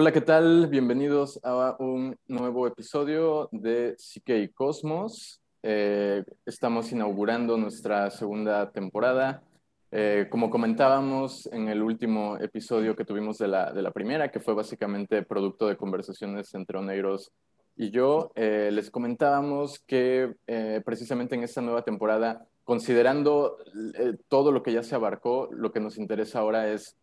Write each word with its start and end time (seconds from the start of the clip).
Hola, 0.00 0.12
¿qué 0.12 0.22
tal? 0.22 0.66
Bienvenidos 0.68 1.38
a 1.42 1.76
un 1.78 2.16
nuevo 2.26 2.66
episodio 2.66 3.50
de 3.52 3.96
Psique 3.98 4.38
y 4.38 4.48
Cosmos. 4.48 5.42
Eh, 5.62 6.24
estamos 6.46 6.90
inaugurando 6.90 7.58
nuestra 7.58 8.10
segunda 8.10 8.70
temporada. 8.70 9.42
Eh, 9.90 10.26
como 10.30 10.48
comentábamos 10.48 11.44
en 11.52 11.68
el 11.68 11.82
último 11.82 12.38
episodio 12.38 12.96
que 12.96 13.04
tuvimos 13.04 13.36
de 13.36 13.48
la, 13.48 13.72
de 13.72 13.82
la 13.82 13.90
primera, 13.90 14.30
que 14.30 14.40
fue 14.40 14.54
básicamente 14.54 15.22
producto 15.22 15.68
de 15.68 15.76
conversaciones 15.76 16.54
entre 16.54 16.78
Oneiros 16.78 17.30
y 17.76 17.90
yo, 17.90 18.32
eh, 18.36 18.70
les 18.72 18.90
comentábamos 18.90 19.80
que 19.80 20.34
precisamente 20.82 21.34
en 21.34 21.42
esta 21.42 21.60
nueva 21.60 21.82
temporada, 21.82 22.46
considerando 22.64 23.58
todo 24.28 24.50
lo 24.50 24.62
que 24.62 24.72
ya 24.72 24.82
se 24.82 24.94
abarcó, 24.94 25.50
lo 25.52 25.70
que 25.72 25.80
nos 25.80 25.98
interesa 25.98 26.38
ahora 26.38 26.72
es 26.72 26.96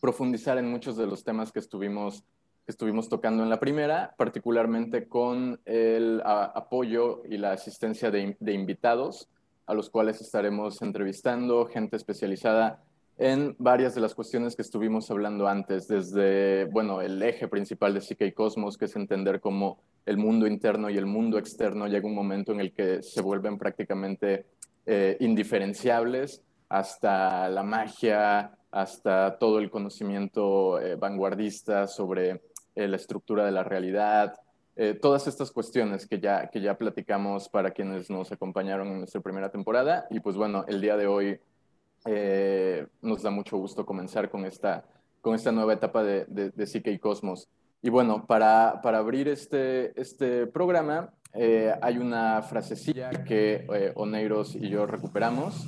profundizar 0.00 0.58
en 0.58 0.70
muchos 0.70 0.96
de 0.96 1.06
los 1.06 1.24
temas 1.24 1.50
que 1.50 1.58
estuvimos, 1.58 2.22
estuvimos 2.66 3.08
tocando 3.08 3.42
en 3.42 3.50
la 3.50 3.60
primera, 3.60 4.14
particularmente 4.16 5.08
con 5.08 5.60
el 5.64 6.22
apoyo 6.24 7.22
y 7.24 7.38
la 7.38 7.52
asistencia 7.52 8.10
de, 8.10 8.36
de, 8.40 8.52
invitados, 8.52 9.28
a 9.66 9.74
los 9.74 9.90
cuales 9.90 10.20
estaremos 10.20 10.82
entrevistando, 10.82 11.66
gente 11.66 11.96
especializada 11.96 12.82
en 13.18 13.56
varias 13.58 13.94
de 13.94 14.00
las 14.02 14.14
cuestiones 14.14 14.54
que 14.54 14.62
estuvimos 14.62 15.10
hablando 15.10 15.48
antes, 15.48 15.88
desde, 15.88 16.66
bueno, 16.66 17.00
el 17.00 17.22
eje 17.22 17.48
principal 17.48 17.94
de 17.94 18.02
Psique 18.02 18.26
y 18.26 18.32
Cosmos, 18.32 18.76
que 18.76 18.84
es 18.84 18.96
entender 18.96 19.40
cómo 19.40 19.78
el 20.04 20.18
mundo 20.18 20.46
interno 20.46 20.90
y 20.90 20.98
el 20.98 21.06
mundo 21.06 21.38
externo 21.38 21.86
llega 21.86 22.06
un 22.06 22.14
momento 22.14 22.52
en 22.52 22.60
el 22.60 22.72
que 22.72 23.02
se 23.02 23.22
vuelven 23.22 23.58
prácticamente 23.58 24.44
eh, 24.84 25.16
indiferenciables, 25.20 26.42
hasta 26.68 27.48
la 27.48 27.62
magia, 27.62 28.58
hasta 28.70 29.38
todo 29.38 29.60
el 29.60 29.70
conocimiento 29.70 30.78
eh, 30.80 30.96
vanguardista 30.96 31.86
sobre 31.86 32.42
eh, 32.76 32.86
la 32.86 32.96
estructura 32.96 33.44
de 33.44 33.50
la 33.50 33.64
realidad, 33.64 34.34
eh, 34.76 34.94
todas 34.94 35.26
estas 35.26 35.50
cuestiones 35.50 36.06
que 36.06 36.20
ya, 36.20 36.48
que 36.48 36.60
ya 36.60 36.78
platicamos 36.78 37.48
para 37.48 37.72
quienes 37.72 38.10
nos 38.10 38.30
acompañaron 38.30 38.88
en 38.88 38.98
nuestra 38.98 39.20
primera 39.20 39.50
temporada. 39.50 40.06
Y 40.10 40.20
pues 40.20 40.36
bueno, 40.36 40.64
el 40.68 40.80
día 40.80 40.96
de 40.96 41.06
hoy 41.06 41.40
nos 43.02 43.22
da 43.22 43.30
mucho 43.30 43.56
gusto 43.56 43.84
comenzar 43.84 44.30
con 44.30 44.44
esta, 44.44 44.84
con 45.20 45.34
esta 45.34 45.50
nueva 45.50 45.72
etapa 45.72 46.04
de, 46.04 46.24
de, 46.26 46.50
de 46.50 46.66
Psique 46.66 46.92
y 46.92 47.00
Cosmos. 47.00 47.48
Y 47.82 47.90
bueno, 47.90 48.26
para, 48.26 48.80
para 48.80 48.98
abrir 48.98 49.26
este, 49.26 50.00
este 50.00 50.46
programa, 50.46 51.12
hay 51.82 51.98
una 51.98 52.42
frasecilla 52.42 53.10
que 53.24 53.92
Oneiros 53.96 54.54
y 54.54 54.68
yo 54.68 54.86
recuperamos 54.86 55.66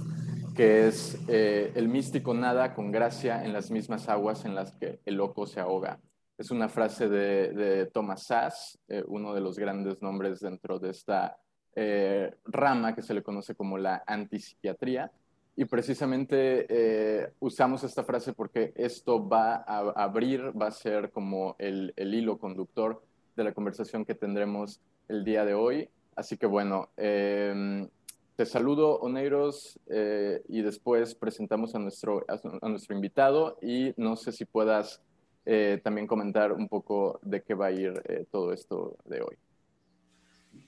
que 0.59 0.89
es 0.89 1.17
eh, 1.29 1.71
el 1.77 1.87
místico 1.87 2.35
nada 2.35 2.75
con 2.75 2.91
gracia 2.91 3.45
en 3.45 3.53
las 3.53 3.71
mismas 3.71 4.09
aguas 4.09 4.45
en 4.45 4.57
las 4.57 4.73
que 4.73 4.99
el 5.07 5.15
loco 5.15 5.47
se 5.47 5.61
ahoga. 5.61 6.01
Es 6.39 6.51
una 6.51 6.69
frase 6.69 7.09
de, 7.09 7.91
Thomas 7.93 8.23
Sass, 8.23 8.79
eh, 8.89 9.03
uno 9.07 9.35
de 9.35 9.41
los 9.41 9.59
grandes 9.59 10.01
nombres 10.01 10.41
dentro 10.41 10.79
de 10.79 10.91
esta 10.91 11.37
eh, 11.75 12.33
rama 12.45 12.95
que 12.95 13.03
se 13.03 13.13
le 13.13 13.23
conoce 13.23 13.55
como 13.55 13.77
la 13.77 14.05
antipsiquiatría. 14.07 15.11
Y 15.57 15.65
precisamente 15.65 17.35
usamos 17.41 17.83
esta 17.83 18.05
frase 18.05 18.33
porque 18.33 18.73
esto 18.77 19.29
va 19.29 19.65
a 19.67 20.05
abrir, 20.05 20.53
va 20.57 20.69
a 20.69 20.71
ser 20.71 21.11
como 21.11 21.57
el, 21.59 21.93
el 21.97 22.15
hilo 22.15 22.39
conductor 22.39 23.03
de 23.35 23.43
la 23.43 23.53
conversación 23.53 24.05
que 24.05 24.15
tendremos 24.15 24.81
el 25.09 25.25
día 25.25 25.45
de 25.45 25.55
hoy. 25.55 25.91
Así 26.15 26.37
que 26.37 26.47
bueno, 26.47 26.91
te 28.39 28.47
saludo, 28.47 29.01
Oneiros, 29.01 29.81
eh, 29.89 30.45
y 30.47 30.63
después 30.63 31.17
presentamos 31.17 31.75
a 31.75 31.81
nuestro, 31.81 32.25
a, 32.29 32.69
nuestro 32.69 32.95
invitado 32.95 33.59
y 33.61 33.93
no 33.97 34.15
sé 34.15 34.31
si 34.31 34.45
puedas 34.45 35.03
eh, 35.49 35.81
también 35.83 36.07
comentar 36.07 36.53
un 36.53 36.69
poco 36.69 37.19
de 37.23 37.43
qué 37.43 37.55
va 37.55 37.67
a 37.67 37.73
ir 37.73 38.01
eh, 38.09 38.27
todo 38.31 38.53
esto 38.53 38.97
de 39.05 39.23
hoy. 39.23 39.37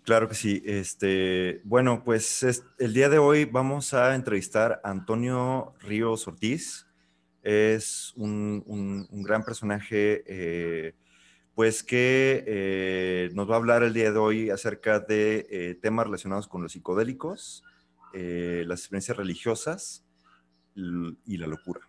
Claro 0.02 0.28
que 0.28 0.34
sí. 0.34 0.62
Este, 0.64 1.60
bueno, 1.64 2.02
pues 2.04 2.64
el 2.78 2.94
día 2.94 3.08
de 3.08 3.19
hoy 3.19 3.44
vamos 3.44 3.92
a 3.92 4.14
entrevistar 4.14 4.80
a 4.82 4.90
Antonio 4.90 5.74
Ríos 5.80 6.26
Ortiz. 6.26 6.86
Es 7.42 8.12
un, 8.16 8.64
un 8.66 9.22
gran 9.22 9.44
personaje 9.44 10.94
pues 11.60 11.82
que 11.82 12.42
eh, 12.46 13.30
nos 13.34 13.46
va 13.46 13.52
a 13.52 13.58
hablar 13.58 13.82
el 13.82 13.92
día 13.92 14.10
de 14.12 14.19
hoy 14.19 14.48
acerca 14.48 14.98
de 14.98 15.46
eh, 15.50 15.74
temas 15.74 16.06
relacionados 16.06 16.48
con 16.48 16.62
los 16.62 16.72
psicodélicos, 16.72 17.64
eh, 18.14 18.64
las 18.66 18.80
experiencias 18.80 19.19
religiosas 19.19 20.06
y 20.74 21.36
la 21.36 21.46
locura. 21.46 21.82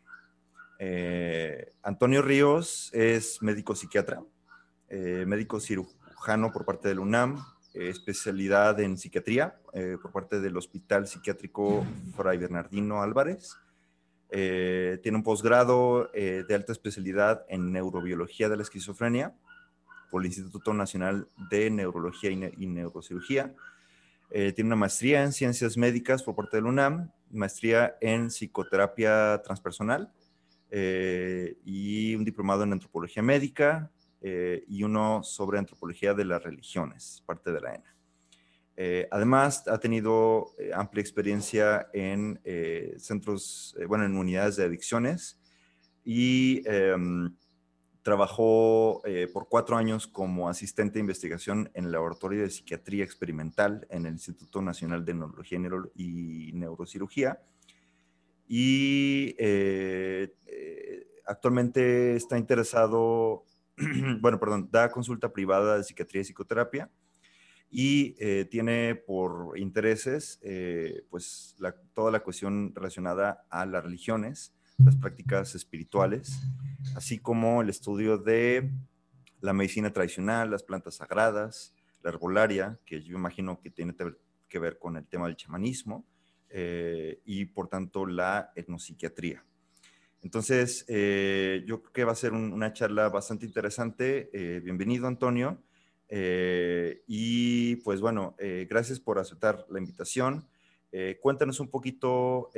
Antonio 1.84 2.24
Ríos 2.24 2.90
es 2.92 3.42
médico 3.42 3.76
psiquiatra, 3.76 4.24
médico 4.90 5.60
cirujano 5.60 6.52
por 6.52 6.66
parte 6.66 6.88
del 6.88 6.98
UNAM, 6.98 7.38
especialidad 7.76 8.80
en 8.80 8.98
psiquiatría 8.98 9.56
por 10.02 10.12
parte 10.12 10.40
del 10.40 10.58
Hospital 10.58 11.08
Psiquiátrico 11.08 11.86
Fray 12.16 12.40
Bernardino 12.40 13.04
Álvarez. 13.04 13.58
tiene 14.30 15.18
un 15.18 15.24
posgrado 15.24 16.10
de 16.14 16.56
alta 16.56 16.72
especialidad 16.72 17.46
en 17.48 17.72
neurobiología 17.72 18.50
de 18.50 18.58
la 18.58 18.64
esquizofrenia 18.64 19.36
por 20.12 20.22
el 20.22 20.28
Instituto 20.28 20.74
Nacional 20.74 21.28
de 21.50 21.72
Neurología 21.72 22.30
y, 22.30 22.68
Neurocirugía. 22.68 23.54
Eh, 24.30 24.52
tiene 24.52 24.68
una 24.68 24.76
maestría 24.76 25.24
en 25.24 25.32
ciencias 25.32 25.78
médicas 25.78 26.22
por 26.22 26.36
parte 26.36 26.58
del 26.58 26.66
UNAM, 26.66 27.12
maestría 27.32 27.98
en 28.02 28.28
psicoterapia 28.30 29.42
transpersonal 29.44 30.12
eh, 30.72 31.58
y 31.64 32.16
un 32.16 32.26
diplomado 32.26 32.64
en 32.64 32.74
antropología 32.74 33.22
médica 33.22 33.92
eh, 34.22 34.64
y 34.68 34.84
uno 34.84 35.22
sobre 35.24 35.60
antropología 35.60 36.14
de 36.14 36.26
las 36.26 36.42
religiones, 36.42 37.24
parte 37.26 37.52
de 37.52 37.62
la 37.62 37.76
ENA. 37.76 39.08
además, 39.12 39.68
ha 39.68 39.78
tenido 39.78 40.54
amplia 40.74 41.02
experiencia 41.02 41.88
en 41.94 42.40
centros, 42.98 43.76
bueno, 43.88 44.06
en 44.06 44.18
unidades 44.18 44.56
de 44.56 44.64
adicciones 44.64 45.40
y 46.04 46.64
em, 46.66 47.36
Trabajó 48.04 49.06
eh, 49.06 49.28
por 49.32 49.48
cuatro 49.48 49.78
años 49.78 50.08
como 50.08 50.50
asistente 50.50 50.96
de 50.96 51.02
investigación 51.02 51.70
en 51.76 51.86
el 51.86 51.92
Laboratorio 51.92 52.42
de 52.42 52.50
Psiquiatría 52.50 53.04
Experimental 53.04 53.86
en 53.92 54.08
el 54.08 54.14
Instituto 54.14 54.60
Nacional 54.60 55.06
de 55.06 55.14
Neurología 55.14 55.60
y 55.94 56.52
Neurocirugía. 56.54 57.40
Y 58.54 59.34
eh, 59.38 60.36
eh, 60.46 61.08
actualmente 61.26 62.18
está 62.18 62.38
interesado, 62.38 63.46
bueno, 64.20 64.42
perdón, 64.42 64.68
da 64.70 64.92
consulta 64.92 65.32
privada 65.32 65.78
de 65.78 65.86
psiquiatría 65.86 66.20
y 66.20 66.26
psicoterapia 66.26 66.92
y 67.70 68.18
tiene 68.50 68.96
por 68.96 69.58
intereses 69.58 70.42
pues 71.10 71.56
toda 71.94 72.12
la 72.12 72.20
cuestión 72.20 72.76
relacionada 72.76 73.46
a 73.50 73.66
las 73.66 73.82
religiones, 73.82 74.54
las 74.84 74.98
prácticas 74.98 75.56
espirituales, 75.56 76.38
así 76.98 77.20
como 77.20 77.62
el 77.62 77.70
estudio 77.70 78.18
de 78.18 78.70
la 79.40 79.54
medicina 79.54 79.94
tradicional, 79.94 80.52
las 80.52 80.64
plantas 80.64 80.96
sagradas, 80.96 81.74
la 82.04 82.10
herbolaria, 82.10 82.78
que 82.86 83.02
yo 83.02 83.16
imagino 83.16 83.62
que 83.62 83.70
tiene 83.70 83.96
que 84.50 84.60
ver 84.60 84.78
con 84.78 84.98
el 84.98 85.08
tema 85.08 85.28
del 85.28 85.38
chamanismo, 85.38 86.06
eh, 86.54 87.22
y 87.26 87.46
por 87.46 87.68
tanto 87.68 88.06
la 88.06 88.52
etnopsiquiatría. 88.56 89.44
Entonces, 90.22 90.86
eh, 90.88 91.64
yo 91.66 91.82
creo 91.82 91.94
que 91.94 92.04
va 92.04 92.12
a 92.12 92.16
ser 92.16 92.34
una 92.34 92.74
charla 92.74 93.10
bastante 93.10 93.46
interesante. 93.46 94.30
Eh, 94.34 94.60
bienvenido, 94.60 95.08
Antonio. 95.08 95.64
y 97.08 97.78
pues 97.78 98.02
bueno, 98.02 98.36
gracias 98.70 99.00
por 99.00 99.18
aceptar 99.18 99.66
la 99.70 99.80
invitación. 99.80 100.46
cuéntanos 101.22 101.62
un 101.62 101.70
poquito 101.70 102.52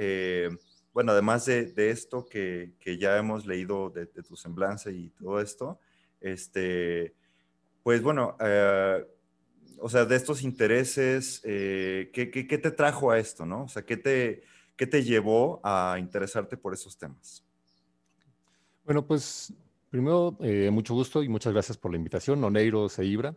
bueno, 0.92 1.12
además 1.12 1.46
de, 1.46 1.90
esto 1.92 2.26
que, 2.26 2.74
ya 3.00 3.18
hemos 3.18 3.46
leído 3.46 3.92
de, 3.92 4.08
tu 4.08 4.36
semblanza 4.36 4.90
y 4.90 5.10
todo 5.10 5.40
esto, 5.40 5.80
este, 6.20 7.16
pues 7.84 8.02
bueno, 8.02 8.38
o 9.84 9.90
sea, 9.90 10.06
de 10.06 10.16
estos 10.16 10.44
intereses, 10.44 11.42
eh, 11.44 12.10
¿qué, 12.14 12.26
te 12.26 12.72
trajo 12.72 13.12
a 13.12 13.20
esto, 13.20 13.46
no? 13.46 13.64
O 13.64 13.68
sea, 13.68 13.86
¿qué 13.86 13.98
te, 13.98 14.44
qué 14.76 14.88
te 14.88 15.04
llevó 15.04 15.60
a 15.64 15.98
interesarte 16.00 16.58
por 16.58 16.74
esos 16.74 16.98
temas? 16.98 17.44
Bueno, 18.86 19.06
pues 19.06 19.54
primero, 19.90 20.38
eh, 20.42 20.70
mucho 20.72 20.94
gusto 20.94 21.22
y 21.22 21.30
muchas 21.30 21.54
gracias 21.54 21.78
por 21.78 21.92
la 21.92 21.98
invitación, 21.98 22.44
Oneiro 22.44 22.90
Seibra. 22.90 23.36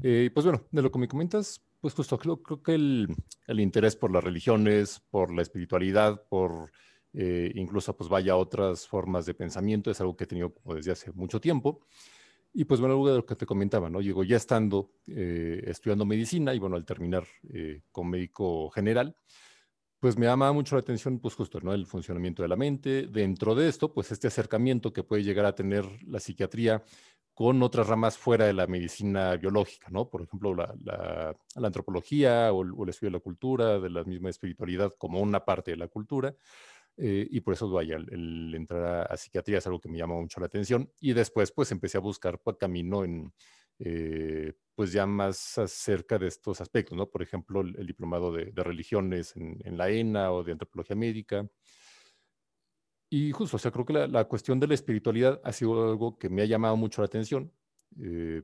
pues 0.00 0.44
bueno, 0.44 0.64
de 0.70 0.82
lo 0.82 0.90
que 0.90 0.98
me 0.98 1.08
comentas, 1.08 1.62
pues 1.80 1.94
justo 1.94 2.18
creo, 2.18 2.42
creo 2.42 2.62
que 2.62 2.74
el, 2.74 3.08
el, 3.46 3.60
interés 3.60 3.96
por 3.96 4.10
las 4.10 4.24
religiones, 4.24 5.00
por 5.10 5.32
la 5.32 5.42
espiritualidad, 5.42 6.22
por 6.28 6.70
eh, 7.14 7.50
incluso 7.54 7.96
pues 7.96 8.08
vaya 8.08 8.36
otras 8.36 8.86
formas 8.86 9.26
de 9.26 9.34
pensamiento, 9.34 9.90
es 9.90 10.00
algo 10.00 10.16
que 10.16 10.24
he 10.24 10.26
tenido 10.26 10.52
como 10.52 10.74
desde 10.74 10.92
hace 10.92 11.12
mucho 11.12 11.40
tiempo. 11.40 11.80
Y 12.58 12.64
pues 12.64 12.80
bueno, 12.80 12.94
algo 12.94 13.08
de 13.08 13.16
lo 13.18 13.24
que 13.24 13.36
te 13.36 13.46
comentaba, 13.46 13.88
¿no? 13.88 14.00
Llego 14.00 14.24
ya 14.24 14.36
estando 14.36 14.90
eh, 15.06 15.62
estudiando 15.68 16.04
medicina 16.04 16.52
y 16.52 16.58
bueno, 16.58 16.74
al 16.74 16.84
terminar 16.84 17.24
eh, 17.54 17.82
con 17.92 18.10
médico 18.10 18.68
general, 18.70 19.14
pues 20.00 20.18
me 20.18 20.26
llama 20.26 20.50
mucho 20.52 20.74
la 20.74 20.80
atención, 20.80 21.20
pues 21.20 21.36
justo, 21.36 21.60
¿no? 21.60 21.72
El 21.72 21.86
funcionamiento 21.86 22.42
de 22.42 22.48
la 22.48 22.56
mente. 22.56 23.06
Dentro 23.06 23.54
de 23.54 23.68
esto, 23.68 23.94
pues 23.94 24.10
este 24.10 24.26
acercamiento 24.26 24.92
que 24.92 25.04
puede 25.04 25.22
llegar 25.22 25.46
a 25.46 25.54
tener 25.54 25.84
la 26.04 26.18
psiquiatría 26.18 26.82
con 27.32 27.62
otras 27.62 27.86
ramas 27.86 28.18
fuera 28.18 28.46
de 28.46 28.54
la 28.54 28.66
medicina 28.66 29.36
biológica, 29.36 29.86
¿no? 29.90 30.10
Por 30.10 30.22
ejemplo, 30.22 30.52
la, 30.56 31.36
antropología 31.54 32.52
o 32.52 32.64
el, 32.64 32.88
estudio 32.88 33.12
de 33.12 33.18
la 33.18 33.22
cultura, 33.22 33.78
de 33.78 33.88
la 33.88 34.02
misma 34.02 34.30
espiritualidad 34.30 34.92
como 34.98 35.20
una 35.20 35.44
parte 35.44 35.70
de 35.70 35.76
la 35.76 35.86
cultura. 35.86 36.34
Eh, 36.98 37.28
y 37.30 37.40
por 37.40 37.54
eso, 37.54 37.70
vaya, 37.70 37.96
el, 37.96 38.54
entrar 38.54 39.10
a, 39.10 39.16
psiquiatría 39.16 39.58
es 39.58 39.66
algo 39.66 39.80
que 39.80 39.88
me 39.88 39.98
llama 39.98 40.14
mucho 40.14 40.40
la 40.40 40.46
atención. 40.46 40.90
Y 41.00 41.12
después, 41.12 41.52
pues, 41.52 41.70
empecé 41.72 41.98
a 41.98 42.00
buscar 42.00 42.40
pues, 42.40 42.56
camino 42.58 43.04
en, 43.04 43.32
eh, 43.78 44.52
pues, 44.74 44.92
ya 44.92 45.06
más 45.06 45.58
acerca 45.58 46.18
de 46.18 46.26
estos 46.28 46.60
aspectos, 46.60 46.96
¿no? 46.98 47.08
Por 47.08 47.22
ejemplo, 47.22 47.60
el, 47.60 47.86
diplomado 47.86 48.32
de, 48.32 48.52
religiones 48.56 49.36
en, 49.36 49.58
en, 49.64 49.78
la 49.78 49.90
ENA 49.90 50.32
o 50.32 50.42
de 50.42 50.52
antropología 50.52 50.96
médica. 50.96 51.48
Y 53.10 53.32
justo, 53.32 53.56
o 53.56 53.58
sea, 53.58 53.70
creo 53.70 53.86
que 53.86 53.92
la, 53.94 54.24
cuestión 54.26 54.60
de 54.60 54.66
la 54.66 54.74
espiritualidad 54.74 55.40
ha 55.42 55.52
sido 55.52 55.90
algo 55.90 56.18
que 56.18 56.28
me 56.28 56.42
ha 56.42 56.44
llamado 56.44 56.76
mucho 56.76 57.00
la 57.00 57.06
atención, 57.06 57.50
eh, 58.02 58.42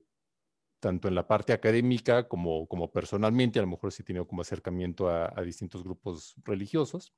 tanto 0.81 1.09
en 1.09 1.15
la 1.15 1.27
parte 1.27 1.53
académica 1.53 2.29
como, 2.29 2.67
como 2.67 2.91
personalmente, 2.91 3.59
a 3.59 3.63
lo 3.63 3.69
mejor 3.69 3.93
sí 3.93 4.03
he 4.03 4.07
tenido 4.07 4.27
como 4.27 4.41
acercamiento 4.41 5.09
a, 5.11 5.31
distintos 5.43 5.85
grupos 5.85 6.35
religiosos. 6.45 7.13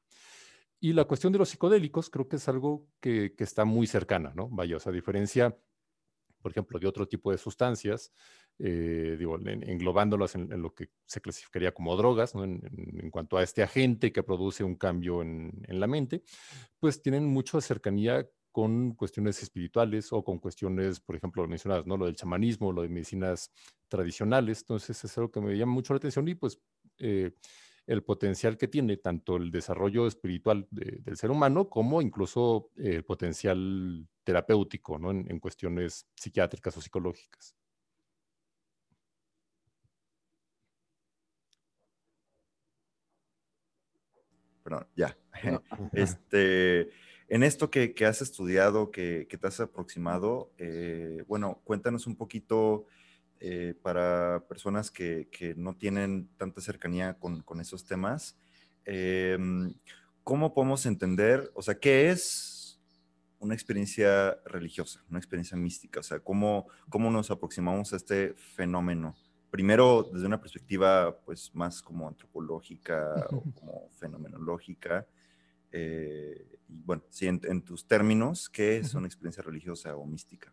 Y 0.80 0.92
la 0.92 1.04
cuestión 1.04 1.32
de 1.32 1.38
los 1.38 1.48
psicodélicos 1.48 2.10
creo 2.10 2.28
que 2.28 2.36
es 2.36 2.48
algo 2.48 2.86
que, 3.00 3.34
que 3.36 3.44
está 3.44 3.64
muy 3.64 3.86
cercana, 3.86 4.32
¿no? 4.34 4.48
Vaya, 4.50 4.76
o 4.76 4.80
sea, 4.80 4.90
a 4.90 4.94
diferencia, 4.94 5.56
por 6.42 6.50
ejemplo, 6.50 6.78
de 6.78 6.86
otro 6.86 7.08
tipo 7.08 7.30
de 7.30 7.38
sustancias, 7.38 8.12
eh, 8.58 9.16
digo, 9.18 9.38
englobándolas 9.44 10.34
en, 10.34 10.62
lo 10.62 10.74
que 10.74 10.88
se 11.04 11.20
clasificaría 11.20 11.72
como 11.72 11.94
drogas, 11.96 12.34
en, 12.34 13.10
cuanto 13.10 13.36
a 13.36 13.42
este 13.42 13.62
agente 13.62 14.12
que 14.12 14.22
produce 14.22 14.64
un 14.64 14.76
cambio 14.76 15.20
en, 15.20 15.52
la 15.68 15.86
mente, 15.86 16.22
pues 16.78 17.02
tienen 17.02 17.26
mucha 17.26 17.60
cercanía 17.60 18.26
con 18.52 18.94
cuestiones 18.94 19.42
espirituales 19.42 20.10
o 20.12 20.24
con 20.24 20.38
cuestiones, 20.38 21.00
por 21.00 21.16
ejemplo, 21.16 21.42
lo 21.42 21.48
mencionadas, 21.48 21.86
¿no? 21.86 21.98
Lo 21.98 22.06
del 22.06 22.16
chamanismo, 22.16 22.72
lo 22.72 22.80
de 22.80 22.88
medicinas 22.88 23.52
tradicionales. 23.88 24.60
Entonces, 24.60 25.04
es 25.04 25.18
algo 25.18 25.30
que 25.30 25.42
me 25.42 25.54
llama 25.54 25.72
mucho 25.72 25.92
la 25.92 25.98
atención 25.98 26.26
y 26.26 26.34
pues 26.34 26.58
eh, 26.98 27.32
el 27.86 28.02
potencial 28.02 28.56
que 28.58 28.68
tiene 28.68 28.96
tanto 28.96 29.36
el 29.36 29.50
desarrollo 29.50 30.06
espiritual 30.06 30.66
del 30.70 31.16
ser 31.16 31.30
humano 31.30 31.68
como 31.68 32.02
incluso 32.02 32.70
el 32.76 33.04
potencial 33.04 34.06
terapéutico, 34.24 34.98
¿no? 34.98 35.10
En, 35.12 35.38
cuestiones 35.38 36.06
psiquiátricas 36.16 36.76
o 36.76 36.80
psicológicas. 36.80 37.54
perdón, 44.66 44.86
ya. 44.96 45.16
Este, 45.92 46.90
en 47.28 47.44
esto 47.44 47.70
que, 47.70 47.94
has 48.04 48.20
estudiado, 48.20 48.90
que, 48.90 49.28
te 49.28 49.46
has 49.46 49.60
aproximado, 49.60 50.50
eh, 50.58 51.22
bueno, 51.28 51.60
cuéntanos 51.62 52.08
un 52.08 52.16
poquito 52.16 52.86
eh, 53.40 53.74
para 53.82 54.44
personas 54.48 54.90
que, 54.90 55.28
no 55.56 55.76
tienen 55.76 56.28
tanta 56.36 56.60
cercanía 56.60 57.14
con, 57.14 57.60
esos 57.60 57.84
temas, 57.84 58.36
em, 58.84 59.74
¿cómo 60.24 60.54
podemos 60.54 60.86
entender, 60.86 61.50
o 61.54 61.62
sea, 61.62 61.78
qué 61.78 62.10
es 62.10 62.80
una 63.38 63.54
experiencia 63.54 64.38
religiosa, 64.46 65.04
una 65.10 65.18
experiencia 65.18 65.56
mística? 65.56 66.00
O 66.00 66.02
sea, 66.02 66.20
¿cómo, 66.20 66.66
cómo 66.88 67.10
nos 67.10 67.30
aproximamos 67.30 67.92
a 67.92 67.96
este 67.96 68.34
fenómeno? 68.34 69.14
primero 69.56 70.08
desde 70.12 70.26
una 70.26 70.38
perspectiva 70.38 71.18
pues 71.24 71.54
más 71.54 71.80
como 71.80 72.06
antropológica 72.06 73.26
o 73.30 73.40
como 73.54 73.88
fenomenológica. 73.92 75.06
Eh, 75.72 76.58
y 76.68 76.82
bueno, 76.82 77.02
sí, 77.08 77.26
en, 77.26 77.62
tus 77.62 77.86
términos, 77.86 78.50
¿qué 78.50 78.76
es 78.76 78.94
una 78.94 79.06
experiencia 79.06 79.42
religiosa 79.42 79.96
o 79.96 80.04
mística? 80.04 80.52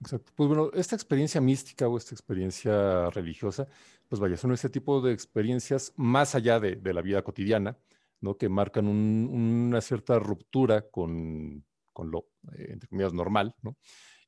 Exacto. 0.00 0.32
Pues 0.34 0.48
bueno, 0.48 0.70
esta 0.74 0.94
experiencia 0.94 1.40
mística 1.40 1.88
o 1.88 1.96
esta 1.96 2.14
experiencia 2.14 3.10
religiosa, 3.10 3.66
pues 4.08 4.20
vaya, 4.20 4.36
son 4.36 4.52
ese 4.52 4.68
tipo 4.68 5.00
de 5.00 5.12
experiencias 5.12 5.92
más 5.96 6.34
allá 6.34 6.60
de, 6.60 6.78
la 6.92 7.02
vida 7.02 7.22
cotidiana, 7.22 7.78
¿no? 8.20 8.36
Que 8.36 8.48
marcan 8.48 8.86
una 8.88 9.80
cierta 9.80 10.18
ruptura 10.18 10.82
con, 10.90 11.64
lo, 11.96 12.28
eh, 12.56 12.68
entre 12.70 12.88
comillas, 12.88 13.14
normal, 13.14 13.54
¿no? 13.62 13.76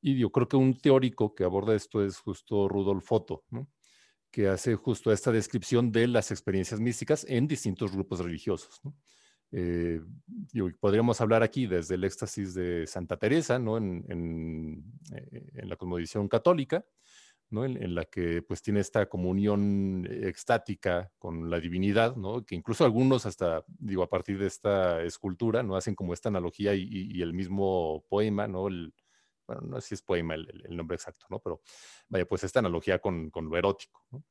Y 0.00 0.18
yo 0.18 0.30
creo 0.30 0.48
que 0.48 0.56
un 0.56 0.78
teórico 0.78 1.34
que 1.34 1.44
aborda 1.44 1.74
esto 1.74 2.04
es 2.04 2.18
justo 2.18 2.68
Rudolf 2.68 3.10
Otto, 3.12 3.44
que 4.30 4.48
hace 4.48 4.74
justo 4.76 5.12
esta 5.12 5.32
descripción 5.32 5.90
de 5.92 6.06
las 6.06 6.30
experiencias 6.30 6.80
místicas 6.80 7.26
en 7.28 7.48
distintos 7.48 7.92
grupos 7.92 8.20
religiosos. 8.20 8.80
Eh, 9.50 10.00
podríamos 10.80 11.20
hablar 11.20 11.42
aquí 11.42 11.66
desde 11.66 11.94
el 11.94 12.04
éxtasis 12.04 12.54
de 12.54 12.86
Santa 12.86 13.16
Teresa, 13.16 13.58
¿no? 13.58 13.78
en, 13.78 14.04
en, 14.08 14.84
eh, 15.12 15.64
la 15.64 15.76
cosmovisión 15.76 16.28
católica, 16.28 16.84
¿no? 17.50 17.64
En, 17.64 17.94
la 17.94 18.04
que 18.04 18.42
pues 18.42 18.62
tiene 18.62 18.80
esta 18.80 19.08
comunión 19.08 20.06
extática 20.10 21.10
con 21.18 21.48
la 21.48 21.58
divinidad, 21.60 22.16
¿no? 22.16 22.44
que 22.44 22.54
incluso 22.54 22.84
algunos 22.84 23.24
hasta, 23.26 23.64
digo, 23.66 24.02
a 24.02 24.10
partir 24.10 24.38
de 24.38 24.46
esta 24.46 25.02
escultura, 25.02 25.62
¿no? 25.62 25.76
hacen 25.76 25.94
como 25.94 26.12
esta 26.12 26.28
analogía 26.28 26.74
y, 26.74 27.22
el 27.22 27.32
mismo 27.32 28.04
poema, 28.08 28.46
¿no? 28.46 28.68
El, 28.68 28.92
bueno, 29.46 29.62
no 29.62 29.80
sé 29.80 29.88
si 29.88 29.94
es 29.94 30.02
poema 30.02 30.34
el, 30.34 30.76
nombre 30.76 30.96
exacto, 30.96 31.26
¿no? 31.30 31.38
Pero 31.40 31.62
vaya, 32.08 32.26
pues 32.26 32.44
esta 32.44 32.58
analogía 32.58 32.98
con, 32.98 33.30
lo 33.34 33.56
erótico, 33.56 34.04
¿no? 34.10 34.22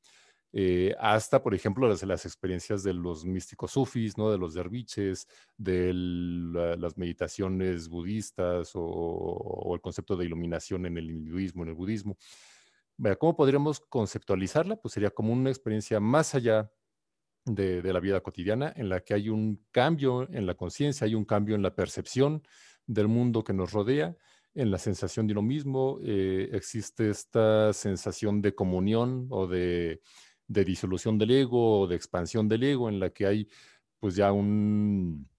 Eh, 0.53 0.95
hasta, 0.99 1.44
por 1.44 1.53
ejemplo, 1.53 1.88
las, 1.88 2.25
experiencias 2.25 2.83
de 2.83 2.94
los 2.94 3.25
místicos 3.25 3.71
sufis, 3.71 4.17
¿no? 4.17 4.31
de 4.31 4.38
los 4.38 4.53
derviches, 4.53 5.27
de 5.57 5.91
las 5.94 6.97
meditaciones 6.97 7.89
budistas 7.89 8.71
o, 8.73 9.71
el 9.73 9.81
concepto 9.81 10.15
de 10.15 10.25
iluminación 10.25 10.85
en 10.85 10.97
el 10.97 11.11
hinduismo, 11.11 11.63
en 11.63 11.69
el 11.69 11.75
budismo. 11.75 12.17
¿Cómo 13.19 13.35
podríamos 13.35 13.79
conceptualizarla? 13.79 14.77
Pues 14.77 14.94
sería 14.94 15.11
como 15.11 15.31
una 15.31 15.49
experiencia 15.49 15.99
más 15.99 16.33
allá 16.33 16.71
de, 17.45 17.81
de 17.81 17.94
la 17.94 17.99
vida 17.99 18.21
cotidiana, 18.21 18.73
en 18.75 18.89
la 18.89 19.01
que 19.01 19.13
hay 19.13 19.29
un 19.29 19.63
cambio 19.71 20.27
en 20.31 20.45
la 20.47 20.55
conciencia, 20.55 21.05
hay 21.05 21.13
un 21.13 21.25
cambio 21.25 21.55
en 21.55 21.61
la 21.61 21.75
percepción 21.75 22.41
del 22.88 23.07
mundo 23.07 23.44
que 23.44 23.53
nos 23.53 23.71
rodea 23.71 24.15
en 24.57 24.71
la 24.71 24.79
sensación 24.79 25.27
de 25.27 25.33
uno 25.33 25.44
mismo, 25.44 25.99
eh, 26.01 26.49
existe 26.51 27.11
esta 27.11 27.71
sensación 27.73 28.41
de 28.41 28.55
comunión 28.55 29.27
o 29.29 29.45
de, 29.45 30.01
disolución 30.47 31.18
del 31.18 31.31
ego 31.31 31.87
de 31.87 31.95
expansión 31.95 32.47
del 32.47 32.63
ego 32.63 32.89
en 32.89 32.99
la 32.99 33.09
que 33.11 33.25
hay 33.25 33.47
pues 33.99 34.16
ya 34.16 34.31
un, 34.31 35.30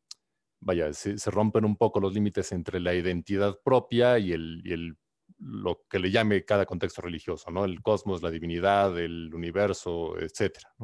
vaya, 0.60 0.92
se, 0.92 1.16
rompen 1.30 1.64
un 1.64 1.76
poco 1.76 2.00
los 2.00 2.14
límites 2.14 2.52
entre 2.52 2.80
la 2.80 2.94
identidad 2.94 3.58
propia 3.62 4.18
y 4.18 4.32
el, 4.32 4.62
el, 4.66 4.98
lo 5.38 5.84
que 5.88 5.98
le 5.98 6.10
llame 6.10 6.44
cada 6.44 6.66
contexto 6.66 7.02
religioso, 7.02 7.50
¿no? 7.50 7.64
El 7.64 7.82
cosmos, 7.82 8.22
la 8.22 8.30
divinidad, 8.30 8.98
el 8.98 9.32
universo, 9.34 10.18
etcétera, 10.18 10.74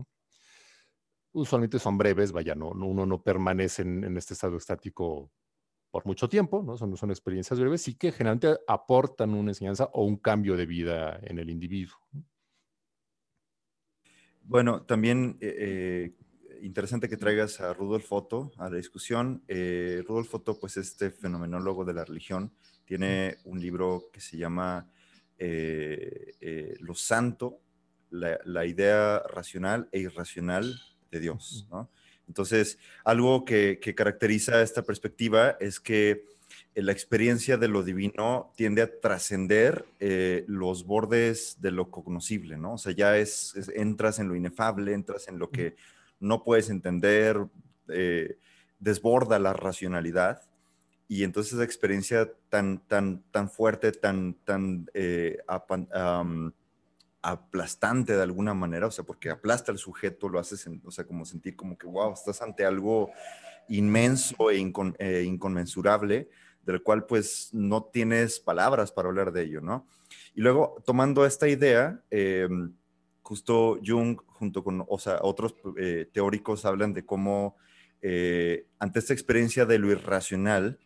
Usualmente 1.32 1.80
son 1.80 1.98
breves, 1.98 2.30
vaya, 2.30 2.54
no, 2.54 2.68
uno 2.68 3.06
no 3.06 3.20
permanece 3.20 3.82
en 3.82 4.16
este 4.16 4.34
estado 4.34 4.56
estático 4.56 5.32
por 5.94 6.06
mucho 6.06 6.28
tiempo, 6.28 6.60
¿no? 6.60 6.76
Son, 6.76 6.96
son 6.96 7.10
experiencias 7.12 7.60
breves 7.60 7.86
y 7.86 7.94
que 7.94 8.10
generalmente 8.10 8.58
aportan 8.66 9.32
una 9.32 9.52
enseñanza 9.52 9.84
o 9.92 10.02
un 10.02 10.16
cambio 10.16 10.56
de 10.56 10.66
vida 10.66 11.20
en 11.22 11.38
el 11.38 11.48
individuo. 11.48 11.96
Bueno, 14.44 14.82
también 14.82 15.38
eh, 15.40 16.12
eh, 16.48 16.58
interesante 16.62 17.08
que 17.08 17.16
traigas 17.16 17.60
a 17.60 17.72
Rudolf 17.72 18.12
Otto 18.12 18.52
a 18.58 18.68
la 18.68 18.76
discusión. 18.76 19.42
Eh, 19.48 20.02
Rudolf 20.06 20.34
Otto, 20.34 20.58
pues 20.58 20.76
este 20.76 21.10
fenomenólogo 21.10 21.84
de 21.84 21.94
la 21.94 22.04
religión, 22.04 22.52
tiene 22.84 23.38
un 23.44 23.60
libro 23.60 24.10
que 24.12 24.20
se 24.20 24.36
llama 24.36 24.88
Lo 25.38 26.94
Santo, 26.94 27.60
la, 28.10 28.38
la, 28.44 28.66
idea 28.66 29.20
racional 29.20 29.88
e 29.90 30.00
irracional 30.00 30.78
de 31.10 31.20
Dios, 31.20 31.66
¿no? 31.70 31.90
Entonces, 32.26 32.78
algo 33.04 33.44
que, 33.44 33.78
caracteriza 33.96 34.62
esta 34.62 34.82
perspectiva 34.82 35.56
es 35.60 35.80
que 35.80 36.24
la 36.74 36.92
experiencia 36.92 37.56
de 37.56 37.68
lo 37.68 37.82
divino 37.82 38.52
tiende 38.56 38.82
a 38.82 39.00
trascender 39.00 39.84
eh, 40.00 40.44
los 40.48 40.84
bordes 40.84 41.60
de 41.60 41.70
lo 41.70 41.90
cognoscible, 41.90 42.56
¿no? 42.56 42.74
O 42.74 42.78
sea, 42.78 42.92
ya 42.92 43.16
es, 43.16 43.54
entras 43.74 44.18
en 44.18 44.28
lo 44.28 44.36
inefable, 44.36 44.92
entras 44.92 45.28
en 45.28 45.38
lo 45.38 45.50
que 45.50 45.76
no 46.20 46.42
puedes 46.42 46.70
entender, 46.70 47.38
eh, 47.88 48.38
desborda 48.78 49.38
la 49.38 49.52
racionalidad. 49.52 50.42
Y 51.06 51.22
entonces 51.22 51.52
esa 51.52 51.64
experiencia 51.64 52.30
tan, 52.48 52.78
tan, 52.78 53.22
tan 53.30 53.50
fuerte, 53.50 53.92
tan, 53.92 54.34
tan 54.44 54.88
aplastante 57.24 58.14
de 58.14 58.22
alguna 58.22 58.52
manera, 58.52 58.86
o 58.86 58.90
sea, 58.90 59.04
porque 59.04 59.30
aplasta 59.30 59.72
al 59.72 59.78
sujeto, 59.78 60.28
lo 60.28 60.38
haces, 60.38 60.68
o 60.84 60.90
sea, 60.90 61.06
como 61.06 61.24
sentir 61.24 61.56
como 61.56 61.78
que, 61.78 61.86
wow, 61.86 62.12
estás 62.12 62.42
ante 62.42 62.66
algo 62.66 63.10
inmenso 63.68 64.50
e, 64.50 64.58
e, 64.98 65.22
inconmensurable, 65.22 66.28
del 66.64 66.82
cual 66.82 67.06
pues 67.06 67.50
no 67.52 67.84
tienes 67.84 68.40
palabras 68.40 68.92
para 68.92 69.08
hablar 69.08 69.32
de 69.32 69.42
ello, 69.42 69.60
¿no? 69.60 69.86
Y 70.34 70.40
luego, 70.40 70.82
tomando 70.84 71.26
esta 71.26 71.48
idea, 71.48 72.00
eh, 72.10 72.48
justo 73.24 73.80
Jung, 73.84 74.18
junto 74.26 74.62
con 74.62 74.84
o 74.86 74.98
sea, 74.98 75.18
otros 75.22 75.54
eh, 75.78 76.08
teóricos, 76.12 76.64
hablan 76.64 76.92
de 76.92 77.04
cómo 77.04 77.56
eh, 78.02 78.66
ante 78.78 78.98
esta 78.98 79.14
experiencia 79.14 79.64
de 79.64 79.78
lo 79.78 79.90
irracional, 79.90 80.78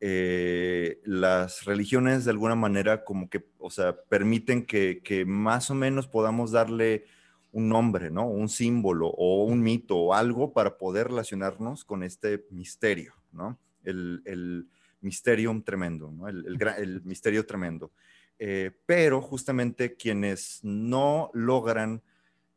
eh, 0.00 1.00
las 1.04 1.64
religiones 1.64 2.24
de 2.24 2.32
alguna 2.32 2.56
manera 2.56 3.04
como 3.04 3.30
que, 3.30 3.46
o 3.58 3.70
sea, 3.70 3.96
permiten 4.08 4.66
que, 4.66 5.24
más 5.26 5.70
o 5.70 5.74
menos 5.76 6.08
podamos 6.08 6.50
darle 6.50 7.04
un 7.52 7.68
nombre, 7.68 8.10
¿no? 8.10 8.26
Un 8.26 8.48
símbolo 8.48 9.06
o 9.06 9.44
un 9.44 9.62
mito 9.62 9.96
o 9.96 10.14
algo 10.14 10.52
para 10.52 10.76
poder 10.76 11.08
relacionarnos 11.08 11.84
con 11.84 12.02
este 12.02 12.44
misterio, 12.50 13.14
¿no? 13.30 13.56
El 13.84 14.68
misterium 15.04 15.62
tremendo, 15.62 16.10
¿no? 16.10 16.28
El, 16.28 16.44
el, 16.46 16.68
el 16.78 17.02
misterio 17.02 17.46
tremendo. 17.46 17.92
Eh, 18.38 18.72
pero 18.84 19.20
justamente 19.20 19.94
quienes 19.94 20.58
no 20.64 21.30
logran 21.34 22.02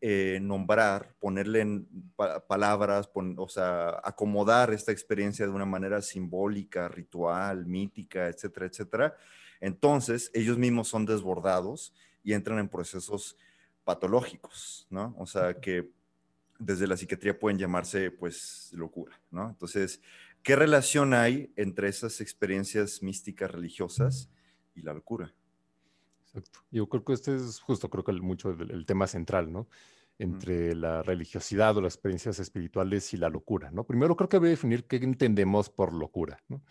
eh, 0.02 0.40
nombrar, 0.42 1.16
ponerle 1.20 1.62
en 1.62 1.88
palabras, 2.48 3.10
o 3.14 3.50
sea, 3.50 4.00
acomodar 4.04 4.72
esta 4.72 4.92
experiencia 4.92 5.46
de 5.46 5.52
una 5.52 5.66
manera 5.66 6.02
simbólica, 6.02 6.88
ritual, 6.88 7.66
mítica, 7.66 8.28
etcétera, 8.28 8.66
etcétera. 8.66 9.18
Entonces, 9.60 10.30
ellos 10.34 10.58
mismos 10.58 10.88
son 10.88 11.06
desbordados 11.06 11.94
y 12.24 12.34
entran 12.34 12.60
en 12.60 12.70
procesos 12.70 13.38
patológicos, 13.84 14.86
¿no? 14.90 15.16
O 15.18 15.26
sea, 15.26 15.60
que 15.60 15.90
desde 16.60 16.88
la 16.88 16.98
psiquiatría 16.98 17.40
pueden 17.40 17.58
llamarse, 17.58 18.12
pues, 18.12 18.72
locura, 18.74 19.20
¿no? 19.32 19.50
Entonces, 19.50 20.02
¿qué 20.44 20.56
relación 20.56 21.14
hay 21.14 21.52
entre 21.56 21.90
esas 21.90 22.22
experiencias 22.22 23.04
místicas 23.04 23.52
religiosas 23.52 24.30
y 24.76 24.82
la 24.82 24.94
locura? 24.94 25.34
Yo 26.72 26.88
creo 26.88 27.04
que 27.04 27.14
este 27.14 27.36
es 27.36 27.60
justo, 27.60 27.90
creo 27.90 28.04
que 28.04 28.14
mucho 28.14 28.52
el, 28.52 28.86
tema 28.86 29.08
central, 29.08 29.52
¿no? 29.52 29.68
Entre 30.20 30.76
la 30.76 31.02
religiosidad 31.04 31.78
o 31.78 31.82
las 31.82 31.96
experiencias 31.96 32.40
espirituales 32.40 33.14
y 33.14 33.18
la 33.18 33.30
locura, 33.30 33.72
¿no? 33.72 33.86
Primero 33.86 34.16
creo 34.16 34.30
que 34.30 34.38
voy 34.38 34.48
a 34.48 34.52
definir 34.52 34.86
qué 34.86 34.98
entendemos 34.98 35.70
por 35.70 35.94
locura, 35.94 36.44
¿no? 36.48 36.64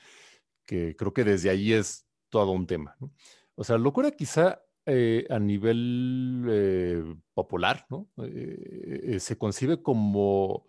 Que 0.64 0.96
creo 0.96 1.12
que 1.12 1.24
desde 1.24 1.50
ahí 1.50 1.72
es 1.72 2.06
todo 2.28 2.52
un 2.52 2.66
tema, 2.66 2.96
¿no? 3.00 3.12
O 3.54 3.64
sea, 3.64 3.78
locura 3.78 4.10
quizá 4.10 4.62
eh, 4.84 5.26
a 5.30 5.38
nivel 5.38 6.44
eh, 6.48 7.16
popular, 7.34 7.86
¿no? 7.90 8.08
Eh, 8.18 9.18
se 9.18 9.36
concibe 9.36 9.82
como 9.82 10.66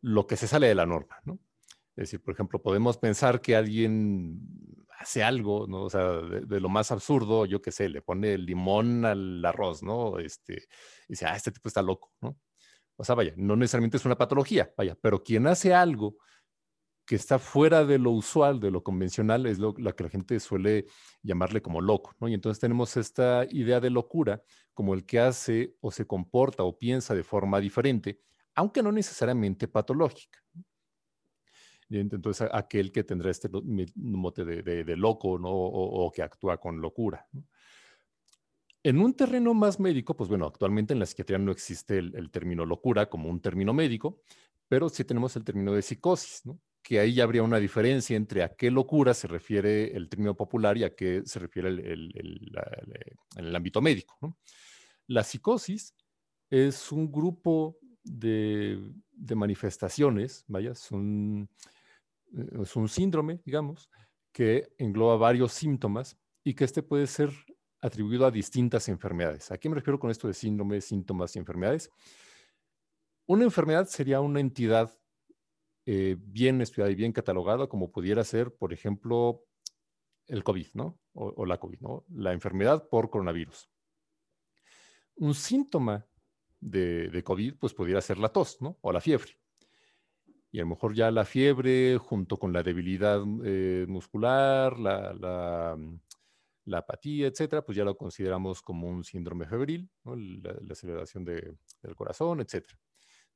lo 0.00 0.26
que 0.26 0.36
se 0.36 0.46
sale 0.46 0.68
de 0.68 0.74
la 0.74 0.86
norma, 0.86 1.20
¿no? 1.24 1.38
Es 2.00 2.08
decir, 2.08 2.22
por 2.22 2.32
ejemplo, 2.32 2.62
podemos 2.62 2.96
pensar 2.96 3.42
que 3.42 3.54
alguien 3.54 4.40
hace 4.98 5.22
algo, 5.22 5.66
¿no? 5.66 5.82
O 5.82 5.90
sea, 5.90 6.02
de, 6.02 6.58
lo 6.58 6.70
más 6.70 6.90
absurdo, 6.90 7.44
yo 7.44 7.60
qué 7.60 7.70
sé, 7.72 7.90
le 7.90 8.00
pone 8.00 8.38
limón 8.38 9.04
al 9.04 9.44
arroz, 9.44 9.82
¿no? 9.82 10.18
Este, 10.18 10.54
y 11.08 11.10
dice, 11.10 11.26
ah, 11.26 11.36
este 11.36 11.50
tipo 11.50 11.68
está 11.68 11.82
loco, 11.82 12.10
¿no? 12.22 12.38
O 12.96 13.04
sea, 13.04 13.14
vaya, 13.14 13.34
no 13.36 13.54
necesariamente 13.54 13.98
es 13.98 14.06
una 14.06 14.16
patología, 14.16 14.72
vaya, 14.78 14.96
pero 15.02 15.22
quien 15.22 15.46
hace 15.46 15.74
algo 15.74 16.16
que 17.04 17.16
está 17.16 17.38
fuera 17.38 17.84
de 17.84 17.98
lo 17.98 18.12
usual, 18.12 18.60
de 18.60 18.70
lo 18.70 18.82
convencional, 18.82 19.44
es 19.44 19.58
lo, 19.58 19.74
que 19.74 19.82
la 19.82 20.10
gente 20.10 20.40
suele 20.40 20.86
llamarle 21.22 21.60
como 21.60 21.82
loco, 21.82 22.14
¿no? 22.18 22.28
Y 22.28 22.34
entonces 22.34 22.60
tenemos 22.60 22.96
esta 22.96 23.44
idea 23.50 23.78
de 23.78 23.90
locura 23.90 24.42
como 24.72 24.94
el 24.94 25.04
que 25.04 25.20
hace 25.20 25.76
o 25.82 25.90
se 25.90 26.06
comporta 26.06 26.62
o 26.62 26.78
piensa 26.78 27.14
de 27.14 27.24
forma 27.24 27.60
diferente, 27.60 28.22
aunque 28.54 28.82
no 28.82 28.90
necesariamente 28.90 29.68
patológica. 29.68 30.38
Entonces, 31.90 32.48
aquel 32.52 32.92
que 32.92 33.04
tendrá 33.04 33.30
este 33.30 33.48
mote 33.96 34.44
de, 34.44 34.96
loco. 34.96 35.38
O, 35.42 36.10
que 36.12 36.22
actúa 36.22 36.58
con 36.58 36.80
locura. 36.80 37.26
En 38.82 38.98
un 39.00 39.14
terreno 39.14 39.52
más 39.52 39.78
médico, 39.78 40.16
pues 40.16 40.28
bueno, 40.28 40.46
actualmente 40.46 40.94
en 40.94 41.00
la 41.00 41.06
psiquiatría 41.06 41.38
no 41.38 41.52
existe 41.52 41.98
el, 41.98 42.30
término 42.30 42.64
locura 42.64 43.10
como 43.10 43.28
un 43.28 43.40
término 43.40 43.74
médico, 43.74 44.22
pero 44.68 44.88
sí 44.88 45.04
tenemos 45.04 45.36
el 45.36 45.44
término 45.44 45.72
de 45.72 45.82
psicosis, 45.82 46.46
¿no? 46.46 46.60
que 46.82 46.98
ahí 46.98 47.12
ya 47.12 47.24
habría 47.24 47.42
una 47.42 47.58
diferencia 47.58 48.16
entre 48.16 48.42
a 48.42 48.54
qué 48.54 48.70
locura 48.70 49.12
se 49.12 49.28
refiere 49.28 49.94
el 49.94 50.08
término 50.08 50.34
popular 50.34 50.78
y 50.78 50.84
a 50.84 50.94
qué 50.94 51.22
se 51.26 51.38
refiere 51.38 51.68
el, 51.68 52.10
el 53.36 53.56
ámbito 53.56 53.82
médico. 53.82 54.38
La 55.06 55.22
psicosis 55.22 55.94
es 56.48 56.90
un 56.90 57.12
grupo 57.12 57.76
de, 58.02 58.92
de 59.12 59.34
manifestaciones, 59.34 60.44
vaya, 60.48 60.74
son 60.74 61.50
es 62.32 62.76
un 62.76 62.88
síndrome, 62.88 63.40
digamos, 63.44 63.90
que 64.32 64.72
engloba 64.78 65.16
varios 65.16 65.52
síntomas 65.52 66.18
y 66.44 66.54
que 66.54 66.64
este 66.64 66.82
puede 66.82 67.06
ser 67.06 67.30
atribuido 67.80 68.26
a 68.26 68.30
distintas 68.30 68.88
enfermedades. 68.88 69.50
¿A 69.50 69.58
qué 69.58 69.68
me 69.68 69.74
refiero 69.74 69.98
con 69.98 70.10
esto 70.10 70.28
de 70.28 70.34
síndrome, 70.34 70.80
síntomas 70.80 71.34
y 71.34 71.38
enfermedades? 71.38 71.90
Una 73.26 73.44
enfermedad 73.44 73.86
sería 73.86 74.20
una 74.20 74.40
entidad 74.40 74.92
eh, 75.86 76.16
bien 76.18 76.60
estudiada 76.60 76.90
y 76.90 76.94
bien 76.94 77.12
catalogada, 77.12 77.66
como 77.66 77.90
pudiera 77.90 78.22
ser, 78.24 78.54
por 78.54 78.72
ejemplo, 78.72 79.44
el 80.26 80.44
COVID, 80.44 80.68
¿no? 80.74 81.00
O, 81.12 81.44
la 81.44 81.58
COVID, 81.58 81.80
¿no? 81.80 82.04
La 82.10 82.32
enfermedad 82.32 82.88
por 82.88 83.10
coronavirus. 83.10 83.68
Un 85.16 85.34
síntoma 85.34 86.06
de, 86.60 87.08
de, 87.08 87.24
COVID, 87.24 87.54
pues 87.58 87.74
pudiera 87.74 88.00
ser 88.00 88.18
la 88.18 88.28
tos, 88.28 88.60
¿no? 88.60 88.78
O 88.82 88.92
la 88.92 89.00
fiebre 89.00 89.40
y 90.52 90.58
a 90.58 90.62
lo 90.62 90.68
mejor 90.68 90.94
ya 90.94 91.10
la 91.10 91.24
fiebre 91.24 91.98
junto 91.98 92.36
con 92.36 92.52
la 92.52 92.62
debilidad 92.62 93.22
eh, 93.44 93.86
muscular, 93.88 94.78
la, 94.78 95.76
mm, 95.76 96.00
la, 96.66 96.78
apatía, 96.78 97.28
etcétera, 97.28 97.64
pues 97.64 97.76
ya 97.76 97.84
lo 97.84 97.96
consideramos 97.96 98.62
como 98.62 98.88
un 98.88 99.04
síndrome 99.04 99.46
febril, 99.46 99.88
la, 100.04 100.72
aceleración 100.72 101.24
del 101.24 101.56
corazón, 101.96 102.40
etcétera. 102.40 102.78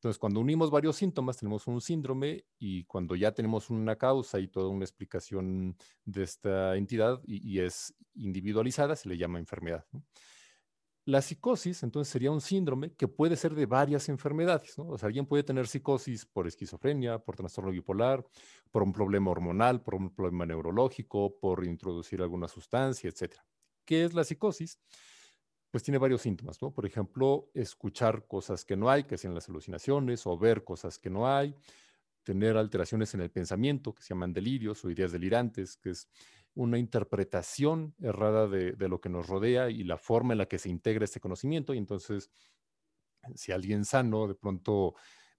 Entonces, 0.04 0.18
cuando 0.18 0.40
unimos 0.40 0.70
varios 0.70 0.96
síntomas, 0.96 1.38
tenemos 1.38 1.66
un 1.66 1.80
síndrome 1.80 2.44
y 2.58 2.84
cuando 2.84 3.16
ya 3.16 3.32
tenemos 3.32 3.70
una 3.70 3.96
causa 3.96 4.38
y 4.38 4.48
toda 4.48 4.68
una 4.68 4.84
explicación 4.84 5.78
de 6.04 6.24
esta 6.24 6.76
entidad 6.76 7.22
y, 7.24 7.60
es 7.60 7.94
individualizada, 8.14 8.96
se 8.96 9.08
le 9.08 9.16
llama 9.16 9.38
enfermedad. 9.38 9.86
La 11.06 11.20
psicosis, 11.20 11.82
entonces, 11.82 12.10
sería 12.10 12.30
un 12.30 12.40
síndrome 12.40 12.94
que 12.94 13.08
puede 13.08 13.36
ser 13.36 13.54
de 13.54 13.66
varias 13.66 14.08
enfermedades, 14.08 14.78
¿no? 14.78 14.88
O 14.88 14.96
sea, 14.96 15.08
alguien 15.08 15.26
puede 15.26 15.42
tener 15.42 15.66
psicosis 15.66 16.24
por 16.24 16.46
esquizofrenia, 16.46 17.18
por 17.18 17.36
trastorno 17.36 17.70
bipolar, 17.70 18.24
por 18.70 18.82
un 18.82 18.92
problema 18.92 19.30
hormonal, 19.30 19.82
por 19.82 19.96
un 19.96 20.14
problema 20.14 20.46
neurológico, 20.46 21.38
por 21.38 21.66
introducir 21.66 22.22
alguna 22.22 22.48
sustancia, 22.48 23.10
etc. 23.10 23.34
¿Qué 23.84 24.04
es 24.04 24.14
la 24.14 24.24
psicosis? 24.24 24.80
Pues 25.70 25.82
tiene 25.82 25.98
varios 25.98 26.22
síntomas, 26.22 26.62
¿no? 26.62 26.72
Por 26.72 26.86
ejemplo, 26.86 27.50
escuchar 27.52 28.26
cosas 28.26 28.64
que 28.64 28.76
no 28.76 28.88
hay, 28.88 29.04
que 29.04 29.18
sean 29.18 29.34
las 29.34 29.48
alucinaciones, 29.50 30.26
o 30.26 30.38
ver 30.38 30.64
cosas 30.64 30.98
que 30.98 31.10
no 31.10 31.28
hay, 31.28 31.54
tener 32.22 32.56
alteraciones 32.56 33.12
en 33.12 33.20
el 33.20 33.30
pensamiento, 33.30 33.94
que 33.94 34.02
se 34.02 34.14
llaman 34.14 34.32
delirios 34.32 34.82
o 34.84 34.90
ideas 34.90 35.12
delirantes, 35.12 35.76
que 35.76 35.90
es 35.90 36.08
una 36.54 36.78
interpretación 36.78 37.94
errada 38.00 38.46
de, 38.46 38.88
lo 38.88 39.00
que 39.00 39.08
nos 39.08 39.26
rodea 39.26 39.70
y 39.70 39.84
la 39.84 39.98
forma 39.98 40.34
en 40.34 40.38
la 40.38 40.46
que 40.46 40.58
se 40.58 40.68
integra 40.68 41.04
este 41.04 41.20
conocimiento. 41.20 41.74
Y 41.74 41.78
entonces, 41.78 42.30
si 43.34 43.52
alguien 43.52 43.84
sano 43.84 44.28
de 44.28 44.34
pronto 44.34 44.94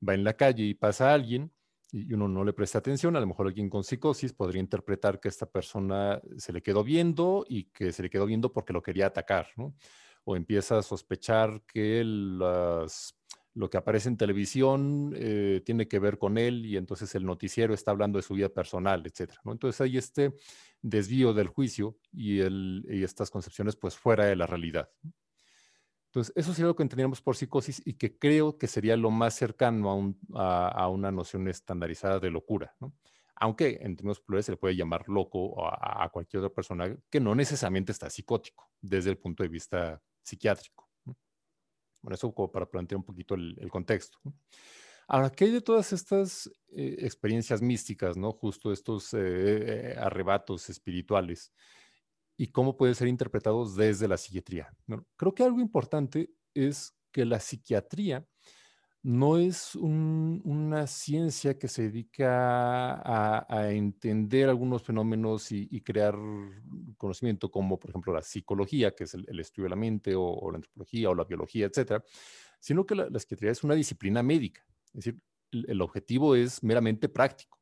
va 0.08 0.14
en 0.14 0.24
la 0.24 0.34
calle 0.34 0.64
y 0.64 0.74
pasa 0.74 1.12
a 1.12 1.14
alguien 1.14 1.52
y 1.92 2.12
uno 2.14 2.28
no 2.28 2.44
le 2.44 2.54
presta 2.54 2.80
atención, 2.80 3.16
a 3.16 3.20
lo 3.20 3.28
mejor 3.28 3.48
alguien 3.48 3.70
con 3.70 3.84
psicosis 3.84 4.34
podría 4.34 4.60
interpretar 4.60 5.20
que 5.20 5.30
esta 5.30 5.46
persona 5.46 6.22
se 6.38 6.52
le 6.52 6.62
quedó 6.62 6.84
viendo 6.84 7.46
y 7.48 7.66
que 7.66 7.94
se 7.94 8.04
le 8.04 8.10
quedó 8.10 8.26
viendo 8.26 8.52
porque 8.52 8.74
lo 8.74 8.82
quería 8.82 9.08
atacar, 9.08 9.48
¿no? 9.56 9.76
O 10.26 10.36
empieza 10.36 10.80
a 10.80 10.84
sospechar 10.84 11.62
que 11.66 12.04
las 12.04 13.16
lo 13.56 13.70
que 13.70 13.78
aparece 13.78 14.10
en 14.10 14.18
televisión 14.18 15.14
eh, 15.16 15.62
tiene 15.66 15.88
que 15.88 15.98
ver 15.98 16.18
con 16.18 16.38
él 16.38 16.66
y 16.66 16.76
entonces 16.76 17.16
el 17.16 17.26
noticiero 17.26 17.74
está 17.74 17.92
hablando 17.92 18.18
de 18.18 18.24
su 18.24 18.34
vida 18.34 18.50
personal. 18.50 19.02
¿no? 19.46 19.54
Entonces 19.54 19.80
hay 19.80 19.98
este 19.98 20.34
desvío 20.82 21.34
del 21.34 21.48
juicio 21.48 21.98
y, 22.12 22.42
estas 23.04 23.32
concepciones 23.32 23.78
pues 23.78 23.96
fuera 23.96 24.26
de 24.26 24.36
la 24.36 24.46
realidad. 24.46 24.90
Entonces, 26.08 26.34
eso 26.36 26.54
sería 26.54 26.68
lo 26.68 26.76
que 26.76 26.84
entendíamos 26.84 27.22
por 27.22 27.36
psicosis 27.36 27.82
y 27.86 27.94
que 27.94 28.18
creo 28.18 28.58
que 28.58 28.68
sería 28.68 28.96
lo 28.96 29.10
más 29.10 29.34
cercano 29.36 30.16
a, 30.34 30.68
a, 30.70 30.90
una 30.90 31.12
noción 31.12 31.48
estandarizada 31.48 32.20
de 32.20 32.32
locura. 32.32 32.76
¿no? 32.80 32.94
Aunque 33.36 33.80
en 33.82 33.96
términos 33.96 34.20
plurales 34.20 34.46
se 34.46 34.54
le 34.54 34.58
puede 34.58 34.76
llamar 34.76 35.08
loco 35.08 35.66
a, 35.66 36.04
a 36.04 36.10
cualquier 36.10 36.44
otra 36.44 36.54
persona 36.54 36.96
que 37.10 37.20
no 37.22 37.36
necesariamente 37.36 37.94
está 37.94 38.10
psicótico 38.10 38.70
desde 38.82 39.10
el 39.12 39.18
punto 39.18 39.44
de 39.44 39.50
vista 39.50 40.02
psiquiátrico. 40.24 40.85
Bueno, 42.06 42.14
eso 42.14 42.32
como 42.36 42.52
para 42.52 42.70
plantear 42.70 42.98
un 42.98 43.04
poquito 43.04 43.34
el, 43.34 43.68
contexto. 43.72 44.20
Ahora, 45.08 45.32
¿qué 45.32 45.46
hay 45.46 45.52
de 45.52 45.62
todas 45.62 45.92
estas 45.92 46.46
eh, 46.68 46.98
experiencias 47.00 47.64
místicas, 47.64 48.16
¿no? 48.16 48.32
Justo 48.32 48.72
estos 48.72 49.12
eh, 49.16 49.18
eh, 49.18 49.96
arrebatos 49.98 50.70
espirituales 50.70 51.52
y 52.38 52.52
cómo 52.52 52.78
pueden 52.78 52.94
ser 52.94 53.08
interpretados 53.08 53.76
desde 53.76 54.08
la 54.08 54.18
psiquiatría. 54.18 54.72
Creo 55.16 55.34
que 55.34 55.42
algo 55.42 55.60
importante 55.60 56.30
es 56.54 56.96
que 57.12 57.26
la 57.26 57.40
psiquiatría 57.40 58.24
no 59.06 59.38
es 59.38 59.76
una 59.76 60.88
ciencia 60.88 61.60
que 61.60 61.68
se 61.68 61.84
dedica 61.84 62.96
a, 63.06 63.72
entender 63.72 64.50
algunos 64.50 64.82
fenómenos 64.82 65.52
y, 65.52 65.82
crear 65.82 66.16
conocimiento, 66.98 67.52
como 67.52 67.78
por 67.78 67.92
ejemplo 67.92 68.12
la 68.14 68.24
psicología, 68.24 68.96
que 68.96 69.04
es 69.04 69.14
el, 69.14 69.40
estudio 69.40 69.66
de 69.66 69.70
la 69.70 69.76
mente, 69.76 70.16
o, 70.16 70.50
la 70.50 70.56
antropología, 70.56 71.12
o 71.12 71.16
la 71.16 71.24
biología, 71.24 71.68
etcétera, 71.68 72.04
sino 72.60 72.84
que 72.84 72.96
la, 72.96 73.20
psiquiatría 73.20 73.52
es 73.52 73.64
una 73.64 73.76
disciplina 73.76 74.24
médica. 74.24 74.66
Es 74.88 75.06
decir, 75.06 75.22
el, 75.52 75.82
objetivo 75.82 76.36
es 76.36 76.64
meramente 76.64 77.08
práctico 77.08 77.60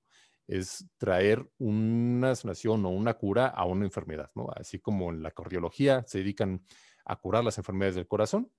es 0.48 0.86
traer 0.98 1.46
una 1.58 2.36
sanación 2.36 2.86
o 2.86 2.90
una 2.90 3.14
cura 3.16 3.48
a 3.48 3.66
una 3.66 3.86
enfermedad, 3.86 4.30
¿no? 4.36 4.48
Así 4.56 4.80
como 4.80 5.10
en 5.10 5.24
la 5.24 5.32
cardiología 5.32 6.04
se 6.06 6.20
dedican 6.20 6.66
a 7.06 7.16
curar 7.16 7.46
las 7.46 7.58
enfermedades 7.58 7.96
del 7.96 8.08
corazón, 8.08 8.52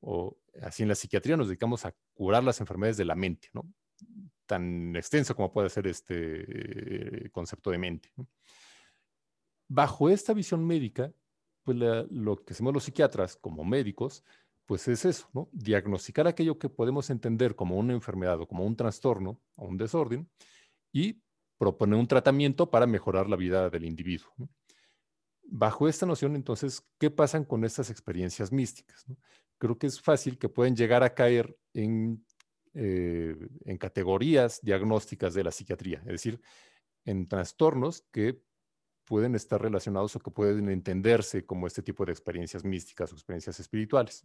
o 0.00 0.36
así 0.62 0.82
en 0.82 0.88
la 0.88 0.94
psiquiatría 0.94 1.36
nos 1.36 1.48
dedicamos 1.48 1.84
a 1.84 1.94
curar 2.14 2.44
las 2.44 2.60
enfermedades 2.60 2.96
de 2.96 3.04
la 3.04 3.14
mente, 3.14 3.48
¿no? 3.52 3.66
Tan 4.46 4.94
extenso 4.94 5.34
como 5.34 5.52
puede 5.52 5.68
ser 5.68 5.86
este 5.86 7.30
concepto 7.32 7.70
de 7.70 7.78
mente. 7.78 8.10
Bajo 9.68 10.08
esta 10.08 10.32
visión 10.32 10.64
médica, 10.64 11.12
pues 11.64 11.76
lo 11.76 12.36
que 12.44 12.52
hacemos 12.52 12.72
los 12.72 12.84
psiquiatras 12.84 13.36
como 13.36 13.64
médicos, 13.64 14.22
pues 14.66 14.86
es 14.88 15.04
eso, 15.04 15.28
¿no? 15.32 15.48
Diagnosticar 15.52 16.26
aquello 16.26 16.58
que 16.58 16.68
podemos 16.68 17.10
entender 17.10 17.56
como 17.56 17.76
una 17.76 17.92
enfermedad 17.92 18.40
o 18.40 18.46
como 18.46 18.64
un 18.64 18.76
trastorno 18.76 19.40
o 19.56 19.66
un 19.66 19.76
desorden 19.76 20.28
y 20.92 21.20
proponer 21.58 21.98
un 21.98 22.06
tratamiento 22.06 22.70
para 22.70 22.86
mejorar 22.86 23.28
la 23.28 23.36
vida 23.36 23.70
del 23.70 23.84
individuo. 23.84 24.32
Bajo 25.42 25.88
esta 25.88 26.06
noción, 26.06 26.36
entonces, 26.36 26.84
¿qué 26.98 27.10
pasan 27.10 27.44
con 27.44 27.64
estas 27.64 27.90
experiencias 27.90 28.52
místicas? 28.52 29.06
Creo 29.58 29.78
que 29.78 29.86
es 29.86 30.00
fácil 30.00 30.38
que 30.38 30.48
pueden 30.48 30.76
llegar 30.76 31.02
a 31.02 31.14
caer 31.14 31.56
en, 31.72 32.24
eh, 32.74 33.36
en 33.64 33.78
categorías 33.78 34.60
diagnósticas 34.62 35.34
de 35.34 35.44
la 35.44 35.50
psiquiatría, 35.50 35.98
es 36.00 36.12
decir, 36.12 36.40
en 37.04 37.28
trastornos 37.28 38.02
que 38.12 38.42
pueden 39.04 39.34
estar 39.34 39.62
relacionados 39.62 40.16
o 40.16 40.20
que 40.20 40.30
pueden 40.30 40.68
entenderse 40.68 41.46
como 41.46 41.66
este 41.66 41.82
tipo 41.82 42.04
de 42.04 42.12
experiencias 42.12 42.64
místicas 42.64 43.12
o 43.12 43.14
experiencias 43.14 43.58
espirituales. 43.60 44.24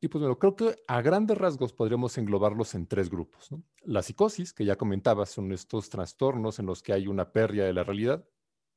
Y 0.00 0.08
pues 0.08 0.20
bueno, 0.20 0.38
creo 0.38 0.54
que 0.54 0.76
a 0.86 1.00
grandes 1.02 1.38
rasgos 1.38 1.72
podríamos 1.72 2.16
englobarlos 2.18 2.74
en 2.74 2.86
tres 2.86 3.10
grupos. 3.10 3.48
La 3.82 4.02
psicosis, 4.02 4.52
que 4.52 4.64
ya 4.64 4.76
comentaba, 4.76 5.26
son 5.26 5.52
estos 5.52 5.90
trastornos 5.90 6.58
en 6.60 6.66
los 6.66 6.82
que 6.82 6.92
hay 6.92 7.08
una 7.08 7.32
pérdida 7.32 7.64
de 7.64 7.72
la 7.72 7.82
realidad, 7.82 8.24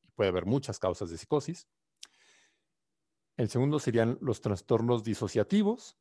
y 0.04 0.12
puede 0.12 0.30
haber 0.30 0.46
muchas 0.46 0.80
causas 0.80 1.12
de 1.12 1.18
psicosis. 1.18 1.68
El 3.38 3.50
segundo 3.50 3.80
serían 3.80 4.18
los 4.22 4.42
trastornos 4.42 5.04
disociativos, 5.04 5.98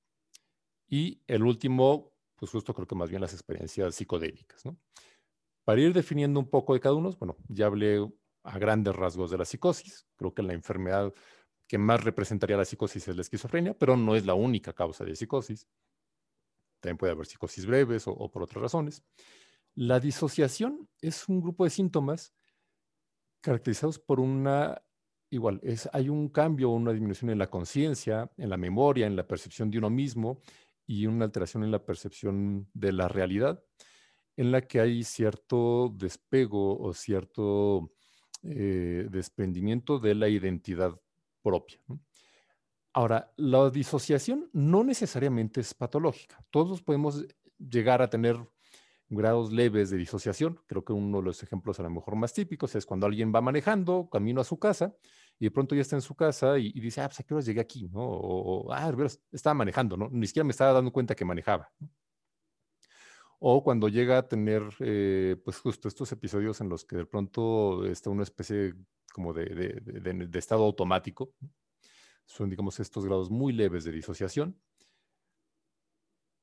y 0.91 1.23
el 1.29 1.45
último, 1.45 2.13
pues 2.35 2.51
justo 2.51 2.75
creo 2.75 2.87
que 2.87 2.97
más 2.97 3.09
bien 3.09 3.23
las 3.23 3.33
experiencias 3.33 3.95
psicodélicas. 3.95 4.67
¿no? 4.67 4.77
Para 5.65 5.81
ir 5.81 5.93
definiendo 5.93 6.41
un 6.41 6.51
poco 6.51 6.75
de 6.75 6.81
cada 6.81 6.97
uno, 6.97 7.13
bueno, 7.19 7.37
ya 7.49 7.67
hablé 7.67 8.05
a 8.43 8.59
grandes 8.59 8.97
rasgos 8.97 9.31
de 9.31 9.39
la 9.39 9.45
psicosis. 9.45 10.07
Creo 10.17 10.35
que 10.35 10.43
la 10.43 10.53
enfermedad 10.53 11.15
que 11.69 11.79
más 11.79 12.03
representaría 12.03 12.57
la 12.57 12.65
psicosis 12.65 13.07
es 13.07 13.15
la 13.15 13.23
esquizofrenia, 13.23 13.75
pero 13.75 13.97
no 13.97 14.17
es 14.17 14.27
la 14.27 14.35
única 14.35 14.73
causa 14.73 15.05
de 15.05 15.15
psicosis. 15.15 15.69
También 16.81 16.99
puede 16.99 17.13
haber 17.13 17.27
psicosis 17.27 17.65
breves 17.65 18.09
o, 18.09 18.29
por 18.29 18.43
otras 18.43 18.61
razones. 18.61 19.05
La 19.77 20.01
disociación 20.01 20.89
es 21.01 21.29
un 21.29 21.41
grupo 21.41 21.63
de 21.63 21.71
síntomas 21.71 22.35
caracterizados 23.41 24.01
por 24.01 24.19
una, 24.19 24.83
igual, 25.31 25.61
es, 25.63 25.89
hay 25.93 26.09
un 26.09 26.29
cambio 26.29 26.71
una 26.71 26.93
disminución 26.93 27.31
en 27.31 27.39
la 27.39 27.49
conciencia, 27.49 28.31
en 28.37 28.51
la 28.51 28.57
memoria, 28.57 29.07
en 29.07 29.17
la 29.17 29.27
percepción 29.27 29.71
de 29.71 29.79
uno 29.79 29.91
mismo 29.91 30.41
y 30.87 31.07
una 31.07 31.25
alteración 31.25 31.65
en 31.65 31.71
la 31.71 31.85
percepción 31.85 32.69
de 32.75 32.93
la 32.93 33.09
realidad 33.09 33.63
en 34.37 34.53
la 34.53 34.63
que 34.63 34.81
hay 34.81 35.05
cierto 35.05 35.93
despego 35.95 36.79
o 36.81 36.95
cierto 36.95 37.93
eh, 38.43 39.07
desprendimiento 39.11 39.99
de 39.99 40.15
la 40.15 40.29
identidad 40.29 40.99
propia. 41.43 41.79
Ahora, 42.95 43.33
la 43.37 43.69
disociación 43.69 44.49
no 44.55 44.83
necesariamente 44.83 45.61
es 45.61 45.75
patológica. 45.75 46.43
Todos 46.51 46.81
podemos 46.81 47.25
llegar 47.59 48.01
a 48.01 48.09
tener 48.09 48.39
grados 49.11 49.53
leves 49.53 49.91
de 49.91 49.99
disociación. 49.99 50.59
Creo 50.67 50.85
que 50.85 50.93
uno 50.93 51.19
de 51.19 51.25
los 51.25 51.43
ejemplos 51.43 51.79
a 51.79 51.83
lo 51.83 51.91
mejor 51.91 52.17
más 52.17 52.33
típicos 52.33 52.75
es 52.75 52.87
cuando 52.87 53.07
alguien 53.07 53.33
va 53.35 53.43
manejando 53.43 54.09
camino 54.11 54.41
a 54.41 54.45
su 54.45 54.59
casa 54.59 54.97
y 55.41 55.47
de 55.47 55.51
pronto 55.51 55.75
ya 55.75 55.81
está 55.81 55.97
en 55.97 56.03
su 56.03 56.15
casa 56.15 56.57
y, 56.59 56.71
dice, 56.73 57.01
ah, 57.01 57.09
pues 57.09 57.19
a 57.19 57.23
qué 57.25 57.35
horas 57.35 57.47
llegué 57.47 57.61
aquí, 57.61 57.89
¿no? 57.89 58.01
O, 58.03 58.73
ah, 58.73 58.95
estaba 59.33 59.55
manejando, 59.55 59.97
¿no? 59.97 60.09
Ni 60.13 60.29
siquiera 60.29 60.45
me 60.45 60.53
estaba 60.53 60.75
dando 60.75 60.93
cuenta 60.93 61.17
que 61.17 61.25
manejaba 61.25 61.73
o 63.41 63.65
cuando 63.65 63.89
llega 63.89 64.19
a 64.19 64.29
tener, 64.29 64.63
eh, 64.81 65.35
pues 65.43 65.59
justo 65.59 65.89
estos 65.89 66.13
episodios 66.13 66.61
en 66.61 66.69
los 66.69 66.85
que 66.85 66.97
de 66.97 67.07
pronto 67.07 67.87
está 67.87 68.11
una 68.11 68.23
especie 68.23 68.75
como 69.15 69.33
de, 69.33 69.83
estado 70.35 70.65
automático, 70.65 71.33
son, 72.27 72.51
digamos, 72.51 72.79
estos 72.79 73.07
grados 73.07 73.31
muy 73.31 73.53
leves 73.55 73.85
de 73.85 73.93
disociación. 73.93 74.61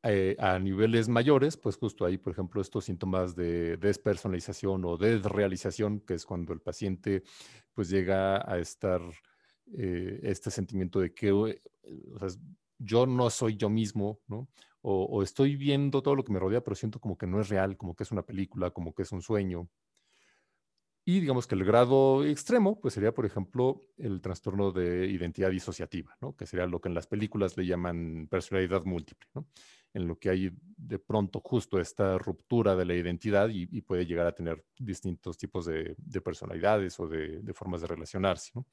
Eh, 0.03 0.35
a 0.39 0.59
niveles 0.59 1.09
mayores, 1.09 1.57
pues 1.57 1.75
justo 1.75 2.05
ahí, 2.05 2.17
por 2.17 2.31
ejemplo, 2.31 2.61
estos 2.61 2.85
síntomas 2.85 3.35
de 3.35 3.77
despersonalización 3.77 4.85
o 4.85 4.95
desrealización, 4.95 6.01
que 6.01 6.13
es 6.13 6.25
cuando 6.25 6.53
el 6.53 6.61
paciente 6.61 7.23
pues 7.73 7.89
llega 7.89 8.49
a 8.49 8.59
estar 8.59 9.01
eh, 9.77 10.19
este 10.23 10.51
sentimiento 10.51 10.99
de 10.99 11.13
que 11.13 11.59
yo 12.77 13.05
no 13.07 13.29
soy 13.29 13.57
yo 13.57 13.69
mismo, 13.69 14.21
¿no? 14.27 14.47
o, 14.81 15.21
estoy 15.21 15.55
viendo 15.57 16.01
todo 16.01 16.15
lo 16.15 16.23
que 16.23 16.31
me 16.31 16.39
rodea, 16.39 16.63
pero 16.63 16.75
siento 16.75 16.99
como 16.99 17.17
que 17.17 17.27
no 17.27 17.41
es 17.41 17.49
real, 17.49 17.75
como 17.75 17.95
que 17.95 18.03
es 18.03 18.11
una 18.11 18.23
película, 18.25 18.71
como 18.71 18.93
que 18.93 19.01
es 19.01 19.11
un 19.11 19.21
sueño. 19.21 19.69
Y 21.03 21.19
digamos 21.19 21.47
que 21.47 21.55
el 21.55 21.63
grado 21.65 22.25
extremo, 22.25 22.79
pues 22.79 22.93
sería, 22.93 23.13
por 23.13 23.25
ejemplo, 23.25 23.85
el 23.97 24.21
trastorno 24.21 24.71
de 24.71 25.07
identidad 25.07 25.49
disociativa, 25.49 26.17
¿no? 26.21 26.35
que 26.35 26.45
sería 26.45 26.67
lo 26.67 26.79
que 26.79 26.89
en 26.89 26.95
las 26.95 27.07
películas 27.07 27.57
le 27.57 27.65
llaman 27.65 28.27
personalidad 28.29 28.83
múltiple, 28.85 29.27
¿no? 29.33 29.47
En 29.97 30.07
lo 30.07 30.17
que 30.17 30.29
hay 30.29 30.51
de 30.77 30.99
pronto 30.99 31.41
justo 31.43 31.79
esta 31.79 32.17
ruptura 32.17 32.75
de 32.75 32.85
la 32.85 32.93
identidad 32.93 33.49
y, 33.49 33.81
puede 33.81 34.05
llegar 34.05 34.27
a 34.27 34.31
tener 34.35 34.63
distintos 34.77 35.37
tipos 35.37 35.65
de, 35.65 35.95
personalidades 36.23 36.99
o 36.99 37.07
de, 37.07 37.53
formas 37.53 37.81
de 37.81 37.87
relacionarse. 37.87 38.51
¿no? 38.53 38.67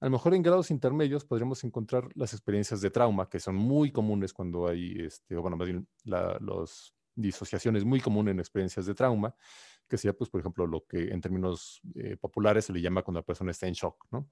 A 0.00 0.06
lo 0.06 0.12
mejor 0.12 0.34
en 0.34 0.42
grados 0.42 0.70
intermedios 0.70 1.24
podríamos 1.24 1.64
encontrar 1.64 2.08
las 2.14 2.32
experiencias 2.32 2.80
de 2.80 2.90
trauma, 2.90 3.28
que 3.28 3.40
son 3.40 3.56
muy 3.56 3.90
comunes 3.90 4.32
cuando 4.32 4.68
hay, 4.68 4.94
este, 5.00 5.36
o 5.36 5.42
bueno, 5.42 5.56
más 5.56 5.66
bien 5.66 5.86
los 6.04 6.94
disociaciones 7.14 7.84
muy 7.84 8.00
comunes 8.00 8.32
en 8.32 8.38
experiencias 8.38 8.86
de 8.86 8.94
trauma, 8.94 9.34
que 9.88 9.98
sería, 9.98 10.16
pues, 10.16 10.30
por 10.30 10.40
ejemplo, 10.40 10.68
lo 10.68 10.86
que 10.86 11.08
en 11.08 11.20
términos 11.20 11.80
eh, 11.96 12.16
populares 12.16 12.66
se 12.66 12.72
le 12.72 12.80
llama 12.80 13.02
cuando 13.02 13.18
la 13.18 13.26
persona 13.26 13.50
está 13.50 13.66
en 13.66 13.74
shock, 13.74 14.06
¿no? 14.12 14.30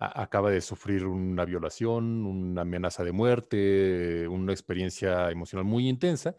Acaba 0.00 0.50
de 0.50 0.60
sufrir 0.60 1.06
una 1.06 1.44
violación, 1.44 2.24
una 2.24 2.62
amenaza 2.62 3.04
de 3.04 3.12
muerte, 3.12 4.28
una 4.28 4.52
experiencia 4.52 5.30
emocional 5.30 5.64
muy 5.64 5.88
intensa, 5.88 6.36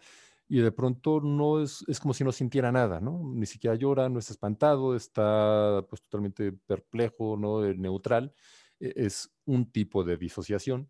y 0.47 0.61
de 0.61 0.71
pronto 0.71 1.21
no 1.21 1.61
es, 1.61 1.83
es 1.87 1.99
como 1.99 2.13
si 2.13 2.23
no 2.23 2.31
sintiera 2.31 2.71
nada, 2.71 2.99
¿no? 2.99 3.21
Ni 3.35 3.45
siquiera 3.45 3.75
llora, 3.75 4.09
no 4.09 4.19
está 4.19 4.33
espantado, 4.33 4.95
está 4.95 5.85
pues 5.89 6.01
totalmente 6.01 6.51
perplejo, 6.51 7.37
¿no? 7.37 7.63
Eh, 7.63 7.75
neutral. 7.75 8.33
E, 8.79 8.93
es 8.95 9.31
un 9.45 9.71
tipo 9.71 10.03
de 10.03 10.17
disociación. 10.17 10.89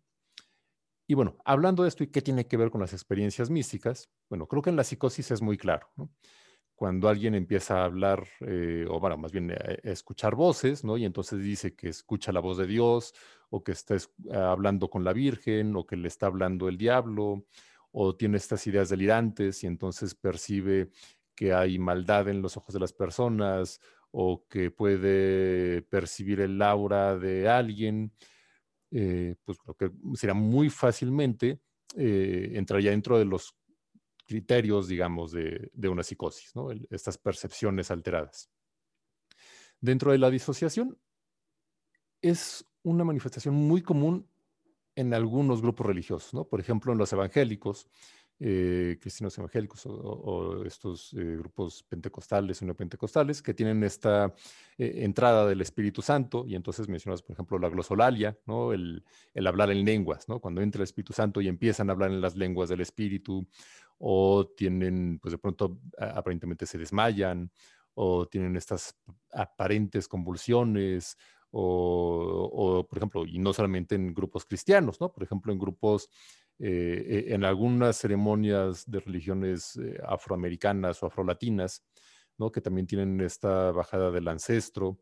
Y 1.06 1.14
bueno, 1.14 1.36
hablando 1.44 1.82
de 1.82 1.88
esto 1.88 2.04
y 2.04 2.06
qué 2.06 2.22
tiene 2.22 2.46
que 2.46 2.56
ver 2.56 2.70
con 2.70 2.80
las 2.80 2.92
experiencias 2.92 3.50
místicas, 3.50 4.10
bueno, 4.30 4.46
creo 4.46 4.62
que 4.62 4.70
en 4.70 4.76
la 4.76 4.84
psicosis 4.84 5.30
es 5.32 5.42
muy 5.42 5.58
claro, 5.58 5.88
¿no? 5.96 6.10
Cuando 6.80 7.10
alguien 7.10 7.34
empieza 7.34 7.82
a 7.82 7.84
hablar, 7.84 8.26
eh, 8.40 8.86
o 8.88 8.98
bueno, 8.98 9.18
más 9.18 9.32
bien 9.32 9.50
eh, 9.50 9.80
a 9.84 9.90
escuchar 9.90 10.34
voces, 10.34 10.82
¿no? 10.82 10.96
Y 10.96 11.04
entonces 11.04 11.42
dice 11.42 11.74
que 11.76 11.90
escucha 11.90 12.32
la 12.32 12.40
voz 12.40 12.56
de 12.56 12.66
Dios, 12.66 13.12
o 13.50 13.62
que 13.62 13.72
está 13.72 13.98
hablando 14.32 14.88
con 14.88 15.04
la 15.04 15.12
Virgen, 15.12 15.76
o 15.76 15.84
que 15.86 15.96
le 15.98 16.08
está 16.08 16.24
hablando 16.24 16.70
el 16.70 16.78
diablo, 16.78 17.44
o 17.92 18.16
tiene 18.16 18.38
estas 18.38 18.66
ideas 18.66 18.88
delirantes 18.88 19.62
y 19.62 19.66
entonces 19.66 20.14
percibe 20.14 20.88
que 21.34 21.52
hay 21.52 21.78
maldad 21.78 22.30
en 22.30 22.40
los 22.40 22.56
ojos 22.56 22.72
de 22.72 22.80
las 22.80 22.94
personas 22.94 23.78
o 24.10 24.46
que 24.48 24.70
puede 24.70 25.82
percibir 25.82 26.40
el 26.40 26.62
aura 26.62 27.18
de 27.18 27.46
alguien, 27.46 28.14
eh, 28.90 29.36
pues 29.44 29.58
creo 29.58 29.74
que 29.74 29.90
será 30.14 30.32
muy 30.32 30.70
fácilmente 30.70 31.60
eh, 31.96 32.52
entraría 32.54 32.92
dentro 32.92 33.18
de 33.18 33.24
los 33.24 33.54
criterios, 34.30 34.86
digamos, 34.86 35.32
de, 35.32 35.88
una 35.88 36.04
psicosis, 36.04 36.52
estas 36.88 37.18
percepciones 37.18 37.90
alteradas. 37.90 38.48
Dentro 39.80 40.12
de 40.12 40.18
la 40.18 40.30
disociación 40.30 40.96
es 42.22 42.64
una 42.84 43.02
manifestación 43.02 43.56
muy 43.56 43.82
común 43.82 44.28
en 44.94 45.12
algunos 45.14 45.62
grupos 45.62 45.84
religiosos, 45.84 46.32
¿no? 46.32 46.44
Por 46.44 46.60
ejemplo, 46.60 46.92
en 46.92 46.98
los 46.98 47.12
evangélicos, 47.12 47.88
eh, 48.38 48.98
cristianos 49.00 49.36
evangélicos 49.36 49.82
o, 49.86 50.64
estos 50.64 51.12
eh, 51.14 51.36
grupos 51.38 51.82
pentecostales 51.82 52.62
o 52.62 52.66
neopentecostales 52.66 53.42
que 53.42 53.52
tienen 53.52 53.82
esta 53.82 54.32
eh, 54.78 54.92
entrada 54.98 55.44
del 55.46 55.60
Espíritu 55.60 56.02
Santo 56.02 56.44
y 56.46 56.54
entonces 56.54 56.88
mencionas, 56.88 57.20
por 57.20 57.32
ejemplo, 57.32 57.58
la 57.58 57.68
glosolalia. 57.68 58.38
El, 58.72 59.04
el, 59.34 59.46
hablar 59.48 59.72
en 59.72 59.84
lenguas, 59.84 60.28
¿no? 60.28 60.38
Cuando 60.38 60.60
entra 60.60 60.78
el 60.78 60.84
Espíritu 60.84 61.12
Santo 61.12 61.40
y 61.40 61.48
empiezan 61.48 61.88
a 61.88 61.94
hablar 61.94 62.12
en 62.12 62.20
las 62.20 62.36
lenguas 62.36 62.68
del 62.68 62.80
Espíritu 62.80 63.44
o 64.00 64.48
tienen, 64.56 65.18
pues 65.20 65.32
de 65.32 65.38
pronto 65.38 65.78
aparentemente 65.98 66.66
se 66.66 66.78
desmayan 66.78 67.52
o 67.94 68.26
tienen 68.26 68.56
estas 68.56 68.96
aparentes 69.32 70.08
convulsiones 70.08 71.18
o, 71.52 72.86
por 72.88 72.98
ejemplo, 72.98 73.26
y 73.26 73.38
no 73.38 73.52
solamente 73.52 73.94
en 73.96 74.14
grupos 74.14 74.44
cristianos, 74.46 75.00
¿no? 75.00 75.12
Por 75.12 75.22
ejemplo, 75.24 75.52
en 75.52 75.58
grupos, 75.58 76.08
eh, 76.58 77.26
en 77.28 77.44
algunas 77.44 77.96
ceremonias 77.96 78.88
de 78.90 79.00
religiones 79.00 79.76
eh, 79.76 79.98
afroamericanas 80.06 81.02
o 81.02 81.06
afrolatinas, 81.06 81.84
¿no? 82.38 82.50
Que 82.52 82.60
también 82.60 82.86
tienen 82.86 83.20
esta 83.20 83.72
bajada 83.72 84.10
del 84.10 84.28
ancestro 84.28 84.98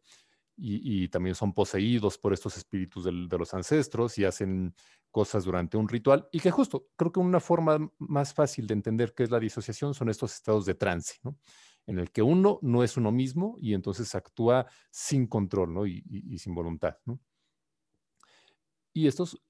y, 0.61 1.09
también 1.09 1.35
son 1.35 1.53
poseídos 1.53 2.18
por 2.18 2.33
estos 2.33 2.57
espíritus 2.57 3.05
de 3.05 3.38
los 3.38 3.55
ancestros 3.55 4.18
y 4.18 4.25
hacen 4.25 4.75
cosas 5.11 5.44
durante 5.44 5.77
un 5.77 5.88
ritual 5.88 6.29
y 6.33 6.40
que 6.40 6.51
justo 6.51 6.88
creo 6.97 7.12
que 7.12 7.21
una 7.21 7.40
forma 7.40 7.90
más 7.99 8.35
fácil 8.35 8.66
de 8.66 8.75
entender 8.75 9.14
qué 9.14 9.23
es 9.23 9.31
la 9.31 9.40
disociación 9.40 9.94
son 9.94 10.09
estos 10.09 10.35
estados 10.35 10.66
de 10.66 10.75
trance, 10.75 11.14
¿no? 11.23 11.38
en 11.87 11.99
el 11.99 12.11
que 12.11 12.23
uno 12.23 12.59
no 12.61 12.85
es 12.85 12.97
uno 12.97 13.11
mismo 13.11 13.57
y 13.59 13.73
entonces 13.73 14.14
actúa 14.14 14.66
sin 14.90 15.27
control 15.27 15.73
¿no? 15.73 15.87
y, 15.87 16.03
sin 16.38 16.55
voluntad. 16.55 16.99
¿no? 17.07 17.18
Y 18.92 19.07
estos, 19.07 19.40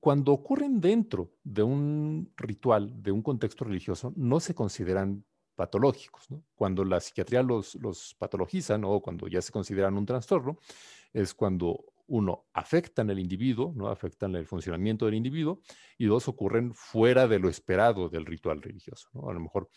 cuando 0.00 0.32
ocurren 0.32 0.80
dentro 0.80 1.34
de 1.44 1.62
un 1.62 2.32
ritual, 2.36 3.00
de 3.00 3.12
un 3.12 3.22
contexto 3.22 3.64
religioso, 3.64 4.12
no 4.16 4.40
se 4.40 4.54
consideran 4.54 5.24
patológicos. 5.54 6.30
¿no? 6.30 6.42
Cuando 6.54 6.84
la 6.84 7.00
psiquiatría 7.00 7.42
los, 7.42 7.74
los 7.76 8.14
patologiza 8.18 8.76
o 8.82 9.00
cuando 9.00 9.28
ya 9.28 9.40
se 9.42 9.52
consideran 9.52 9.96
un 9.96 10.06
trastorno, 10.06 10.58
es 11.12 11.34
cuando 11.34 11.84
uno, 12.06 12.46
afectan 12.52 13.10
al 13.10 13.18
individuo, 13.18 13.72
¿no? 13.74 13.88
afectan 13.88 14.34
el 14.36 14.46
funcionamiento 14.46 15.06
del 15.06 15.14
individuo, 15.14 15.60
y 15.96 16.06
dos, 16.06 16.28
ocurren 16.28 16.74
fuera 16.74 17.26
de 17.26 17.38
lo 17.38 17.48
esperado 17.48 18.08
del 18.08 18.26
ritual 18.26 18.60
religioso. 18.60 19.08
A 19.28 19.32
lo 19.32 19.40
mejor 19.40 19.70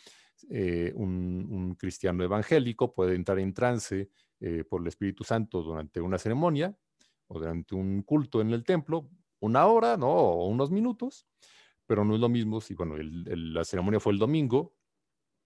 eh, 0.50 0.92
un, 0.96 1.76
cristiano 1.76 2.24
evangélico 2.24 2.94
puede 2.94 3.16
entrar 3.16 3.40
en 3.40 3.54
trance 3.54 4.10
eh, 4.40 4.64
por 4.64 4.82
el 4.82 4.88
Espíritu 4.88 5.24
Santo 5.24 5.62
durante 5.62 6.02
una 6.02 6.18
ceremonia 6.18 6.76
o 7.28 7.40
durante 7.40 7.76
un 7.76 8.04
culto 8.04 8.42
en 8.42 8.52
el 8.52 8.64
templo, 8.64 9.10
una 9.40 9.66
hora, 9.68 9.98
¿no? 9.98 10.10
O 10.10 10.48
unos 10.48 10.72
minutos, 10.72 11.28
pero 11.86 12.04
no 12.04 12.16
es 12.16 12.20
lo 12.20 12.30
mismo 12.30 12.62
si, 12.62 12.74
bueno, 12.74 12.96
la 13.00 13.64
ceremonia 13.64 14.00
fue 14.00 14.14
el 14.14 14.20
domingo, 14.20 14.74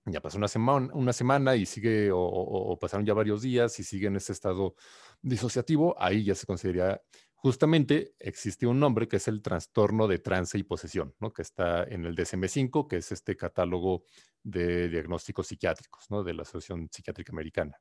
ya 0.06 0.22
pasó 0.22 0.38
una 0.38 0.48
semana, 0.48 0.90
una 0.94 1.14
semana 1.14 1.56
y 1.56 1.66
sigue, 1.66 2.10
o, 2.14 2.78
pasaron 2.80 3.06
ya 3.06 3.14
varios 3.14 3.42
días 3.42 3.80
y 3.80 3.84
sigue 3.84 4.08
en 4.08 4.16
ese 4.16 4.34
estado 4.34 4.76
disociativo, 5.22 5.96
ahí 6.00 6.24
ya 6.24 6.36
se 6.36 6.46
consideraría 6.46 7.02
justamente 7.42 8.14
existe 8.20 8.68
un 8.68 8.80
nombre 8.80 9.08
que 9.08 9.18
es 9.18 9.28
el 9.28 9.42
trastorno 9.42 10.08
de 10.08 10.20
trance 10.20 10.60
y 10.60 10.64
posesión, 10.64 11.16
¿no? 11.20 11.34
que 11.34 11.42
está 11.42 11.84
en 11.84 12.06
el 12.06 12.16
DSM-5, 12.16 12.88
que 12.88 12.98
es 12.98 13.12
este 13.12 13.36
catálogo 13.36 14.06
de 14.44 14.90
diagnósticos 14.90 15.48
psiquiátricos 15.48 16.06
¿no? 16.12 16.24
de 16.24 16.36
la 16.36 16.44
Asociación 16.44 16.88
Psiquiátrica 16.92 17.32
Americana. 17.32 17.80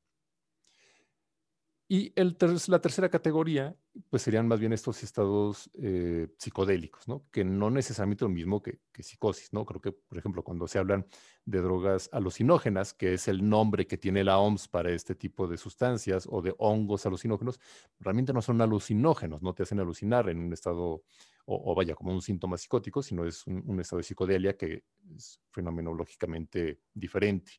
Y 1.92 2.12
el 2.14 2.36
la 2.68 2.80
tercera 2.80 3.08
categoría, 3.08 3.76
pues 4.10 4.22
serían 4.22 4.46
más 4.46 4.60
bien 4.60 4.72
estos 4.72 5.02
estados 5.02 5.68
eh, 5.74 6.28
psicodélicos, 6.38 7.08
¿no? 7.08 7.26
Que 7.32 7.42
no 7.42 7.68
necesariamente 7.68 8.24
lo 8.24 8.28
mismo 8.28 8.62
que, 8.62 8.78
psicosis, 9.00 9.52
¿no? 9.52 9.66
Creo 9.66 9.80
que, 9.80 9.90
por 9.90 10.16
ejemplo, 10.16 10.44
cuando 10.44 10.68
se 10.68 10.78
hablan 10.78 11.04
de 11.44 11.60
drogas 11.60 12.08
alucinógenas, 12.12 12.94
que 12.94 13.14
es 13.14 13.26
el 13.26 13.48
nombre 13.48 13.88
que 13.88 13.98
tiene 13.98 14.22
la 14.22 14.38
OMS 14.38 14.68
para 14.68 14.92
este 14.92 15.16
tipo 15.16 15.48
de 15.48 15.56
sustancias, 15.56 16.28
o 16.30 16.42
de 16.42 16.54
hongos 16.58 17.06
alucinógenos, 17.06 17.58
realmente 17.98 18.32
no 18.32 18.40
son 18.40 18.60
alucinógenos, 18.60 19.42
no 19.42 19.52
te 19.52 19.64
hacen 19.64 19.80
alucinar 19.80 20.28
en 20.28 20.38
un 20.38 20.52
estado, 20.52 21.02
o, 21.44 21.74
vaya, 21.74 21.96
como 21.96 22.12
un 22.12 22.22
síntoma 22.22 22.56
psicótico, 22.56 23.02
sino 23.02 23.24
es 23.26 23.44
un, 23.48 23.80
estado 23.80 23.98
de 23.98 24.04
psicodelia 24.04 24.56
que 24.56 24.84
es 25.16 25.40
fenomenológicamente 25.50 26.78
diferente. 26.94 27.50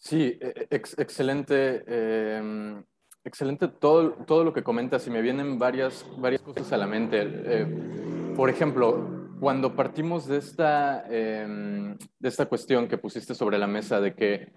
Sí, 0.00 0.38
e, 0.40 0.66
e, 0.70 0.76
excelente. 0.76 1.84
Em, 1.86 2.82
excelente 3.22 3.68
todo, 3.68 4.12
todo 4.26 4.44
lo 4.44 4.52
que 4.52 4.62
comentas 4.62 5.06
y 5.06 5.10
me 5.10 5.20
vienen 5.20 5.58
varias, 5.58 6.06
varias 6.18 6.40
cosas 6.40 6.72
a 6.72 6.78
la 6.78 6.86
mente. 6.86 7.20
Eh, 7.22 8.32
por 8.34 8.48
ejemplo, 8.48 9.28
cuando 9.38 9.76
partimos 9.76 10.26
de 10.26 10.38
esta, 10.38 11.04
em, 11.08 11.96
de 12.18 12.28
esta 12.28 12.46
cuestión 12.46 12.88
que 12.88 12.98
pusiste 12.98 13.34
sobre 13.34 13.58
la 13.58 13.66
mesa 13.66 14.00
de 14.00 14.14
que 14.14 14.32
eh, 14.34 14.52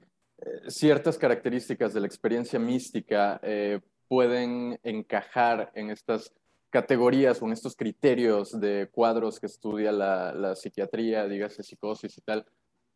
ciertas 0.70 1.18
características 1.18 1.94
de 1.94 2.00
la 2.00 2.08
experiencia 2.08 2.58
mística 2.58 3.40
eh, 3.44 3.82
pueden 4.08 4.80
encajar 4.84 5.72
en 5.76 5.90
estas 5.90 6.34
categorías 6.70 7.42
o 7.42 7.46
en 7.46 7.52
estos 7.52 7.76
criterios 7.76 8.60
de 8.60 8.90
cuadros 8.92 9.40
que 9.40 9.48
estudia 9.48 9.92
la, 9.92 10.34
la 10.34 10.56
psiquiatría, 10.56 11.28
dígase 11.28 11.64
psicosis 11.64 12.18
y 12.18 12.22
tal. 12.22 12.46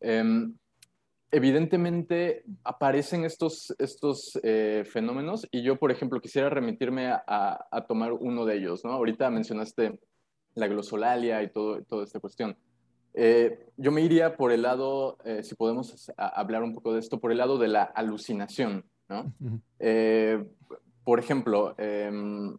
Em, 0.00 0.56
evidentemente 1.30 2.44
aparecen 2.64 3.24
estos, 3.24 3.74
estos 3.78 4.38
eh, 4.42 4.84
fenómenos 4.90 5.46
y 5.50 5.62
yo, 5.62 5.76
por 5.76 5.90
ejemplo, 5.90 6.20
quisiera 6.20 6.48
remitirme 6.48 7.08
a, 7.08 7.84
tomar 7.86 8.12
uno 8.12 8.44
de 8.44 8.56
ellos, 8.56 8.84
¿no? 8.84 8.92
Ahorita 8.92 9.30
mencionaste 9.30 9.98
la 10.54 10.66
glosolalia 10.68 11.42
y 11.42 11.50
todo, 11.50 11.82
toda 11.84 12.04
esta 12.04 12.20
cuestión. 12.20 12.56
Eh, 13.14 13.66
yo 13.76 13.90
me 13.90 14.00
iría 14.00 14.36
por 14.36 14.52
el 14.52 14.62
lado, 14.62 15.18
eh, 15.24 15.42
si 15.42 15.54
podemos 15.54 16.10
hablar 16.16 16.62
un 16.62 16.74
poco 16.74 16.92
de 16.92 17.00
esto, 17.00 17.20
por 17.20 17.32
el 17.32 17.38
lado 17.38 17.58
de 17.58 17.68
la 17.68 17.82
alucinación, 17.82 18.84
¿no? 19.08 19.32
por 21.04 21.18
ejemplo, 21.18 21.74
em, 21.78 22.54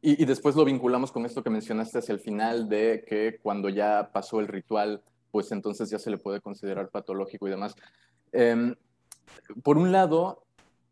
y, 0.00 0.22
y 0.22 0.24
después 0.24 0.54
lo 0.54 0.64
vinculamos 0.64 1.10
con 1.10 1.26
esto 1.26 1.42
que 1.42 1.50
mencionaste 1.50 1.98
hacia 1.98 2.12
el 2.12 2.20
final 2.20 2.68
de 2.68 3.04
que 3.06 3.38
cuando 3.42 3.68
ya 3.68 4.10
pasó 4.12 4.38
el 4.38 4.46
ritual, 4.46 5.02
pues 5.36 5.52
entonces 5.52 5.90
ya 5.90 5.98
se 5.98 6.10
le 6.10 6.16
puede 6.16 6.40
considerar 6.40 6.88
patológico 6.88 7.46
y 7.46 7.50
demás. 7.50 7.74
Em, 8.32 8.74
por 9.62 9.76
un 9.76 9.92
lado, 9.92 10.46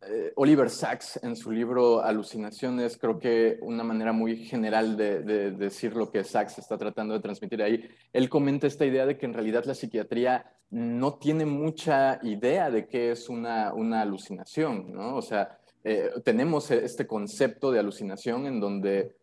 eh, 0.06 0.34
Oliver 0.36 0.68
Sacks 0.68 1.18
en 1.22 1.34
su 1.34 1.50
libro 1.50 2.02
Alucinaciones, 2.02 2.98
creo 2.98 3.18
que 3.18 3.56
una 3.62 3.82
manera 3.84 4.12
muy 4.12 4.36
general 4.44 4.98
de, 4.98 5.22
decir 5.52 5.96
lo 5.96 6.10
que 6.10 6.24
Sacks 6.24 6.58
está 6.58 6.76
tratando 6.76 7.14
de 7.14 7.20
transmitir 7.20 7.62
ahí, 7.62 7.88
él 8.12 8.28
comenta 8.28 8.66
esta 8.66 8.84
idea 8.84 9.06
de 9.06 9.16
que 9.16 9.24
en 9.24 9.32
realidad 9.32 9.64
la 9.64 9.74
psiquiatría 9.74 10.44
no 10.68 11.14
tiene 11.14 11.46
mucha 11.46 12.20
idea 12.22 12.70
de 12.70 12.86
qué 12.86 13.12
es 13.12 13.30
una, 13.30 13.72
una 13.72 14.02
alucinación, 14.02 14.92
¿no? 14.92 15.16
O 15.16 15.22
sea, 15.22 15.58
eh, 15.84 16.10
tenemos 16.22 16.70
este 16.70 17.06
concepto 17.06 17.72
de 17.72 17.78
alucinación 17.78 18.46
en 18.46 18.60
donde 18.60 19.16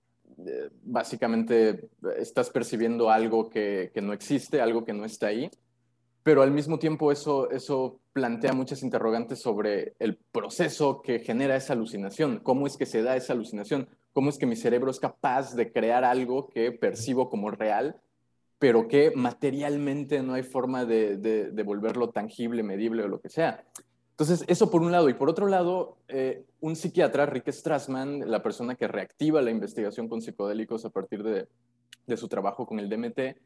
básicamente 0.84 1.90
estás 2.18 2.50
percibiendo 2.50 3.10
algo 3.10 3.50
que, 3.50 3.92
no 4.02 4.14
existe, 4.14 4.62
algo 4.62 4.84
que 4.86 4.94
no 4.94 5.06
está 5.06 5.28
ahí, 5.28 5.50
pero 6.24 6.42
al 6.42 6.52
mismo 6.52 6.80
tiempo 6.80 7.12
eso, 7.12 7.50
eso 7.52 8.00
plantea 8.14 8.54
muchas 8.54 8.84
interrogantes 8.84 9.40
sobre 9.40 9.96
el 10.00 10.18
proceso 10.32 11.02
que 11.02 11.20
genera 11.20 11.56
esa 11.56 11.74
alucinación, 11.74 12.40
cómo 12.40 12.68
es 12.68 12.78
que 12.78 12.86
se 12.86 13.02
da 13.02 13.16
esa 13.16 13.34
alucinación, 13.34 13.90
cómo 14.14 14.30
es 14.30 14.38
que 14.38 14.46
mi 14.46 14.56
cerebro 14.56 14.92
es 14.92 15.00
capaz 15.00 15.56
de 15.56 15.72
crear 15.72 16.04
algo 16.04 16.48
que 16.50 16.72
percibo 16.72 17.30
como 17.30 17.52
real, 17.52 18.02
pero 18.60 18.88
que 18.88 19.12
materialmente 19.16 20.22
no 20.22 20.36
hay 20.36 20.44
forma 20.44 20.86
de, 20.86 21.18
de 21.18 21.64
volverlo 21.64 22.10
tangible, 22.10 22.62
medible 22.62 23.04
o 23.04 23.08
lo 23.08 23.20
que 23.20 23.30
sea. 23.30 23.66
Entonces, 24.12 24.46
eso 24.48 24.70
por 24.70 24.82
un 24.82 24.92
lado. 24.92 25.10
Y 25.10 25.14
por 25.14 25.30
otro 25.30 25.48
lado, 25.48 25.98
eh, 26.08 26.46
un 26.60 26.76
psiquiatra, 26.76 27.26
Rick 27.26 27.50
Strassman, 27.52 28.30
la 28.30 28.44
persona 28.44 28.76
que 28.76 28.88
reactiva 28.88 29.42
la 29.42 29.52
investigación 29.52 30.08
con 30.08 30.22
psicodélicos 30.22 30.86
a 30.86 30.90
partir 30.90 31.24
de, 31.24 31.48
su 32.18 32.28
trabajo 32.28 32.66
con 32.66 32.80
el 32.80 32.90
DMT, 32.90 33.38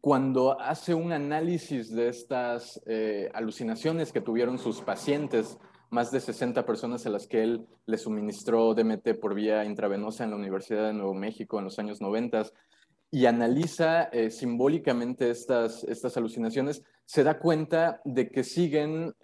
cuando 0.00 0.58
hace 0.60 0.94
un 0.94 1.12
análisis 1.12 1.90
de 1.94 2.08
estas 2.08 2.80
eh, 2.86 3.30
alucinaciones 3.34 4.12
que 4.12 4.20
tuvieron 4.20 4.58
sus 4.58 4.80
pacientes, 4.80 5.58
más 5.90 6.10
de 6.10 6.20
60 6.20 6.64
personas 6.64 7.04
a 7.04 7.10
las 7.10 7.26
que 7.26 7.42
él 7.42 7.66
le 7.84 7.98
suministró 7.98 8.74
DMT 8.74 9.18
por 9.20 9.34
vía 9.34 9.64
intravenosa 9.64 10.24
en 10.24 10.30
la 10.30 10.36
Universidad 10.36 10.86
de 10.86 10.94
Nuevo 10.94 11.14
México 11.14 11.58
en 11.58 11.64
los 11.64 11.78
años 11.78 12.00
90, 12.00 12.44
y 13.10 13.26
analiza 13.26 14.04
eh, 14.04 14.30
simbólicamente 14.30 15.30
estas, 15.30 15.84
estas 15.84 16.16
alucinaciones, 16.16 16.82
se 17.04 17.24
da 17.24 17.38
cuenta 17.38 18.00
de 18.04 18.30
que 18.30 18.44
siguen 18.44 19.14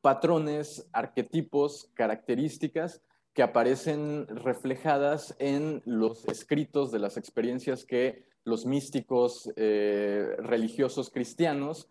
patrones, 0.00 0.88
arquetipos, 0.92 1.90
características 1.94 3.02
que 3.34 3.42
aparecen 3.42 4.26
reflejadas 4.28 5.36
en 5.38 5.82
los 5.84 6.26
escritos 6.26 6.90
de 6.90 6.98
las 6.98 7.16
experiencias 7.16 7.84
que 7.84 8.24
los 8.44 8.66
místicos 8.66 9.50
eh, 9.56 10.34
religiosos 10.38 11.10
cristianos 11.10 11.88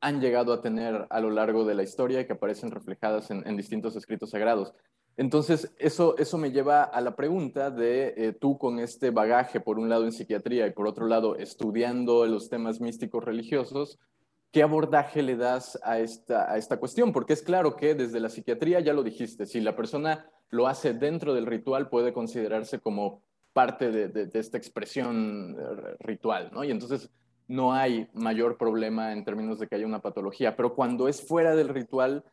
han 0.00 0.20
llegado 0.20 0.52
a 0.52 0.60
tener 0.60 1.06
a 1.08 1.20
lo 1.20 1.30
largo 1.30 1.64
de 1.64 1.74
la 1.74 1.82
historia 1.82 2.26
que 2.26 2.32
aparecen 2.32 2.70
reflejadas 2.70 3.30
en, 3.30 3.56
distintos 3.56 3.96
escritos 3.96 4.30
sagrados. 4.30 4.74
Entonces, 5.16 5.72
eso, 5.78 6.16
eso 6.16 6.38
me 6.38 6.52
lleva 6.52 6.82
a 6.82 7.00
la 7.00 7.16
pregunta 7.16 7.70
de 7.70 8.14
eh, 8.16 8.32
tú 8.32 8.56
con 8.56 8.78
este 8.78 9.10
bagaje, 9.10 9.60
por 9.60 9.78
un 9.78 9.88
lado 9.90 10.04
en 10.04 10.12
psiquiatría 10.12 10.66
y 10.66 10.72
por 10.72 10.86
otro 10.86 11.06
lado 11.06 11.36
estudiando 11.36 12.26
los 12.26 12.48
temas 12.48 12.80
místicos 12.80 13.24
religiosos, 13.24 13.98
¿qué 14.50 14.62
abordaje 14.62 15.22
le 15.22 15.36
das 15.36 15.78
a 15.82 15.98
esta, 15.98 16.50
a 16.50 16.56
esta 16.56 16.78
cuestión? 16.78 17.12
Porque 17.12 17.32
es 17.32 17.42
claro 17.42 17.76
que 17.76 17.94
desde 17.94 18.20
la 18.20 18.28
psiquiatría, 18.28 18.80
ya 18.80 18.92
lo 18.92 19.02
dijiste, 19.02 19.46
si 19.46 19.60
la 19.60 19.76
persona 19.76 20.30
lo 20.50 20.66
hace 20.66 20.92
dentro 20.94 21.34
del 21.34 21.46
ritual, 21.46 21.88
puede 21.88 22.12
considerarse 22.12 22.80
como 22.80 23.22
parte 23.52 23.90
de, 23.90 24.30
esta 24.34 24.58
expresión 24.58 25.56
eh, 25.58 25.96
ritual, 26.00 26.50
¿no? 26.52 26.64
Y 26.64 26.70
entonces 26.70 27.10
no 27.48 27.72
hay 27.72 28.08
mayor 28.14 28.56
problema 28.56 29.12
en 29.12 29.24
términos 29.24 29.58
de 29.58 29.66
que 29.66 29.74
haya 29.74 29.86
una 29.86 30.02
patología, 30.02 30.56
pero 30.56 30.74
cuando 30.74 31.08
es 31.08 31.26
fuera 31.26 31.56
del 31.56 31.68
ritual, 31.68 32.24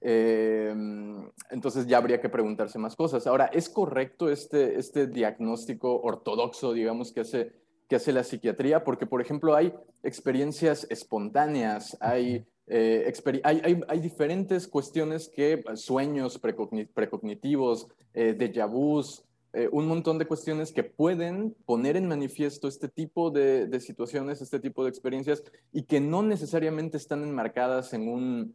Em, 0.00 1.30
entonces 1.50 1.86
ya 1.86 1.98
habría 1.98 2.20
que 2.20 2.28
preguntarse 2.28 2.78
más 2.78 2.94
cosas. 2.94 3.26
Ahora, 3.26 3.46
¿es 3.46 3.68
correcto 3.68 4.30
este, 4.30 4.78
este 4.78 5.06
diagnóstico 5.06 6.00
ortodoxo, 6.00 6.72
digamos, 6.72 7.12
que 7.12 7.20
hace, 7.20 7.52
que 7.88 7.96
hace 7.96 8.12
la 8.12 8.24
psiquiatría? 8.24 8.84
Porque, 8.84 9.06
por 9.06 9.20
ejemplo, 9.20 9.54
hay 9.54 9.72
experiencias 10.02 10.86
espontáneas, 10.90 11.96
hay, 12.00 12.44
eh, 12.66 13.12
hay, 13.44 13.80
hay, 13.88 14.00
diferentes 14.00 14.66
cuestiones 14.66 15.28
que, 15.28 15.62
sueños 15.74 16.38
precognitivos, 16.38 17.88
eh, 18.14 18.34
déjà 18.36 18.66
vus, 18.66 19.22
eh, 19.52 19.68
un 19.72 19.86
montón 19.86 20.18
de 20.18 20.26
cuestiones 20.26 20.72
que 20.72 20.84
pueden 20.84 21.54
poner 21.64 21.96
en 21.96 22.06
manifiesto 22.06 22.68
este 22.68 22.88
tipo 22.88 23.30
de, 23.30 23.66
de 23.66 23.80
situaciones, 23.80 24.42
este 24.42 24.60
tipo 24.60 24.84
de 24.84 24.90
experiencias, 24.90 25.42
y 25.72 25.84
que 25.84 26.00
no 26.00 26.22
necesariamente 26.22 26.96
están 26.96 27.22
enmarcadas 27.22 27.94
en 27.94 28.08
un 28.08 28.54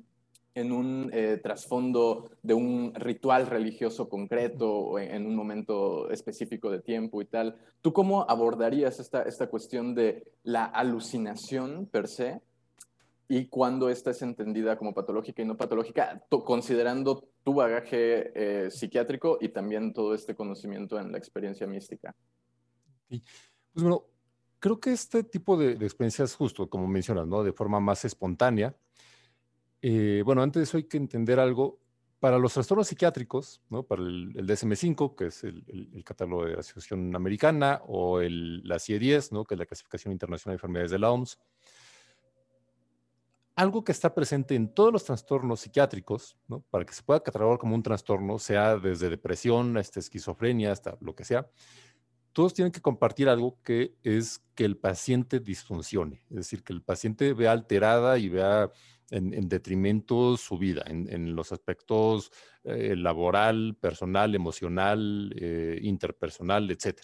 en 0.53 0.71
un 0.71 1.09
eh, 1.13 1.39
trasfondo 1.41 2.29
de 2.41 2.53
un 2.53 2.93
ritual 2.95 3.47
religioso 3.47 4.09
concreto 4.09 4.69
o 4.69 4.99
en, 4.99 5.25
un 5.25 5.35
momento 5.35 6.09
específico 6.09 6.69
de 6.69 6.81
tiempo 6.81 7.21
y 7.21 7.25
tal. 7.25 7.57
¿Tú 7.81 7.93
cómo 7.93 8.29
abordarías 8.29 8.99
esta, 8.99 9.23
esta 9.23 9.47
cuestión 9.47 9.95
de 9.95 10.31
la 10.43 10.65
alucinación 10.65 11.85
per 11.85 12.07
se 12.07 12.41
y 13.29 13.47
cuándo 13.47 13.89
esta 13.89 14.11
es 14.11 14.21
entendida 14.21 14.77
como 14.77 14.93
patológica 14.93 15.41
y 15.41 15.45
no 15.45 15.55
patológica, 15.55 16.21
considerando 16.29 17.23
tu 17.43 17.53
bagaje 17.53 18.65
eh, 18.65 18.71
psiquiátrico 18.71 19.37
y 19.39 19.49
también 19.49 19.93
todo 19.93 20.13
este 20.13 20.35
conocimiento 20.35 20.99
en 20.99 21.13
la 21.13 21.17
experiencia 21.17 21.65
mística? 21.65 22.13
Pues 23.07 23.21
bueno, 23.73 24.03
creo 24.59 24.81
que 24.81 24.91
este 24.91 25.23
tipo 25.23 25.55
de, 25.55 25.75
de 25.75 25.85
experiencias, 25.85 26.35
justo 26.35 26.69
como 26.69 26.87
mencionas, 26.87 27.25
¿no? 27.25 27.41
de 27.41 27.53
forma 27.53 27.79
más 27.79 28.03
espontánea, 28.03 28.75
eh, 29.81 30.21
bueno, 30.25 30.41
antes 30.43 30.59
de 30.59 30.63
eso 30.63 30.77
hay 30.77 30.83
que 30.83 30.97
entender 30.97 31.39
algo. 31.39 31.79
Para 32.19 32.37
los 32.37 32.53
trastornos 32.53 32.87
psiquiátricos, 32.87 33.61
¿no? 33.67 33.81
para 33.81 34.03
el, 34.03 34.35
DSM-5, 34.35 35.15
que 35.15 35.25
es 35.25 35.43
el, 35.43 36.03
catálogo 36.05 36.45
de 36.45 36.53
la 36.53 36.59
Asociación 36.59 37.15
Americana, 37.15 37.81
o 37.87 38.21
la 38.21 38.77
CIE-10, 38.77 39.31
¿no? 39.31 39.43
que 39.43 39.55
es 39.55 39.59
la 39.59 39.65
Clasificación 39.65 40.11
Internacional 40.11 40.53
de 40.53 40.57
Enfermedades 40.57 40.91
de 40.91 40.99
la 40.99 41.09
OMS, 41.09 41.39
algo 43.55 43.83
que 43.83 43.91
está 43.91 44.13
presente 44.13 44.53
en 44.53 44.71
todos 44.71 44.93
los 44.93 45.03
trastornos 45.03 45.61
psiquiátricos, 45.61 46.37
¿no? 46.47 46.63
para 46.69 46.85
que 46.85 46.93
se 46.93 47.01
pueda 47.01 47.23
catalogar 47.23 47.57
como 47.57 47.73
un 47.73 47.81
trastorno, 47.81 48.37
sea 48.37 48.77
desde 48.77 49.09
depresión 49.09 49.75
hasta 49.77 49.99
esquizofrenia, 49.99 50.71
hasta 50.71 50.97
lo 51.01 51.15
que 51.15 51.25
sea, 51.25 51.49
todos 52.33 52.53
tienen 52.53 52.71
que 52.71 52.81
compartir 52.81 53.29
algo 53.29 53.57
que 53.63 53.95
es 54.03 54.43
que 54.55 54.63
el 54.63 54.77
paciente 54.77 55.39
disfuncione, 55.39 56.23
es 56.29 56.37
decir, 56.37 56.63
que 56.63 56.73
el 56.73 56.81
paciente 56.81 57.33
vea 57.33 57.51
alterada 57.51 58.17
y 58.17 58.29
vea 58.29 58.71
en, 59.11 59.49
detrimento 59.49 60.37
su 60.37 60.57
vida, 60.57 60.83
en, 60.87 61.35
los 61.35 61.51
aspectos 61.51 62.31
eh, 62.63 62.95
laboral, 62.95 63.77
personal, 63.79 64.33
emocional, 64.33 65.33
eh, 65.35 65.79
interpersonal, 65.83 66.71
etc. 66.71 67.01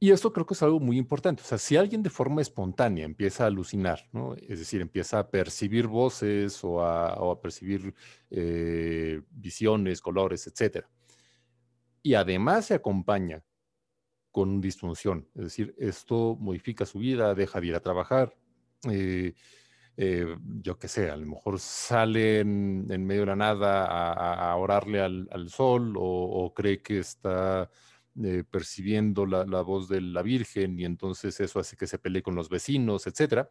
Y 0.00 0.10
esto 0.10 0.32
creo 0.32 0.46
que 0.46 0.54
es 0.54 0.62
algo 0.64 0.80
muy 0.80 0.98
importante. 0.98 1.42
O 1.42 1.46
sea, 1.46 1.58
si 1.58 1.76
alguien 1.76 2.02
de 2.02 2.10
forma 2.10 2.42
espontánea 2.42 3.04
empieza 3.04 3.44
a 3.44 3.46
alucinar, 3.46 4.08
¿no? 4.12 4.34
es 4.34 4.58
decir, 4.58 4.80
empieza 4.80 5.20
a 5.20 5.30
percibir 5.30 5.86
voces 5.86 6.64
o 6.64 6.84
a, 6.84 7.40
percibir 7.40 7.94
eh, 8.30 9.20
visiones, 9.30 10.00
colores, 10.00 10.48
etc. 10.48 10.86
Y 12.02 12.14
además 12.14 12.66
se 12.66 12.74
acompaña 12.74 13.44
con 14.32 14.60
disfunción, 14.60 15.28
es 15.36 15.44
decir, 15.44 15.74
esto 15.78 16.36
modifica 16.40 16.84
su 16.84 16.98
vida, 16.98 17.34
deja 17.36 17.60
de 17.60 17.66
ir 17.68 17.74
a 17.76 17.80
trabajar, 17.80 18.34
eh, 18.90 19.34
yo 19.96 20.78
qué 20.78 20.88
sé, 20.88 21.10
a 21.10 21.16
lo 21.16 21.26
mejor 21.26 21.58
salen 21.60 22.86
en, 22.90 23.06
medio 23.06 23.22
de 23.22 23.26
la 23.26 23.36
nada 23.36 23.84
a, 24.12 24.56
orarle 24.56 25.00
al, 25.00 25.48
sol 25.50 25.94
o, 25.98 26.52
cree 26.54 26.82
que 26.82 26.98
está 26.98 27.70
eh, 28.22 28.44
percibiendo 28.50 29.26
la, 29.26 29.62
voz 29.62 29.88
de 29.88 30.00
la 30.00 30.22
Virgen 30.22 30.78
y 30.78 30.84
entonces 30.84 31.38
eso 31.40 31.60
hace 31.60 31.76
que 31.76 31.86
se 31.86 31.98
pelee 31.98 32.22
con 32.22 32.34
los 32.34 32.48
vecinos, 32.48 33.06
etcétera, 33.06 33.48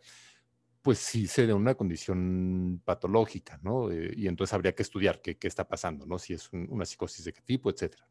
pues 0.82 0.98
sí 0.98 1.28
sería 1.28 1.56
una 1.56 1.76
condición 1.76 2.82
patológica, 2.84 3.60
¿no? 3.62 3.92
Eh, 3.92 4.14
y 4.18 4.28
entonces 4.28 4.54
habría 4.54 4.74
que 4.74 4.82
estudiar 4.82 5.22
qué, 5.22 5.38
está 5.42 5.68
pasando, 5.68 6.06
¿no? 6.08 6.18
Si 6.18 6.34
es 6.34 6.50
una 6.52 6.86
psicosis 6.86 7.26
de 7.26 7.34
qué 7.34 7.42
tipo, 7.42 7.70
etcétera, 7.70 8.08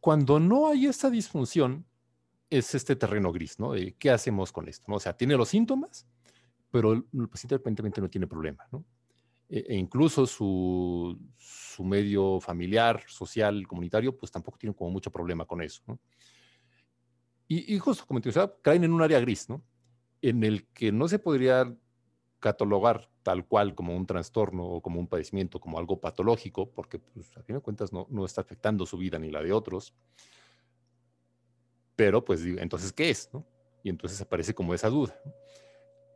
Cuando 0.00 0.40
no 0.40 0.68
hay 0.68 0.86
esta 0.86 1.10
disfunción, 1.10 1.84
es 2.50 2.74
este 2.74 2.96
terreno 2.96 3.32
gris, 3.32 3.58
¿no? 3.58 3.72
¿Qué 3.98 4.10
hacemos 4.10 4.50
con 4.50 4.68
esto? 4.68 4.86
¿no? 4.88 4.96
O 4.96 5.00
sea, 5.00 5.16
tiene 5.16 5.36
los 5.36 5.48
síntomas, 5.48 6.06
pero 6.70 6.92
el, 6.92 7.04
paciente 7.28 7.54
aparentemente 7.54 8.00
no 8.00 8.10
tiene 8.10 8.26
problema, 8.26 8.66
¿no? 8.72 8.84
E, 9.48 9.64
e 9.68 9.76
incluso 9.76 10.26
su, 10.26 11.18
su, 11.36 11.84
medio 11.84 12.40
familiar, 12.40 13.02
social, 13.06 13.66
comunitario, 13.66 14.16
pues 14.16 14.30
tampoco 14.30 14.58
tiene 14.58 14.74
como 14.74 14.90
mucho 14.90 15.10
problema 15.10 15.44
con 15.44 15.62
eso, 15.62 15.82
¿no? 15.86 16.00
Y, 17.46 17.74
y 17.74 17.78
justo 17.78 18.04
como 18.06 18.20
te 18.20 18.28
decía, 18.28 18.52
caen 18.62 18.84
en 18.84 18.92
un 18.92 19.02
área 19.02 19.20
gris, 19.20 19.48
¿no? 19.48 19.62
En 20.20 20.44
el 20.44 20.66
que 20.68 20.92
no 20.92 21.08
se 21.08 21.18
podría 21.18 21.72
catalogar 22.40 23.10
tal 23.22 23.46
cual 23.46 23.74
como 23.74 23.94
un 23.96 24.06
trastorno 24.06 24.64
o 24.64 24.80
como 24.80 24.98
un 24.98 25.06
padecimiento, 25.06 25.60
como 25.60 25.78
algo 25.78 26.00
patológico, 26.00 26.70
porque 26.70 26.98
pues, 26.98 27.36
a 27.36 27.42
fin 27.42 27.56
de 27.56 27.62
cuentas 27.62 27.92
no, 27.92 28.06
no 28.10 28.24
está 28.24 28.40
afectando 28.40 28.86
su 28.86 28.96
vida 28.96 29.18
ni 29.18 29.30
la 29.30 29.42
de 29.42 29.52
otros 29.52 29.94
pero 32.00 32.24
pues 32.24 32.42
entonces, 32.46 32.94
¿qué 32.94 33.10
es? 33.10 33.28
Y 33.82 33.90
entonces 33.90 34.18
aparece 34.22 34.54
como 34.54 34.72
esa 34.72 34.88
duda. 34.88 35.14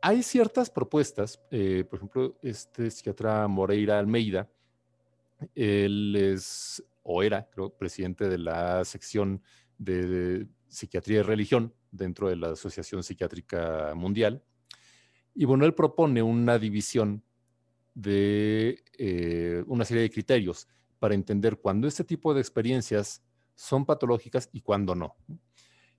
Hay 0.01 0.23
ciertas 0.23 0.71
propuestas, 0.71 1.39
eh, 1.51 1.85
por 1.87 1.97
ejemplo, 1.97 2.39
este 2.41 2.89
psiquiatra 2.89 3.47
Moreira 3.47 3.99
Almeida, 3.99 4.49
él 5.53 6.15
es, 6.15 6.83
o 7.03 7.21
era, 7.21 7.47
creo, 7.51 7.69
presidente 7.69 8.27
de 8.27 8.39
la 8.39 8.83
sección 8.83 9.43
de, 9.77 10.47
psiquiatría 10.69 11.19
y 11.19 11.21
religión 11.21 11.71
dentro 11.91 12.29
de 12.29 12.37
la 12.37 12.53
Asociación 12.53 13.03
Psiquiátrica 13.03 13.93
Mundial. 13.95 14.43
Y 15.35 15.45
bueno, 15.45 15.65
él 15.65 15.75
propone 15.75 16.23
una 16.23 16.57
división 16.57 17.23
de 17.93 18.83
eh, 18.97 19.63
una 19.67 19.85
serie 19.85 20.01
de 20.01 20.09
criterios 20.09 20.67
para 20.97 21.13
entender 21.13 21.59
cuándo 21.59 21.87
este 21.87 22.03
tipo 22.03 22.33
de 22.33 22.41
experiencias 22.41 23.21
son 23.53 23.85
patológicas 23.85 24.49
y 24.51 24.61
cuándo 24.61 24.95
no. 24.95 25.15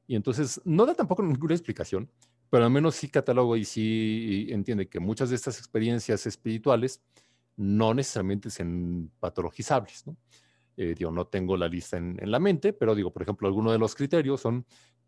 Y 0.06 0.14
entonces 0.16 0.60
no 0.64 0.86
da 0.86 0.94
tampoco 0.94 1.22
ninguna 1.22 1.54
explicación, 1.54 2.10
pero 2.50 2.64
al 2.64 2.70
menos 2.70 2.94
sí 2.94 3.08
cataloga 3.08 3.58
y 3.58 3.64
sí 3.64 4.46
entiende 4.50 4.88
que 4.88 5.00
muchas 5.00 5.30
de 5.30 5.36
estas 5.36 5.58
experiencias 5.58 6.26
espirituales 6.26 7.02
no 7.56 7.94
necesariamente 7.94 8.50
son 8.50 9.10
patologizables. 9.18 10.06
¿no? 10.06 10.16
Eh, 10.76 10.94
digo, 10.96 11.10
no 11.10 11.26
tengo 11.26 11.56
la 11.56 11.68
lista 11.68 11.96
en, 11.96 12.18
la 12.30 12.38
mente, 12.38 12.72
pero 12.72 12.94
digo, 12.94 13.12
por 13.12 13.22
ejemplo, 13.22 13.48
algunos 13.48 13.72
de 13.72 13.78
los 13.78 13.94
criterios 13.94 14.40
son 14.40 14.66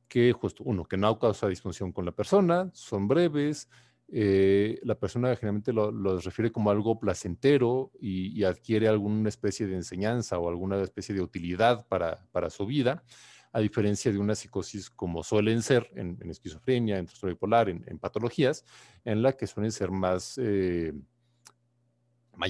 que 0.09 0.33
justo 0.33 0.65
uno, 0.65 0.85
que 0.85 0.97
no 0.97 1.19
causa 1.19 1.47
disfunción 1.49 1.93
con 1.93 2.07
la 2.07 2.13
persona, 2.13 2.71
son 2.73 3.07
breves, 3.07 3.69
eh, 4.11 4.81
la 4.85 4.95
persona 4.95 5.37
generalmente 5.37 5.71
los 5.71 6.25
refiere 6.25 6.51
como 6.51 6.71
algo 6.71 6.99
placentero 6.99 7.93
y, 8.01 8.43
adquiere 8.43 8.89
alguna 8.89 9.29
especie 9.29 9.67
de 9.67 9.75
enseñanza 9.75 10.39
o 10.39 10.49
alguna 10.49 10.81
especie 10.81 11.15
de 11.15 11.21
utilidad 11.21 11.87
para, 11.89 12.27
para 12.33 12.49
su 12.49 12.65
vida 12.65 13.05
a 13.53 13.61
diferencia 13.61 14.13
de 14.13 14.19
una 14.19 14.35
psicosis 14.35 14.91
como 14.91 15.23
suelen 15.23 15.63
ser 15.63 15.91
en, 15.95 16.19
esquizofrenia, 16.31 16.99
en 16.99 17.07
trastorno 17.07 17.35
bipolar, 17.35 17.69
en, 17.69 17.99
patologías, 17.99 18.65
en 19.05 19.23
la 19.23 19.33
que 19.33 19.47
suelen 19.47 19.73
ser 19.73 19.91
más 19.91 20.39
eh, 20.39 20.93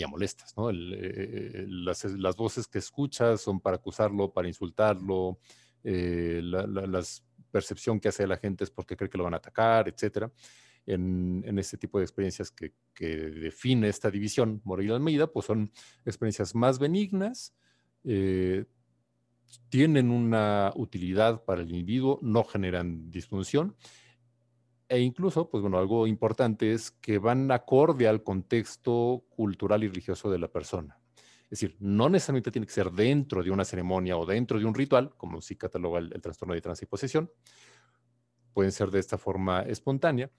molestas, 0.08 0.56
¿no? 0.56 0.70
Eh, 0.70 1.66
las, 1.68 2.36
voces 2.36 2.66
que 2.66 2.78
escuchas 2.78 3.40
son 3.40 3.60
para 3.60 3.76
acusarlo, 3.76 4.32
para 4.32 4.48
insultarlo, 4.48 5.38
eh, 5.84 6.40
la, 6.42 7.02
percepción 7.50 7.98
que 7.98 8.08
hace 8.08 8.26
la 8.26 8.36
gente 8.36 8.64
es 8.64 8.70
porque 8.70 8.94
cree 8.94 9.08
que 9.08 9.16
lo 9.16 9.24
van 9.24 9.32
a 9.34 9.38
atacar, 9.38 9.88
etcétera. 9.88 10.30
En, 10.84 11.58
este 11.58 11.78
tipo 11.78 11.98
de 11.98 12.04
experiencias 12.04 12.50
que, 12.50 12.72
define 12.98 13.88
esta 13.88 14.10
división 14.10 14.60
Moreira 14.64 14.94
Almeida, 14.94 15.26
pues 15.28 15.46
son 15.46 15.70
experiencias 16.04 16.54
más 16.54 16.78
benignas, 16.78 17.54
tienen 19.68 20.10
una 20.10 20.72
utilidad 20.76 21.44
para 21.44 21.62
el 21.62 21.70
individuo, 21.70 22.18
no 22.22 22.44
generan 22.44 23.10
disfunción. 23.10 23.76
E 24.88 25.00
incluso, 25.00 25.50
pues 25.50 25.60
bueno, 25.60 25.78
algo 25.78 26.06
importante 26.06 26.72
es 26.72 26.90
que 26.90 27.18
van 27.18 27.50
acorde 27.50 28.08
al 28.08 28.22
contexto 28.22 29.24
cultural 29.28 29.84
y 29.84 29.88
religioso 29.88 30.30
de 30.30 30.38
la 30.38 30.48
persona. 30.48 30.98
Es 31.50 31.60
decir, 31.60 31.76
no 31.80 32.08
necesariamente 32.08 32.50
tiene 32.50 32.66
que 32.66 32.72
ser 32.72 32.90
dentro 32.90 33.42
de 33.42 33.50
una 33.50 33.64
ceremonia 33.64 34.16
o 34.16 34.26
dentro 34.26 34.58
de 34.58 34.64
un 34.64 34.74
ritual, 34.74 35.14
como 35.16 35.40
si 35.40 35.56
cataloga 35.56 35.98
el, 35.98 36.10
trastorno 36.20 36.54
de 36.54 36.60
trance 36.60 36.84
y 36.84 36.88
posesión. 36.88 37.30
Pueden 38.52 38.72
ser 38.72 38.90
de 38.90 38.98
esta 38.98 39.18
forma 39.18 39.62
espontánea, 39.62 40.30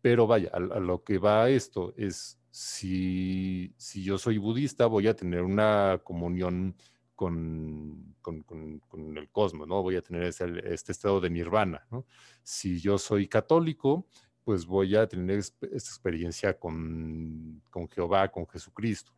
pero 0.00 0.26
vaya, 0.26 0.50
a, 0.52 0.58
lo 0.58 1.02
que 1.02 1.18
va 1.18 1.48
esto 1.48 1.92
es, 1.96 2.40
si, 2.50 3.72
si 3.76 4.02
yo 4.02 4.18
soy 4.18 4.38
budista, 4.38 4.86
voy 4.86 5.06
a 5.06 5.14
tener 5.14 5.42
una 5.42 6.00
comunión 6.02 6.76
con, 7.18 8.14
con, 8.22 9.16
el 9.16 9.28
cosmos, 9.30 9.66
¿no? 9.66 9.82
Voy 9.82 9.96
a 9.96 10.02
tener 10.02 10.22
este 10.22 10.92
estado 10.92 11.20
de 11.20 11.28
nirvana, 11.28 11.84
¿no? 11.90 12.06
Si 12.44 12.78
yo 12.78 12.96
soy 12.96 13.26
católico, 13.26 14.06
pues 14.44 14.64
voy 14.64 14.94
a 14.94 15.08
tener 15.08 15.40
esta 15.40 15.66
experiencia 15.66 16.56
con, 16.56 17.60
con 17.70 17.88
Jehová, 17.88 18.28
con 18.28 18.46
Jesucristo. 18.46 19.10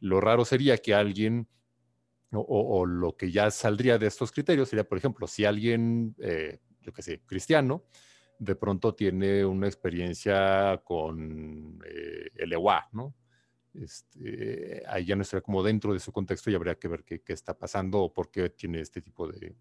Lo 0.00 0.20
raro 0.20 0.44
sería 0.44 0.76
que 0.76 0.92
alguien, 0.92 1.48
o, 2.30 2.84
lo 2.84 3.16
que 3.16 3.32
ya 3.32 3.50
saldría 3.50 3.96
de 3.96 4.06
estos 4.06 4.30
criterios 4.30 4.68
sería, 4.68 4.86
por 4.86 4.98
ejemplo, 4.98 5.26
si 5.26 5.46
alguien, 5.46 6.14
eh, 6.18 6.58
yo 6.82 6.92
qué 6.92 7.00
sé, 7.00 7.22
cristiano, 7.24 7.84
de 8.38 8.54
pronto 8.54 8.94
tiene 8.94 9.46
una 9.46 9.66
experiencia 9.66 10.82
con 10.84 11.82
eh, 11.86 12.28
el 12.34 12.52
EWA, 12.52 12.86
¿no? 12.92 13.14
Este, 13.74 14.82
ahí 14.86 15.04
ya 15.04 15.16
no 15.16 15.22
estaría 15.22 15.42
como 15.42 15.62
dentro 15.62 15.92
de 15.92 15.98
su 15.98 16.12
contexto 16.12 16.50
y 16.50 16.54
habría 16.54 16.76
que 16.76 16.88
ver 16.88 17.04
qué, 17.04 17.20
qué 17.22 17.32
está 17.32 17.58
pasando 17.58 18.00
o 18.00 18.12
por 18.12 18.30
qué 18.30 18.50
tiene 18.50 18.80
este 18.80 19.00
tipo 19.00 19.26
de, 19.26 19.56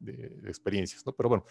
de, 0.00 0.40
experiencias, 0.46 1.06
¿no? 1.06 1.12
Pero 1.12 1.28
bueno, 1.28 1.44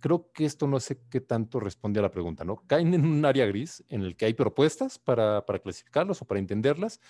creo 0.00 0.32
que 0.32 0.44
esto 0.44 0.66
no 0.66 0.80
sé 0.80 1.00
qué 1.08 1.20
tanto 1.20 1.60
responde 1.60 2.00
a 2.00 2.02
la 2.02 2.10
pregunta, 2.10 2.44
¿no? 2.44 2.56
Caen 2.66 2.92
en 2.94 3.06
un 3.06 3.24
área 3.24 3.46
gris 3.46 3.84
en 3.88 4.02
el 4.02 4.16
que 4.16 4.26
hay 4.26 4.34
propuestas 4.34 4.98
para, 4.98 5.46
para 5.46 5.60
clasificarlas 5.60 6.20
o 6.20 6.24
para 6.24 6.40
entenderlas, 6.40 7.00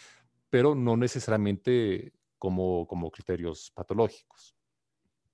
pero 0.50 0.74
no 0.74 0.96
necesariamente 0.96 2.12
como, 2.38 2.86
como 2.86 3.10
criterios 3.10 3.70
patológicos. 3.70 4.54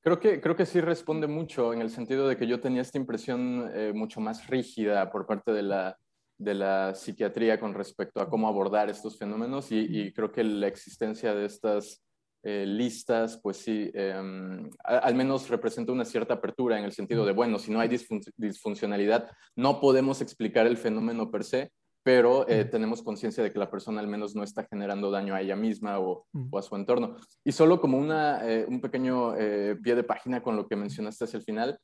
Creo 0.00 0.20
que, 0.20 0.40
creo 0.40 0.54
que 0.54 0.64
sí 0.64 0.80
responde 0.80 1.26
mucho 1.26 1.72
en 1.72 1.80
el 1.80 1.90
sentido 1.90 2.28
de 2.28 2.36
que 2.36 2.46
yo 2.46 2.60
tenía 2.60 2.82
esta 2.82 2.98
impresión 2.98 3.68
eh, 3.74 3.92
mucho 3.92 4.20
más 4.20 4.46
rígida 4.46 5.10
por 5.10 5.26
parte 5.26 5.52
de 5.52 5.62
la, 5.62 5.98
de 6.38 6.54
la 6.54 6.94
psiquiatría 6.94 7.60
con 7.60 7.74
respecto 7.74 8.20
a 8.20 8.30
cómo 8.30 8.48
abordar 8.48 8.88
estos 8.88 9.18
fenómenos 9.18 9.72
y, 9.72 9.78
y 9.78 10.12
creo 10.12 10.32
que 10.32 10.44
la 10.44 10.68
existencia 10.68 11.34
de 11.34 11.46
estas 11.46 12.02
eh, 12.44 12.64
listas, 12.66 13.40
pues 13.42 13.56
sí, 13.56 13.90
em, 13.94 14.70
al 14.84 15.14
menos 15.16 15.48
representa 15.48 15.90
una 15.90 16.04
cierta 16.04 16.34
apertura 16.34 16.78
en 16.78 16.84
el 16.84 16.92
sentido 16.92 17.26
de, 17.26 17.32
bueno, 17.32 17.58
si 17.58 17.72
no 17.72 17.80
hay 17.80 17.88
disfuncionalidad, 18.36 19.28
no 19.56 19.80
podemos 19.80 20.20
explicar 20.20 20.66
el 20.66 20.76
fenómeno 20.76 21.32
per 21.32 21.42
se, 21.42 21.72
pero 22.04 22.48
eh, 22.48 22.64
tenemos 22.64 23.02
conciencia 23.02 23.42
de 23.42 23.52
que 23.52 23.58
la 23.58 23.70
persona 23.70 24.00
al 24.00 24.06
menos 24.06 24.36
no 24.36 24.44
está 24.44 24.64
generando 24.64 25.10
daño 25.10 25.34
a 25.34 25.40
ella 25.40 25.56
misma 25.56 25.98
o, 25.98 26.26
a 26.56 26.62
su 26.62 26.76
entorno. 26.76 27.16
Y 27.44 27.50
solo 27.50 27.80
como 27.80 27.98
una, 27.98 28.48
eh, 28.48 28.64
un 28.68 28.80
pequeño 28.80 29.34
pie 29.82 29.96
de 29.96 30.04
página 30.04 30.40
con 30.40 30.54
lo 30.54 30.68
que 30.68 30.76
mencionaste 30.76 31.24
hacia 31.24 31.38
el 31.38 31.44
final, 31.44 31.78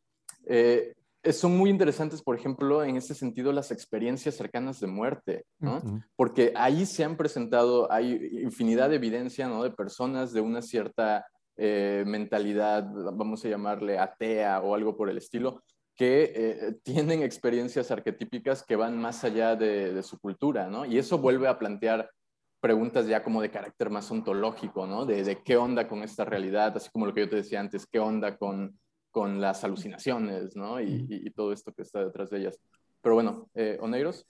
son 1.32 1.56
muy 1.56 1.70
interesantes, 1.70 2.22
por 2.22 2.36
ejemplo, 2.36 2.84
en 2.84 2.96
ese 2.96 3.14
sentido, 3.14 3.52
las 3.52 3.70
experiencias 3.70 4.34
cercanas 4.34 4.80
de 4.80 4.86
muerte, 4.86 5.44
¿no? 5.58 5.80
Porque 6.16 6.52
ahí 6.56 6.86
se 6.86 7.04
han 7.04 7.16
presentado, 7.16 7.90
hay 7.90 8.40
infinidad 8.42 8.90
de 8.90 8.96
evidencia, 8.96 9.48
¿no? 9.48 9.62
De 9.62 9.70
personas 9.70 10.32
de 10.32 10.40
una 10.40 10.60
cierta 10.60 11.26
eh, 11.56 12.04
mentalidad, 12.06 12.86
vamos 13.14 13.44
a 13.44 13.48
llamarle 13.48 13.98
atea 13.98 14.60
o 14.60 14.74
algo 14.74 14.96
por 14.96 15.08
el 15.08 15.18
estilo, 15.18 15.62
que 15.96 16.32
eh, 16.34 16.74
tienen 16.82 17.22
experiencias 17.22 17.90
arquetípicas 17.90 18.64
que 18.64 18.76
van 18.76 18.98
más 18.98 19.24
allá 19.24 19.54
de, 19.56 20.02
su 20.02 20.18
cultura, 20.18 20.68
¿no? 20.68 20.84
Y 20.84 20.98
eso 20.98 21.18
vuelve 21.18 21.48
a 21.48 21.58
plantear 21.58 22.10
preguntas 22.60 23.06
ya 23.06 23.22
como 23.22 23.40
de 23.40 23.50
carácter 23.50 23.90
más 23.90 24.10
ontológico, 24.10 24.86
¿no? 24.86 25.06
De, 25.06 25.22
de 25.22 25.42
qué 25.42 25.56
onda 25.56 25.86
con 25.86 26.02
esta 26.02 26.24
realidad, 26.24 26.76
así 26.76 26.90
como 26.90 27.06
lo 27.06 27.14
que 27.14 27.20
yo 27.20 27.30
te 27.30 27.36
decía 27.36 27.60
antes, 27.60 27.86
qué 27.86 28.00
onda 28.00 28.36
con 28.36 28.78
con 29.14 29.40
las 29.40 29.62
alucinaciones, 29.62 30.56
¿no? 30.56 30.80
Y, 30.80 31.30
todo 31.36 31.52
esto 31.52 31.72
que 31.72 31.82
está 31.82 32.04
detrás 32.04 32.30
de 32.30 32.38
ellas. 32.38 32.58
Pero 33.00 33.14
bueno, 33.14 33.48
eh, 33.54 33.78
Oneiros. 33.80 34.26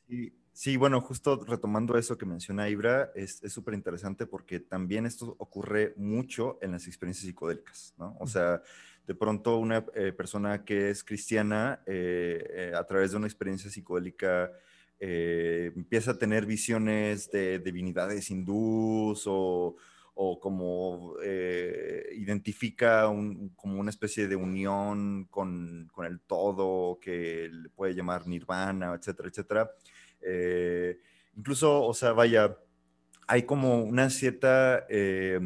Sí, 0.53 0.77
bueno, 0.77 1.01
justo 1.01 1.43
retomando 1.43 1.97
eso 1.97 2.19
que 2.19 2.27
menciona 2.27 2.69
Ibra, 2.69 3.11
es 3.15 3.41
súper 3.47 3.73
interesante 3.73 4.27
porque 4.27 4.61
también 4.61 5.07
esto 5.07 5.37
ocurre 5.39 5.95
mucho 5.97 6.59
en 6.61 6.73
las 6.73 6.87
experiencias 6.87 7.25
psicodélicas, 7.25 7.95
¿no? 7.97 8.15
O 8.21 8.27
sea, 8.27 8.61
de 9.07 9.15
pronto 9.15 9.57
una 9.57 9.87
eh, 9.95 10.13
persona 10.13 10.67
que 10.67 10.91
es 10.91 11.03
cristiana, 11.03 11.81
eh, 11.87 12.71
a 12.77 12.85
través 12.85 13.13
de 13.13 13.17
una 13.17 13.27
experiencia 13.27 13.71
psicodélica, 13.71 14.53
empieza 15.01 16.11
a 16.11 16.19
tener 16.19 16.45
visiones 16.45 17.31
de 17.31 17.59
divinidades 17.59 18.31
hindús 18.31 19.25
o, 19.27 19.77
o 20.15 20.39
como 20.39 21.17
eh, 21.23 22.11
identifica 22.15 23.05
como 23.57 23.81
una 23.81 23.91
especie 23.91 24.29
de 24.29 24.37
unión 24.37 25.25
con, 25.25 25.91
el 26.07 26.21
todo 26.21 26.99
que 27.01 27.49
le 27.53 27.69
puede 27.71 27.95
llamar 27.95 28.27
nirvana, 28.27 28.95
etcétera, 28.95 29.29
etcétera. 29.29 29.71
Eh, 30.21 30.99
incluso, 31.37 31.83
o 31.83 31.93
sea, 31.95 32.13
vaya, 32.13 32.57
hay 33.27 33.43
como 33.43 33.83
una 33.83 34.09
cierta 34.09 34.87
eh, 34.89 35.41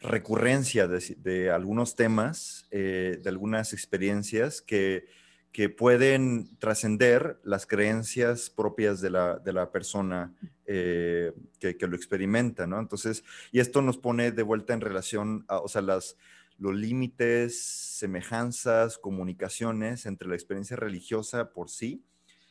recurrencia 0.00 0.88
de, 0.88 1.50
algunos 1.50 1.94
temas, 1.94 2.66
de 2.70 3.22
algunas 3.26 3.74
experiencias 3.74 4.62
que 4.62 5.06
que 5.54 5.68
pueden 5.68 6.58
trascender 6.58 7.38
las 7.44 7.64
creencias 7.64 8.50
propias 8.50 9.00
de 9.00 9.08
la, 9.08 9.70
persona 9.70 10.34
eh, 10.66 11.32
que, 11.60 11.76
lo 11.86 11.94
experimenta, 11.94 12.66
¿no? 12.66 12.80
Entonces, 12.80 13.22
y 13.52 13.60
esto 13.60 13.80
nos 13.80 13.96
pone 13.96 14.32
de 14.32 14.42
vuelta 14.42 14.74
en 14.74 14.80
relación 14.80 15.44
a, 15.46 15.58
o 15.58 15.68
sea, 15.68 15.80
las, 15.80 16.16
los 16.58 16.74
límites, 16.74 17.62
semejanzas, 17.62 18.98
comunicaciones 18.98 20.06
entre 20.06 20.26
la 20.26 20.34
experiencia 20.34 20.76
religiosa 20.76 21.50
por 21.50 21.70
sí, 21.70 22.02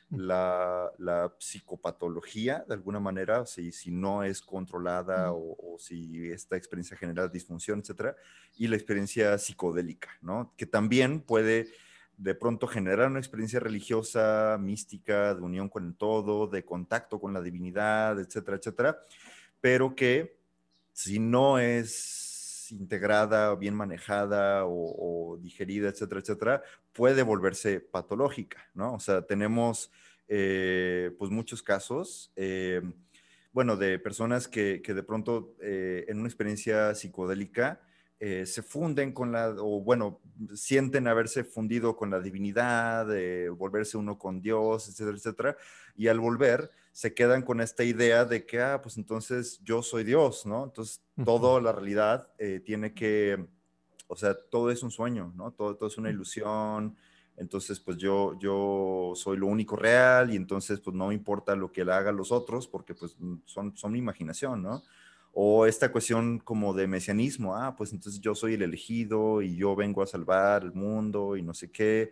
la, 0.09 0.89
psicopatología, 1.39 2.63
de 2.69 2.73
alguna 2.73 3.01
manera, 3.01 3.45
si, 3.45 3.73
si 3.73 3.91
no 3.91 4.23
es 4.23 4.41
controlada 4.41 5.33
o, 5.33 5.57
o, 5.59 5.77
si 5.77 6.31
esta 6.31 6.55
experiencia 6.55 6.95
genera 6.95 7.27
disfunción, 7.27 7.81
etcétera, 7.81 8.15
y 8.55 8.67
la 8.67 8.77
experiencia 8.77 9.37
psicodélica, 9.37 10.07
¿no? 10.21 10.53
Que 10.55 10.65
también 10.65 11.19
puede 11.19 11.67
de 12.23 12.35
pronto 12.35 12.67
generar 12.67 13.09
una 13.09 13.19
experiencia 13.19 13.59
religiosa, 13.59 14.57
mística, 14.59 15.35
de 15.35 15.41
unión 15.41 15.67
con 15.67 15.85
el 15.85 15.95
todo, 15.95 16.47
de 16.47 16.63
contacto 16.63 17.19
con 17.19 17.33
la 17.33 17.41
divinidad, 17.41 18.17
etcétera, 18.17 18.57
etcétera, 18.57 18.97
pero 19.59 19.93
que 19.93 20.37
si 20.93 21.19
no 21.19 21.59
es 21.59 22.67
integrada 22.71 23.53
bien 23.55 23.75
manejada 23.75 24.63
o, 24.65 25.37
digerida, 25.41 25.89
etcétera, 25.89 26.21
etcétera, 26.21 26.63
puede 26.93 27.23
volverse 27.23 27.81
patológica, 27.81 28.69
¿no? 28.73 28.93
O 28.93 28.99
sea, 28.99 29.23
tenemos 29.23 29.91
eh, 30.29 31.11
pues 31.19 31.29
muchos 31.29 31.61
casos, 31.61 32.31
eh, 32.37 32.81
bueno, 33.51 33.75
de 33.75 33.99
personas 33.99 34.47
que, 34.47 34.79
de 34.79 35.03
pronto 35.03 35.55
eh, 35.61 36.05
en 36.07 36.19
una 36.19 36.29
experiencia 36.29 36.95
psicodélica, 36.95 37.81
eh, 38.25 38.45
se 38.45 38.63
funden 38.63 39.11
con 39.11 39.33
la, 39.33 39.49
o 39.49 39.81
bueno, 39.81 40.21
sienten 40.55 41.09
haberse 41.09 41.43
fundido 41.43 41.97
con 41.97 42.09
la 42.09 42.21
divinidad, 42.21 43.05
de 43.05 43.49
volverse 43.49 43.97
uno 43.97 44.17
con 44.17 44.41
Dios, 44.41 44.87
etcétera, 44.87 45.17
etcétera, 45.17 45.57
y 45.97 46.07
al 46.07 46.21
volver 46.21 46.71
se 46.93 47.13
quedan 47.13 47.41
con 47.41 47.59
esta 47.59 47.83
idea 47.83 48.23
de 48.23 48.45
que, 48.45 48.61
ah, 48.61 48.81
pues 48.81 48.95
entonces 48.95 49.59
yo 49.65 49.83
soy 49.83 50.05
Dios, 50.05 50.45
¿no? 50.45 50.63
Entonces, 50.63 51.03
toda 51.25 51.59
la 51.59 51.73
realidad 51.73 52.29
eh, 52.37 52.61
tiene 52.63 52.93
que, 52.93 53.45
o 54.07 54.15
sea, 54.15 54.33
todo 54.49 54.71
es 54.71 54.83
un 54.83 54.91
sueño, 54.91 55.33
¿no? 55.35 55.51
Todo, 55.51 55.75
todo 55.75 55.89
es 55.89 55.97
una 55.97 56.09
ilusión, 56.09 56.95
entonces, 57.35 57.81
pues 57.81 57.97
yo, 57.97 58.39
yo 58.39 59.11
soy 59.15 59.35
lo 59.35 59.47
único 59.47 59.75
real 59.75 60.31
y 60.31 60.37
entonces, 60.37 60.79
pues 60.79 60.95
no 60.95 61.11
importa 61.11 61.57
lo 61.57 61.73
que 61.73 61.83
le 61.83 61.91
hagan 61.91 62.15
los 62.15 62.31
otros 62.31 62.69
porque, 62.69 62.95
pues, 62.95 63.17
son, 63.43 63.75
son 63.75 63.91
mi 63.91 63.99
imaginación, 63.99 64.63
¿no? 64.63 64.81
O 65.33 65.65
esta 65.65 65.91
cuestión 65.91 66.39
como 66.39 66.73
de 66.73 66.87
mesianismo, 66.87 67.55
ah, 67.55 67.75
pues 67.75 67.91
entonces 67.91 68.21
yo 68.21 68.35
soy 68.35 68.53
el 68.53 68.61
elegido 68.61 69.41
y 69.41 69.55
yo 69.55 69.75
vengo 69.75 70.03
a 70.03 70.07
salvar 70.07 70.63
el 70.63 70.73
mundo 70.73 71.35
y 71.35 71.41
no 71.41 71.53
sé 71.55 71.71
qué, 71.71 72.11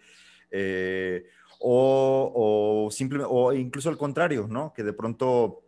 eh, 0.50 1.26
o, 1.60 2.32
o, 2.36 2.90
o 3.30 3.54
incluso 3.54 3.90
al 3.90 3.98
contrario, 3.98 4.48
¿no? 4.50 4.74
Que 4.74 4.84
de 4.84 4.94
pronto, 4.94 5.64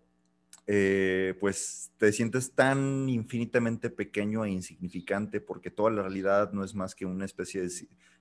eh, 0.65 1.35
pues 1.39 1.91
te 1.97 2.11
sientes 2.11 2.53
tan 2.55 3.07
infinitamente 3.09 3.89
pequeño 3.91 4.45
e 4.45 4.49
insignificante 4.51 5.39
porque 5.41 5.69
toda 5.69 5.91
la 5.91 6.01
realidad 6.01 6.51
no 6.53 6.63
es 6.63 6.73
más 6.73 6.95
que 6.95 7.05
una 7.05 7.25
especie 7.25 7.61
de 7.61 7.69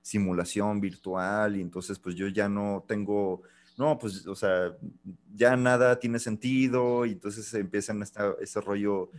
simulación 0.01 0.79
virtual 0.81 1.55
y 1.55 1.61
entonces 1.61 1.97
pues 1.99 2.15
yo 2.15 2.27
ya 2.27 2.49
no 2.49 2.85
tengo 2.87 3.43
no, 3.77 3.97
pues, 3.97 4.25
o 4.27 4.35
sea, 4.35 4.75
ya 5.33 5.55
nada 5.55 5.99
tiene 5.99 6.19
sentido 6.19 7.05
y 7.05 7.11
entonces 7.13 7.51
empiezan 7.53 8.01
esta, 8.01 8.33
ese 8.39 8.61
rollo 8.61 9.09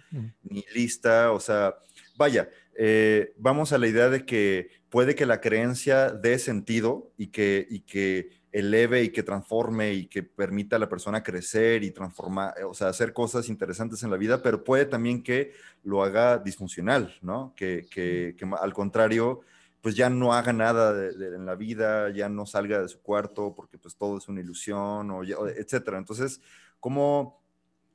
nihilista, 0.43 1.33
o 1.33 1.41
sea, 1.41 1.75
vaya, 2.17 2.49
eh, 2.77 3.35
vamos 3.39 3.73
a 3.73 3.79
la 3.79 3.89
idea 3.89 4.09
de 4.09 4.25
que 4.25 4.71
puede 4.91 5.15
que 5.15 5.27
la 5.27 5.41
creencia 5.41 6.11
dé 6.11 6.39
sentido 6.39 7.13
y 7.17 7.29
que, 7.29 7.67
y 7.69 7.81
que 7.81 8.31
eleve 8.53 9.03
y 9.03 9.09
que 9.09 9.25
transforme 9.25 9.93
y 9.93 10.07
que 10.07 10.23
permita 10.23 10.77
a 10.77 10.79
la 10.79 10.89
persona 10.89 11.25
crecer 11.25 11.83
y 11.83 11.91
transformar, 11.91 12.55
o 12.65 12.75
sea, 12.75 12.89
hacer 12.89 13.13
cosas 13.13 13.49
interesantes 13.49 14.05
en 14.05 14.11
la 14.11 14.17
vida, 14.17 14.41
pero 14.43 14.63
puede 14.63 14.87
también 14.87 15.25
que 15.25 15.53
lo 15.83 16.05
haga 16.05 16.39
disfuncional, 16.39 17.13
¿no? 17.21 17.53
Que, 17.57 17.87
que, 17.91 18.37
que 18.39 18.49
al 18.61 18.73
contrario, 18.73 19.41
pues 19.85 19.97
ya 19.97 20.09
no 20.09 20.33
haga 20.33 20.55
nada 20.55 21.11
en 21.11 21.45
la 21.45 21.57
vida, 21.57 22.09
ya 22.09 22.31
no 22.31 22.47
salga 22.47 22.81
de 22.81 22.89
su 22.89 23.03
cuarto 23.03 23.55
porque 23.55 23.77
pues 23.77 23.95
todo 23.95 24.17
es 24.17 24.27
una 24.29 24.41
ilusión, 24.41 25.11
o, 25.11 25.23
etcétera. 25.23 25.99
Entonces, 25.99 26.41
¿cómo, 26.81 27.43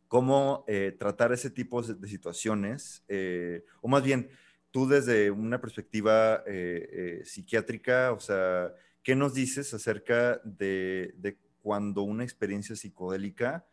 cómo 0.08 0.66
eh, 0.68 0.96
tratar 1.00 1.34
ese 1.34 1.50
tipo 1.50 1.82
de 1.82 2.08
situaciones? 2.08 3.04
Eh, 3.08 3.66
o 3.82 3.88
más 3.88 4.04
bien, 4.04 4.30
tú 4.70 4.88
desde 4.88 5.32
una 5.32 5.60
perspectiva 5.60 6.44
eh, 6.46 7.24
psiquiátrica, 7.26 8.12
o 8.14 8.20
sea, 8.20 8.72
¿qué 9.02 9.16
nos 9.16 9.34
dices 9.34 9.74
acerca 9.74 10.40
de, 10.44 11.40
cuando 11.64 12.04
una 12.04 12.24
experiencia 12.24 12.76
psicodélica 12.76 13.66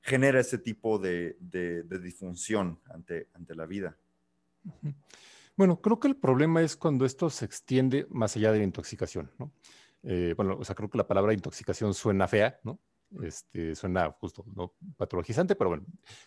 genera 0.00 0.38
ese 0.38 0.58
tipo 0.58 1.00
de, 1.00 1.36
disfunción 2.00 2.78
ante, 2.88 3.26
ante 3.34 3.56
la 3.56 3.66
vida. 3.66 3.96
Bueno, 5.58 5.80
creo 5.80 5.98
que 5.98 6.06
el 6.06 6.14
problema 6.14 6.62
es 6.62 6.76
cuando 6.76 7.04
esto 7.04 7.28
se 7.30 7.44
extiende 7.44 8.06
más 8.10 8.36
allá 8.36 8.52
de 8.52 8.58
la 8.58 8.64
intoxicación. 8.64 9.28
Eh, 10.04 10.32
bueno, 10.36 10.56
o 10.56 10.64
sea, 10.64 10.76
creo 10.76 10.88
que 10.88 10.96
la 10.96 11.08
palabra 11.08 11.34
intoxicación 11.34 11.94
suena 11.94 12.28
fea, 12.28 12.60
¿no? 12.62 12.78
Este, 13.24 13.74
suena 13.74 14.08
justo 14.20 14.44
patologizante, 14.96 15.56
pero 15.56 15.70
bueno, 15.70 15.84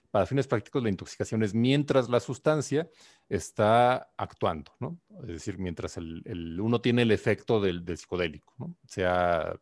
para 0.10 0.26
fines 0.26 0.48
prácticos 0.48 0.84
la 0.84 0.90
intoxicación 0.90 1.44
es 1.44 1.54
mientras 1.54 2.10
la 2.10 2.20
sustancia 2.20 2.90
está 3.30 4.12
actuando, 4.18 4.74
¿no? 4.82 5.00
Es 5.22 5.28
decir, 5.28 5.58
mientras 5.58 5.96
el, 5.96 6.60
uno 6.60 6.82
tiene 6.82 7.04
el 7.04 7.12
efecto 7.12 7.62
del, 7.62 7.86
psicodélico, 7.98 8.54
¿no? 8.58 8.76
Sea 8.86 9.58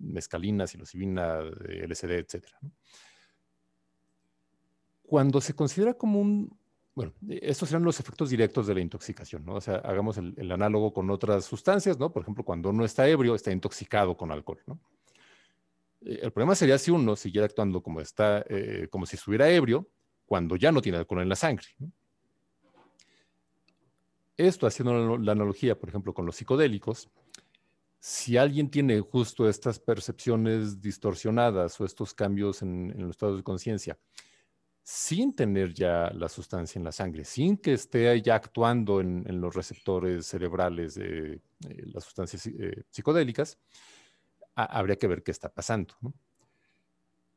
mescalina, 0.00 0.66
psilocibina, 0.66 1.38
LSD, 1.40 2.10
etcétera. 2.10 2.58
Cuando 5.02 5.40
se 5.40 5.54
considera 5.54 5.94
como 5.94 6.20
un, 6.20 6.58
bueno, 6.98 7.12
estos 7.28 7.68
serán 7.68 7.84
los 7.84 8.00
efectos 8.00 8.28
directos 8.28 8.66
de 8.66 8.74
la 8.74 8.80
intoxicación, 8.80 9.44
¿no? 9.44 9.54
O 9.54 9.60
sea, 9.60 9.76
hagamos 9.76 10.18
el, 10.18 10.50
análogo 10.50 10.92
con 10.92 11.08
otras 11.10 11.44
sustancias, 11.44 11.96
¿no? 11.96 12.10
Por 12.12 12.22
ejemplo, 12.22 12.42
cuando 12.42 12.70
uno 12.70 12.84
está 12.84 13.06
ebrio, 13.06 13.36
está 13.36 13.52
intoxicado 13.52 14.16
con 14.16 14.32
alcohol. 14.32 14.58
Eh, 16.00 16.18
el 16.22 16.32
problema 16.32 16.56
sería 16.56 16.76
si 16.76 16.90
uno 16.90 17.14
siguiera 17.14 17.46
actuando 17.46 17.84
como, 17.84 18.00
está, 18.00 18.44
eh, 18.48 18.88
como 18.90 19.06
si 19.06 19.14
estuviera 19.14 19.48
ebrio 19.48 19.86
cuando 20.26 20.56
ya 20.56 20.72
no 20.72 20.82
tiene 20.82 20.98
alcohol 20.98 21.22
en 21.22 21.28
la 21.28 21.36
sangre. 21.36 21.68
Esto 24.36 24.66
haciendo 24.66 25.18
la 25.18 25.30
analogía, 25.30 25.78
por 25.78 25.90
ejemplo, 25.90 26.12
con 26.12 26.26
los 26.26 26.34
psicodélicos, 26.34 27.08
si 28.00 28.36
alguien 28.36 28.70
tiene 28.70 28.98
justo 29.02 29.48
estas 29.48 29.78
percepciones 29.78 30.80
distorsionadas 30.80 31.80
o 31.80 31.84
estos 31.84 32.12
cambios 32.12 32.60
en, 32.62 32.92
los 32.96 33.10
estados 33.10 33.36
de 33.36 33.44
conciencia, 33.44 33.96
sin 34.90 35.34
tener 35.34 35.74
ya 35.74 36.10
la 36.14 36.30
sustancia 36.30 36.78
en 36.78 36.84
la 36.86 36.92
sangre, 36.92 37.22
sin 37.22 37.58
que 37.58 37.74
esté 37.74 38.22
ya 38.22 38.36
actuando 38.36 39.02
en, 39.02 39.38
los 39.38 39.54
receptores 39.54 40.24
cerebrales 40.24 40.94
de 40.94 41.42
las 41.92 42.04
sustancias 42.04 42.46
eh, 42.46 42.84
psicodélicas, 42.88 43.58
habría 44.54 44.96
que 44.96 45.06
ver 45.06 45.22
qué 45.22 45.30
está 45.30 45.50
pasando. 45.50 45.94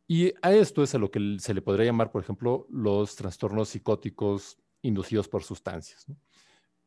Y 0.08 0.32
a 0.42 0.54
esto 0.54 0.82
es 0.82 0.96
a 0.96 0.98
lo 0.98 1.12
que 1.12 1.36
se 1.40 1.54
le 1.54 1.62
podría 1.62 1.88
llamar, 1.88 2.10
por 2.10 2.24
ejemplo, 2.24 2.68
los 2.70 3.18
trastornos 3.18 3.68
psicóticos 3.68 4.58
inducidos 4.82 5.28
por 5.28 5.44
sustancias. 5.44 6.06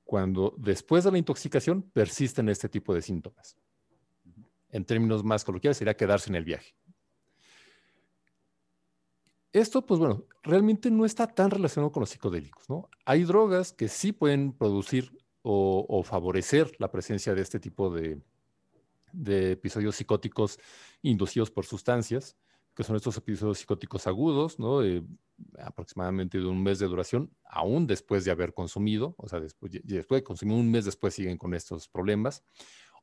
Cuando 0.03 0.55
después 0.57 1.05
de 1.05 1.13
la 1.13 1.19
intoxicación 1.19 1.83
persisten 1.83 2.49
este 2.49 2.71
tipo 2.71 2.95
de 2.95 3.03
síntomas. 3.03 3.59
En 4.71 4.87
términos 4.87 5.25
más 5.25 5.45
coloquiales 5.45 5.77
sería 5.77 5.95
quedarse 5.95 6.31
en 6.31 6.37
el 6.37 6.45
viaje. 6.45 6.75
Esto, 9.55 9.87
pues 9.87 9.99
bueno, 9.99 10.25
realmente 10.43 10.91
no 10.91 11.07
está 11.07 11.27
tan 11.27 11.51
relacionado 11.51 11.91
con 11.93 12.03
los 12.03 12.11
psicodélicos, 12.11 12.69
¿no? 12.69 12.91
Hay 13.07 13.25
drogas 13.25 13.73
que 13.73 13.89
sí 13.89 14.13
pueden 14.13 14.53
producir 14.53 15.17
o 15.47 16.03
favorecer 16.05 16.73
la 16.79 16.91
presencia 16.91 17.35
de 17.35 17.43
este 17.43 17.61
tipo 17.61 17.91
de, 17.91 18.19
de 19.15 19.53
episodios 19.53 19.97
psicóticos 19.97 20.59
inducidos 21.03 21.51
por 21.51 21.65
sustancias, 21.65 22.37
que 22.75 22.83
son 22.83 22.97
estos 22.97 23.17
episodios 23.17 23.59
psicóticos 23.59 24.07
agudos, 24.07 24.59
¿no? 24.59 24.81
aproximadamente 25.59 26.39
de 26.39 26.47
un 26.47 26.63
mes 26.63 26.79
de 26.79 26.87
duración, 26.87 27.31
aún 27.45 27.87
después 27.87 28.25
de 28.25 28.33
haber 28.33 28.53
consumido, 28.53 29.15
o 29.19 29.29
sea, 29.29 29.41
después, 29.41 29.73
después 29.85 30.21
de 30.21 30.25
consumir 30.25 30.57
un 30.57 30.71
mes 30.71 30.85
después 30.85 31.15
siguen 31.15 31.39
con 31.39 31.55
estos 31.55 31.89
problemas, 31.89 32.45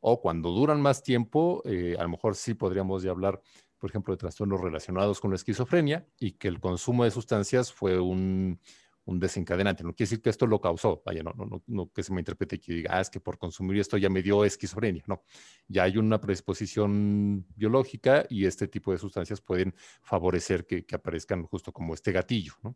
o 0.02 0.22
cuando 0.22 0.50
duran 0.52 0.82
más 0.82 1.04
tiempo, 1.04 1.62
eh, 1.66 1.96
a 1.98 2.04
lo 2.04 2.10
mejor 2.10 2.36
sí 2.36 2.54
podríamos 2.54 3.04
ya 3.04 3.12
hablar, 3.12 3.42
por 3.82 3.90
ejemplo, 3.90 4.14
de 4.14 4.20
trastornos 4.20 4.62
relacionados 4.62 5.20
con 5.20 5.32
la 5.32 5.38
esquizofrenia 5.38 6.08
y 6.20 6.34
que 6.34 6.48
el 6.48 6.60
consumo 6.60 7.04
de 7.04 7.10
sustancias 7.10 7.74
fue 7.74 8.00
un, 8.00 8.60
un 9.06 9.20
desencadenante. 9.20 9.84
No 9.84 9.96
quiere 9.96 10.08
decir 10.08 10.22
que 10.22 10.30
esto 10.30 10.46
lo 10.46 10.62
causó, 10.62 11.02
vaya, 11.04 11.24
no, 11.24 11.34
no, 11.34 11.64
no, 11.66 11.92
que 11.92 12.04
se 12.04 12.14
me 12.14 12.22
interprete 12.22 12.60
que 12.60 12.74
diga, 12.74 12.92
ah, 12.94 13.02
es 13.02 13.10
que 13.10 13.20
por 13.20 13.40
consumir 13.40 13.80
esto 13.80 13.98
ya 13.98 14.08
me 14.08 14.22
dio 14.22 14.46
esquizofrenia. 14.46 15.04
No, 15.08 15.24
ya 15.68 15.82
hay 15.82 15.98
una 15.98 16.22
predisposición 16.22 17.48
biológica 17.56 18.28
y 18.30 18.46
este 18.46 18.68
tipo 18.68 18.92
de 18.92 19.00
sustancias 19.00 19.42
pueden 19.42 19.74
favorecer 20.04 20.68
que, 20.68 20.86
que 20.86 20.94
aparezcan 20.94 21.42
justo 21.48 21.74
como 21.74 21.96
este 21.96 22.12
gatillo. 22.12 22.54
¿no? 22.62 22.76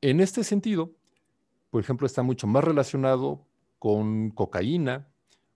En 0.00 0.18
este 0.18 0.42
sentido, 0.42 0.90
por 1.70 1.80
ejemplo, 1.80 2.04
está 2.04 2.24
mucho 2.24 2.48
más 2.48 2.64
relacionado 2.64 3.46
con 3.78 4.32
cocaína 4.32 5.08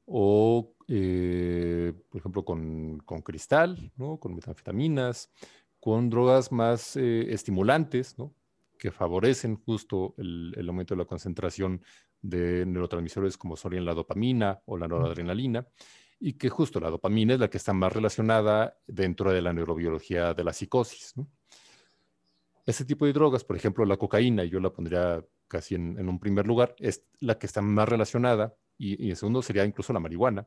o, 0.07 0.77
eh, 0.89 1.93
por 2.09 2.19
ejemplo, 2.19 2.45
con, 2.45 2.99
con 3.01 3.21
cristal, 3.21 3.93
¿no? 3.97 4.19
con 4.19 4.35
metanfetaminas, 4.35 5.31
con 5.79 6.09
drogas 6.09 6.51
más 6.51 6.97
eh, 6.97 7.33
estimulantes, 7.33 8.19
¿no? 8.19 8.35
que 8.79 8.91
favorecen 8.91 9.57
justo 9.57 10.15
el, 10.17 10.67
aumento 10.67 10.95
de 10.95 10.99
la 10.99 11.05
concentración 11.05 11.83
de 12.23 12.65
neurotransmisores 12.65 13.37
como 13.37 13.57
son 13.57 13.85
la 13.85 13.93
dopamina 13.93 14.63
o 14.65 14.79
la 14.79 14.89
noradrenalina, 14.89 15.67
y 16.21 16.33
que 16.33 16.49
justo 16.49 16.81
la 16.81 16.91
dopamina 16.91 17.35
es 17.35 17.41
la 17.41 17.51
que 17.51 17.59
está 17.59 17.73
más 17.73 17.93
relacionada 17.93 18.79
dentro 18.87 19.33
de 19.33 19.43
la 19.43 19.53
neurobiología 19.53 20.33
de 20.35 20.45
la 20.45 20.53
psicosis. 20.53 21.15
Este 22.67 22.85
tipo 22.85 23.07
de 23.07 23.13
drogas, 23.13 23.45
por 23.45 23.57
ejemplo, 23.57 23.85
la 23.85 23.97
cocaína, 23.97 24.45
yo 24.45 24.59
la 24.59 24.73
pondría 24.73 25.25
casi 25.49 25.75
en, 25.75 26.09
un 26.09 26.19
primer 26.19 26.47
lugar, 26.47 26.75
es 26.79 27.05
la 27.21 27.39
que 27.39 27.47
está 27.47 27.63
más 27.63 27.89
relacionada, 27.89 28.55
y, 28.77 29.07
y 29.07 29.11
en 29.11 29.17
segundo 29.17 29.43
sería 29.43 29.65
incluso 29.65 29.93
la 29.93 30.01
marihuana, 30.01 30.47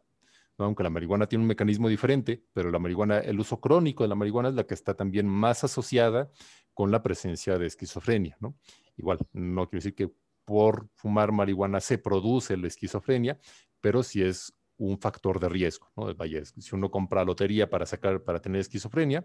aunque 0.57 0.83
la 0.83 0.89
marihuana 0.89 1.27
tiene 1.27 1.43
un 1.43 1.47
mecanismo 1.47 1.89
diferente, 1.89 2.43
pero 2.53 2.71
la 2.71 2.79
marihuana, 2.79 3.19
el 3.19 3.39
uso 3.39 3.59
crónico 3.59 4.03
de 4.03 4.09
la 4.09 4.15
marihuana 4.15 4.49
es 4.49 4.55
la 4.55 4.65
que 4.65 4.73
está 4.73 4.93
también 4.93 5.27
más 5.27 5.63
asociada 5.63 6.29
con 6.73 6.91
la 6.91 7.01
presencia 7.01 7.57
de 7.57 7.67
esquizofrenia, 7.67 8.37
¿no? 8.39 8.55
Igual, 8.97 9.19
no 9.33 9.67
quiero 9.67 9.79
decir 9.79 9.95
que 9.95 10.11
por 10.45 10.89
fumar 10.95 11.31
marihuana 11.31 11.79
se 11.79 11.97
produce 11.97 12.57
la 12.57 12.67
esquizofrenia, 12.67 13.39
pero 13.79 14.03
sí 14.03 14.21
es 14.21 14.53
un 14.81 14.97
factor 14.99 15.39
de 15.39 15.47
riesgo, 15.47 15.91
¿no? 15.95 16.13
Vaya, 16.15 16.43
si 16.43 16.75
uno 16.75 16.89
compra 16.89 17.23
lotería 17.23 17.69
para 17.69 17.85
sacar, 17.85 18.23
para 18.23 18.41
tener 18.41 18.61
esquizofrenia, 18.61 19.23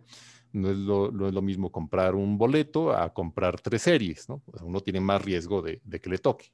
no 0.53 0.71
es 0.71 0.77
lo, 0.77 1.09
es 1.29 1.35
lo 1.35 1.43
mismo 1.43 1.73
comprar 1.73 2.15
un 2.15 2.37
boleto 2.37 2.93
a 2.93 3.13
comprar 3.13 3.61
tres 3.61 3.83
series, 3.83 4.29
¿no? 4.29 4.43
uno 4.61 4.81
tiene 4.81 5.01
más 5.01 5.25
riesgo 5.25 5.63
de, 5.63 5.81
que 5.81 6.11
le 6.11 6.19
toque. 6.19 6.53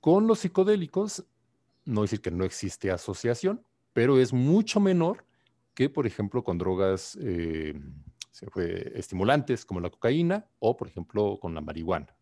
Con 0.00 0.26
los 0.26 0.38
psicodélicos, 0.38 1.26
no 1.86 2.02
decir 2.02 2.20
que 2.20 2.30
no 2.30 2.44
existe 2.44 2.90
asociación, 2.90 3.64
pero 3.92 4.18
es 4.18 4.32
mucho 4.32 4.78
menor 4.80 5.24
que, 5.74 5.88
por 5.88 6.06
ejemplo, 6.06 6.44
con 6.44 6.58
drogas 6.58 7.16
eh, 7.20 7.80
estimulantes 8.94 9.64
como 9.64 9.80
la 9.80 9.90
cocaína 9.90 10.46
o, 10.58 10.76
por 10.76 10.88
ejemplo, 10.88 11.38
con 11.40 11.54
la 11.54 11.60
marihuana. 11.60 12.14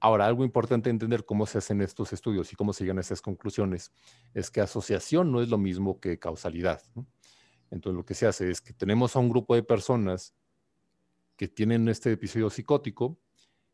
Ahora, 0.00 0.26
algo 0.26 0.44
importante 0.44 0.90
entender 0.90 1.24
cómo 1.24 1.46
se 1.46 1.58
hacen 1.58 1.80
estos 1.80 2.12
estudios 2.12 2.52
y 2.52 2.56
cómo 2.56 2.72
se 2.72 2.82
llegan 2.82 2.98
a 2.98 3.02
esas 3.02 3.22
conclusiones 3.22 3.92
es 4.34 4.50
que 4.50 4.60
asociación 4.60 5.30
no 5.30 5.40
es 5.40 5.48
lo 5.48 5.58
mismo 5.58 6.00
que 6.00 6.18
causalidad. 6.18 6.82
Entonces, 7.70 7.96
lo 7.96 8.04
que 8.04 8.14
se 8.14 8.26
hace 8.26 8.50
es 8.50 8.60
que 8.60 8.72
tenemos 8.72 9.14
a 9.14 9.20
un 9.20 9.30
grupo 9.30 9.54
de 9.54 9.62
personas 9.62 10.34
que 11.36 11.46
tienen 11.46 11.88
este 11.88 12.12
episodio 12.12 12.50
psicótico 12.50 13.18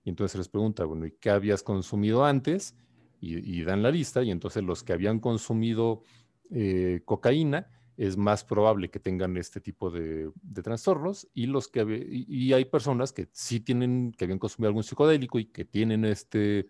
y 0.04 0.10
entonces 0.10 0.32
se 0.32 0.38
les 0.38 0.48
pregunta, 0.48 0.84
bueno, 0.84 1.06
¿y 1.06 1.12
qué 1.12 1.30
habías 1.30 1.62
consumido 1.62 2.24
antes? 2.24 2.76
Y, 3.20 3.62
dan 3.62 3.82
la 3.82 3.90
lista, 3.90 4.22
y 4.22 4.30
entonces 4.30 4.62
los 4.62 4.84
que 4.84 4.92
habían 4.92 5.20
consumido 5.20 6.02
eh, 6.50 7.02
cocaína 7.04 7.68
es 7.98 8.16
más 8.16 8.44
probable 8.44 8.90
que 8.90 9.00
tengan 9.00 9.36
este 9.36 9.60
tipo 9.60 9.90
de, 9.90 10.30
trastornos 10.62 11.28
y 11.34 11.46
los 11.46 11.66
que 11.66 11.84
y, 12.08 12.52
hay 12.52 12.64
personas 12.64 13.12
que 13.12 13.28
sí 13.32 13.58
tienen 13.58 14.12
que 14.16 14.24
habían 14.24 14.38
consumido 14.38 14.68
algún 14.68 14.84
psicodélico 14.84 15.40
y 15.40 15.46
que 15.46 15.64
tienen 15.64 16.04
este 16.04 16.68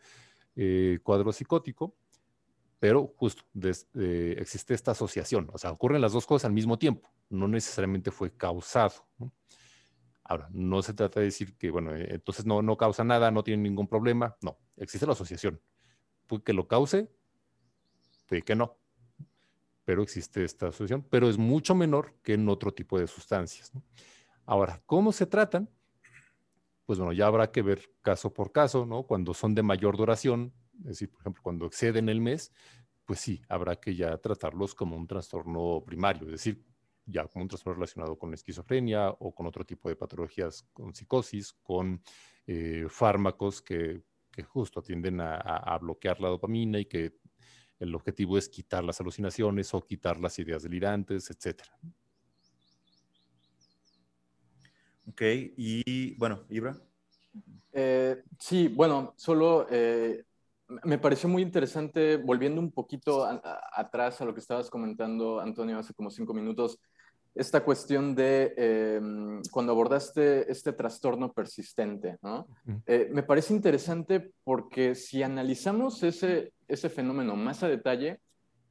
eh, 0.57 0.99
cuadro 1.03 1.31
psicótico 1.33 1.95
pero 2.79 3.13
justo 3.17 3.43
eh, 3.63 4.37
existe 4.39 4.73
esta 4.73 4.93
asociación 4.93 5.51
o 5.53 5.59
sea 5.59 5.71
ocurren 5.71 6.01
las 6.01 6.13
dos 6.13 6.27
cosas 6.27 6.47
al 6.47 6.55
mismo 6.55 6.79
tiempo 6.79 7.11
no 7.29 7.47
necesariamente 7.47 8.11
fue 8.11 8.35
causado 8.35 9.07
ahora 10.25 10.49
no 10.51 10.81
se 10.81 10.95
trata 10.95 11.21
de 11.21 11.27
decir 11.27 11.59
que 11.59 11.71
bueno 11.71 11.95
entonces 11.95 12.47
no 12.47 12.63
no 12.63 12.79
causa 12.79 13.05
nada 13.05 13.31
no 13.31 13.45
tiene 13.45 13.63
ningún 13.63 13.87
problema 13.87 14.35
no 14.41 14.59
existe 14.79 15.07
la 15.07 15.13
asociación 15.13 15.61
que 16.45 16.53
lo 16.53 16.69
cause, 16.69 17.11
puede 18.27 18.43
que 18.43 18.55
no. 18.55 18.77
Pero 19.85 20.03
existe 20.03 20.45
esta 20.45 20.69
asociación, 20.69 21.03
pero 21.09 21.29
es 21.29 21.39
mucho 21.39 21.75
menor 21.75 22.15
que 22.23 22.35
en 22.35 22.49
otro 22.49 22.73
tipo 22.73 22.99
de 22.99 23.07
sustancias. 23.07 23.73
Ahora, 24.45 24.83
¿cómo 24.87 25.13
se 25.13 25.27
tratan? 25.27 25.69
Pues 26.85 26.99
bueno, 26.99 27.13
ya 27.13 27.27
habrá 27.27 27.51
que 27.51 27.63
ver 27.63 27.91
caso 28.03 28.33
por 28.33 28.53
caso, 28.53 28.87
¿no? 28.87 29.05
Cuando 29.05 29.35
son 29.35 29.55
de 29.55 29.63
mayor 29.63 29.97
duración, 29.97 30.53
es 30.81 30.85
decir, 30.85 31.11
por 31.11 31.21
ejemplo, 31.21 31.43
cuando 31.43 31.67
exceden 31.67 32.09
el 32.09 32.21
mes, 32.21 32.53
pues 33.05 33.21
sí, 33.21 33.43
habrá 33.49 33.77
que 33.77 33.95
ya 33.95 34.17
tratarlos 34.19 34.75
como 34.75 34.97
un 34.97 35.07
trastorno 35.07 35.83
primario, 35.85 36.27
es 36.27 36.33
decir, 36.33 36.65
ya 37.07 37.27
como 37.27 37.43
un 37.43 37.49
trastorno 37.49 37.75
relacionado 37.77 38.19
con 38.19 38.35
esquizofrenia 38.35 39.11
o 39.11 39.35
con 39.35 39.47
otro 39.47 39.65
tipo 39.65 39.89
de 39.89 39.97
patologías, 39.97 40.63
con 40.73 40.95
psicosis, 40.95 41.55
con 41.63 42.03
eh, 42.47 42.87
fármacos 42.89 43.63
que 43.63 44.03
que 44.39 44.45
justo 44.45 44.81
tienden 44.81 45.21
a, 45.21 45.77
bloquear 45.81 46.21
la 46.21 46.29
dopamina 46.29 46.79
y 46.79 46.85
que 46.85 47.19
el 47.81 47.93
objetivo 47.93 48.39
es 48.39 48.49
quitar 48.49 48.85
las 48.85 49.01
alucinaciones 49.01 49.75
o 49.75 49.85
quitar 49.85 50.21
las 50.21 50.39
ideas 50.39 50.63
delirantes, 50.63 51.29
etc. 51.29 51.65
Ok, 55.09 55.23
y 55.57 56.15
bueno, 56.19 56.45
Ibra. 56.51 56.77
Eh, 57.73 58.23
sí, 58.39 58.69
bueno, 58.69 59.13
solo 59.17 59.67
eh, 59.73 60.23
me 60.85 60.99
pareció 60.99 61.29
muy 61.29 61.43
interesante, 61.43 62.17
volviendo 62.17 62.61
un 62.61 62.71
poquito 62.71 63.27
atrás 63.73 64.21
a 64.21 64.25
lo 64.25 64.35
que 64.35 64.41
estabas 64.41 64.71
comentando, 64.71 65.41
Antonio, 65.41 65.81
hace 65.81 65.95
como 65.95 66.11
cinco 66.11 66.33
minutos, 66.33 66.79
esta 67.39 67.65
cuestión 67.65 68.15
de 68.15 68.53
em, 68.57 69.41
cuando 69.51 69.73
abordaste 69.73 70.51
este 70.51 70.73
trastorno 70.73 71.33
persistente, 71.33 72.19
¿no? 72.21 72.49
Eh, 72.87 73.09
me 73.13 73.23
parece 73.23 73.55
interesante 73.55 74.33
porque 74.43 74.95
si 74.95 75.23
analizamos 75.23 76.03
ese, 76.03 76.53
ese 76.67 76.89
fenómeno 76.89 77.37
más 77.37 77.63
a 77.63 77.69
detalle, 77.69 78.21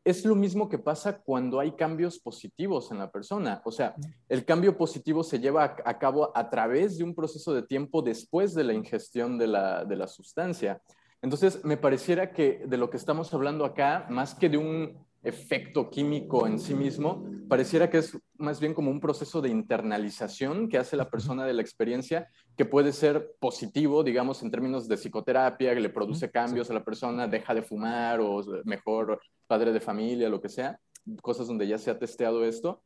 es 0.04 0.26
lo 0.26 0.36
mismo 0.36 0.70
que 0.70 0.78
pasa 0.78 1.18
cuando 1.18 1.60
hay 1.60 1.74
cambios 1.74 2.20
positivos 2.20 2.92
en 2.92 3.00
la 3.00 3.12
persona. 3.12 3.62
O 3.66 3.72
sea, 3.72 3.96
el 4.30 4.46
cambio 4.46 4.78
positivo 4.78 5.24
se 5.24 5.40
lleva 5.40 5.76
a, 5.84 5.98
cabo 5.98 6.32
a 6.36 6.50
través 6.50 6.98
de 6.98 7.04
un 7.04 7.14
proceso 7.14 7.54
de 7.54 7.64
tiempo 7.64 8.02
después 8.02 8.54
de 8.54 8.64
la 8.64 8.74
ingestión 8.74 9.38
de 9.38 9.48
la, 9.48 9.84
de 9.84 9.96
la 9.98 10.08
sustancia. 10.08 10.82
Entonces, 11.22 11.64
me 11.66 11.78
pareciera 11.78 12.32
que 12.32 12.64
de 12.66 12.78
lo 12.78 12.90
que 12.90 12.98
estamos 12.98 13.34
hablando 13.34 13.66
acá, 13.66 14.06
más 14.10 14.36
que 14.36 14.50
de 14.50 14.58
un 14.58 15.07
efecto 15.24 15.90
químico 15.90 16.48
en 16.48 16.60
sí 16.60 16.74
mismo, 16.74 17.26
pareciera 17.48 17.90
que 17.90 18.00
es 18.00 18.18
más 18.38 18.60
bien 18.60 18.74
como 18.74 18.92
un 18.92 19.00
proceso 19.00 19.42
de 19.42 19.50
internalización 19.50 20.70
que 20.70 20.78
hace 20.78 20.96
la 20.96 21.10
persona 21.10 21.46
de 21.46 21.54
la 21.54 21.62
experiencia, 21.62 22.30
que 22.56 22.66
puede 22.66 22.94
ser 22.94 23.36
positivo, 23.40 24.04
digamos, 24.04 24.44
en 24.44 24.52
términos 24.52 24.88
de 24.88 24.96
psicoterapia, 24.98 25.74
que 25.74 25.80
le 25.80 25.90
produce 25.90 26.32
cambios 26.32 26.70
a 26.70 26.74
la 26.74 26.84
persona, 26.84 27.28
deja 27.28 27.54
de 27.54 27.64
fumar 27.64 28.20
o 28.22 28.44
mejor 28.66 29.20
padre 29.48 29.72
de 29.72 29.80
familia, 29.80 30.30
lo 30.30 30.42
que 30.42 30.50
sea, 30.50 30.80
cosas 31.22 31.48
donde 31.48 31.68
ya 31.68 31.78
se 31.78 31.92
ha 31.92 32.00
testeado 32.00 32.46
esto. 32.46 32.82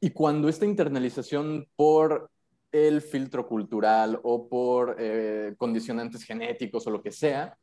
Y 0.00 0.10
cuando 0.10 0.48
esta 0.48 0.66
internalización 0.66 1.66
por 1.76 2.30
el 2.72 3.02
filtro 3.02 3.46
cultural 3.46 4.20
o 4.22 4.48
por 4.48 4.96
eh, 4.98 5.54
condicionantes 5.56 6.22
genéticos 6.22 6.86
o 6.86 6.90
lo 6.90 7.02
que 7.02 7.10
sea, 7.10 7.56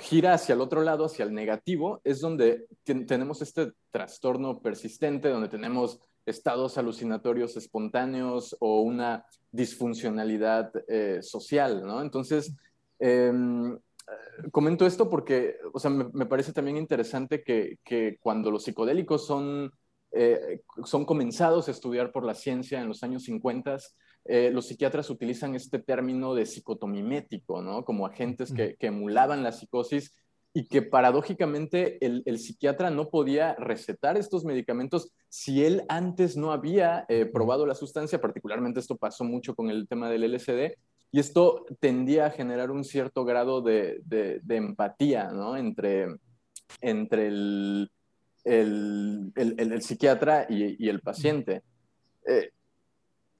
gira 0.00 0.34
hacia 0.34 0.54
el 0.54 0.60
otro 0.60 0.82
lado, 0.82 1.04
hacia 1.04 1.24
el 1.24 1.34
negativo, 1.34 2.00
es 2.04 2.20
donde 2.20 2.66
tenemos 2.84 3.42
este 3.42 3.72
trastorno 3.90 4.60
persistente, 4.60 5.28
donde 5.28 5.48
tenemos 5.48 6.00
estados 6.26 6.78
alucinatorios 6.78 7.56
espontáneos 7.56 8.56
o 8.60 8.80
una 8.80 9.26
disfuncionalidad 9.52 10.72
eh, 10.88 11.18
social. 11.22 11.84
Entonces, 12.00 12.54
em, 12.98 13.78
comento 14.50 14.86
esto 14.86 15.08
porque, 15.10 15.56
o 15.72 15.78
sea, 15.78 15.90
me, 15.90 16.26
parece 16.26 16.52
también 16.52 16.76
interesante 16.76 17.42
que, 17.42 17.78
que, 17.84 18.18
cuando 18.20 18.50
los 18.50 18.64
psicodélicos 18.64 19.26
son, 19.26 19.72
eh, 20.12 20.62
son 20.84 21.04
comenzados 21.04 21.68
a 21.68 21.70
estudiar 21.70 22.12
por 22.12 22.24
la 22.24 22.34
ciencia 22.34 22.80
en 22.80 22.88
los 22.88 23.02
años 23.02 23.24
50, 23.24 23.78
eh, 24.26 24.50
los 24.50 24.66
psiquiatras 24.66 25.10
utilizan 25.10 25.54
este 25.54 25.78
término 25.78 26.34
de 26.34 26.46
psicotomimético, 26.46 27.60
¿no? 27.60 27.84
Como 27.84 28.06
agentes 28.06 28.52
que, 28.52 28.76
emulaban 28.80 29.42
la 29.42 29.52
psicosis 29.52 30.12
y 30.54 30.66
que 30.68 30.82
paradójicamente 30.82 31.98
el, 32.04 32.38
psiquiatra 32.38 32.90
no 32.90 33.10
podía 33.10 33.54
recetar 33.56 34.16
estos 34.16 34.44
medicamentos 34.44 35.10
si 35.28 35.64
él 35.64 35.82
antes 35.88 36.36
no 36.36 36.52
había 36.52 37.04
eh, 37.08 37.26
probado 37.26 37.66
la 37.66 37.74
sustancia, 37.74 38.20
particularmente 38.20 38.80
esto 38.80 38.96
pasó 38.96 39.24
mucho 39.24 39.54
con 39.54 39.68
el 39.68 39.88
tema 39.88 40.08
del 40.08 40.32
LSD, 40.32 40.76
y 41.10 41.20
esto 41.20 41.64
tendía 41.78 42.26
a 42.26 42.30
generar 42.30 42.70
un 42.70 42.82
cierto 42.82 43.24
grado 43.24 43.60
de, 43.62 44.00
empatía 44.48 45.30
¿no? 45.32 45.56
entre, 45.56 46.08
entre 46.80 47.28
el, 47.28 47.90
el, 48.44 49.82
psiquiatra 49.82 50.46
y, 50.48 50.88
el 50.88 51.00
paciente. 51.00 51.62
Eh, 52.26 52.50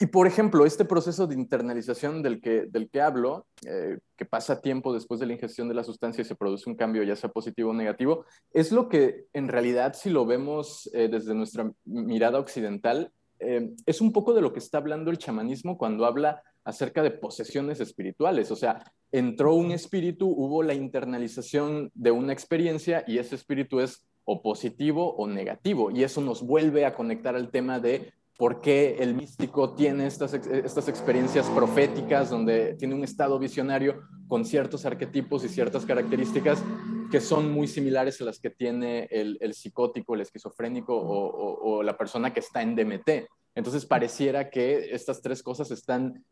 y 0.01 0.07
por 0.07 0.26
ejemplo, 0.26 0.66
este 0.66 0.84
proceso 0.84 1.26
de 1.26 1.36
internalización 1.36 2.22
del 2.22 2.40
que, 2.40 2.66
del 2.66 2.90
que 2.90 3.01
hablo, 3.01 3.47
eh, 3.66 3.99
que 4.16 4.24
pasa 4.24 4.61
tiempo 4.61 4.92
después 4.92 5.20
de 5.20 5.26
la 5.26 5.34
ingestión 5.34 5.68
de 5.68 5.74
la 5.74 5.84
sustancia 5.84 6.22
y 6.22 6.24
se 6.24 6.34
produce 6.34 6.68
un 6.68 6.76
cambio, 6.76 7.05
ya 7.05 7.14
sea 7.14 7.30
positivo 7.30 7.70
o 7.70 7.74
negativo, 7.74 8.24
es 8.53 8.72
lo 8.72 8.88
que 8.88 9.26
en 9.32 9.49
realidad, 9.49 9.95
si 9.95 10.11
lo 10.11 10.26
vemos 10.26 10.90
eh, 10.95 11.09
desde 11.09 11.34
nuestra 11.34 11.70
mirada 11.84 12.40
occidental, 12.40 13.12
eh, 13.38 13.70
es 13.86 14.01
un 14.01 14.12
poco 14.12 14.34
de 14.34 14.40
lo 14.40 14.53
que 14.53 14.59
está 14.59 14.78
hablando 14.78 15.11
el 15.11 15.18
chamanismo 15.18 15.78
cuando 15.78 16.07
habla 16.07 16.42
acerca 16.64 17.03
de 17.03 17.12
posesiones 17.12 17.78
espirituales. 17.78 18.51
O 18.51 18.57
sea, 18.57 18.82
entró 19.12 19.55
un 19.55 19.70
espíritu, 19.70 20.28
hubo 20.28 20.64
la 20.64 20.74
internalización 20.74 21.92
de 21.95 22.11
una 22.11 22.32
experiencia 22.32 23.05
y 23.07 23.18
ese 23.18 23.36
espíritu 23.36 23.80
es 23.80 24.05
o 24.24 24.42
positivo 24.42 25.14
o 25.16 25.28
negativo. 25.28 25.90
Y 25.90 26.03
eso 26.03 26.20
nos 26.20 26.42
vuelve 26.42 26.86
a 26.86 26.95
conectar 26.95 27.36
al 27.36 27.51
tema 27.51 27.78
de 27.78 28.12
por 28.37 28.61
qué 28.61 28.97
el 28.99 29.14
místico 29.14 29.74
tiene 29.74 30.07
estas, 30.07 30.35
estas 30.35 30.89
experiencias 30.89 31.49
proféticas, 31.51 32.30
donde 32.30 32.74
tiene 32.74 32.95
un 32.95 33.05
estado 33.05 33.39
visionario 33.39 34.03
con 34.26 34.45
ciertos 34.45 34.85
arquetipos 34.85 35.45
y 35.45 35.49
ciertas 35.49 35.85
características 35.87 36.62
que 37.11 37.20
son 37.20 37.53
muy 37.53 37.68
similares 37.68 38.20
a 38.20 38.24
las 38.24 38.41
que 38.41 38.51
tiene 38.51 39.07
el, 39.11 39.55
psicótico, 39.55 40.14
el 40.14 40.22
esquizofrénico 40.22 40.97
o, 40.97 41.82
la 41.82 41.97
persona 41.97 42.32
que 42.32 42.41
está 42.41 42.61
en 42.61 42.74
DMT. 42.74 43.28
Entonces 43.55 43.87
pareciera 43.87 44.51
que 44.51 44.93
estas 44.93 45.22
tres 45.22 45.41
cosas 45.43 45.70
están 45.70 46.24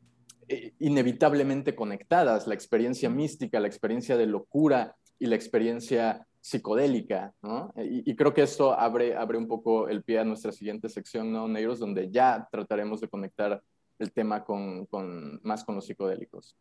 eh, 0.48 0.72
inevitablemente 0.80 1.76
conectadas, 1.76 2.48
la 2.48 2.54
experiencia 2.54 3.08
mística, 3.08 3.60
la 3.60 3.68
experiencia 3.68 4.16
de 4.16 4.26
locura 4.26 4.96
y 5.20 5.26
la 5.26 5.36
experiencia 5.36 6.26
psicodélica, 6.42 7.32
¿no? 7.40 7.72
Y, 7.76 8.16
creo 8.16 8.34
que 8.34 8.42
esto 8.42 8.78
abre, 8.78 9.16
abre 9.16 9.38
un 9.38 9.46
poco 9.46 9.88
el 9.88 10.02
pie 10.02 10.18
a 10.18 10.24
nuestra 10.24 10.50
siguiente 10.50 10.88
sección, 10.88 11.32
¿no, 11.32 11.46
Negros? 11.46 11.78
Donde 11.78 12.10
ya 12.10 12.48
trataremos 12.50 13.00
de 13.00 13.08
conectar 13.08 13.62
el 14.00 14.12
tema 14.12 14.44
con, 14.44 14.86
con 14.86 15.40
más 15.44 15.62
con 15.62 15.76
los 15.76 15.86
psicodélicos. 15.86 16.56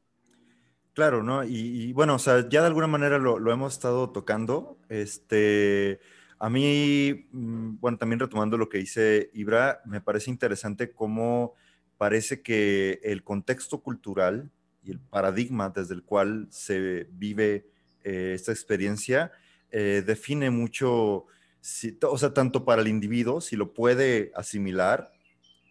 Claro, 0.94 1.24
¿no? 1.24 1.44
Y, 1.44 1.92
bueno, 1.94 2.16
o 2.16 2.20
sea, 2.20 2.48
ya 2.48 2.62
de 2.62 2.68
alguna 2.68 2.86
manera 2.86 3.18
lo, 3.18 3.40
lo, 3.40 3.52
hemos 3.52 3.74
estado 3.74 4.12
tocando. 4.12 4.78
Este, 4.88 6.00
a 6.38 6.48
mí, 6.48 7.28
mm, 7.32 7.80
bueno, 7.80 7.98
también 7.98 8.20
retomando 8.20 8.58
lo 8.58 8.70
que 8.70 8.78
dice 8.78 9.32
Ibra, 9.34 9.82
me 9.86 10.00
parece 10.00 10.30
interesante 10.30 10.92
cómo 10.94 11.56
parece 11.98 12.44
que 12.44 13.00
el 13.04 13.24
contexto 13.24 13.82
cultural 13.82 14.52
y 14.84 14.92
el 14.92 15.00
paradigma 15.00 15.70
desde 15.70 15.96
el 15.96 16.04
cual 16.04 16.48
se 16.52 17.08
vive 17.12 17.68
eh, 18.04 18.34
esta 18.36 18.52
experiencia 18.52 19.32
eh, 19.72 20.04
define 20.06 20.50
mucho, 20.50 21.26
o 21.26 22.18
sea, 22.18 22.34
tanto 22.34 22.66
para 22.66 22.82
el 22.82 22.88
individuo, 22.88 23.42
si 23.42 23.56
lo 23.56 23.74
puede 23.74 24.32
asimilar, 24.36 25.12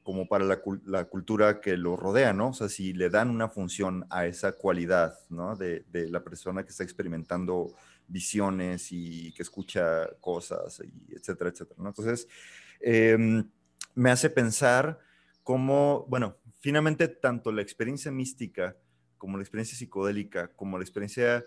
como 0.03 0.26
para 0.26 0.44
la, 0.44 1.05
cultura 1.05 1.61
que 1.61 1.76
lo 1.76 1.96
rodea, 1.96 2.32
¿no? 2.32 2.48
O 2.48 2.53
sea, 2.53 2.68
si 2.68 2.92
le 2.92 3.11
dan 3.11 3.30
una 3.30 3.48
función 3.48 4.07
a 4.11 4.26
esa 4.26 4.53
cualidad, 4.53 5.18
¿no? 5.28 5.55
De, 5.55 5.84
la 5.92 6.24
persona 6.24 6.64
que 6.64 6.70
está 6.70 6.82
experimentando 6.82 7.72
visiones 8.09 8.88
y 8.90 9.32
que 9.32 9.42
escucha 9.42 10.09
cosas, 10.20 10.82
y 10.82 11.14
etcétera, 11.14 11.51
etcétera. 11.51 11.80
Entonces, 11.86 12.26
em, 12.80 13.48
me 13.94 14.11
hace 14.11 14.30
pensar 14.30 14.98
cómo, 15.44 16.07
bueno, 16.09 16.36
finalmente 16.59 17.07
tanto 17.07 17.53
la 17.53 17.62
experiencia 17.62 18.11
mística 18.11 18.76
como 19.18 19.36
la 19.36 19.42
experiencia 19.42 19.76
psicodélica, 19.76 20.48
como 20.48 20.78
la 20.78 20.84
experiencia 20.84 21.44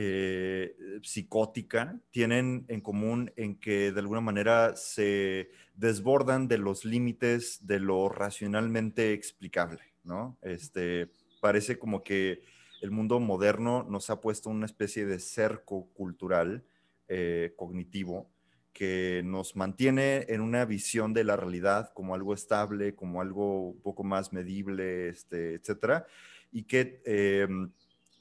eh, 0.00 0.76
psicótica 1.02 1.98
tienen 2.12 2.64
en 2.68 2.80
común 2.80 3.32
en 3.34 3.58
que 3.58 3.90
de 3.90 3.98
alguna 3.98 4.20
manera 4.20 4.76
se 4.76 5.50
desbordan 5.74 6.46
de 6.46 6.56
los 6.58 6.84
límites 6.84 7.66
de 7.66 7.80
lo 7.80 8.08
racionalmente 8.08 9.12
explicable, 9.12 9.80
¿no? 10.04 10.38
Este, 10.40 11.10
parece 11.40 11.80
como 11.80 12.04
que 12.04 12.42
el 12.80 12.92
mundo 12.92 13.18
moderno 13.18 13.82
nos 13.90 14.08
ha 14.10 14.20
puesto 14.20 14.50
una 14.50 14.66
especie 14.66 15.04
de 15.04 15.18
cerco 15.18 15.88
cultural 15.94 16.62
eh, 17.08 17.54
cognitivo 17.56 18.30
que 18.72 19.22
nos 19.24 19.56
mantiene 19.56 20.26
en 20.28 20.42
una 20.42 20.64
visión 20.64 21.12
de 21.12 21.24
la 21.24 21.34
realidad 21.34 21.90
como 21.92 22.14
algo 22.14 22.34
estable, 22.34 22.94
como 22.94 23.20
algo 23.20 23.70
un 23.70 23.80
poco 23.80 24.04
más 24.04 24.32
medible, 24.32 25.08
este, 25.08 25.54
etcétera, 25.54 26.06
y 26.52 26.62
que 26.62 27.02
em, 27.04 27.72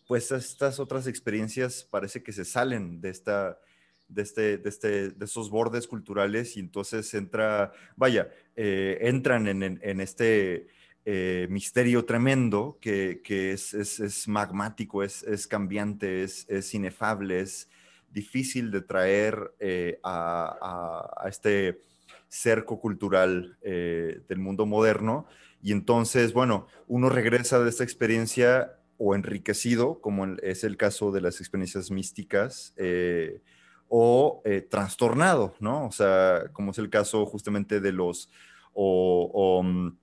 pues 0.08 0.32
estas 0.32 0.80
otras 0.80 1.06
experiencias 1.06 1.84
parece 1.84 2.24
que 2.24 2.32
se 2.32 2.46
salen 2.46 3.02
de 3.02 3.10
esta, 3.10 3.60
de, 4.08 4.22
este, 4.22 4.58
de, 4.58 4.70
este, 4.70 5.10
de 5.10 5.26
esos 5.26 5.50
bordes 5.50 5.86
culturales 5.86 6.56
y 6.56 6.62
entonces 6.62 7.14
entra, 7.14 7.74
vaya, 7.98 8.32
eh, 8.56 8.98
entran 9.02 9.48
en, 9.48 10.02
este 10.02 10.68
eh, 11.06 11.48
misterio 11.50 12.06
tremendo 12.06 12.78
que, 12.80 13.22
es, 13.28 14.28
magmático, 14.28 15.04
es, 15.04 15.48
cambiante, 15.48 16.24
es, 16.24 16.74
inefable, 16.74 17.42
es 17.42 17.70
difícil 18.10 18.72
de 18.72 18.82
traer 18.82 19.54
eh, 19.60 20.00
a, 20.04 21.26
este 21.30 21.82
cerco 22.30 22.80
cultural 22.80 23.58
del 23.62 24.38
mundo 24.38 24.66
moderno. 24.66 25.28
Y 25.62 25.72
entonces, 25.72 26.34
bueno, 26.34 26.68
uno 26.88 27.10
regresa 27.10 27.60
de 27.60 27.70
esta 27.70 27.84
experiencia 27.84 28.77
o 28.98 29.16
enriquecido, 29.16 30.02
como 30.02 30.26
es 30.42 30.64
el 30.64 30.78
caso 30.78 31.12
de 31.12 31.22
las 31.22 31.40
experiencias 31.40 31.92
místicas, 31.92 32.74
eh, 32.78 33.42
o 33.90 34.42
eh, 34.46 34.62
trastornado, 34.62 35.56
¿no? 35.60 35.86
O 35.86 35.92
sea, 35.92 36.50
como 36.52 36.72
es 36.72 36.78
el 36.78 36.90
caso 36.90 37.26
justamente 37.26 37.80
de 37.80 37.92
los, 37.94 38.30
o, 38.74 39.62
mm, 39.64 39.98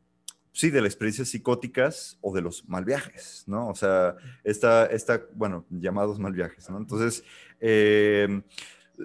sí, 0.52 0.70
de 0.70 0.80
las 0.80 0.92
experiencias 0.92 1.28
psicóticas 1.28 2.18
o 2.20 2.34
de 2.34 2.40
los 2.40 2.66
mal 2.68 2.84
viajes, 2.84 3.44
¿no? 3.46 3.68
O 3.68 3.74
sea, 3.74 4.16
esta, 4.42 4.86
esta 4.86 5.22
bueno, 5.34 5.66
llamados 5.70 6.18
mal 6.18 6.32
viajes, 6.32 6.70
¿no? 6.70 6.78
Entonces, 6.78 7.24
eh, 7.60 8.42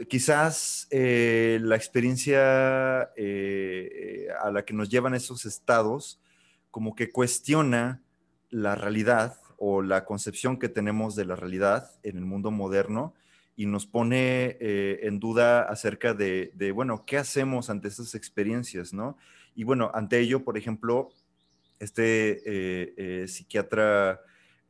quizás 0.07 0.87
eh, 0.91 1.59
la 1.61 1.75
experiencia 1.75 3.01
a 3.01 4.51
la 4.51 4.63
que 4.65 4.73
nos 4.73 4.89
llevan 4.89 5.15
esos 5.15 5.45
estados, 5.45 6.21
como 6.71 6.95
que 6.95 7.11
cuestiona 7.11 8.01
la 8.49 8.75
realidad 8.75 9.35
o 9.59 9.81
la 9.81 10.05
concepción 10.05 10.57
que 10.57 10.69
tenemos 10.69 11.15
de 11.15 11.25
la 11.25 11.35
realidad 11.35 11.91
en 12.03 12.17
el 12.17 12.25
mundo 12.25 12.49
moderno 12.49 13.13
y 13.59 13.65
nos 13.65 13.85
pone 13.85 14.55
eh, 14.61 15.01
en 15.03 15.19
duda 15.19 15.63
acerca 15.63 16.13
de, 16.13 16.71
bueno, 16.73 17.03
¿qué 17.05 17.17
hacemos 17.17 17.69
ante 17.69 17.89
estas 17.89 18.15
experiencias, 18.15 18.93
no? 18.93 19.17
Y 19.53 19.65
bueno, 19.65 19.91
ante 19.93 20.17
ello, 20.17 20.45
por 20.45 20.57
ejemplo, 20.57 21.09
este 21.77 22.41
eh, 22.45 22.93
eh, 22.95 23.27
psiquiatra 23.27 24.21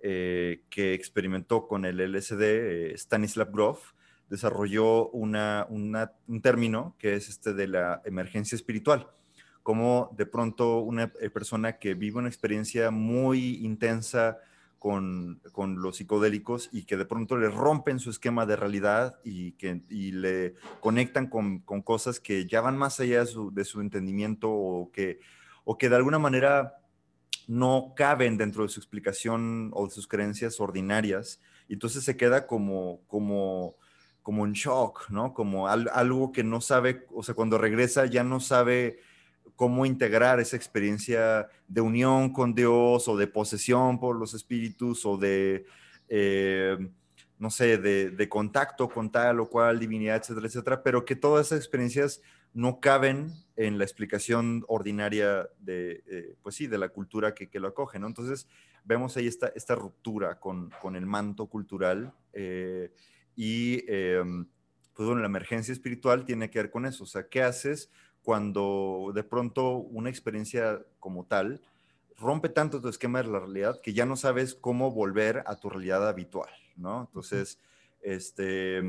que 0.01 0.93
experimentó 0.93 1.67
con 1.67 1.85
el 1.85 1.99
LSD, 1.99 2.95
Stanislav 2.95 3.51
Grof, 3.51 3.91
desarrolló 4.29 5.09
una, 5.09 5.67
un 5.69 6.41
término 6.41 6.95
que 6.97 7.15
es 7.15 7.27
este 7.27 7.53
de 7.53 7.67
la 7.67 8.01
emergencia 8.05 8.55
espiritual, 8.55 9.09
como 9.61 10.09
de 10.17 10.25
pronto 10.25 10.79
una 10.79 11.11
persona 11.11 11.77
que 11.77 11.95
vive 11.95 12.17
una 12.17 12.29
experiencia 12.29 12.91
muy 12.91 13.57
intensa, 13.57 14.39
con, 14.79 15.41
los 15.77 15.97
psicodélicos 15.97 16.69
y 16.71 16.85
que 16.85 16.97
de 16.97 17.05
pronto 17.05 17.37
le 17.37 17.49
rompen 17.49 17.99
su 17.99 18.09
esquema 18.09 18.45
de 18.45 18.55
realidad 18.55 19.19
y 19.23 19.51
que 19.53 19.83
le 19.89 20.55
conectan 20.79 21.27
con, 21.27 21.59
cosas 21.59 22.19
que 22.19 22.47
ya 22.47 22.61
van 22.61 22.77
más 22.77 22.99
allá 22.99 23.25
de 23.25 23.65
su, 23.65 23.81
entendimiento 23.81 24.49
o 24.49 24.91
que, 24.91 25.19
o 25.65 25.77
que 25.77 25.89
de 25.89 25.97
alguna 25.97 26.17
manera 26.17 26.77
no 27.47 27.93
caben 27.95 28.37
dentro 28.37 28.63
de 28.63 28.69
su 28.69 28.79
explicación 28.79 29.71
o 29.73 29.85
de 29.85 29.91
sus 29.91 30.07
creencias 30.07 30.59
ordinarias. 30.59 31.41
Y 31.67 31.73
entonces 31.73 32.03
se 32.03 32.15
queda 32.15 32.47
como, 32.47 33.01
como, 33.07 33.75
como 34.21 34.45
en 34.45 34.53
shock, 34.53 35.09
¿no? 35.09 35.33
Como 35.33 35.67
algo 35.67 36.31
que 36.31 36.43
no 36.43 36.61
sabe, 36.61 37.05
o 37.13 37.21
sea, 37.21 37.35
cuando 37.35 37.57
regresa 37.57 38.05
ya 38.05 38.23
no 38.23 38.39
sabe 38.39 38.99
cómo 39.59 39.85
integrar 39.85 40.39
esa 40.39 40.55
experiencia 40.55 41.49
de 41.67 41.81
unión 41.81 42.31
con 42.31 42.55
Dios 42.55 43.09
o 43.09 43.17
de 43.17 43.27
posesión 43.27 43.99
por 43.99 44.15
los 44.15 44.33
espíritus 44.33 45.05
o 45.05 45.17
de, 45.17 45.65
eh, 46.07 46.77
no 47.37 47.49
sé, 47.49 47.77
de, 47.77 48.29
contacto 48.29 48.87
con 48.87 49.11
tal 49.11 49.41
o 49.41 49.49
cual 49.49 49.77
divinidad, 49.77 50.15
etcétera, 50.15 50.47
etcétera, 50.47 50.81
pero 50.81 51.03
que 51.03 51.17
todas 51.17 51.47
esas 51.47 51.59
experiencias 51.59 52.21
no 52.53 52.79
caben 52.79 53.33
en 53.57 53.77
la 53.77 53.83
explicación 53.83 54.63
ordinaria 54.69 55.49
de, 55.59 56.05
eh, 56.07 56.35
pues 56.41 56.55
sí, 56.55 56.67
de 56.67 56.77
la 56.77 56.87
cultura 56.87 57.33
que, 57.33 57.59
lo 57.59 57.67
acoge, 57.67 57.99
¿no? 57.99 58.07
Entonces, 58.07 58.47
vemos 58.85 59.17
ahí 59.17 59.27
esta, 59.27 59.51
esta 59.57 59.75
ruptura 59.75 60.39
con, 60.39 60.71
el 60.95 61.05
manto 61.05 61.47
cultural 61.47 62.13
eh, 62.31 62.93
y, 63.35 63.81
pues 63.81 65.05
bueno, 65.05 65.19
la 65.19 65.27
emergencia 65.27 65.73
espiritual 65.73 66.23
tiene 66.23 66.49
que 66.49 66.59
ver 66.59 66.71
con 66.71 66.85
eso, 66.85 67.03
o 67.03 67.07
sea, 67.07 67.27
¿qué 67.27 67.43
haces? 67.43 67.91
Cuando 68.29 69.11
de 69.15 69.23
pronto 69.23 69.77
una 69.77 70.11
experiencia 70.11 70.79
como 70.99 71.25
tal 71.25 71.63
rompe 72.15 72.47
tanto 72.49 72.79
tu 72.79 72.87
esquema 72.87 73.23
de 73.23 73.27
la 73.27 73.39
realidad 73.39 73.81
que 73.81 73.91
ya 73.91 74.05
no 74.05 74.15
sabes 74.15 74.53
cómo 74.53 74.91
volver 74.91 75.41
a 75.47 75.55
tu 75.55 75.67
realidad 75.67 76.07
habitual, 76.07 76.51
¿no? 76.75 77.07
Entonces, 77.07 77.57
este, 78.03 78.83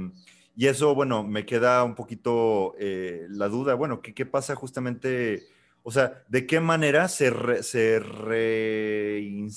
y 0.54 0.66
eso, 0.66 0.94
bueno, 0.94 1.24
me 1.24 1.46
queda 1.46 1.82
un 1.84 1.94
poquito 1.94 2.74
eh, 2.78 3.28
la 3.30 3.48
duda, 3.48 3.72
bueno, 3.76 4.02
¿qué, 4.02 4.12
¿qué, 4.12 4.26
pasa 4.26 4.54
justamente, 4.54 5.46
o 5.82 5.90
sea, 5.90 6.22
de 6.28 6.46
qué 6.46 6.60
manera 6.60 7.08
se, 7.08 7.62
se 7.62 7.98
reinserta 7.98 9.54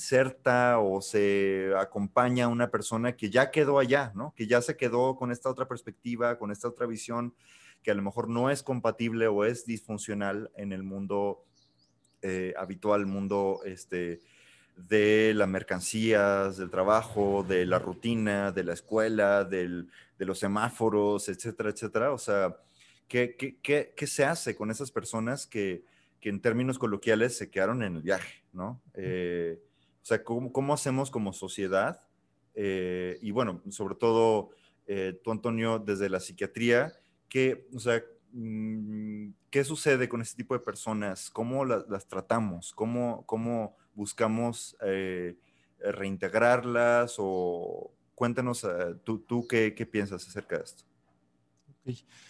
o 0.78 1.02
se 1.02 1.72
acompaña 1.78 2.46
a 2.46 2.48
una 2.48 2.70
persona 2.70 3.16
que 3.16 3.28
ya 3.28 3.50
quedó 3.50 3.78
allá, 3.78 4.12
¿no? 4.14 4.32
Que 4.34 4.46
ya 4.46 4.62
se 4.62 4.78
quedó 4.78 5.14
con 5.16 5.30
esta 5.30 5.50
otra 5.50 5.68
perspectiva, 5.68 6.38
con 6.38 6.50
esta 6.50 6.68
otra 6.68 6.86
visión 6.86 7.34
que 7.84 7.90
a 7.90 7.94
lo 7.94 8.02
mejor 8.02 8.28
no 8.28 8.50
es 8.50 8.62
compatible 8.62 9.28
o 9.28 9.44
es 9.44 9.66
disfuncional 9.66 10.50
en 10.56 10.72
el 10.72 10.82
mundo 10.82 11.44
eh, 12.22 12.54
habitual, 12.56 13.04
mundo 13.04 13.60
este, 13.66 14.22
de 14.76 15.34
las 15.34 15.46
mercancías, 15.46 16.56
del 16.56 16.70
trabajo, 16.70 17.44
de 17.46 17.66
la 17.66 17.78
rutina, 17.78 18.50
de 18.50 18.64
la 18.64 18.72
escuela, 18.72 19.44
de 19.44 19.86
los 20.18 20.38
semáforos, 20.38 21.28
etcétera, 21.28 21.68
etcétera. 21.68 22.12
O 22.12 22.18
sea, 22.18 22.56
¿qué, 23.06 23.36
qué, 23.62 24.06
se 24.06 24.24
hace 24.24 24.56
con 24.56 24.70
esas 24.70 24.90
personas 24.90 25.46
que, 25.46 25.84
en 26.22 26.40
términos 26.40 26.78
coloquiales 26.78 27.36
se 27.36 27.50
quedaron 27.50 27.82
en 27.82 27.96
el 27.96 28.02
viaje, 28.02 28.42
¿no? 28.54 28.80
Eh, 28.94 29.60
o 30.02 30.06
sea, 30.06 30.24
¿cómo, 30.24 30.72
hacemos 30.72 31.10
como 31.10 31.34
sociedad? 31.34 32.00
Eh, 32.54 33.18
y 33.20 33.30
bueno, 33.32 33.60
sobre 33.68 33.96
todo 33.96 34.48
tú, 35.22 35.30
Antonio, 35.30 35.78
desde 35.78 36.08
la 36.08 36.20
psiquiatría, 36.20 36.94
¿qué, 37.34 37.66
o 37.74 37.80
sea, 37.80 38.00
mm, 38.30 39.30
¿qué 39.50 39.64
sucede 39.64 40.08
con 40.08 40.22
este 40.22 40.36
tipo 40.36 40.54
de 40.54 40.60
personas? 40.60 41.30
¿Cómo 41.30 41.64
las, 41.64 42.06
tratamos? 42.06 42.72
¿Cómo, 42.72 43.24
cómo 43.26 43.76
buscamos 43.92 44.76
eh, 44.80 45.36
reintegrarlas? 45.80 47.16
O 47.18 47.90
cuéntanos, 48.14 48.62
eh, 48.62 48.94
tú, 49.02 49.18
tú 49.18 49.48
qué, 49.48 49.72
piensas 49.90 50.28
acerca 50.28 50.58
de 50.58 50.62
esto. 50.62 50.84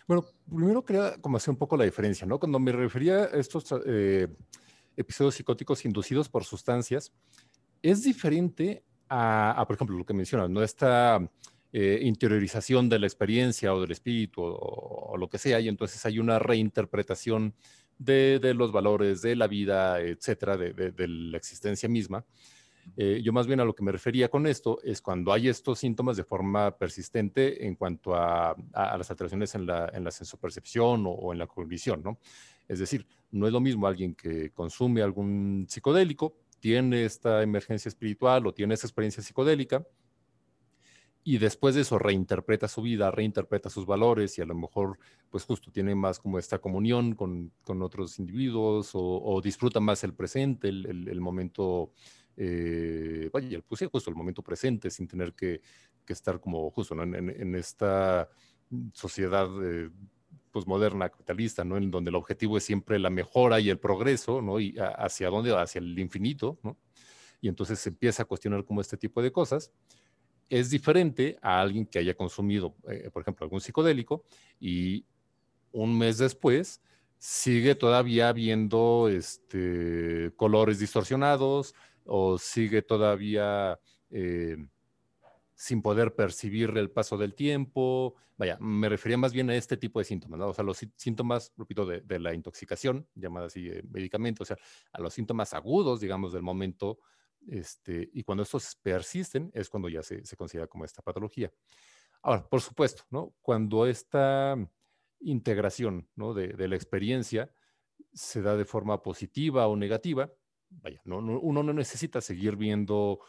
Bueno, 0.09 0.25
primero 0.49 0.83
quería 0.83 1.19
como 1.21 1.37
hacer 1.37 1.51
un 1.51 1.59
poco 1.59 1.77
la 1.77 1.85
diferencia, 1.85 2.27
¿no? 2.27 2.39
Cuando 2.39 2.59
me 2.59 2.73
refería 2.73 3.25
a 3.25 3.37
estos 3.37 3.67
eh, 3.85 4.27
episodios 4.97 5.35
psicóticos 5.35 5.85
inducidos 5.85 6.31
por 6.31 6.45
sustancias, 6.45 7.13
es 7.83 8.03
diferente 8.05 8.83
a, 9.11 9.63
por 9.67 9.77
ejemplo, 9.77 9.99
lo 9.99 10.07
que 10.07 10.15
mencionas, 10.15 10.49
¿no? 10.49 10.63
Esta 10.63 11.21
eh, 11.77 11.99
interiorización 12.03 12.89
de 12.89 13.01
la 13.01 13.07
experiencia 13.09 13.75
o 13.75 13.81
del 13.81 13.91
espíritu 13.91 14.43
o, 14.45 15.17
lo 15.19 15.29
que 15.29 15.39
sea, 15.39 15.59
y 15.59 15.67
entonces 15.67 16.07
hay 16.07 16.21
una 16.21 16.39
reinterpretación 16.39 17.53
de, 17.99 18.55
los 18.55 18.71
valores, 18.71 19.23
de 19.23 19.35
la 19.35 19.49
vida, 19.49 20.01
etcétera, 20.01 20.57
de, 20.57 21.09
la 21.09 21.37
existencia 21.37 21.89
misma. 21.89 22.25
Eh, 22.97 23.21
yo 23.25 23.33
más 23.33 23.49
bien 23.49 23.59
a 23.59 23.65
lo 23.65 23.75
que 23.75 23.83
me 23.83 23.91
refería 23.91 24.29
con 24.29 24.47
esto 24.47 24.79
es 24.85 25.03
cuando 25.03 25.33
hay 25.33 25.49
estos 25.49 25.81
síntomas 25.81 26.17
de 26.17 26.23
forma 26.23 26.79
persistente 26.79 27.67
en 27.67 27.75
cuanto 27.75 28.15
a, 28.15 28.55
las 28.73 29.11
alteraciones 29.11 29.57
en 29.57 29.67
la, 29.67 29.91
en 29.93 30.05
la 30.05 30.13
sensopercepción 30.13 31.03
o, 31.09 31.33
en 31.33 31.41
la 31.41 31.49
cognición, 31.49 32.05
¿no? 32.05 32.21
Es 32.69 32.79
decir, 32.79 33.05
no 33.33 33.49
es 33.49 33.53
lo 33.53 33.61
mismo 33.61 33.89
alguien 33.89 34.15
que 34.15 34.53
consume 34.53 35.03
algún 35.03 35.67
psicodélico, 35.69 36.37
tiene 36.61 37.05
esta 37.05 37.43
emergencia 37.43 37.89
espiritual 37.89 38.47
o 38.47 38.55
tiene 38.55 38.75
esa 38.75 38.87
experiencia 38.87 39.25
psicodélica, 39.25 39.85
y 41.27 41.39
después 41.39 41.75
de 41.75 41.81
eso 41.81 41.99
reinterpreta 41.99 42.69
su 42.69 42.83
vida, 42.83 43.11
reinterpreta 43.11 43.71
sus 43.71 43.87
valores 43.87 44.37
y 44.37 44.43
a 44.43 44.45
lo 44.45 44.55
mejor, 44.55 44.99
pues 45.31 45.45
justo 45.45 45.73
tiene 45.73 45.95
más 45.95 46.21
como 46.21 46.39
esta 46.39 46.59
comunión 46.59 47.15
con, 47.15 47.51
con 47.65 47.81
otros 47.81 48.19
individuos 48.19 48.91
o, 48.93 49.41
disfruta 49.43 49.81
más 49.81 50.05
el 50.05 50.13
presente, 50.13 50.69
el, 50.69 51.09
el, 51.09 51.21
momento, 51.23 51.93
eh, 52.37 53.31
vaya, 53.33 53.59
pues 53.67 53.79
sí, 53.79 53.87
justo 53.91 54.11
el 54.11 54.17
momento 54.17 54.43
presente 54.43 54.91
sin 54.91 55.09
tener 55.09 55.33
que, 55.33 55.63
que 56.05 56.13
estar 56.13 56.41
como 56.41 56.71
justo 56.71 56.95
en, 57.03 57.55
esta 57.55 58.29
sociedad 58.93 59.49
eh, 59.65 59.89
pues 60.51 60.67
moderna, 60.67 61.09
capitalista, 61.09 61.65
¿no? 61.65 61.79
En 61.79 61.91
donde 61.91 62.11
el 62.11 62.17
objetivo 62.17 62.59
es 62.59 62.65
siempre 62.65 62.99
la 62.99 63.09
mejora 63.09 63.61
y 63.61 63.71
el 63.71 63.79
progreso, 63.79 64.43
¿no? 64.43 64.61
Y 64.61 64.77
hacia 64.79 65.31
dónde, 65.31 65.57
hacia 65.57 65.79
el 65.79 65.99
infinito, 65.99 66.59
¿no? 66.63 66.77
Y 67.41 67.49
entonces 67.49 67.79
se 67.79 67.89
empieza 67.89 68.25
a 68.25 68.27
cuestionar 68.27 68.65
como 68.65 68.83
este 68.83 68.99
tipo 68.99 69.23
de 69.23 69.33
cosas 69.33 69.73
es 70.49 70.71
diferente 70.71 71.39
a 71.43 71.61
alguien 71.61 71.87
que 71.87 71.99
haya 71.99 72.15
consumido, 72.15 72.75
eh, 72.89 73.11
por 73.13 73.23
ejemplo, 73.23 73.45
algún 73.45 73.61
psicodélico 73.61 74.25
y 74.61 75.05
un 75.73 75.97
mes 75.99 76.19
después 76.19 76.81
sigue 77.19 77.75
todavía 77.75 78.33
viendo 78.33 79.09
este, 79.09 80.33
colores 80.37 80.79
distorsionados 80.79 81.75
o 82.05 82.39
sigue 82.39 82.83
todavía 82.83 83.79
eh, 84.11 84.59
sin 85.55 85.81
poder 85.81 86.15
percibir 86.15 86.77
el 86.77 86.91
paso 86.91 87.17
del 87.17 87.35
tiempo. 87.35 88.15
Vaya, 88.37 88.59
me 88.61 88.89
refería 88.89 89.17
más 89.17 89.33
bien 89.33 89.49
a 89.49 89.57
este 89.57 89.77
tipo 89.77 90.01
de 90.01 90.05
síntomas. 90.05 90.41
O 90.41 90.53
sea, 90.53 90.65
los 90.65 90.87
síntomas, 90.97 91.53
repito, 91.57 91.87
de, 91.87 92.19
la 92.19 92.35
intoxicación, 92.35 93.07
llamada 93.15 93.47
así 93.47 93.69
eh, 93.69 93.83
medicamento, 93.91 94.43
o 94.43 94.47
sea, 94.47 94.59
a 94.93 95.01
los 95.01 95.15
síntomas 95.15 95.55
agudos, 95.55 96.01
digamos, 96.01 96.33
del 96.33 96.43
momento 96.43 96.99
este, 97.49 98.11
y 98.13 98.23
cuando 98.23 98.43
estos 98.43 98.77
persisten 98.77 99.51
es 99.55 99.69
cuando 99.69 99.89
ya 99.89 100.03
se, 100.03 100.23
considera 100.37 100.67
como 100.67 100.85
esta 100.85 101.03
patología. 101.03 101.53
Ahora, 102.23 102.47
por 102.49 102.61
supuesto, 102.61 103.05
cuando 103.41 103.87
esta 103.87 104.57
integración 105.21 106.09
de, 106.17 106.69
la 106.69 106.77
experiencia 106.77 107.51
se 108.13 108.43
da 108.43 108.57
de 108.57 108.65
forma 108.65 109.03
positiva 109.03 109.67
o 109.67 109.77
negativa, 109.77 110.33
vaya, 110.71 111.01
uno 111.05 111.63
no 111.63 111.73
necesita 111.73 112.21
seguir 112.21 112.57
viendo 112.57 113.21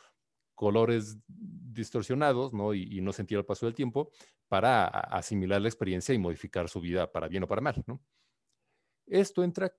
colores 0.55 1.18
distorsionados. 1.28 2.51
Y, 2.76 3.01
no 3.01 3.13
sentir 3.13 3.38
el 3.38 3.45
paso 3.45 3.68
del 3.68 3.76
tiempo 3.76 4.09
para 4.47 4.88
asimilar 4.88 5.61
la 5.61 5.68
experiencia 5.68 6.16
y 6.16 6.18
modificar 6.18 6.70
su 6.70 6.80
vida 6.80 7.11
para 7.11 7.28
bien 7.28 7.43
o 7.43 7.47
para 7.47 7.61
mal. 7.61 7.84
Esto 9.05 9.43
entra, 9.43 9.72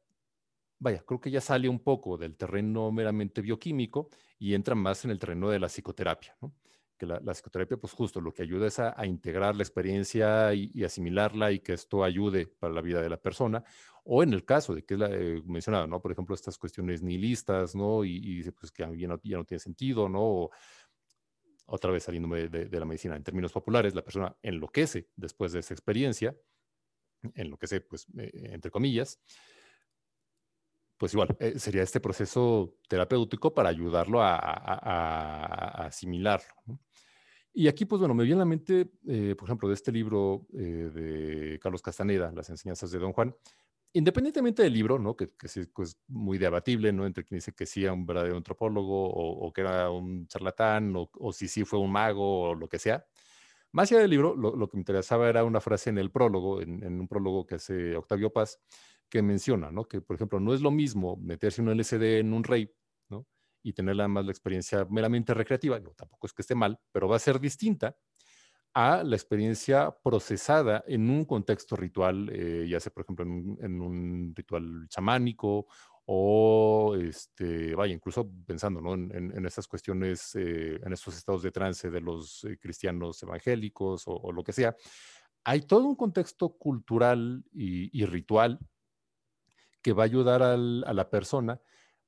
vaya, 0.78 1.02
creo 1.06 1.20
que 1.20 1.30
ya 1.30 1.40
sale 1.40 1.68
un 1.68 1.80
poco 1.80 2.16
del 2.16 2.36
terreno 2.36 2.90
meramente 2.92 3.40
bioquímico 3.40 4.10
y 4.38 4.54
entra 4.54 4.74
más 4.74 5.04
en 5.04 5.10
el 5.10 5.18
terreno 5.18 5.50
de 5.50 5.58
la 5.58 5.68
psicoterapia. 5.68 6.36
¿no? 6.40 6.54
que 6.96 7.06
la, 7.06 7.20
psicoterapia, 7.34 7.76
pues 7.76 7.92
justo 7.92 8.20
lo 8.20 8.32
que 8.32 8.42
ayuda 8.42 8.66
es 8.66 8.78
a, 8.78 8.94
integrar 9.06 9.54
la 9.54 9.62
experiencia 9.62 10.54
y, 10.54 10.82
asimilarla 10.82 11.52
y 11.52 11.60
que 11.60 11.74
esto 11.74 12.02
ayude 12.02 12.46
para 12.46 12.72
la 12.72 12.80
vida 12.80 13.02
de 13.02 13.10
la 13.10 13.18
persona. 13.18 13.62
O 14.04 14.22
en 14.22 14.32
el 14.32 14.44
caso 14.44 14.74
de 14.74 14.84
que 14.84 14.94
es 14.94 15.00
la 15.00 15.10
eh, 15.10 15.42
mencionado, 15.44 15.86
¿no? 15.86 16.00
Por 16.00 16.12
ejemplo, 16.12 16.34
estas 16.34 16.58
cuestiones 16.58 17.02
nihilistas, 17.02 17.74
¿no? 17.74 18.04
Y, 18.04 18.48
pues 18.52 18.70
que 18.72 18.82
ya 18.96 19.08
no, 19.08 19.20
ya 19.22 19.36
no 19.36 19.44
tiene 19.44 19.58
sentido, 19.58 20.08
¿no? 20.08 20.50
otra 21.68 21.90
vez 21.90 22.04
saliendo 22.04 22.32
de, 22.32 22.68
la 22.70 22.84
medicina, 22.84 23.16
en 23.16 23.24
términos 23.24 23.50
populares, 23.50 23.92
la 23.92 24.04
persona 24.04 24.36
enloquece 24.40 25.08
después 25.16 25.50
de 25.50 25.58
esa 25.58 25.74
experiencia, 25.74 26.36
enloquece, 27.34 27.80
pues, 27.80 28.06
eh, 28.16 28.30
entre 28.52 28.70
comillas, 28.70 29.18
pues 30.96 31.12
igual, 31.12 31.36
eh, 31.40 31.58
sería 31.58 31.82
este 31.82 32.00
proceso 32.00 32.76
terapéutico 32.88 33.52
para 33.52 33.68
ayudarlo 33.68 34.22
a, 34.22 35.86
asimilarlo. 35.86 36.80
Y 37.52 37.68
aquí, 37.68 37.84
pues 37.86 38.00
bueno, 38.00 38.14
me 38.14 38.24
viene 38.24 38.40
a 38.40 38.44
la 38.44 38.44
mente, 38.44 38.90
eh, 39.06 39.34
por 39.36 39.48
ejemplo, 39.48 39.68
de 39.68 39.74
este 39.74 39.92
libro 39.92 40.46
eh, 40.52 40.90
de 40.92 41.58
Carlos 41.60 41.82
Castaneda, 41.82 42.30
Las 42.32 42.50
enseñanzas 42.50 42.90
de 42.90 42.98
Don 42.98 43.12
Juan, 43.12 43.34
independientemente 43.92 44.62
del 44.62 44.74
libro, 44.74 44.98
¿no? 44.98 45.16
Que, 45.16 45.28
que 45.38 45.48
sí 45.48 45.60
es 45.60 45.68
pues, 45.68 45.98
muy 46.06 46.36
debatible, 46.38 46.92
¿no? 46.92 47.06
Entre 47.06 47.24
quien 47.24 47.38
dice 47.38 47.54
que 47.54 47.64
sí 47.64 47.84
era 47.84 47.94
un 47.94 48.04
verdadero 48.04 48.36
antropólogo 48.36 49.08
o, 49.10 49.52
que 49.52 49.62
era 49.62 49.90
un 49.90 50.26
charlatán 50.28 50.92
o, 50.96 51.32
si 51.32 51.48
sí 51.48 51.64
fue 51.64 51.78
un 51.78 51.90
mago 51.90 52.50
o 52.50 52.54
lo 52.54 52.68
que 52.68 52.78
sea. 52.78 53.06
Más 53.72 53.90
allá 53.90 54.02
del 54.02 54.10
libro, 54.10 54.34
lo, 54.36 54.68
que 54.68 54.76
me 54.76 54.80
interesaba 54.80 55.28
era 55.28 55.44
una 55.44 55.60
frase 55.60 55.90
en 55.90 55.98
el 55.98 56.10
prólogo, 56.10 56.60
en, 56.62 56.82
en 56.82 57.00
un 57.00 57.08
prólogo 57.08 57.46
que 57.46 57.56
hace 57.56 57.96
Octavio 57.96 58.32
Paz, 58.32 58.60
que 59.08 59.22
menciona, 59.22 59.70
¿no? 59.70 59.84
Que, 59.84 60.00
por 60.00 60.16
ejemplo, 60.16 60.40
no 60.40 60.54
es 60.54 60.60
lo 60.60 60.70
mismo 60.70 61.16
meterse 61.16 61.62
un 61.62 61.68
LCD 61.68 62.18
en 62.18 62.32
un 62.32 62.44
rey, 62.44 62.70
¿no? 63.08 63.26
Y 63.62 63.72
tener 63.72 63.96
más 64.08 64.24
la 64.24 64.30
experiencia 64.30 64.86
meramente 64.90 65.34
recreativa, 65.34 65.78
no, 65.78 65.90
tampoco 65.90 66.26
es 66.26 66.32
que 66.32 66.42
esté 66.42 66.54
mal, 66.54 66.78
pero 66.92 67.08
va 67.08 67.16
a 67.16 67.20
ser 67.20 67.40
distinta 67.40 67.96
a 68.76 69.02
la 69.02 69.16
experiencia 69.16 69.90
procesada 70.02 70.84
en 70.86 71.08
un 71.08 71.24
contexto 71.24 71.76
ritual, 71.76 72.28
eh, 72.30 72.66
ya 72.68 72.78
sea, 72.78 72.92
por 72.92 73.04
ejemplo, 73.04 73.24
en 73.24 73.80
un, 73.80 74.34
ritual 74.36 74.86
chamánico 74.90 75.66
o, 76.04 76.94
este, 77.00 77.74
vaya, 77.74 77.94
incluso 77.94 78.30
pensando 78.46 78.82
¿no? 78.82 78.92
en, 78.92 79.32
en, 79.34 79.46
estas 79.46 79.66
cuestiones, 79.66 80.34
eh, 80.34 80.78
en 80.84 80.92
estos 80.92 81.16
estados 81.16 81.42
de 81.42 81.52
trance 81.52 81.90
de 81.90 82.02
los 82.02 82.44
eh, 82.44 82.58
cristianos 82.60 83.22
evangélicos 83.22 84.02
o, 84.06 84.30
lo 84.30 84.44
que 84.44 84.52
sea. 84.52 84.76
Hay 85.44 85.62
todo 85.62 85.86
un 85.86 85.96
contexto 85.96 86.50
cultural 86.58 87.44
y 87.54 88.04
ritual 88.04 88.58
que 89.86 89.92
va 89.92 90.02
a 90.02 90.06
ayudar 90.06 90.42
a 90.42 90.56
la 90.56 91.10
persona 91.10 91.60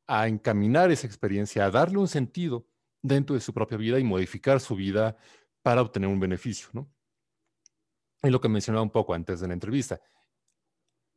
a 0.08 0.26
encaminar 0.26 0.90
esa 0.90 1.06
experiencia, 1.06 1.64
a 1.64 1.70
darle 1.70 1.98
un 1.98 2.08
sentido 2.08 2.66
dentro 3.00 3.36
de 3.36 3.40
su 3.40 3.54
propia 3.54 3.78
vida 3.78 4.00
y 4.00 4.02
modificar 4.02 4.58
su 4.58 4.74
vida 4.74 5.16
para 5.62 5.80
obtener 5.80 6.08
un 6.08 6.18
beneficio, 6.18 6.70
¿no? 6.72 6.92
Es 8.20 8.32
lo 8.32 8.40
que 8.40 8.48
mencionaba 8.48 8.82
un 8.82 8.90
poco 8.90 9.14
antes 9.14 9.38
de 9.38 9.46
la 9.46 9.54
entrevista. 9.54 10.00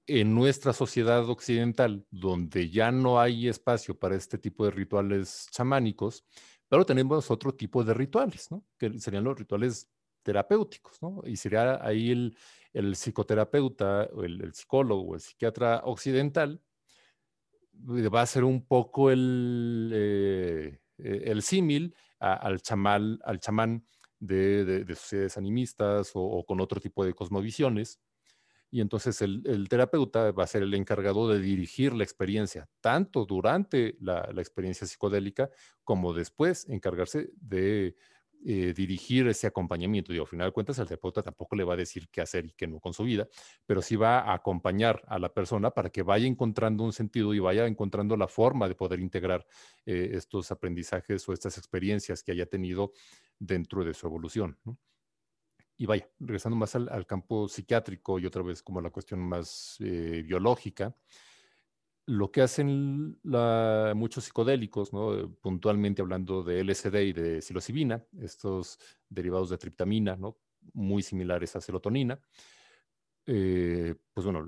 En 0.06 0.36
nuestra 0.36 0.72
sociedad 0.72 1.28
occidental, 1.28 2.06
donde 2.12 2.70
ya 2.70 2.92
no 2.92 3.20
hay 3.20 3.48
espacio 3.48 3.98
para 3.98 4.16
este 4.16 4.38
tipo 4.38 4.64
de 4.66 4.70
rituales 4.70 5.48
chamánicos, 5.50 6.24
pero 6.68 6.86
tenemos 6.86 7.32
otro 7.32 7.56
tipo 7.56 7.84
de 7.84 7.96
rituales, 7.96 8.52
¿no? 8.52 8.64
Que 8.78 9.00
serían 9.00 9.24
los 9.24 9.36
rituales 9.36 9.90
terapéuticos, 10.24 11.02
¿no? 11.02 11.22
Y 11.26 11.36
sería 11.36 11.86
ahí 11.86 12.12
el, 12.12 12.36
el 12.74 12.96
psicoterapeuta, 12.96 14.10
o 14.14 14.24
el, 14.24 14.54
psicólogo 14.54 15.16
el 15.16 15.22
psiquiatra 15.22 15.82
occidental, 15.86 16.62
va 17.74 18.22
a 18.22 18.26
ser 18.26 18.44
un 18.44 18.66
poco 18.66 19.12
el, 19.12 19.92
eh, 19.94 20.80
eh, 20.98 21.24
el 21.26 21.42
símil 21.42 21.96
al, 22.20 22.62
chamal, 22.62 23.20
al 23.24 23.40
chamán 23.40 23.86
de, 24.20 24.86
sociedades 24.96 25.38
animistas 25.38 26.12
o, 26.14 26.44
con 26.46 26.62
otro 26.62 26.80
tipo 26.80 27.04
de 27.04 27.14
cosmovisiones. 27.14 28.00
Y 28.74 28.80
entonces 28.80 29.22
el, 29.22 29.68
terapeuta 29.68 30.32
va 30.32 30.46
a 30.46 30.48
ser 30.48 30.64
el 30.64 30.74
encargado 30.76 31.28
de 31.28 31.42
dirigir 31.42 31.94
la 31.94 32.04
experiencia, 32.04 32.70
tanto 32.80 33.26
durante 33.26 33.98
la, 34.00 34.30
la 34.34 34.42
experiencia 34.42 34.88
psicodélica 34.88 35.50
como 35.84 36.14
después 36.14 36.70
encargarse 36.70 37.32
de 37.36 37.98
eh, 38.44 38.74
dirigir 38.76 39.28
ese 39.28 39.46
acompañamiento. 39.46 40.12
Digo, 40.12 40.24
al 40.24 40.28
final 40.28 40.48
de 40.48 40.52
cuentas, 40.52 40.80
el 40.80 40.88
terapeuta 40.88 41.22
tampoco 41.22 41.56
le 41.56 41.64
va 41.64 41.74
a 41.76 41.78
decir 41.78 42.10
qué 42.10 42.22
hacer 42.22 42.46
y 42.46 42.54
qué 42.54 42.66
no 42.66 42.80
con 42.80 42.94
su 42.94 43.04
vida, 43.04 43.28
pero 43.66 43.82
sí 43.82 43.96
va 43.96 44.20
a 44.20 44.34
acompañar 44.34 45.04
a 45.08 45.20
la 45.20 45.32
persona 45.32 45.72
para 45.72 45.92
que 45.92 46.02
vaya 46.02 46.26
encontrando 46.26 46.84
un 46.84 46.92
sentido 46.92 47.34
y 47.34 47.40
vaya 47.40 47.68
encontrando 47.68 48.18
la 48.18 48.28
forma 48.28 48.68
de 48.68 48.74
poder 48.74 49.00
integrar 49.00 49.46
eh, 49.86 50.12
estos 50.14 50.52
aprendizajes 50.52 51.28
o 51.30 51.34
estas 51.34 51.58
experiencias 51.58 52.24
que 52.24 52.32
haya 52.32 52.48
tenido 52.48 52.94
dentro 53.38 53.84
de 53.84 53.94
su 53.94 54.08
evolución. 54.08 54.58
Y 55.78 55.86
vaya, 55.86 56.10
regresando 56.20 56.56
más 56.56 56.76
al, 56.76 57.06
campo 57.06 57.48
psiquiátrico 57.48 58.20
y 58.20 58.26
otra 58.26 58.42
vez 58.42 58.64
como 58.64 58.82
la 58.82 58.90
cuestión 58.90 59.20
más 59.20 59.78
eh, 59.80 60.24
biológica, 60.26 60.96
lo 62.12 62.30
que 62.30 62.42
hacen 62.42 63.20
muchos 63.96 64.26
psicodélicos, 64.26 64.92
¿no? 64.92 65.34
puntualmente 65.40 66.02
hablando 66.02 66.44
de 66.44 66.60
LSD 66.60 66.96
y 67.04 67.14
de 67.14 67.42
psilocibina, 67.42 68.04
estos 68.20 68.80
derivados 69.08 69.50
de 69.50 69.58
triptamina, 69.58 70.18
¿no? 70.18 70.38
muy 70.74 71.04
similares 71.04 71.56
a 71.56 71.62
serotonina, 71.62 72.20
eh, 73.26 73.96
pues 74.14 74.26
bueno, 74.26 74.46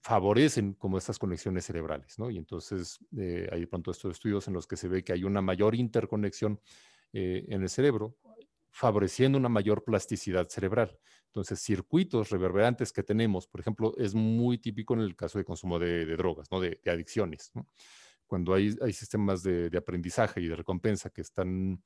favorecen 0.00 0.74
como 0.74 0.98
estas 0.98 1.18
conexiones 1.18 1.64
cerebrales, 1.64 2.18
¿no? 2.18 2.30
Y 2.30 2.38
entonces 2.38 2.98
eh, 3.16 3.48
hay 3.52 3.66
pronto 3.66 3.92
estos 3.92 4.12
estudios 4.12 4.48
en 4.48 4.54
los 4.54 4.66
que 4.66 4.76
se 4.76 4.88
ve 4.88 5.04
que 5.04 5.12
hay 5.12 5.22
una 5.22 5.40
mayor 5.40 5.76
interconexión 5.76 6.60
eh, 7.12 7.44
en 7.48 7.62
el 7.62 7.68
cerebro, 7.68 8.16
favoreciendo 8.74 9.38
una 9.38 9.48
mayor 9.48 9.84
plasticidad 9.84 10.48
cerebral. 10.48 10.98
Entonces, 11.26 11.60
circuitos 11.60 12.30
reverberantes 12.30 12.92
que 12.92 13.04
tenemos, 13.04 13.46
por 13.46 13.60
ejemplo, 13.60 13.94
es 13.96 14.16
muy 14.16 14.58
típico 14.58 14.94
en 14.94 15.00
el 15.00 15.14
caso 15.14 15.38
de 15.38 15.44
consumo 15.44 15.78
de, 15.78 16.04
drogas, 16.16 16.50
¿no? 16.50 16.60
de, 16.60 16.80
adicciones. 16.84 17.52
Cuando 18.26 18.52
hay, 18.52 18.72
sistemas 18.92 19.44
de, 19.44 19.70
aprendizaje 19.78 20.40
y 20.40 20.48
de 20.48 20.56
recompensa 20.56 21.10
que 21.10 21.20
están 21.20 21.80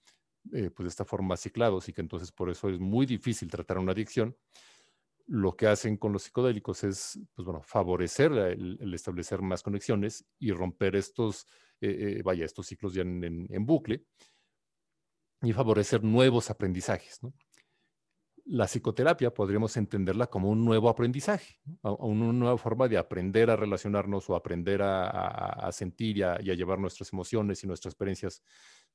eh, 0.54 0.70
pues 0.70 0.84
de 0.84 0.88
esta 0.88 1.04
forma 1.04 1.36
ciclados 1.36 1.90
y 1.90 1.92
que 1.92 2.00
entonces 2.00 2.32
por 2.32 2.48
eso 2.48 2.70
es 2.70 2.80
muy 2.80 3.04
difícil 3.04 3.50
tratar 3.50 3.76
una 3.76 3.92
adicción, 3.92 4.34
lo 5.26 5.54
que 5.56 5.66
hacen 5.66 5.98
con 5.98 6.14
los 6.14 6.22
psicodélicos 6.22 6.84
es, 6.84 7.20
pues 7.34 7.44
bueno, 7.44 7.60
favorecer 7.62 8.32
el, 8.32 8.94
establecer 8.94 9.42
más 9.42 9.62
conexiones 9.62 10.24
y 10.38 10.52
romper 10.52 10.96
estos, 10.96 11.46
eh, 11.82 12.16
eh, 12.16 12.22
vaya, 12.22 12.46
estos 12.46 12.66
ciclos 12.66 12.94
ya 12.94 13.02
en, 13.02 13.46
en 13.50 13.66
bucle 13.66 14.06
y 15.42 15.52
favorecer 15.52 16.02
nuevos 16.02 16.50
aprendizajes. 16.50 17.20
La 18.44 18.66
psicoterapia 18.66 19.32
podríamos 19.32 19.76
entenderla 19.76 20.26
como 20.26 20.48
un 20.48 20.64
nuevo 20.64 20.88
aprendizaje, 20.88 21.60
una 21.82 22.32
nueva 22.32 22.56
forma 22.56 22.88
de 22.88 22.96
aprender 22.96 23.50
a 23.50 23.56
relacionarnos 23.56 24.28
o 24.30 24.34
aprender 24.34 24.80
a, 24.82 25.68
sentir 25.70 26.16
y 26.16 26.22
a, 26.22 26.38
llevar 26.38 26.78
nuestras 26.78 27.12
emociones 27.12 27.62
y 27.62 27.66
nuestras 27.66 27.92
experiencias 27.92 28.42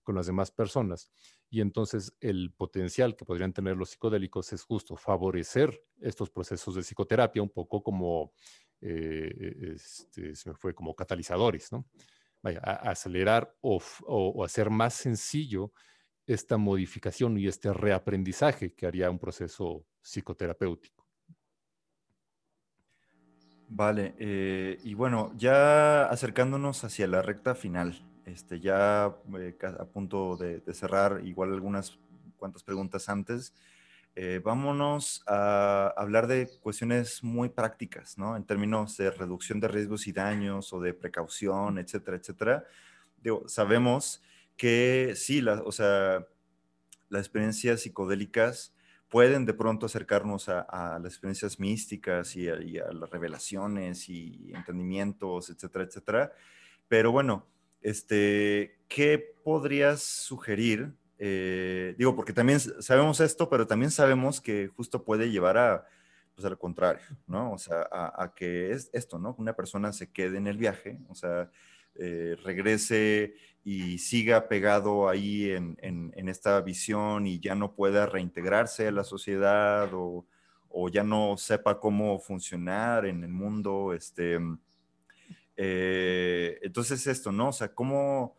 con 0.02 0.16
las 0.16 0.26
demás 0.26 0.50
personas. 0.50 1.12
Y 1.52 1.62
entonces 1.62 2.16
el 2.20 2.52
potencial 2.52 3.16
que 3.16 3.26
podrían 3.26 3.54
tener 3.54 3.78
los 3.78 3.92
psicodélicos 3.92 4.52
es 4.54 4.64
justo 4.64 4.96
favorecer 4.96 5.84
estos 6.02 6.32
procesos 6.32 6.74
de 6.74 6.82
psicoterapia 6.82 7.44
un 7.44 7.52
poco 7.52 7.84
como, 7.84 8.34
eh, 8.82 9.76
este, 9.76 10.34
fue 10.56 10.74
como 10.74 10.96
catalizadores, 10.96 11.72
¿no? 11.72 11.86
Acelerar 12.42 13.56
o, 13.62 13.80
o 14.08 14.44
hacer 14.44 14.70
más 14.70 14.96
sencillo 14.96 15.72
esta 16.26 16.58
modificación 16.58 17.38
y 17.38 17.48
este 17.48 17.74
reaprendizaje 17.74 18.74
que 18.74 18.88
haría 18.88 19.10
un 19.10 19.20
proceso 19.20 19.86
psicoterapéutico. 20.02 21.04
Vale, 23.70 24.14
eh, 24.20 24.78
y 24.84 24.94
bueno, 24.94 25.34
ya 25.36 26.06
acercándonos 26.06 26.84
hacia 26.84 27.08
la 27.08 27.22
recta 27.24 27.56
final, 27.56 28.06
este, 28.26 28.60
ya 28.60 29.16
eh, 29.40 29.58
a 29.80 29.86
punto 29.86 30.38
de, 30.38 30.62
cerrar, 30.74 31.22
igual 31.26 31.54
algunas 31.54 31.98
cuantas 32.38 32.64
preguntas 32.64 33.10
antes, 33.10 33.54
eh, 34.16 34.40
vámonos 34.44 35.24
a 35.26 35.92
hablar 35.98 36.28
de 36.28 36.48
cuestiones 36.62 37.24
muy 37.24 37.50
prácticas, 37.50 38.16
¿no? 38.20 38.36
En 38.38 38.44
términos 38.44 38.96
de 38.98 39.10
reducción 39.10 39.60
de 39.60 39.68
riesgos 39.68 40.06
y 40.06 40.12
daños 40.12 40.72
o 40.72 40.80
de 40.80 40.94
precaución, 40.94 41.80
etcétera, 41.80 42.18
etcétera. 42.18 42.64
Digo, 43.24 43.50
sabemos 43.50 44.22
que 44.58 45.14
sí, 45.16 45.42
la, 45.42 45.62
o 45.64 45.72
sea, 45.72 46.26
las 47.10 47.22
experiencias 47.22 47.82
psicodélicas 47.82 48.74
pueden 49.10 49.46
de 49.46 49.54
pronto 49.54 49.86
acercarnos 49.86 50.50
a, 50.50 51.00
las 51.02 51.14
experiencias 51.14 51.60
místicas 51.60 52.36
y 52.36 52.50
a, 52.50 52.56
las 52.92 53.10
revelaciones 53.10 54.10
y 54.10 54.52
entendimientos, 54.54 55.50
etcétera, 55.50 55.86
etcétera. 55.86 56.32
Pero 56.88 57.12
bueno, 57.12 57.48
este, 57.82 58.80
¿qué 58.88 59.36
podrías 59.44 60.02
sugerir 60.02 60.94
eh, 61.26 61.96
digo, 61.98 62.18
porque 62.18 62.34
también 62.34 62.60
sabemos 62.60 63.22
esto, 63.22 63.50
pero 63.50 63.66
también 63.66 63.92
sabemos 63.92 64.42
que 64.42 64.68
justo 64.68 65.06
puede 65.06 65.32
llevar 65.32 65.58
a, 65.58 65.88
pues 66.36 66.46
al 66.46 66.58
contrario, 66.58 67.06
¿no? 67.28 67.54
O 67.54 67.58
sea, 67.58 67.88
a, 67.92 68.34
que 68.36 68.72
es 68.72 68.90
esto, 68.92 69.20
¿no? 69.20 69.34
Una 69.38 69.56
persona 69.56 69.94
se 69.94 70.12
quede 70.12 70.38
en 70.38 70.48
el 70.48 70.58
viaje, 70.58 71.00
o 71.08 71.16
sea, 71.16 71.50
eh, 71.96 72.36
regrese 72.44 73.36
y 73.64 73.98
siga 73.98 74.48
pegado 74.48 75.08
ahí 75.08 75.52
en, 75.52 75.78
en, 75.82 76.30
esta 76.30 76.60
visión 76.62 77.28
y 77.28 77.40
ya 77.40 77.56
no 77.56 77.76
pueda 77.76 78.06
reintegrarse 78.06 78.88
a 78.88 78.92
la 78.92 79.04
sociedad 79.04 79.90
o, 79.94 80.26
o 80.70 80.90
ya 80.90 81.04
no 81.04 81.38
sepa 81.38 81.80
cómo 81.80 82.20
funcionar 82.20 83.06
en 83.06 83.24
el 83.24 83.32
mundo, 83.32 83.94
este, 83.94 84.40
eh, 85.56 86.60
entonces 86.62 87.06
esto, 87.08 87.32
¿no? 87.32 87.50
O 87.50 87.54
sea, 87.54 87.74
¿cómo, 87.74 88.36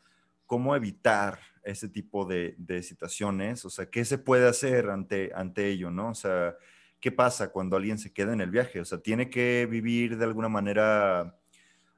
cómo 0.47 0.75
evitar 0.75 1.39
ese 1.62 1.89
tipo 1.89 2.25
de, 2.25 2.55
de, 2.59 2.83
situaciones? 2.83 3.64
O 3.64 3.70
sea, 3.70 3.87
¿qué 3.87 4.05
se 4.05 4.18
puede 4.18 4.49
hacer 4.49 4.91
ante, 4.91 5.31
ante 5.35 5.68
ello, 5.68 5.91
¿no? 5.91 6.11
O 6.11 6.14
sea, 6.14 6.57
¿qué 7.01 7.12
pasa 7.12 7.51
cuando 7.51 7.77
alguien 7.77 7.99
se 7.99 8.12
queda 8.12 8.33
en 8.33 8.41
el 8.41 8.51
viaje? 8.51 8.81
O 8.81 8.85
sea, 8.85 8.99
tiene 8.99 9.31
que 9.31 9.66
vivir 9.70 10.16
de 10.18 10.25
alguna 10.25 10.49
manera, 10.49 11.37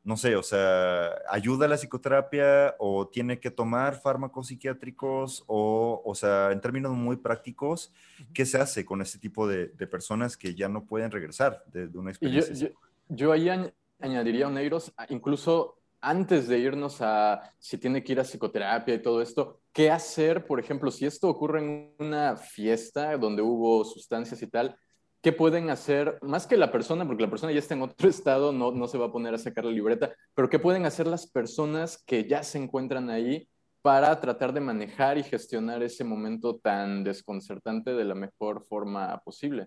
no 0.07 0.16
sé, 0.16 0.36
o 0.36 0.42
sea, 0.44 1.11
¿ayuda 1.28 1.66
la 1.66 1.76
psicoterapia 1.76 2.76
o 2.78 3.09
tiene 3.09 3.40
que 3.40 3.50
tomar 3.50 4.00
fármacos 4.00 4.46
psiquiátricos? 4.46 5.42
O, 5.48 6.00
o 6.04 6.14
sea, 6.14 6.52
en 6.52 6.61
términos 6.61 6.92
muy 6.92 7.16
prácticos, 7.16 7.92
¿qué 8.32 8.46
se 8.46 8.59
hace 8.59 8.84
con 8.84 9.02
este 9.02 9.18
tipo 9.18 9.48
de, 9.48 9.66
de 9.66 9.86
personas 9.88 10.36
que 10.36 10.54
ya 10.54 10.68
no 10.68 10.84
pueden 10.84 11.11
regresar 11.11 11.64
de, 11.66 11.86
una 11.98 12.12
experiencia? 12.12 12.54
Yo, 12.54 12.68
yo, 12.68 12.74
yo, 13.09 13.32
ahí 13.32 13.50
añadiría, 13.98 14.46
Oneiros, 14.46 14.94
incluso 15.09 15.80
antes 16.00 16.46
de 16.46 16.61
irnos 16.61 16.98
a 17.00 17.52
si 17.59 17.76
tiene 17.76 18.04
que 18.04 18.12
ir 18.12 18.20
a 18.20 18.24
psicoterapia 18.24 18.94
y 18.94 19.02
todo 19.02 19.20
esto, 19.20 19.61
¿qué 19.72 19.90
hacer, 19.90 20.46
por 20.46 20.61
ejemplo, 20.61 20.92
si 20.92 21.04
esto 21.04 21.28
ocurre 21.28 21.59
en 21.59 21.94
una 21.98 22.36
fiesta 22.36 23.16
donde 23.16 23.42
hubo 23.42 23.84
sustancias 23.84 24.40
y 24.40 24.46
tal? 24.46 24.78
¿Qué 25.27 25.33
pueden 25.33 25.70
hacer, 25.70 26.20
más 26.22 26.47
que 26.47 26.57
la 26.57 26.70
persona, 26.70 27.05
porque 27.05 27.24
la 27.24 27.29
persona 27.29 27.51
ya 27.51 27.59
está 27.59 27.74
en 27.74 27.83
otro 27.83 28.09
estado, 28.09 28.53
no, 28.53 28.70
no 28.70 28.87
se 28.87 28.97
va 28.97 29.07
a 29.07 29.11
poner 29.12 29.35
a 29.35 29.39
sacar 29.39 29.64
la 29.64 29.72
libreta, 29.72 30.14
pero 30.37 30.49
qué 30.49 30.61
pueden 30.61 30.87
hacer 30.87 31.09
las 31.09 31.27
personas 31.27 31.99
que 31.99 32.29
ya 32.29 32.45
se 32.45 32.59
encuentran 32.59 33.11
ahí 33.11 33.49
para 33.83 34.20
tratar 34.20 34.53
de 34.53 34.61
manejar 34.61 35.18
y 35.18 35.24
gestionar 35.24 35.83
ese 35.83 36.05
momento 36.05 36.59
tan 36.59 37.03
desconcertante 37.03 37.93
de 37.93 38.05
la 38.05 38.14
mejor 38.14 38.64
forma 38.66 39.20
posible? 39.24 39.66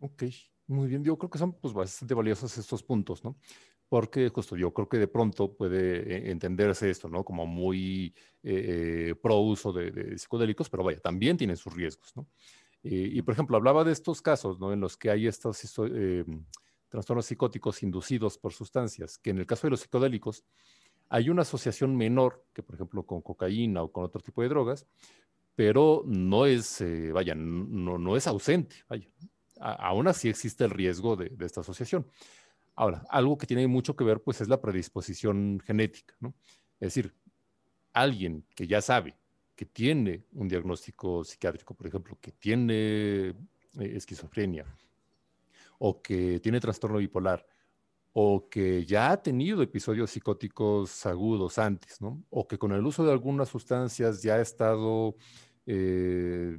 Ok, 0.00 0.24
muy 0.66 0.88
bien. 0.88 1.02
Yo 1.02 1.16
creo 1.16 1.30
que 1.30 1.38
son 1.38 1.54
pues, 1.54 1.72
bastante 1.72 2.12
valiosos 2.12 2.58
estos 2.58 2.82
puntos, 2.82 3.24
¿no? 3.24 3.36
porque 3.88 4.28
justo 4.28 4.56
yo 4.56 4.72
creo 4.72 4.88
que 4.88 4.98
de 4.98 5.08
pronto 5.08 5.56
puede 5.56 6.00
eh, 6.00 6.30
entenderse 6.30 6.90
esto, 6.90 7.08
¿no? 7.08 7.24
Como 7.24 7.46
muy 7.46 8.14
eh, 8.42 9.10
eh, 9.10 9.14
pro 9.14 9.38
uso 9.38 9.72
de, 9.72 10.18
psicodélicos, 10.18 10.68
pero 10.68 10.84
vaya, 10.84 11.00
también 11.00 11.36
tiene 11.36 11.56
sus 11.56 11.72
riesgos, 11.74 12.14
¿no? 12.14 12.28
Y 12.82 13.20
por 13.22 13.34
ejemplo, 13.34 13.56
hablaba 13.56 13.84
de 13.84 13.92
estos 13.92 14.22
casos, 14.22 14.58
¿no? 14.60 14.72
En 14.72 14.80
los 14.80 14.96
que 14.96 15.10
hay 15.10 15.26
estos 15.26 15.60
trastornos 16.88 17.26
psicóticos 17.26 17.82
inducidos 17.82 18.38
por 18.38 18.52
sustancias, 18.52 19.18
que 19.18 19.30
en 19.30 19.38
el 19.38 19.46
caso 19.46 19.66
de 19.66 19.72
los 19.72 19.80
psicodélicos 19.80 20.44
hay 21.08 21.30
una 21.30 21.42
asociación 21.42 21.96
menor 21.96 22.44
que, 22.52 22.62
por 22.62 22.76
ejemplo, 22.76 23.04
con 23.04 23.22
cocaína 23.22 23.82
o 23.82 23.90
con 23.90 24.04
otro 24.04 24.20
tipo 24.20 24.42
de 24.42 24.48
drogas, 24.48 24.86
pero 25.54 26.04
no 26.06 26.46
es, 26.46 26.84
vaya, 27.12 27.34
no, 27.34 27.98
no, 27.98 28.16
es 28.16 28.26
ausente, 28.26 28.76
vaya. 28.88 29.08
aún 29.58 30.06
así 30.06 30.28
existe 30.28 30.64
el 30.64 30.70
riesgo 30.70 31.16
de, 31.16 31.30
de 31.30 31.46
esta 31.46 31.62
asociación. 31.62 32.06
Ahora, 32.76 33.04
algo 33.10 33.36
que 33.36 33.46
tiene 33.46 33.66
mucho 33.66 33.96
que 33.96 34.04
ver, 34.04 34.22
pues, 34.22 34.40
es 34.40 34.48
la 34.48 34.60
predisposición 34.60 35.60
genética, 35.66 36.14
¿no? 36.20 36.34
Es 36.78 36.94
decir, 36.94 37.12
alguien 37.92 38.46
que 38.54 38.68
ya 38.68 38.80
sabe 38.80 39.18
que 39.58 39.66
tiene 39.66 40.22
un 40.34 40.46
diagnóstico 40.46 41.24
psiquiátrico, 41.24 41.74
por 41.74 41.88
ejemplo, 41.88 42.16
que 42.20 42.30
tiene 42.30 43.30
eh, 43.30 43.34
esquizofrenia 43.96 44.64
o 45.80 46.00
que 46.00 46.38
tiene 46.38 46.60
trastorno 46.60 46.98
bipolar 46.98 47.44
o 48.12 48.48
que 48.48 48.86
ya 48.86 49.10
ha 49.10 49.20
tenido 49.20 49.60
episodios 49.60 50.12
psicóticos 50.12 51.04
agudos 51.06 51.58
antes, 51.58 52.00
¿no? 52.00 52.22
O 52.30 52.46
que 52.46 52.56
con 52.56 52.70
el 52.70 52.86
uso 52.86 53.04
de 53.04 53.10
algunas 53.10 53.48
sustancias 53.48 54.22
ya 54.22 54.36
ha 54.36 54.40
estado 54.40 55.16
eh, 55.66 56.56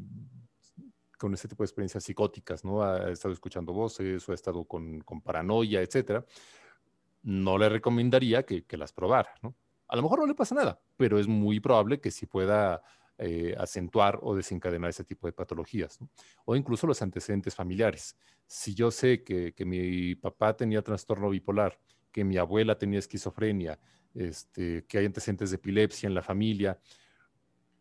con 1.18 1.34
ese 1.34 1.48
tipo 1.48 1.64
de 1.64 1.68
experiencias 1.68 2.04
psicóticas, 2.04 2.66
¿no? 2.66 2.84
Ha 2.84 3.12
estado 3.12 3.34
escuchando 3.34 3.72
voces 3.72 4.28
o 4.28 4.34
ha 4.34 4.36
estado 4.36 4.66
con, 4.66 5.02
paranoia, 5.24 5.82
etcétera, 5.82 6.26
no 7.24 7.58
le 7.58 7.70
recomendaría 7.70 8.44
que, 8.44 8.66
las 8.78 8.92
probara, 8.92 9.34
¿no? 9.42 9.56
A 9.90 9.96
lo 9.96 10.04
mejor 10.04 10.20
no 10.20 10.28
le 10.28 10.36
pasa 10.36 10.56
nada, 10.56 10.80
pero 10.96 11.20
es 11.20 11.28
muy 11.28 11.60
probable 11.60 12.00
que 12.00 12.12
sí 12.12 12.28
pueda 12.28 12.82
eh, 13.18 13.54
acentuar 13.58 14.20
o 14.22 14.36
desencadenar 14.36 14.92
ese 14.92 15.04
tipo 15.04 15.28
de 15.28 15.34
patologías. 15.34 16.00
O 16.46 16.56
incluso 16.56 16.88
los 16.88 17.02
antecedentes 17.02 17.54
familiares. 17.56 18.16
Si 18.46 18.74
yo 18.74 18.92
sé 18.92 19.24
que, 19.24 19.54
mi 19.66 20.16
papá 20.16 20.56
tenía 20.56 20.82
trastorno 20.82 21.30
bipolar, 21.30 21.80
que 22.12 22.24
mi 22.24 22.38
abuela 22.38 22.78
tenía 22.78 23.00
esquizofrenia, 23.00 23.80
este, 24.14 24.86
que 24.86 25.00
hay 25.00 25.06
antecedentes 25.06 25.50
de 25.50 25.58
epilepsia 25.58 26.08
en 26.08 26.14
la 26.14 26.22
familia, 26.22 26.80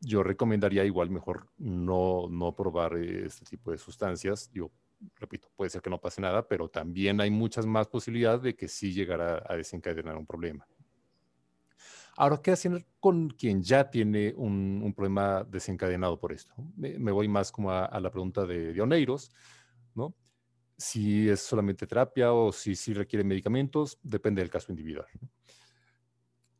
yo 0.00 0.22
recomendaría 0.22 0.84
igual 0.84 1.10
mejor 1.10 1.48
no, 1.58 2.26
no 2.30 2.56
probar 2.56 2.96
este 2.96 3.44
tipo 3.44 3.70
de 3.70 3.78
sustancias. 3.78 4.50
Yo 4.52 4.70
repito, 5.16 5.48
puede 5.54 5.70
ser 5.70 5.82
que 5.82 5.90
no 5.90 6.00
pase 6.00 6.20
nada, 6.20 6.48
pero 6.48 6.68
también 6.68 7.20
hay 7.20 7.30
muchas 7.30 7.66
más 7.66 7.86
posibilidades 7.86 8.42
de 8.42 8.56
que 8.56 8.66
sí 8.66 8.92
llegara 8.92 9.44
a 9.46 9.56
desencadenar 9.56 10.16
un 10.16 10.26
problema. 10.26 10.66
Ahora, 12.20 12.42
¿qué 12.42 12.50
hacer 12.50 12.84
con 12.98 13.28
quien 13.30 13.62
ya 13.62 13.88
tiene 13.88 14.34
un, 14.36 14.92
problema 14.92 15.44
desencadenado 15.44 16.18
por 16.18 16.32
esto? 16.32 16.52
Me, 16.76 17.12
voy 17.12 17.28
más 17.28 17.52
como 17.52 17.70
a, 17.70 18.00
la 18.00 18.10
pregunta 18.10 18.44
de, 18.44 18.72
Dioneiros, 18.72 19.30
¿no? 19.94 20.16
Si 20.76 21.28
es 21.28 21.38
solamente 21.38 21.86
terapia 21.86 22.32
o 22.32 22.50
si, 22.50 22.74
si 22.74 22.92
requiere 22.92 23.22
medicamentos, 23.22 24.00
depende 24.02 24.42
del 24.42 24.50
caso 24.50 24.72
individual. 24.72 25.06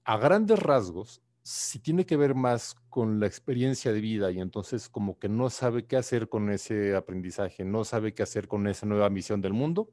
A 0.04 0.16
grandes 0.16 0.60
rasgos, 0.60 1.22
si 1.42 1.80
tiene 1.80 2.06
que 2.06 2.16
ver 2.16 2.36
más 2.36 2.76
con 2.88 3.18
la 3.18 3.26
experiencia 3.26 3.92
de 3.92 4.00
vida 4.00 4.30
y 4.30 4.38
entonces 4.38 4.88
como 4.88 5.18
que 5.18 5.28
no 5.28 5.50
sabe 5.50 5.86
qué 5.86 5.96
hacer 5.96 6.28
con 6.28 6.50
ese 6.50 6.94
aprendizaje, 6.94 7.64
no 7.64 7.82
sabe 7.82 8.14
qué 8.14 8.22
hacer 8.22 8.46
con 8.46 8.68
esa 8.68 8.86
nueva 8.86 9.10
misión 9.10 9.40
del 9.40 9.54
mundo, 9.54 9.90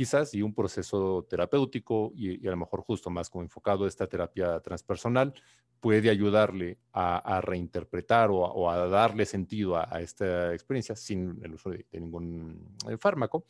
quizás 0.00 0.32
y 0.32 0.40
un 0.40 0.54
proceso 0.54 1.26
terapéutico 1.28 2.10
y, 2.14 2.46
a 2.48 2.52
lo 2.52 2.56
mejor 2.56 2.80
justo 2.80 3.10
más 3.10 3.28
como 3.28 3.44
enfocado 3.44 3.84
a 3.84 3.88
esta 3.88 4.06
terapia 4.06 4.58
transpersonal 4.60 5.34
puede 5.78 6.08
ayudarle 6.08 6.78
a, 6.94 7.38
reinterpretar 7.42 8.30
o 8.30 8.70
a, 8.70 8.88
darle 8.88 9.26
sentido 9.26 9.76
a, 9.76 10.00
esta 10.00 10.54
experiencia 10.54 10.96
sin 10.96 11.38
el 11.44 11.52
uso 11.52 11.68
de, 11.68 11.84
ningún 11.92 12.74
eh, 12.88 12.96
fármaco. 12.96 13.44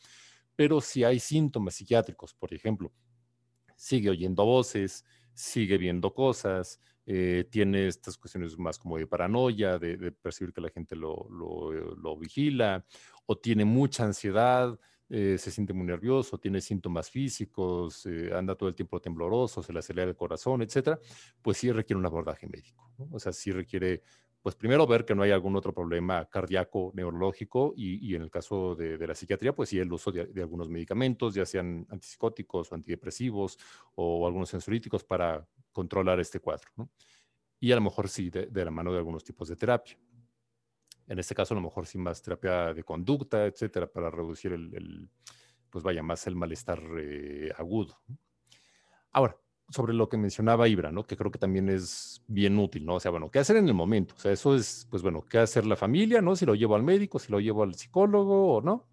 Pero 0.56 0.80
si 0.80 1.04
hay 1.04 1.20
síntomas 1.20 1.76
psiquiátricos, 1.76 2.34
por 2.34 2.52
ejemplo, 2.52 2.90
sigue 3.76 4.10
oyendo 4.10 4.44
voces, 4.44 5.04
sigue 5.32 5.78
viendo 5.78 6.12
cosas, 6.12 6.80
eh, 7.06 7.44
tiene 7.48 7.86
estas 7.86 8.18
cuestiones 8.18 8.58
más 8.58 8.76
como 8.76 8.98
de 8.98 9.06
paranoia, 9.06 9.78
de, 9.78 10.10
percibir 10.10 10.52
que 10.52 10.60
la 10.60 10.70
gente 10.70 10.96
lo, 10.96 11.28
lo, 11.30 12.16
vigila, 12.16 12.84
o 13.26 13.38
tiene 13.38 13.64
mucha 13.64 14.04
ansiedad, 14.04 14.76
eh, 15.10 15.36
se 15.38 15.50
siente 15.50 15.72
muy 15.72 15.86
nervioso, 15.86 16.38
tiene 16.38 16.60
síntomas 16.60 17.10
físicos, 17.10 18.06
eh, 18.06 18.30
anda 18.32 18.54
todo 18.54 18.68
el 18.68 18.76
tiempo 18.76 19.00
tembloroso, 19.00 19.62
se 19.62 19.72
le 19.72 19.80
acelera 19.80 20.08
el 20.08 20.16
corazón, 20.16 20.62
etcétera, 20.62 20.98
pues 21.42 21.58
sí 21.58 21.72
requiere 21.72 21.98
un 21.98 22.06
abordaje 22.06 22.46
médico. 22.46 22.92
O 23.10 23.18
sea, 23.18 23.32
sí 23.32 23.50
requiere 23.50 24.02
pues 24.42 24.54
primero 24.54 24.86
ver 24.86 25.04
que 25.04 25.14
no 25.14 25.22
hay 25.22 25.32
algún 25.32 25.54
otro 25.56 25.74
problema 25.74 26.24
cardíaco, 26.26 26.92
neurológico 26.94 27.74
y, 27.76 28.14
en 28.14 28.22
el 28.22 28.30
caso 28.30 28.74
de, 28.74 29.06
la 29.06 29.14
psiquiatría, 29.14 29.54
pues 29.54 29.68
sí 29.68 29.78
el 29.78 29.92
uso 29.92 30.10
de, 30.10 30.40
algunos 30.40 30.68
medicamentos, 30.70 31.34
ya 31.34 31.44
sean 31.44 31.86
antipsicóticos 31.90 32.72
antidepresivos 32.72 33.58
o 33.96 34.26
algunos 34.26 34.48
sensoríticos 34.48 35.04
para 35.04 35.46
controlar 35.72 36.20
este 36.20 36.40
cuadro. 36.40 36.70
Y 37.58 37.72
a 37.72 37.74
lo 37.74 37.82
mejor 37.82 38.08
sí 38.08 38.30
de, 38.30 38.48
la 38.64 38.70
mano 38.70 38.92
de 38.92 38.98
algunos 38.98 39.24
tipos 39.24 39.48
de 39.48 39.56
terapia. 39.56 39.98
En 41.10 41.18
este 41.18 41.34
caso, 41.34 41.54
a 41.54 41.56
lo 41.56 41.60
mejor 41.60 41.86
sí 41.86 41.98
más 41.98 42.22
terapia 42.22 42.72
de 42.72 42.84
conducta, 42.84 43.44
etcétera, 43.44 43.88
para 43.88 44.10
reducir 44.10 44.52
el, 44.52 45.10
pues 45.68 45.82
vaya, 45.82 46.04
más 46.04 46.24
el 46.28 46.36
malestar 46.36 46.80
eh, 47.00 47.50
agudo. 47.58 48.00
Ahora, 49.10 49.36
sobre 49.70 49.92
lo 49.92 50.08
que 50.08 50.16
mencionaba 50.16 50.68
Ibra, 50.68 50.92
¿no? 50.92 51.02
Que 51.02 51.16
creo 51.16 51.32
que 51.32 51.40
también 51.40 51.68
es 51.68 52.22
bien 52.28 52.56
útil, 52.56 52.86
¿no? 52.86 52.94
O 52.94 53.00
sea, 53.00 53.10
bueno, 53.10 53.28
¿qué 53.28 53.40
hacer 53.40 53.56
en 53.56 53.66
el 53.66 53.74
momento? 53.74 54.14
O 54.16 54.20
sea, 54.20 54.30
eso 54.30 54.54
es, 54.54 54.86
pues 54.88 55.02
bueno, 55.02 55.24
¿qué 55.28 55.38
hacer 55.38 55.66
la 55.66 55.74
familia, 55.74 56.22
¿no? 56.22 56.36
Si 56.36 56.46
lo 56.46 56.54
llevo 56.54 56.76
al 56.76 56.84
médico, 56.84 57.18
si 57.18 57.32
lo 57.32 57.40
llevo 57.40 57.64
al 57.64 57.74
psicólogo 57.74 58.54
o 58.54 58.62
no. 58.62 58.86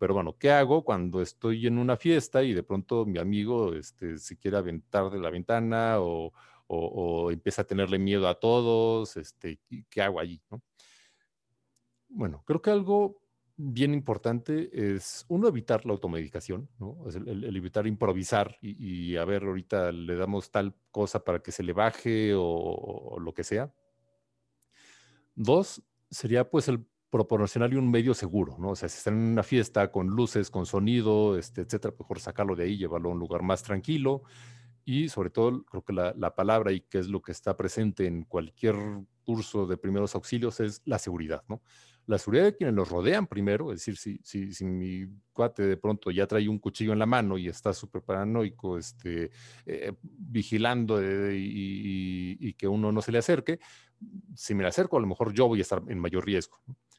Pero 0.00 0.14
bueno, 0.14 0.36
¿qué 0.36 0.50
hago 0.50 0.82
cuando 0.84 1.22
estoy 1.22 1.68
en 1.68 1.78
una 1.78 1.96
fiesta 1.96 2.42
y 2.42 2.54
de 2.54 2.64
pronto 2.64 3.06
mi 3.06 3.20
amigo 3.20 3.72
este, 3.72 4.18
se 4.18 4.36
quiere 4.36 4.56
aventar 4.56 5.10
de 5.10 5.20
la 5.20 5.30
ventana 5.30 6.00
o, 6.00 6.32
o, 6.66 7.30
empieza 7.30 7.62
a 7.62 7.66
tenerle 7.66 8.00
miedo 8.00 8.26
a 8.26 8.34
todos? 8.34 9.16
Este, 9.16 9.60
¿Qué 9.88 10.02
hago 10.02 10.18
allí, 10.18 10.42
no? 10.50 10.60
Bueno, 12.08 12.42
creo 12.46 12.62
que 12.62 12.70
algo 12.70 13.20
bien 13.56 13.94
importante 13.94 14.68
es, 14.94 15.24
uno, 15.28 15.48
evitar 15.48 15.86
la 15.86 15.92
automedicación, 15.92 16.68
¿no? 16.78 16.98
el, 17.08 17.56
evitar 17.56 17.86
improvisar 17.86 18.58
y, 18.60 19.16
a 19.16 19.24
ver, 19.24 19.44
ahorita 19.44 19.92
le 19.92 20.16
damos 20.16 20.50
tal 20.50 20.74
cosa 20.90 21.24
para 21.24 21.40
que 21.40 21.52
se 21.52 21.62
le 21.62 21.72
baje 21.72 22.34
o, 22.36 23.16
lo 23.18 23.32
que 23.32 23.44
sea. 23.44 23.72
Dos, 25.34 25.82
sería 26.10 26.48
pues 26.50 26.68
el 26.68 26.86
proporcionarle 27.10 27.78
un 27.78 27.90
medio 27.90 28.14
seguro, 28.14 28.56
¿no? 28.58 28.70
O 28.70 28.76
sea, 28.76 28.88
si 28.88 28.98
están 28.98 29.14
en 29.14 29.32
una 29.32 29.42
fiesta 29.42 29.90
con 29.90 30.08
luces, 30.08 30.50
con 30.50 30.66
sonido, 30.66 31.38
este, 31.38 31.62
etcétera, 31.62 31.94
mejor 31.98 32.20
sacarlo 32.20 32.54
de 32.56 32.64
ahí, 32.64 32.76
llevarlo 32.76 33.10
a 33.10 33.12
un 33.12 33.18
lugar 33.18 33.42
más 33.42 33.62
tranquilo. 33.62 34.22
Y 34.84 35.08
sobre 35.08 35.30
todo, 35.30 35.64
creo 35.64 35.82
que 35.82 35.92
la, 35.92 36.14
la 36.16 36.34
palabra 36.34 36.72
y 36.72 36.80
que 36.80 36.98
es 36.98 37.08
lo 37.08 37.22
que 37.22 37.32
está 37.32 37.56
presente 37.56 38.06
en 38.06 38.24
cualquier 38.24 38.76
curso 39.24 39.66
de 39.66 39.76
primeros 39.76 40.14
auxilios 40.14 40.60
es 40.60 40.82
la 40.84 40.98
seguridad, 40.98 41.42
¿no? 41.48 41.62
La 42.06 42.18
seguridad 42.18 42.44
de 42.44 42.56
quienes 42.56 42.74
los 42.74 42.88
rodean 42.88 43.26
primero, 43.26 43.72
es 43.72 43.80
decir, 43.80 43.96
si, 43.96 44.20
si, 44.22 44.52
si 44.52 44.64
mi 44.64 45.06
cuate 45.32 45.64
de 45.64 45.76
pronto 45.76 46.12
ya 46.12 46.26
trae 46.26 46.48
un 46.48 46.60
cuchillo 46.60 46.92
en 46.92 47.00
la 47.00 47.06
mano 47.06 47.36
y 47.36 47.48
está 47.48 47.72
súper 47.72 48.02
paranoico, 48.02 48.78
este, 48.78 49.30
eh, 49.66 49.92
vigilando 50.02 51.02
eh, 51.02 51.36
y, 51.36 52.52
que 52.54 52.68
uno 52.68 52.92
no 52.92 53.02
se 53.02 53.10
le 53.10 53.18
acerque, 53.18 53.58
si 54.34 54.54
me 54.54 54.62
le 54.62 54.68
acerco, 54.68 54.96
a 54.96 55.00
lo 55.00 55.06
mejor 55.06 55.32
yo 55.34 55.48
voy 55.48 55.58
a 55.58 55.62
estar 55.62 55.82
en 55.88 55.98
mayor 55.98 56.24
riesgo. 56.24 56.58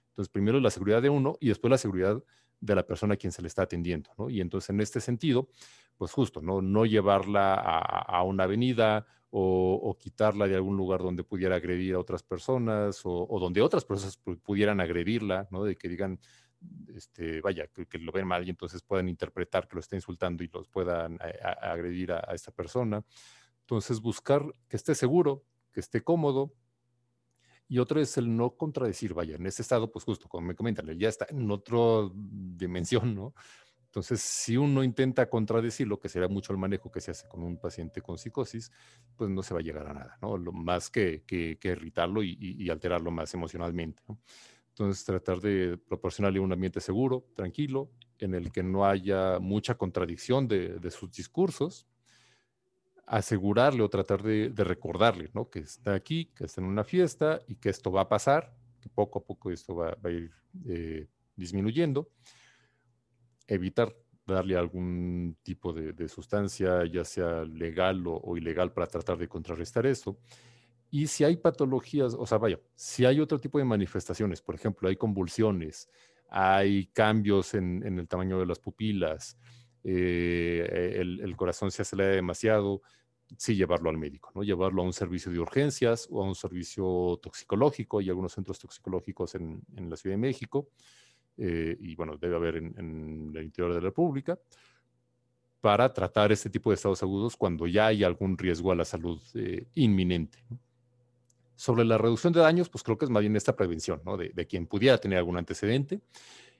Entonces, 0.10 0.30
primero 0.30 0.60
la 0.60 0.72
seguridad 0.72 1.02
de 1.02 1.10
uno 1.10 1.38
y 1.40 1.48
después 1.48 1.72
la 1.72 1.78
seguridad 1.78 2.22
de 2.60 2.76
la 2.76 2.86
persona 2.86 3.14
a 3.14 3.18
quien 3.18 3.32
se 3.32 3.42
le 3.42 3.48
está 3.48 3.62
atendiendo, 3.64 4.10
¿no? 4.18 4.30
Y 4.30 4.42
entonces, 4.42 4.72
en 4.72 4.82
este 4.82 5.00
sentido, 5.00 5.50
pues 5.98 6.12
justo, 6.12 6.42
¿no? 6.42 6.62
No 6.62 6.86
llevarla 6.86 7.54
a, 7.54 7.80
a 7.80 8.24
una 8.24 8.44
avenida 8.44 9.06
o, 9.30 9.98
quitarla 10.00 10.48
de 10.48 10.56
algún 10.56 10.78
lugar 10.78 11.02
donde 11.02 11.24
pudiera 11.24 11.56
agredir 11.56 11.96
a 11.96 12.00
otras 12.00 12.24
personas 12.24 13.02
o, 13.04 13.38
donde 13.40 13.62
otras 13.62 13.86
personas 13.86 14.18
pudieran 14.18 14.80
agredirla, 14.80 15.48
¿no? 15.52 15.64
De 15.64 15.76
que 15.76 15.90
digan, 15.90 16.20
este, 16.96 17.42
vaya, 17.42 17.68
que, 17.68 17.86
lo 18.00 18.12
ven 18.12 18.28
mal 18.28 18.46
y 18.48 18.50
entonces 18.50 18.82
puedan 18.82 19.10
interpretar 19.10 19.68
que 19.68 19.76
lo 19.76 19.82
está 19.82 19.96
insultando 19.96 20.44
y 20.44 20.48
los 20.48 20.68
puedan 20.70 21.20
a 21.22 21.72
agredir 21.72 22.14
a, 22.14 22.24
a 22.28 22.34
esta 22.34 22.52
persona. 22.52 23.04
Entonces, 23.62 24.00
buscar 24.00 24.44
que 24.70 24.78
esté 24.78 24.96
seguro, 24.96 25.44
que 25.74 25.82
esté 25.82 26.02
cómodo, 26.02 26.54
y 27.70 27.80
otro 27.80 28.00
es 28.00 28.18
el 28.18 28.36
no 28.36 28.56
contradecir, 28.56 29.14
vaya, 29.14 29.36
en 29.36 29.46
ese 29.46 29.62
estado, 29.62 29.92
pues 29.92 30.06
justo 30.06 30.30
como 30.30 30.48
me 30.48 30.56
comentan, 30.56 30.88
ya 30.98 31.10
está 31.10 31.28
en 31.30 31.52
otra 31.52 31.78
dimensión, 32.14 33.14
¿no? 33.14 33.34
Entonces, 33.88 34.22
si 34.22 34.58
uno 34.58 34.84
intenta 34.84 35.30
contradecir 35.30 35.88
lo 35.88 36.00
que 36.00 36.10
será 36.10 36.28
mucho 36.28 36.52
el 36.52 36.60
manejo 36.60 36.92
que 36.92 37.02
se 37.02 37.12
hace 37.12 37.28
con 37.28 37.42
un 37.42 37.58
paciente 37.58 38.02
con 38.02 38.18
psicosis, 38.18 38.72
pues 39.16 39.30
no 39.30 39.42
se 39.42 39.54
va 39.54 39.62
a 39.62 39.64
llegar 39.64 39.88
a 39.88 39.94
nada, 39.94 40.18
¿no? 40.22 40.38
Lo 40.38 40.52
más 40.52 40.90
que, 40.90 41.24
que, 41.26 41.58
que 41.58 41.70
irritarlo 41.70 42.22
y, 42.22 42.70
alterarlo 42.70 43.12
más 43.12 43.34
emocionalmente, 43.34 44.04
¿no? 44.08 44.20
Entonces, 44.70 45.04
tratar 45.06 45.40
de 45.40 45.78
proporcionarle 45.78 46.40
un 46.40 46.52
ambiente 46.52 46.80
seguro, 46.82 47.26
tranquilo, 47.34 47.90
en 48.20 48.36
el 48.36 48.52
que 48.52 48.62
no 48.62 48.86
haya 48.86 49.40
mucha 49.40 49.76
contradicción 49.76 50.48
de, 50.48 50.92
sus 50.92 51.12
discursos, 51.12 51.88
asegurarle 53.08 53.82
o 53.82 53.90
tratar 53.90 54.22
de, 54.22 54.50
de, 54.50 54.64
recordarle, 54.64 55.32
¿no? 55.34 55.50
Que 55.50 55.60
está 55.60 55.96
aquí, 55.96 56.26
que 56.36 56.44
está 56.44 56.62
en 56.62 56.68
una 56.68 56.84
fiesta 56.84 57.42
y 57.48 57.56
que 57.56 57.70
esto 57.70 57.92
va 57.92 58.02
a 58.02 58.10
pasar, 58.10 58.54
que 58.82 58.90
poco 58.90 59.20
a 59.20 59.24
poco 59.24 59.50
esto 59.50 59.76
va, 59.76 59.98
va 60.06 60.10
a 60.10 60.12
ir 60.12 60.32
eh, 60.68 61.08
disminuyendo. 61.36 62.10
Evitar 63.48 63.96
darle 64.28 64.58
algún 64.58 65.38
tipo 65.42 65.72
de, 65.74 65.94
de 65.94 66.08
sustancia, 66.10 66.86
ya 66.86 67.06
sea 67.06 67.46
legal 67.46 68.06
o, 68.08 68.18
o, 68.18 68.38
ilegal, 68.38 68.74
para 68.74 68.88
tratar 68.88 69.18
de 69.18 69.28
contrarrestar 69.28 69.86
eso. 69.86 70.20
Y 70.90 71.08
si 71.08 71.24
hay 71.24 71.38
patologías, 71.38 72.14
o 72.14 72.26
sea, 72.26 72.38
vaya, 72.38 72.60
si 72.76 73.06
hay 73.06 73.20
otro 73.20 73.40
tipo 73.40 73.58
de 73.58 73.66
manifestaciones, 73.66 74.42
por 74.42 74.56
ejemplo, 74.56 74.90
hay 74.90 74.96
convulsiones, 74.96 75.90
hay 76.30 76.88
cambios 76.88 77.54
en, 77.54 77.86
en 77.86 78.00
el 78.00 78.08
tamaño 78.08 78.40
de 78.40 78.46
las 78.46 78.60
pupilas, 78.60 79.38
eh, 79.84 80.96
el, 81.00 81.22
el, 81.22 81.36
corazón 81.38 81.72
se 81.72 81.82
acelera 81.82 82.10
demasiado, 82.10 82.82
sí 83.38 83.56
llevarlo 83.56 83.90
al 83.90 83.98
médico, 83.98 84.32
¿no? 84.36 84.44
Llevarlo 84.44 84.82
a 84.82 84.86
un 84.86 84.94
servicio 84.94 85.32
de 85.32 85.40
urgencias 85.40 86.08
o 86.12 86.22
a 86.22 86.26
un 86.26 86.36
servicio 86.36 87.18
toxicológico. 87.22 88.00
Hay 88.00 88.10
algunos 88.10 88.34
centros 88.34 88.60
toxicológicos 88.60 89.36
en, 89.36 89.62
en 89.76 89.90
la 89.90 89.96
Ciudad 89.96 90.16
de 90.16 90.22
México 90.22 90.70
eh, 91.38 91.78
y, 91.80 91.96
bueno, 91.96 92.18
debe 92.18 92.36
haber 92.36 92.58
en, 92.58 92.74
en, 92.78 93.32
el 93.36 93.44
interior 93.44 93.74
de 93.74 93.82
la 93.82 93.88
República 93.88 94.40
para 95.62 95.92
tratar 95.92 96.32
este 96.32 96.50
tipo 96.50 96.70
de 96.70 96.76
estados 96.76 97.02
agudos 97.04 97.36
cuando 97.36 97.68
ya 97.68 97.88
hay 97.88 98.04
algún 98.04 98.38
riesgo 98.38 98.72
a 98.72 98.76
la 98.76 98.86
salud 98.86 99.22
eh, 99.34 99.68
inminente. 99.76 100.40
Sobre 101.56 101.84
la 101.84 101.98
reducción 101.98 102.34
de 102.34 102.40
daños, 102.40 102.70
pues 102.70 102.84
creo 102.84 102.98
que 102.98 103.06
es 103.06 103.12
más 103.12 103.22
bien 103.22 103.36
esta 103.36 103.56
prevención, 103.56 104.02
¿no? 104.06 104.16
De, 104.16 104.30
de 104.30 104.46
quien 104.46 104.68
pudiera 104.68 104.98
tener 105.00 105.18
algún 105.18 105.38
antecedente 105.38 106.02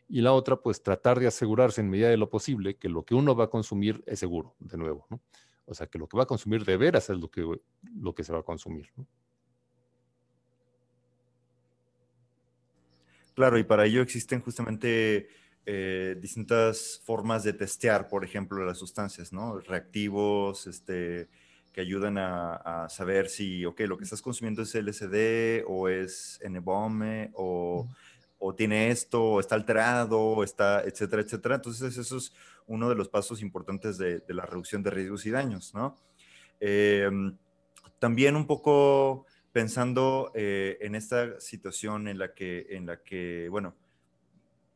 y 0.10 0.22
la 0.22 0.34
otra, 0.34 0.56
pues 0.56 0.82
tratar 0.82 1.20
de 1.20 1.28
asegurarse 1.28 1.82
en 1.82 1.90
medida 1.90 2.10
de 2.10 2.18
lo 2.18 2.30
posible 2.30 2.78
que 2.78 2.90
lo 2.90 3.04
que 3.04 3.14
uno 3.14 3.36
va 3.36 3.46
a 3.46 3.50
consumir 3.50 4.04
es 4.08 4.20
seguro, 4.20 4.56
de 4.60 4.78
nuevo, 4.78 5.06
¿no? 5.10 5.22
O 5.66 5.74
sea, 5.74 5.88
que 5.88 6.00
lo 6.00 6.08
que 6.08 6.16
va 6.16 6.24
a 6.24 6.28
consumir 6.28 6.64
de 6.64 6.78
veras 6.78 7.10
es 7.10 7.18
lo 7.18 7.30
que, 7.30 7.46
lo 7.94 8.16
que 8.16 8.24
se 8.24 8.32
va 8.32 8.40
a 8.40 8.44
consumir. 8.44 8.90
Claro, 13.38 13.60
y 13.60 13.64
para 13.64 13.86
ello 13.86 14.02
existen 14.02 14.42
justamente 14.42 15.30
eh, 15.64 16.18
distintas 16.20 17.00
formas 17.06 17.44
de 17.44 17.54
testear, 17.54 18.08
por 18.08 18.26
ejemplo, 18.26 18.66
las 18.66 18.80
sustancias, 18.80 19.32
¿no? 19.32 19.60
Reactivos, 19.60 20.66
este, 20.66 21.30
que 21.72 21.82
ayudan 21.82 22.18
a, 22.18 22.56
a 22.56 22.90
saber 22.90 23.30
si, 23.30 23.64
ok, 23.64 23.82
lo 23.82 23.96
que 23.96 24.06
estás 24.06 24.24
consumiendo 24.24 24.64
es 24.64 24.74
LSD 24.74 25.66
o 25.68 25.88
es 25.88 26.40
N-bombe 26.42 27.30
o... 27.34 27.82
Uh 27.82 27.92
-huh 27.92 27.96
o 28.40 28.54
tiene 28.54 28.92
esto, 28.92 29.24
o 29.24 29.40
está 29.40 29.56
alterado, 29.56 30.20
o 30.20 30.44
está, 30.44 30.84
etcétera, 30.84 31.24
etcétera. 31.24 31.56
Entonces, 31.56 31.98
eso 31.98 32.18
es 32.18 32.32
uno 32.68 32.88
de 32.88 32.94
los 32.94 33.10
pasos 33.10 33.42
importantes 33.42 33.98
de, 33.98 34.20
de 34.20 34.34
la 34.36 34.46
reducción 34.46 34.84
de 34.84 34.92
riesgos 34.92 35.26
y 35.26 35.32
daños, 35.32 35.74
¿no? 35.74 35.96
Eh, 36.60 37.10
también 37.98 38.36
un 38.36 38.46
poco 38.46 39.26
pensando 39.58 40.32
eh, 40.36 40.78
en 40.82 40.94
esta 40.94 41.40
situación 41.40 42.08
en 42.08 42.20
la 42.20 42.36
que, 42.36 42.68
en 42.70 42.86
la 42.86 43.02
que, 43.02 43.48
bueno, 43.50 43.74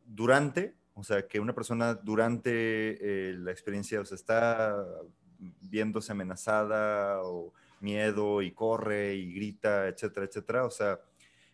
durante, 0.07 0.73
o 0.95 1.03
sea, 1.03 1.27
que 1.27 1.39
una 1.39 1.53
persona 1.53 1.93
durante 1.93 2.49
eh, 2.49 3.33
la 3.33 3.51
experiencia, 3.51 4.01
está 4.01 4.83
viéndose 5.37 6.13
amenazada 6.13 7.21
o 7.21 7.53
miedo 7.79 8.41
y 8.41 8.53
corre 8.53 9.13
y 9.13 9.31
grita, 9.35 9.87
etcétera, 9.87 10.25
etcétera. 10.25 10.65
O 10.65 10.71
sea, 10.71 10.99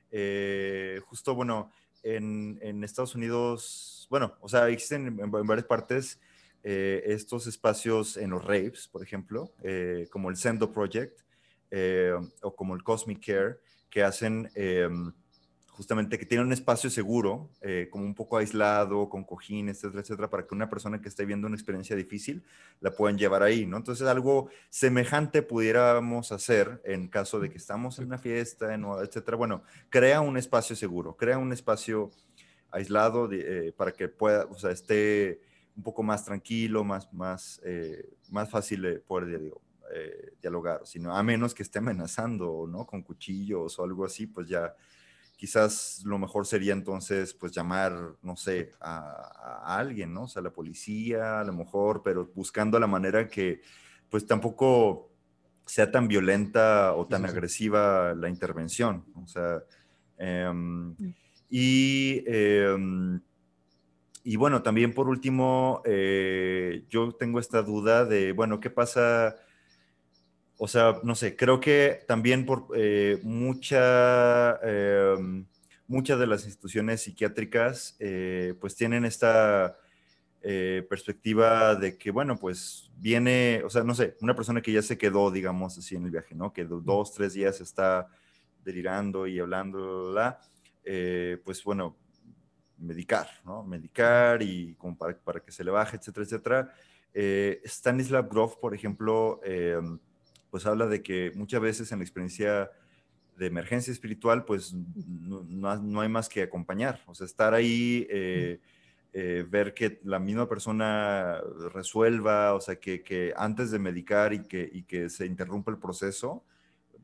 eh, 0.09 1.01
justo, 1.03 1.35
bueno, 1.35 1.69
en, 2.03 2.81
Estados 2.81 3.13
Unidos, 3.13 4.07
bueno, 4.09 4.37
o 4.39 4.47
sea, 4.47 4.69
existen 4.69 5.19
en, 5.19 5.29
varias 5.29 5.67
partes 5.67 6.17
estos 6.63 7.45
espacios 7.45 8.15
en 8.15 8.29
los 8.29 8.45
raves, 8.45 8.87
por 8.87 9.03
ejemplo, 9.03 9.51
como 10.11 10.29
el 10.29 10.37
Sendo 10.37 10.71
Project 10.71 11.26
eh, 11.71 12.13
o 12.41 12.55
como 12.55 12.75
el 12.75 12.83
Cosmic 12.83 13.25
Care, 13.25 13.57
que 13.89 14.03
hacen 14.03 14.49
em, 14.55 15.11
justamente 15.77 16.17
que 16.17 16.25
tienen 16.25 16.47
un 16.47 16.53
espacio 16.53 16.89
seguro, 16.89 17.51
eh, 17.61 17.87
como 17.91 18.03
un 18.03 18.15
poco 18.15 18.37
aislado, 18.37 19.09
con 19.09 19.23
cojines, 19.23 19.77
etcétera, 19.77 20.01
etcétera, 20.01 20.27
para 20.27 20.47
que 20.47 20.55
una 20.55 20.71
persona 20.71 20.99
que 20.99 21.07
esté 21.07 21.23
viendo 21.23 21.45
una 21.45 21.55
experiencia 21.55 21.95
difícil 21.95 22.43
la 22.79 22.89
puedan 22.89 23.15
llevar 23.15 23.43
ahí, 23.43 23.67
¿no? 23.67 23.77
Entonces, 23.77 24.07
algo 24.07 24.49
semejante 24.71 25.43
pudiéramos 25.43 26.31
hacer 26.31 26.81
en 26.83 27.07
caso 27.07 27.39
de 27.39 27.51
que 27.51 27.57
estamos 27.57 27.99
en 27.99 28.05
una 28.05 28.17
fiesta, 28.17 28.73
en, 28.73 28.85
etcétera. 28.85 29.37
Bueno, 29.37 29.61
crea 29.89 30.19
un 30.21 30.35
espacio 30.35 30.75
seguro, 30.75 31.15
crea 31.15 31.37
un 31.37 31.53
espacio 31.53 32.09
aislado 32.71 33.27
de, 33.27 33.67
eh, 33.67 33.71
para 33.71 33.91
que 33.91 34.07
pueda, 34.07 34.45
o 34.45 34.57
sea, 34.57 34.71
esté 34.71 35.41
un 35.75 35.83
poco 35.83 36.01
más 36.01 36.25
tranquilo, 36.25 36.83
más, 36.83 37.13
más, 37.13 37.61
eh, 37.63 38.15
más 38.31 38.49
fácil 38.49 38.81
de 38.81 38.99
poder 38.99 39.39
digo, 39.39 39.61
eh, 39.93 40.33
dialogar, 40.41 40.81
sino 40.85 41.15
a 41.15 41.23
menos 41.23 41.53
que 41.53 41.63
esté 41.63 41.79
amenazando, 41.79 42.65
¿no? 42.67 42.85
Con 42.85 43.03
cuchillos 43.03 43.77
o 43.79 43.83
algo 43.83 44.05
así, 44.05 44.27
pues 44.27 44.47
ya 44.47 44.75
quizás 45.35 46.01
lo 46.03 46.17
mejor 46.17 46.45
sería 46.47 46.73
entonces 46.73 47.33
pues 47.33 47.51
llamar, 47.51 48.15
no 48.21 48.35
sé, 48.35 48.71
a, 48.81 49.63
a, 49.65 49.77
alguien, 49.77 50.13
¿no? 50.13 50.23
O 50.23 50.27
sea, 50.27 50.41
la 50.41 50.51
policía, 50.51 51.41
a 51.41 51.43
lo 51.43 51.53
mejor, 51.53 52.01
pero 52.03 52.31
buscando 52.33 52.79
la 52.79 52.87
manera 52.87 53.27
que 53.27 53.61
pues 54.09 54.25
tampoco 54.25 55.11
sea 55.65 55.91
tan 55.91 56.07
violenta 56.07 56.93
o 56.95 57.05
tan 57.07 57.21
sí, 57.21 57.27
sí, 57.27 57.31
agresiva 57.33 58.13
la 58.15 58.29
intervención. 58.29 59.05
O 59.15 59.27
sea, 59.27 59.63
eh, 60.17 60.51
y, 61.49 62.23
eh, 62.25 62.75
y 64.23 64.35
bueno, 64.35 64.61
también 64.61 64.93
por 64.93 65.07
último, 65.07 65.81
eh, 65.85 66.83
yo 66.89 67.11
tengo 67.13 67.39
esta 67.39 67.61
duda 67.61 68.05
de, 68.05 68.31
bueno, 68.33 68.59
¿qué 68.59 68.69
pasa? 68.69 69.35
O 70.57 70.67
sea, 70.67 70.99
no 71.03 71.13
sé, 71.15 71.35
creo 71.35 71.59
que 71.59 72.03
también 72.07 72.45
por 72.45 72.67
eh, 72.75 73.19
mucha, 73.23 74.59
eh, 74.63 75.15
muchas 75.87 76.19
de 76.19 76.27
las 76.27 76.45
instituciones 76.45 77.01
psiquiátricas 77.01 77.95
eh, 77.99 78.55
pues 78.59 78.75
tienen 78.75 79.05
esta 79.05 79.77
eh, 80.41 80.85
perspectiva 80.89 81.75
de 81.75 81.97
que, 81.97 82.09
bueno, 82.09 82.39
pues 82.39 82.89
viene, 82.97 83.61
o 83.65 83.69
sea, 83.69 83.83
no 83.83 83.93
sé, 83.93 84.17
una 84.21 84.35
persona 84.35 84.61
que 84.61 84.71
ya 84.71 84.81
se 84.81 84.97
quedó, 84.97 85.29
digamos 85.29 85.77
así, 85.77 85.95
en 85.95 86.05
el 86.05 86.11
viaje, 86.11 86.33
¿no? 86.33 86.51
Que 86.51 86.65
dos, 86.65 87.13
tres 87.13 87.33
días 87.33 87.61
está 87.61 88.07
delirando 88.63 89.27
y 89.27 89.39
hablando, 89.39 90.11
bla, 90.11 90.39
eh, 90.83 91.39
pues 91.45 91.63
bueno, 91.63 91.95
medicar, 92.79 93.27
¿no? 93.45 93.63
Medicar 93.63 94.41
y 94.41 94.75
como 94.75 94.97
para, 94.97 95.17
para 95.19 95.39
que 95.39 95.51
se 95.51 95.63
le 95.63 95.71
baje, 95.71 95.97
etcétera, 95.97 96.25
etcétera. 96.25 96.73
Stanislav 97.65 98.29
Grof, 98.29 98.57
por 98.57 98.75
ejemplo, 98.75 99.41
eh, 99.43 99.79
pues 100.57 100.65
habla 100.65 100.87
de 100.87 101.03
que 101.03 101.31
muchas 101.35 101.61
veces 101.61 101.91
en 101.91 101.99
la 101.99 102.03
experiencia 102.03 102.71
emergencia 103.39 103.93
espiritual, 103.93 104.43
pues 104.43 104.73
no, 104.73 106.01
hay 106.01 106.09
más 106.09 106.27
que 106.27 106.41
acompañar, 106.41 106.99
o 107.05 107.13
sea, 107.13 107.25
estar 107.25 107.53
ahí, 107.53 108.07
eh, 108.09 108.59
eh, 109.13 109.45
ver 109.47 109.75
que 109.75 109.99
la 110.03 110.17
misma 110.17 110.49
persona 110.49 111.39
resuelva, 111.71 112.55
o 112.55 112.59
sea, 112.59 112.77
que, 112.77 113.35
antes 113.37 113.69
de 113.69 113.77
medicar 113.77 114.33
y 114.33 114.39
que, 114.39 114.67
y 114.73 114.81
que 114.81 115.11
se 115.11 115.27
interrumpa 115.27 115.69
el 115.69 115.77
proceso, 115.77 116.43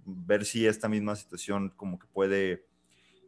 ver 0.03 0.43
si 0.45 0.65
esta 0.65 0.89
misma 0.89 1.15
situación 1.15 1.69
como 1.75 1.99
que 1.99 2.07
puede 2.07 2.65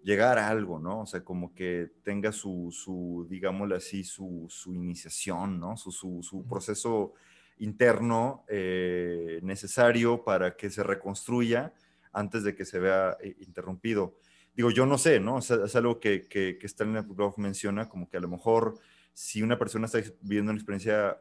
llegar 0.01 0.39
a 0.39 0.49
algo, 0.49 0.79
¿no? 0.79 1.01
O 1.01 1.05
sea, 1.05 1.23
como 1.23 1.53
que 1.53 1.91
tenga 2.01 2.31
su, 2.31 2.69
su 2.71 3.27
digámosle 3.29 3.75
así, 3.75 4.03
su, 4.03 4.49
iniciación, 4.65 5.59
¿no? 5.59 5.77
Su, 5.77 6.43
proceso 6.49 7.13
interno 7.57 8.43
eh, 8.47 9.39
necesario 9.43 10.23
para 10.23 10.55
que 10.55 10.69
se 10.69 10.83
reconstruya 10.83 11.73
antes 12.11 12.43
de 12.43 12.55
que 12.55 12.65
se 12.65 12.79
vea 12.79 13.17
eh, 13.21 13.35
interrumpido. 13.39 14.17
Digo, 14.55 14.71
yo 14.71 14.85
no 14.85 14.97
sé, 14.97 15.19
¿no? 15.19 15.35
O 15.35 15.41
sea, 15.41 15.57
es 15.65 15.75
algo 15.75 15.99
que, 15.99 16.27
que, 16.27 16.57
que 16.57 16.65
Stanley 16.67 17.03
menciona, 17.37 17.89
como 17.89 18.09
que 18.09 18.17
a 18.17 18.21
lo 18.21 18.29
mejor 18.29 18.77
si 19.13 19.41
una 19.41 19.57
persona 19.57 19.85
está 19.85 19.99
viviendo 20.21 20.51
una 20.51 20.59
experiencia 20.59 21.17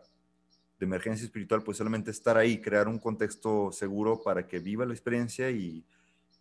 de 0.79 0.87
emergencia 0.87 1.25
espiritual, 1.25 1.63
pues 1.63 1.79
solamente 1.79 2.11
estar 2.11 2.37
ahí, 2.37 2.61
crear 2.61 2.89
un 2.89 2.99
contexto 2.99 3.71
seguro 3.73 4.21
para 4.23 4.47
que 4.47 4.59
viva 4.59 4.85
la 4.85 4.93
experiencia 4.93 5.51
y, 5.51 5.85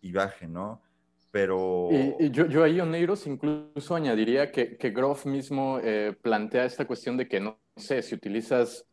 y 0.00 0.12
baje, 0.12 0.46
¿no? 0.46 0.82
Pero... 1.30 1.88
Y, 2.18 2.30
yo, 2.30 2.46
yo, 2.46 2.62
ahí, 2.62 2.80
Oneiros, 2.80 3.26
incluso 3.26 3.94
añadiría 3.94 4.52
que, 4.52 4.76
que 4.76 4.90
Groff 4.90 5.26
mismo 5.26 5.80
eh, 5.82 6.16
plantea 6.20 6.64
esta 6.64 6.86
cuestión 6.86 7.16
de 7.16 7.26
que, 7.26 7.40
no 7.40 7.58
sé, 7.76 8.02
si 8.02 8.14
utilizas 8.14 8.86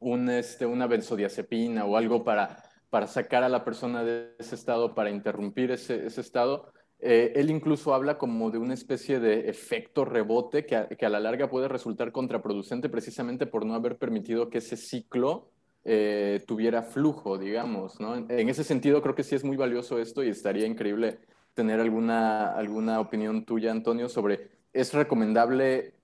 un, 0.00 0.28
este, 0.30 0.66
una 0.66 0.86
benzodiazepina 0.86 1.84
o 1.84 1.96
algo 1.96 2.24
para, 2.24 2.62
para 2.90 3.06
sacar 3.06 3.42
a 3.42 3.48
la 3.48 3.64
persona 3.64 4.04
de 4.04 4.34
ese 4.38 4.54
estado, 4.54 4.94
para 4.94 5.10
interrumpir 5.10 5.70
ese, 5.70 6.06
ese 6.06 6.20
estado, 6.20 6.72
eh, 7.00 7.32
él 7.36 7.50
incluso 7.50 7.94
habla 7.94 8.18
como 8.18 8.50
de 8.50 8.58
una 8.58 8.74
especie 8.74 9.20
de 9.20 9.48
efecto 9.48 10.04
rebote 10.04 10.66
que 10.66 10.76
a, 10.76 10.88
que 10.88 11.06
a, 11.06 11.08
la 11.08 11.20
larga 11.20 11.48
puede 11.48 11.68
resultar 11.68 12.10
contraproducente 12.10 12.88
precisamente 12.88 13.46
por 13.46 13.64
no 13.64 13.74
haber 13.74 13.98
permitido 13.98 14.50
que 14.50 14.58
ese 14.58 14.76
ciclo 14.76 15.52
eh, 15.84 16.42
tuviera 16.46 16.82
flujo, 16.82 17.38
digamos, 17.38 18.00
¿no? 18.00 18.16
En 18.16 18.48
ese 18.48 18.64
sentido 18.64 19.00
creo 19.00 19.14
que 19.14 19.22
sí 19.22 19.36
es 19.36 19.44
muy 19.44 19.56
valioso 19.56 19.98
esto 20.00 20.24
y 20.24 20.28
estaría 20.28 20.66
increíble 20.66 21.20
tener 21.54 21.80
alguna, 21.80 22.52
alguna 22.52 23.00
opinión 23.00 23.44
tuya, 23.44 23.70
Antonio, 23.70 24.08
sobre 24.08 24.50
es 24.72 24.92
recomendable, 24.92 25.94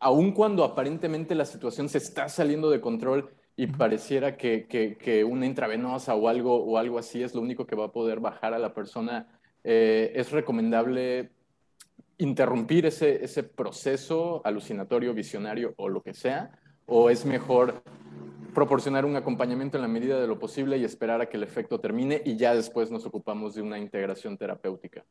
aun 0.00 0.32
cuando 0.32 0.64
aparentemente 0.64 1.34
la 1.34 1.44
situación 1.44 1.88
se 1.88 1.98
está 1.98 2.28
saliendo 2.28 2.70
de 2.70 2.80
control 2.80 3.30
y 3.54 3.66
pareciera 3.66 4.36
que, 4.36 4.66
que, 4.66 5.24
una 5.24 5.44
intravenosa 5.44 6.14
o 6.14 6.28
algo, 6.28 6.56
o 6.64 6.78
algo 6.78 6.98
así 6.98 7.22
es 7.22 7.34
lo 7.34 7.42
único 7.42 7.66
que 7.66 7.76
va 7.76 7.86
a 7.86 7.92
poder 7.92 8.18
bajar 8.18 8.54
a 8.54 8.58
la 8.58 8.72
persona, 8.72 9.28
eh, 9.62 10.12
es 10.14 10.32
recomendable 10.32 11.30
interrumpir 12.16 12.86
ese, 12.86 13.22
ese 13.22 13.42
proceso 13.42 14.40
alucinatorio, 14.44 15.12
visionario 15.12 15.74
o 15.76 15.90
lo 15.90 16.02
que 16.02 16.14
sea, 16.14 16.58
o 16.86 17.10
es 17.10 17.26
mejor 17.26 17.82
proporcionar 18.54 19.04
un 19.04 19.16
acompañamiento 19.16 19.76
en 19.76 19.82
la 19.82 19.88
medida 19.88 20.18
de 20.18 20.26
lo 20.26 20.38
posible 20.38 20.78
y 20.78 20.84
esperar 20.84 21.20
a 21.20 21.28
que 21.28 21.36
el 21.36 21.42
efecto 21.42 21.78
termine 21.78 22.22
y 22.24 22.36
ya 22.36 22.54
después 22.54 22.90
nos 22.90 23.04
ocupamos 23.04 23.54
de 23.54 23.62
una 23.62 23.78
integración 23.78 24.38
terapéutica. 24.38 25.04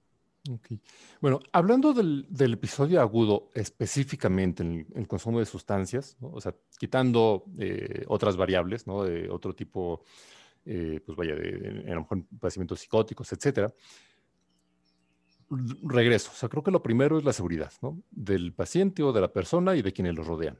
Bueno, 1.22 1.40
hablando 1.52 1.94
del, 1.94 2.26
episodio 2.54 3.02
agudo 3.02 3.50
específicamente 3.54 4.64
en 4.64 4.88
el, 4.96 5.08
consumo 5.08 5.40
de 5.40 5.46
sustancias, 5.46 6.18
o 6.22 6.40
sea, 6.40 6.56
quitando 6.78 7.46
eh, 7.58 8.06
otras 8.08 8.38
variables, 8.38 8.88
¿no? 8.88 9.04
De 9.04 9.30
otro 9.30 9.54
tipo, 9.54 10.04
eh, 10.66 11.02
pues 11.06 11.18
vaya, 11.18 11.36
de, 11.36 11.86
a 11.88 11.94
lo 11.94 12.02
mejor 12.02 12.24
padecimientos 12.40 12.80
psicóticos, 12.80 13.32
etcétera. 13.32 13.74
Regreso, 15.84 16.32
o 16.32 16.36
sea, 16.36 16.48
creo 16.48 16.64
que 16.64 16.72
lo 16.72 16.84
primero 16.84 17.18
es 17.18 17.26
la 17.26 17.34
seguridad, 17.34 17.74
¿no? 17.82 18.02
Del 18.12 18.54
paciente 18.54 19.04
o 19.04 19.12
de 19.12 19.22
la 19.22 19.34
persona 19.34 19.76
y 19.76 19.82
de 19.82 19.92
quienes 19.92 20.16
lo 20.16 20.24
rodean. 20.24 20.60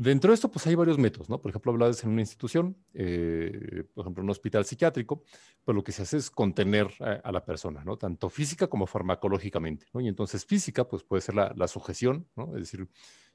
Dentro 0.00 0.30
de 0.30 0.34
esto, 0.36 0.50
pues 0.50 0.66
hay 0.66 0.74
varios 0.74 0.96
métodos, 0.96 1.28
¿no? 1.28 1.42
Por 1.42 1.50
ejemplo, 1.50 1.72
hablabas 1.72 2.02
en 2.04 2.08
una 2.08 2.22
institución, 2.22 2.74
eh, 2.94 3.84
por 3.92 4.04
ejemplo, 4.04 4.24
un 4.24 4.30
hospital 4.30 4.64
psiquiátrico, 4.64 5.24
pues 5.62 5.76
lo 5.76 5.84
que 5.84 5.92
se 5.92 6.00
hace 6.00 6.16
es 6.16 6.30
contener 6.30 6.88
a, 7.22 7.30
la 7.30 7.44
persona, 7.44 7.84
¿no? 7.84 7.98
Tanto 7.98 8.30
física 8.30 8.66
como 8.66 8.86
farmacológicamente, 8.86 9.88
¿no? 9.92 10.00
Y 10.00 10.08
entonces 10.08 10.46
física, 10.46 10.88
pues 10.88 11.02
puede 11.02 11.20
ser 11.20 11.34
la, 11.34 11.68
sujeción, 11.68 12.26
¿no? 12.34 12.56
Es 12.56 12.62
decir, 12.62 12.88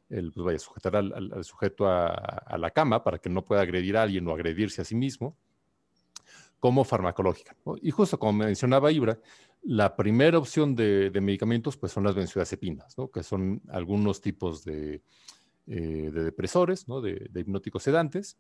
el, 0.10 0.32
pues 0.32 0.44
vaya, 0.44 0.58
sujetar 0.58 0.96
al, 0.96 1.44
sujeto 1.44 1.86
a, 1.86 2.58
la 2.58 2.72
cama 2.72 3.04
para 3.04 3.20
que 3.20 3.30
no 3.30 3.46
pueda 3.46 3.62
agredir 3.62 3.96
a 3.96 4.02
alguien 4.02 4.28
o 4.28 4.34
agredirse 4.34 4.82
a 4.82 4.86
sí 4.86 4.96
mismo, 4.96 5.38
como 6.60 6.84
farmacológica. 6.84 7.56
¿no? 7.64 7.76
Y 7.80 7.92
justo 7.92 8.18
como 8.18 8.44
mencionaba 8.44 8.92
Ibra, 8.92 9.20
la 9.62 9.96
primera 9.96 10.40
opción 10.40 10.74
de, 10.74 11.12
de 11.12 11.22
medicamentos, 11.22 11.78
pues 11.78 11.92
son 11.92 12.06
las 12.06 12.16
benzodiazepinas, 12.16 12.98
¿no? 12.98 13.12
Que 13.12 13.22
son 13.22 13.62
algunos 13.68 14.20
tipos 14.20 14.66
de 14.66 15.04
eh, 15.68 16.12
de 16.14 16.24
depresores, 16.24 16.88
¿no? 16.88 17.02
de, 17.02 17.30
hipnóticos 17.34 17.84
sedantes. 17.84 18.38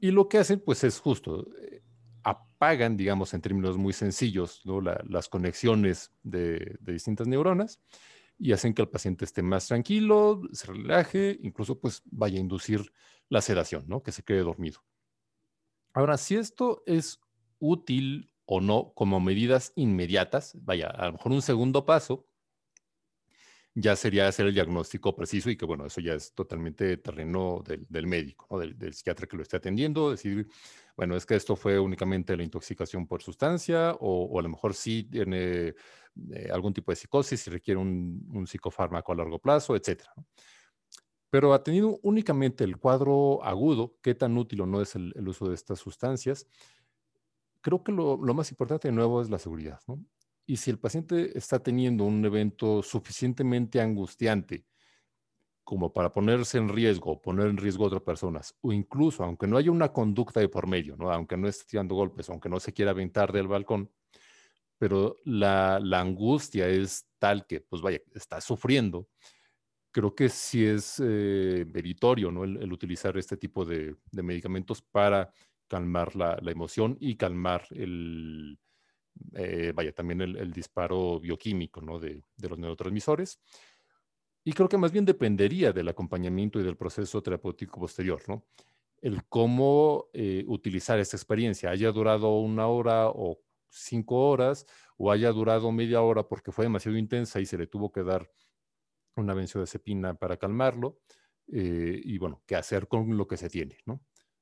Y 0.00 0.12
lo 0.12 0.28
que 0.28 0.38
hacen, 0.38 0.60
pues 0.60 0.84
es 0.84 1.00
justo, 1.00 1.48
eh, 1.60 1.82
apagan, 2.22 2.96
digamos, 2.96 3.34
en 3.34 3.40
términos 3.40 3.76
muy 3.76 3.92
sencillos, 3.92 4.62
¿no? 4.64 4.80
las 4.80 5.28
conexiones 5.28 6.12
de, 6.22 6.78
distintas 6.80 7.26
neuronas 7.26 7.80
y 8.38 8.52
hacen 8.52 8.72
que 8.72 8.82
el 8.82 8.88
paciente 8.88 9.24
esté 9.24 9.42
más 9.42 9.66
tranquilo, 9.66 10.40
se 10.52 10.68
relaje, 10.68 11.38
incluso 11.42 11.78
pues 11.78 12.02
vaya 12.06 12.38
a 12.38 12.40
inducir 12.40 12.92
la 13.28 13.42
sedación, 13.42 13.84
¿no? 13.86 14.02
que 14.02 14.12
se 14.12 14.22
quede 14.22 14.40
dormido. 14.40 14.80
Ahora, 15.92 16.16
si 16.16 16.36
esto 16.36 16.82
es 16.86 17.20
útil 17.58 18.32
o 18.46 18.60
no 18.60 18.92
como 18.94 19.20
medidas 19.20 19.72
inmediatas, 19.74 20.56
vaya, 20.62 20.86
a 20.86 21.06
lo 21.06 21.12
mejor 21.14 21.32
un 21.32 21.42
segundo 21.42 21.84
paso 21.84 22.29
ya 23.74 23.94
sería 23.94 24.26
hacer 24.26 24.46
el 24.46 24.54
diagnóstico 24.54 25.14
preciso 25.14 25.50
y 25.50 25.56
que, 25.56 25.64
bueno, 25.64 25.86
eso 25.86 26.00
ya 26.00 26.14
es 26.14 26.34
totalmente 26.34 26.96
terreno 26.96 27.62
del, 27.64 28.06
médico, 28.06 28.58
del, 28.58 28.92
psiquiatra 28.92 29.26
que 29.26 29.36
lo 29.36 29.42
esté 29.42 29.56
atendiendo, 29.56 30.10
decir, 30.10 30.48
bueno, 30.96 31.16
es 31.16 31.24
que 31.24 31.36
esto 31.36 31.54
fue 31.54 31.78
únicamente 31.78 32.36
la 32.36 32.42
intoxicación 32.42 33.06
por 33.06 33.22
sustancia 33.22 33.96
o, 34.00 34.38
a 34.38 34.42
lo 34.42 34.48
mejor 34.48 34.74
sí 34.74 35.04
tiene 35.04 35.74
eh, 36.32 36.48
algún 36.52 36.74
tipo 36.74 36.90
de 36.90 36.96
psicosis 36.96 37.46
y 37.46 37.50
requiere 37.50 37.78
un, 37.78 38.46
psicofármaco 38.46 39.12
a 39.12 39.16
largo 39.16 39.38
plazo, 39.38 39.76
etcétera. 39.76 40.12
Pero 41.30 41.54
ha 41.54 41.62
tenido 41.62 42.00
únicamente 42.02 42.64
el 42.64 42.76
cuadro 42.76 43.44
agudo, 43.44 43.96
qué 44.02 44.16
tan 44.16 44.36
útil 44.36 44.62
o 44.62 44.66
no 44.66 44.82
es 44.82 44.96
el, 44.96 45.12
uso 45.28 45.48
de 45.48 45.54
estas 45.54 45.78
sustancias, 45.78 46.48
creo 47.60 47.84
que 47.84 47.92
lo, 47.92 48.16
lo, 48.16 48.34
más 48.34 48.50
importante 48.50 48.88
de 48.88 48.92
nuevo 48.92 49.22
es 49.22 49.30
la 49.30 49.38
seguridad. 49.38 49.78
¿no? 49.86 50.04
Y 50.50 50.56
si 50.56 50.68
el 50.68 50.80
paciente 50.80 51.38
está 51.38 51.62
teniendo 51.62 52.02
un 52.02 52.24
evento 52.24 52.82
suficientemente 52.82 53.80
angustiante 53.80 54.66
como 55.62 55.92
para 55.92 56.12
ponerse 56.12 56.58
en 56.58 56.68
riesgo, 56.68 57.22
poner 57.22 57.46
en 57.46 57.56
riesgo 57.56 57.84
a 57.84 57.86
otras 57.86 58.02
personas, 58.02 58.56
o 58.60 58.72
incluso 58.72 59.22
aunque 59.22 59.46
no 59.46 59.56
haya 59.56 59.70
una 59.70 59.92
conducta 59.92 60.40
de 60.40 60.48
por 60.48 60.66
medio, 60.66 60.96
¿no? 60.96 61.12
aunque 61.12 61.36
no 61.36 61.46
esté 61.46 61.66
tirando 61.66 61.94
golpes, 61.94 62.28
aunque 62.30 62.48
no 62.48 62.58
se 62.58 62.72
quiera 62.72 62.90
aventar 62.90 63.30
del 63.30 63.46
balcón, 63.46 63.92
pero 64.76 65.14
la, 65.24 65.76
angustia 65.76 66.66
es 66.66 67.06
tal 67.20 67.46
que, 67.46 67.60
pues 67.60 67.80
vaya, 67.80 68.00
está 68.12 68.40
sufriendo, 68.40 69.06
creo 69.92 70.16
que 70.16 70.28
sí 70.28 70.66
es 70.66 71.00
eh, 71.00 71.64
meritorio 71.72 72.32
¿no? 72.32 72.42
el, 72.42 72.72
utilizar 72.72 73.16
este 73.16 73.36
tipo 73.36 73.64
de, 73.64 73.94
medicamentos 74.10 74.82
para 74.82 75.32
calmar 75.68 76.16
la, 76.16 76.40
emoción 76.44 76.96
y 76.98 77.14
calmar 77.14 77.68
el, 77.70 78.58
eh, 79.34 79.72
vaya, 79.74 79.92
también 79.92 80.20
el, 80.20 80.52
disparo 80.52 81.20
bioquímico 81.20 81.80
¿no? 81.80 81.98
de, 81.98 82.22
los 82.38 82.58
neurotransmisores. 82.58 83.40
Y 84.44 84.52
creo 84.52 84.68
que 84.68 84.78
más 84.78 84.92
bien 84.92 85.04
dependería 85.04 85.72
del 85.72 85.88
acompañamiento 85.88 86.60
y 86.60 86.62
del 86.62 86.76
proceso 86.76 87.22
terapéutico 87.22 87.78
posterior, 87.78 88.22
¿no? 88.26 88.46
El 89.02 89.24
cómo 89.24 90.06
eh, 90.12 90.44
utilizar 90.46 90.98
esta 90.98 91.16
experiencia, 91.16 91.70
haya 91.70 91.92
durado 91.92 92.38
una 92.38 92.66
hora 92.66 93.08
o 93.08 93.40
cinco 93.68 94.28
horas, 94.28 94.66
o 94.96 95.10
haya 95.10 95.30
durado 95.30 95.70
media 95.72 96.02
hora 96.02 96.26
porque 96.26 96.52
fue 96.52 96.64
demasiado 96.64 96.98
intensa 96.98 97.40
y 97.40 97.46
se 97.46 97.56
le 97.56 97.66
tuvo 97.66 97.92
que 97.92 98.02
dar 98.02 98.30
una 99.16 99.34
benzodiazepina 99.34 100.14
para 100.14 100.36
calmarlo, 100.36 100.98
eh, 101.52 102.00
y 102.02 102.18
bueno, 102.18 102.42
qué 102.46 102.56
hacer 102.56 102.88
con 102.88 103.16
lo 103.16 103.26
que 103.26 103.36
se 103.36 103.48
tiene, 103.48 103.78
¿no? 103.84 104.00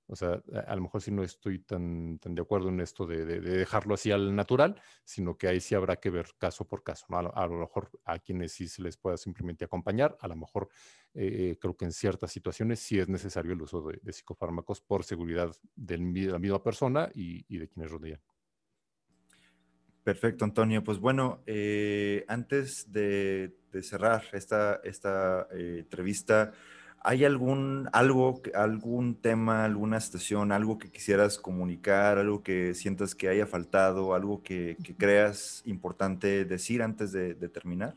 O 0.09 0.17
sea, 0.17 0.43
a, 0.67 0.75
lo 0.75 0.83
mejor 0.83 1.03
sí 1.03 1.11
no 1.11 1.23
estoy 1.23 1.59
tan, 1.59 2.19
tan 2.19 2.35
de 2.35 2.41
acuerdo 2.41 2.71
en 2.71 2.81
esto 2.81 3.07
de, 3.07 3.25
dejarlo 3.25 3.95
así 3.95 4.11
al 4.11 4.35
natural, 4.35 4.81
sino 5.05 5.37
que 5.37 5.49
ahí 5.49 5.61
sí 5.61 5.75
habrá 5.75 5.97
que 5.97 6.09
ver 6.09 6.29
caso 6.39 6.67
por 6.67 6.83
caso. 6.83 7.07
A, 7.11 7.47
lo, 7.47 7.59
mejor 7.59 7.91
a 8.07 8.19
quienes 8.19 8.53
sí 8.53 8.69
se 8.69 8.83
les 8.83 8.97
pueda 8.97 9.19
simplemente 9.19 9.67
acompañar, 9.67 10.17
a 10.21 10.29
lo 10.29 10.37
mejor 10.37 10.71
eh, 11.13 11.57
creo 11.61 11.77
que 11.77 11.85
en 11.85 11.93
ciertas 11.93 12.33
situaciones 12.33 12.81
sí 12.81 12.99
es 12.99 13.09
necesario 13.09 13.53
el 13.53 13.61
uso 13.61 13.83
de, 13.83 14.13
psicofármacos 14.13 14.81
por 14.81 15.05
seguridad 15.05 15.55
de 15.77 15.99
la 15.99 16.39
misma 16.39 16.63
persona 16.63 17.11
y, 17.15 17.59
de 17.59 17.69
quienes 17.69 17.91
rodean. 17.91 18.21
Perfecto, 20.03 20.47
Antonio. 20.47 20.83
Pues 20.83 20.99
bueno, 20.99 21.43
eh, 21.47 22.25
antes 22.29 22.91
de, 22.91 23.55
cerrar 23.83 24.25
esta, 24.33 24.81
esta 24.83 25.49
eh, 25.53 25.81
entrevista, 25.81 26.53
¿Hay 27.01 27.25
algún, 27.25 27.89
algo, 27.93 28.41
algún 28.55 29.15
tema, 29.15 29.65
alguna 29.65 30.01
situación, 30.01 30.53
algo 30.53 30.79
que 30.79 30.91
quisieras 30.91 31.39
comunicar, 31.39 32.19
algo 32.19 32.43
que 32.43 32.75
sientas 32.75 33.15
que 33.15 33.29
haya 33.29 33.47
faltado, 33.47 34.15
algo 34.15 34.43
que, 34.43 34.77
creas 34.97 35.63
importante 35.65 36.45
decir 36.45 36.83
antes 36.83 37.13
de, 37.13 37.35
terminar? 37.49 37.95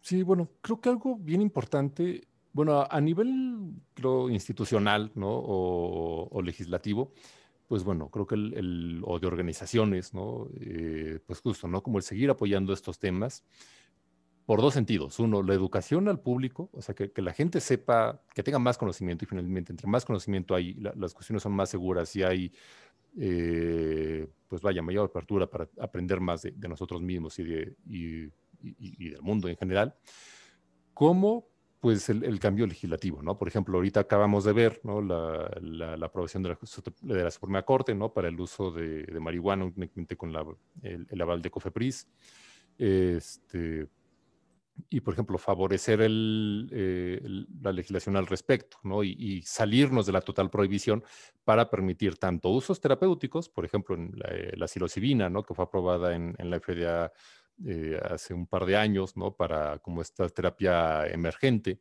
Sí, 0.00 0.22
bueno, 0.22 0.48
creo 0.60 0.80
que 0.80 0.88
algo 0.88 1.16
bien 1.16 1.40
importante, 1.40 2.26
bueno, 2.52 2.86
a 2.90 3.00
nivel 3.00 3.72
creo, 3.94 4.28
institucional 4.28 5.12
¿no? 5.14 5.30
o, 5.30 6.42
legislativo, 6.42 7.12
pues 7.68 7.84
bueno, 7.84 8.10
creo 8.10 8.26
que 8.26 8.34
el, 8.34 9.00
o 9.04 9.18
de 9.18 9.26
organizaciones, 9.26 10.12
¿no? 10.12 10.48
Eh, 10.60 11.18
pues 11.26 11.40
justo, 11.40 11.66
¿no? 11.66 11.82
Como 11.82 11.96
el 11.96 12.04
seguir 12.04 12.28
apoyando 12.28 12.74
estos 12.74 12.98
temas 12.98 13.42
por 14.46 14.60
dos 14.60 14.74
sentidos. 14.74 15.18
Uno, 15.18 15.42
la 15.42 15.54
educación 15.54 16.08
al 16.08 16.20
público, 16.20 16.68
o 16.72 16.82
sea, 16.82 16.94
que, 16.94 17.10
la 17.16 17.32
gente 17.32 17.60
sepa, 17.60 18.20
que 18.34 18.42
tenga 18.42 18.58
más 18.58 18.76
conocimiento 18.76 19.24
y 19.24 19.28
finalmente, 19.28 19.72
entre 19.72 19.86
más 19.86 20.04
conocimiento 20.04 20.54
hay, 20.54 20.74
las 20.74 21.14
cuestiones 21.14 21.42
son 21.42 21.52
más 21.52 21.70
seguras 21.70 22.14
y 22.16 22.22
hay, 22.22 22.52
eh, 23.18 24.26
pues 24.48 24.60
vaya, 24.60 24.82
mayor 24.82 25.06
apertura 25.06 25.46
para 25.48 25.68
aprender 25.80 26.20
más 26.20 26.42
de, 26.42 26.68
nosotros 26.68 27.00
mismos 27.00 27.38
y, 27.38 27.44
de, 27.44 27.74
y, 27.86 29.10
del 29.10 29.22
mundo 29.22 29.48
en 29.48 29.56
general. 29.56 29.94
Como 30.92 31.46
pues 31.80 32.08
el, 32.08 32.40
cambio 32.40 32.66
legislativo, 32.66 33.22
¿no? 33.22 33.36
Por 33.36 33.46
ejemplo, 33.46 33.76
ahorita 33.76 34.00
acabamos 34.00 34.44
de 34.44 34.54
ver 34.54 34.80
¿no? 34.84 35.02
la, 35.02 35.50
la, 35.60 36.06
aprobación 36.06 36.42
de 36.42 36.48
la, 36.48 36.58
de 37.02 37.24
la, 37.24 37.30
Suprema 37.30 37.62
Corte, 37.62 37.94
¿no? 37.94 38.10
Para 38.14 38.28
el 38.28 38.40
uso 38.40 38.70
de, 38.70 39.02
de 39.02 39.20
marihuana, 39.20 39.66
únicamente 39.66 40.16
con 40.16 40.34
el, 40.82 41.06
el, 41.10 41.20
aval 41.20 41.42
de 41.42 41.50
COFEPRIS. 41.50 42.08
Este, 42.78 43.86
y, 44.90 45.00
por 45.00 45.14
ejemplo, 45.14 45.38
favorecer 45.38 46.00
eh, 46.02 47.20
la 47.62 47.72
legislación 47.72 48.16
al 48.16 48.26
respecto, 48.26 48.78
¿no? 48.82 49.04
Y, 49.04 49.42
salirnos 49.42 50.06
de 50.06 50.12
la 50.12 50.20
total 50.20 50.50
prohibición 50.50 51.04
para 51.44 51.70
permitir 51.70 52.16
tanto 52.16 52.50
usos 52.50 52.80
terapéuticos, 52.80 53.48
por 53.48 53.64
ejemplo, 53.64 53.94
en 53.94 54.12
la, 54.16 54.28
eh, 54.30 54.52
la 54.56 55.30
¿no? 55.30 55.42
Que 55.42 55.54
fue 55.54 55.64
aprobada 55.64 56.14
en, 56.14 56.34
la 56.38 56.58
FDA 56.58 57.12
eh, 57.66 58.00
hace 58.10 58.34
un 58.34 58.46
par 58.46 58.66
de 58.66 58.76
años, 58.76 59.16
¿no? 59.16 59.36
Para 59.36 59.78
como 59.78 60.02
esta 60.02 60.28
terapia 60.28 61.06
emergente, 61.06 61.80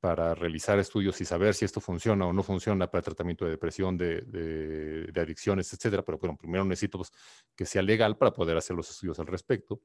para 0.00 0.34
realizar 0.34 0.78
estudios 0.78 1.20
y 1.20 1.24
saber 1.24 1.54
si 1.54 1.64
esto 1.64 1.80
funciona 1.80 2.26
o 2.26 2.32
no 2.32 2.42
funciona 2.42 2.90
para 2.90 3.00
el 3.00 3.04
tratamiento 3.04 3.44
de 3.44 3.52
depresión, 3.52 3.96
de, 3.96 4.20
de, 4.22 5.20
adicciones, 5.20 5.72
etcétera. 5.72 6.02
Pero 6.02 6.18
bueno, 6.18 6.36
primero 6.36 6.64
necesito 6.64 6.98
pues, 6.98 7.10
que 7.56 7.64
sea 7.64 7.82
legal 7.82 8.16
para 8.16 8.32
poder 8.32 8.56
hacer 8.56 8.76
los 8.76 8.90
estudios 8.90 9.18
al 9.18 9.26
respecto 9.26 9.80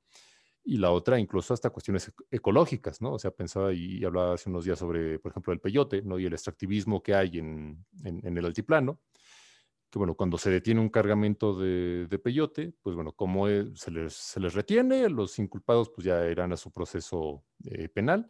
y 0.64 0.78
la 0.78 0.92
otra 0.92 1.20
incluso 1.20 1.54
hasta 1.54 1.70
cuestiones 1.70 2.12
ecológicas, 2.30 3.02
¿no? 3.02 3.14
O 3.14 3.20
sea, 3.20 3.32
pensaba 3.32 3.74
y 3.74 4.04
hablaba 4.04 4.34
hace 4.34 4.50
unos 4.50 4.66
días 4.66 4.80
sobre, 4.80 5.20
por 5.20 5.32
ejemplo, 5.32 5.54
el 5.54 5.60
peyote, 5.60 6.02
¿no? 6.02 6.20
Y 6.20 6.26
el 6.26 6.34
extractivismo 6.34 7.02
que 7.02 7.16
hay 7.16 7.40
en, 7.40 7.86
en, 8.04 8.38
el 8.38 8.46
altiplano, 8.46 9.00
que 9.90 9.98
bueno, 9.98 10.16
cuando 10.16 10.38
se 10.38 10.52
detiene 10.52 10.82
un 10.82 10.90
cargamento 10.90 11.58
de, 11.58 12.08
de 12.08 12.20
peyote, 12.20 12.74
pues 12.82 12.96
bueno, 12.96 13.14
como 13.14 13.48
se 13.48 13.92
les, 13.92 14.14
se 14.14 14.40
les, 14.40 14.54
retiene, 14.54 15.10
los 15.10 15.40
inculpados 15.40 15.90
pues 15.90 16.06
ya 16.06 16.28
irán 16.28 16.54
a 16.54 16.58
su 16.58 16.72
proceso 16.72 17.44
eh, 17.66 17.90
penal, 17.90 18.28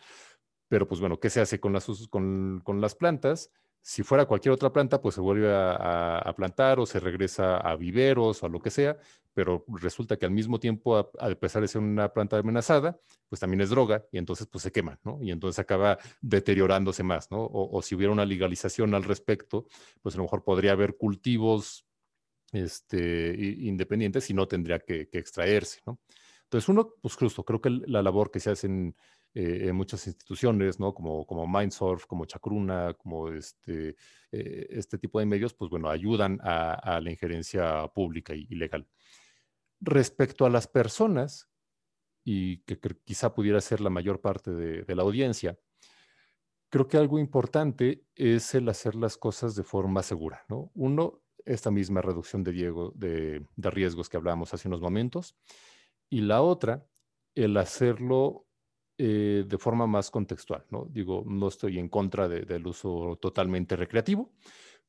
pero 0.70 0.88
pues 0.88 1.02
bueno, 1.02 1.20
¿qué 1.20 1.30
se 1.30 1.42
hace 1.42 1.60
con 1.60 1.74
las, 1.74 1.88
con, 2.10 2.62
con 2.64 2.80
las 2.80 2.96
plantas? 2.96 3.52
Si 3.82 4.04
fuera 4.04 4.26
cualquier 4.26 4.54
otra 4.54 4.72
planta, 4.72 5.02
pues 5.02 5.16
se 5.16 5.22
vuelve 5.22 5.50
a, 5.52 6.34
plantar 6.36 6.80
o 6.80 6.86
se 6.86 7.00
regresa 7.00 7.58
a 7.58 7.76
viveros 7.76 8.44
o 8.44 8.46
a 8.46 8.50
lo 8.50 8.60
que 8.60 8.70
sea, 8.70 8.98
pero 9.34 9.64
resulta 9.68 10.18
que 10.18 10.26
al 10.26 10.32
mismo 10.32 10.60
tiempo, 10.60 10.98
a, 10.98 11.36
pesar 11.36 11.62
de 11.62 11.68
ser 11.68 11.82
una 11.82 12.12
planta 12.14 12.38
amenazada, 12.38 13.00
pues 13.30 13.40
también 13.40 13.62
es 13.62 13.70
droga 13.70 14.06
y 14.12 14.18
entonces 14.18 14.48
pues 14.48 14.64
se 14.64 14.72
quema, 14.72 15.00
¿no? 15.04 15.20
Y 15.22 15.32
entonces 15.32 15.60
acaba 15.60 15.98
deteriorándose 16.22 17.04
más, 17.04 17.32
¿no? 17.32 17.48
O, 17.52 17.82
si 17.82 17.96
hubiera 17.96 18.12
una 18.12 18.26
legalización 18.26 18.94
al 18.94 19.04
respecto, 19.04 19.68
pues 20.02 20.16
a 20.16 20.18
lo 20.18 20.24
mejor 20.24 20.44
podría 20.44 20.74
haber 20.74 20.98
cultivos 20.98 21.86
este, 22.52 23.36
independientes 23.60 24.30
y 24.30 24.34
no 24.34 24.48
tendría 24.48 24.80
que, 24.80 25.08
que 25.08 25.20
extraerse, 25.20 25.80
¿no? 25.86 26.00
Entonces 26.44 26.68
uno, 26.68 26.96
pues 27.00 27.16
justo, 27.16 27.46
creo 27.46 27.62
que 27.62 27.70
la 27.70 28.02
labor 28.02 28.32
que 28.32 28.40
se 28.40 28.50
hace 28.50 28.66
en, 28.66 28.96
eh, 29.36 29.68
en 29.68 29.76
muchas 29.76 30.08
instituciones, 30.08 30.80
¿no? 30.80 30.92
Como, 30.92 31.24
como 31.28 31.48
Mindsurf, 31.48 32.08
como 32.08 32.26
Chacruna, 32.26 32.96
como 32.96 33.30
este, 33.30 33.96
eh, 34.32 34.68
este 34.72 34.98
tipo 34.98 35.20
de 35.20 35.28
medios, 35.28 35.54
pues 35.54 35.70
bueno, 35.70 35.88
ayudan 35.88 36.40
a, 36.42 37.00
la 37.00 37.12
injerencia 37.12 37.88
pública 37.90 38.34
y, 38.34 38.48
legal. 38.56 38.88
Respecto 39.82 40.46
a 40.46 40.50
las 40.50 40.68
personas, 40.68 41.48
y 42.24 42.64
que, 42.64 42.80
quizá 43.06 43.34
pudiera 43.36 43.62
ser 43.62 43.82
la 43.82 43.92
mayor 43.92 44.20
parte 44.20 44.52
de, 44.52 44.96
la 44.96 45.04
audiencia, 45.04 45.60
creo 46.70 46.88
que 46.88 46.98
algo 46.98 47.20
importante 47.20 48.08
es 48.16 48.56
el 48.56 48.68
hacer 48.68 48.96
las 48.96 49.16
cosas 49.16 49.56
de 49.56 49.64
forma 49.64 50.02
segura, 50.02 50.44
¿no? 50.50 50.72
Uno, 50.74 51.22
esta 51.46 51.70
misma 51.70 52.02
reducción 52.02 52.44
de, 52.44 52.52
de, 52.96 53.46
de 53.56 53.70
riesgos 53.70 54.10
que 54.10 54.18
hablábamos 54.18 54.56
hace 54.56 54.68
unos 54.68 54.82
momentos, 54.82 55.38
y 56.10 56.22
la 56.22 56.42
otra, 56.42 56.84
el 57.36 57.56
hacerlo 57.58 58.49
eh, 59.02 59.46
de 59.48 59.58
forma 59.58 59.88
más 59.88 60.12
contextual, 60.12 60.66
¿no? 60.72 60.86
Digo, 60.90 61.24
no 61.26 61.48
estoy 61.48 61.80
en 61.80 61.88
contra 61.88 62.28
del 62.28 62.68
uso 62.68 63.18
totalmente 63.22 63.78
recreativo, 63.78 64.34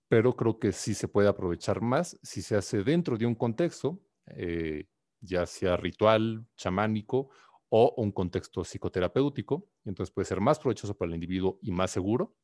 pero 0.08 0.34
creo 0.34 0.58
que 0.58 0.72
sí 0.72 0.94
se 0.94 1.06
puede 1.06 1.28
aprovechar 1.28 1.80
más 1.80 2.18
si 2.20 2.42
se 2.42 2.56
hace 2.56 2.82
dentro 2.82 3.16
de 3.16 3.26
un 3.26 3.36
contexto, 3.36 4.00
eh, 4.26 4.88
ya 5.20 5.46
sea 5.46 5.76
ritual, 5.76 6.44
chamánico 6.56 7.30
o 7.68 7.94
un 7.98 8.10
contexto 8.10 8.64
psicoterapéutico, 8.64 9.68
entonces 9.84 10.12
puede 10.12 10.26
ser 10.26 10.40
más 10.40 10.58
provechoso 10.58 10.98
para 10.98 11.10
el 11.10 11.14
individuo 11.14 11.60
y 11.62 11.70
más 11.70 11.92
seguro. 11.92 12.34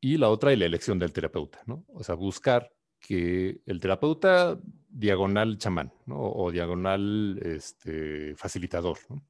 Y 0.00 0.16
la 0.16 0.30
otra 0.30 0.52
es 0.52 0.58
la 0.58 0.66
elección 0.66 0.98
del 0.98 1.12
terapeuta, 1.12 1.62
¿no? 1.66 1.84
O 1.94 2.02
sea, 2.02 2.16
buscar 2.16 2.72
que 2.98 3.60
el 3.66 3.78
terapeuta 3.78 4.58
diagonal 4.88 5.58
chamán, 5.58 5.92
¿no? 6.06 6.20
O 6.20 6.50
diagonal 6.50 7.38
este, 7.40 8.34
facilitador, 8.34 8.98
¿no? 9.08 9.24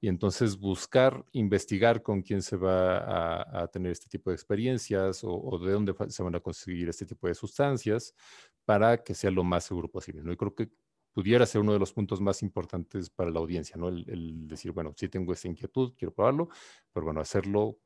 Y 0.00 0.08
entonces 0.08 0.56
buscar, 0.58 1.24
investigar 1.32 2.02
con 2.02 2.22
quién 2.22 2.42
se 2.42 2.56
va 2.56 3.62
a, 3.62 3.66
tener 3.68 3.92
este 3.92 4.08
tipo 4.08 4.30
de 4.30 4.36
experiencias 4.36 5.22
o, 5.24 5.58
de 5.58 5.72
dónde 5.72 5.94
se 6.08 6.22
van 6.22 6.36
a 6.36 6.40
conseguir 6.40 6.88
este 6.88 7.04
tipo 7.04 7.26
de 7.26 7.34
sustancias 7.34 8.14
para 8.64 9.02
que 9.02 9.14
sea 9.14 9.30
lo 9.30 9.42
más 9.42 9.64
seguro 9.64 9.88
posible. 9.90 10.22
¿no? 10.22 10.32
Y 10.32 10.36
creo 10.36 10.54
que 10.54 10.70
pudiera 11.12 11.46
ser 11.46 11.62
uno 11.62 11.72
de 11.72 11.80
los 11.80 11.92
puntos 11.92 12.20
más 12.20 12.42
importantes 12.42 13.10
para 13.10 13.30
la 13.30 13.40
audiencia, 13.40 13.76
¿no? 13.76 13.88
El, 13.88 14.46
decir, 14.46 14.70
bueno, 14.70 14.92
sí 14.96 15.08
tengo 15.08 15.32
esta 15.32 15.48
inquietud, 15.48 15.94
quiero 15.96 16.14
probarlo, 16.14 16.48
pero 16.92 17.06
bueno, 17.06 17.20
hacerlo 17.20 17.80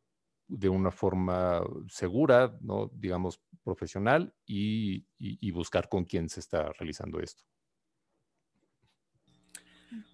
de 0.48 0.68
una 0.68 0.90
forma 0.90 1.62
segura, 1.88 2.58
¿no? 2.60 2.90
digamos, 2.92 3.40
profesional 3.64 4.34
y 4.44 5.50
buscar 5.52 5.88
con 5.88 6.04
quién 6.04 6.28
se 6.28 6.40
está 6.40 6.72
realizando 6.72 7.20
esto. 7.20 7.44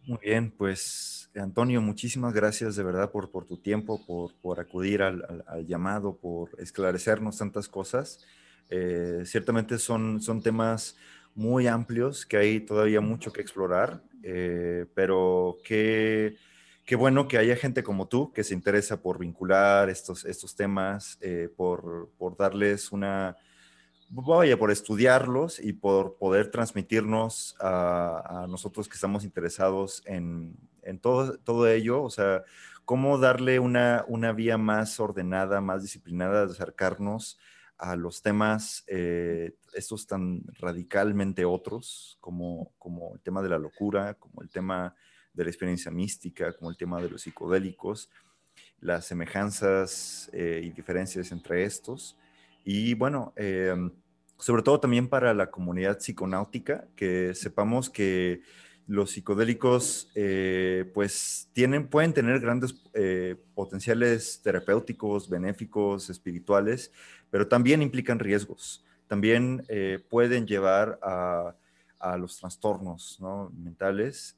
Muy 0.07 0.19
bien, 0.23 0.51
pues 0.51 1.31
Antonio, 1.37 1.81
muchísimas 1.81 2.33
gracias 2.33 2.77
de 2.77 2.83
verdad 2.83 3.11
por, 3.11 3.29
tu 3.45 3.59
tiempo, 3.59 4.01
por, 4.41 4.61
acudir 4.61 5.03
al, 5.03 5.23
llamado, 5.67 6.17
por 6.17 6.51
esclarecernos 6.59 7.39
tantas 7.39 7.69
cosas. 7.69 8.25
Eh, 8.71 9.23
ciertamente 9.25 9.79
son, 9.79 10.21
son 10.21 10.43
temas 10.43 10.97
muy 11.35 11.67
amplios 11.67 12.27
que 12.27 12.37
hay 12.37 12.61
todavía 12.61 13.01
mucho 13.01 13.33
que 13.33 13.41
explorar, 13.41 14.03
eh, 14.23 14.87
pero 14.95 15.59
qué, 15.65 16.37
qué, 16.85 16.97
bueno 16.97 17.29
que 17.29 17.39
haya 17.39 17.57
gente 17.57 17.83
como 17.83 18.09
tú 18.09 18.33
que 18.33 18.45
se 18.45 18.55
interesa 18.55 19.01
por 19.01 19.19
vincular 19.19 19.89
estos, 19.91 20.25
estos 20.25 20.57
temas, 20.57 21.19
eh, 21.21 21.49
por, 21.57 22.11
por 22.19 22.37
darles 22.37 22.93
una 22.93 23.37
vaya, 24.11 24.59
por 24.59 24.71
estudiarlos 24.71 25.61
y 25.61 25.73
por 25.73 26.17
poder 26.17 26.51
transmitirnos 26.51 27.57
a, 27.61 28.47
nosotros 28.49 28.89
que 28.89 28.95
estamos 28.95 29.25
interesados 29.25 30.03
en, 30.07 30.57
todo, 31.01 31.39
todo, 31.39 31.69
ello, 31.69 32.03
o 32.03 32.11
sea, 32.11 32.45
cómo 32.85 33.19
darle 33.19 33.59
una, 33.59 34.05
una, 34.09 34.33
vía 34.33 34.57
más 34.57 34.99
ordenada, 35.01 35.61
más 35.61 35.83
disciplinada 35.83 36.47
de 36.47 36.53
acercarnos 36.53 37.39
a 37.77 37.95
los 37.95 38.23
temas, 38.23 38.85
eh, 38.89 39.55
estos 39.73 40.07
tan 40.07 40.43
radicalmente 40.59 41.45
otros, 41.45 42.19
como, 42.21 42.73
como 42.79 43.15
el 43.15 43.21
tema 43.21 43.41
de 43.43 43.51
la 43.51 43.59
locura, 43.59 44.15
como 44.15 44.43
el 44.43 44.51
tema 44.51 44.97
de 45.33 45.45
la 45.45 45.51
experiencia 45.51 45.91
mística, 45.91 46.53
como 46.55 46.71
el 46.71 46.77
tema 46.77 47.01
de 47.01 47.11
los 47.11 47.23
psicodélicos, 47.23 48.11
las 48.81 49.07
semejanzas 49.07 50.29
eh, 50.33 50.61
y 50.65 50.71
diferencias 50.71 51.31
entre 51.31 51.65
estos. 51.65 52.17
Y 52.65 52.95
bueno, 52.95 53.33
em, 53.37 53.91
sobre 54.39 54.63
todo 54.63 54.81
también 54.81 55.09
para 55.09 55.35
la 55.35 55.51
comunidad 55.51 55.99
psiconáutica, 55.99 56.87
que 56.95 57.35
sepamos 57.35 57.91
que 57.91 58.43
los 58.89 59.11
psicodélicos 59.11 60.11
eh, 60.15 60.91
pues 60.95 61.51
tienen, 61.53 61.89
pueden 61.89 62.15
tener 62.15 62.41
grandes 62.41 62.75
eh, 62.95 63.37
potenciales 63.55 64.41
terapéuticos, 64.43 65.29
benéficos, 65.29 66.09
espirituales, 66.09 66.91
pero 67.31 67.47
también 67.47 67.83
implican 67.83 68.19
riesgos. 68.19 68.83
También 69.07 69.65
eh, 69.69 70.03
pueden 70.09 70.47
llevar 70.47 70.99
a, 71.03 71.55
a 71.99 72.17
los 72.17 72.39
trastornos 72.39 73.19
¿no? 73.21 73.51
mentales. 73.51 74.37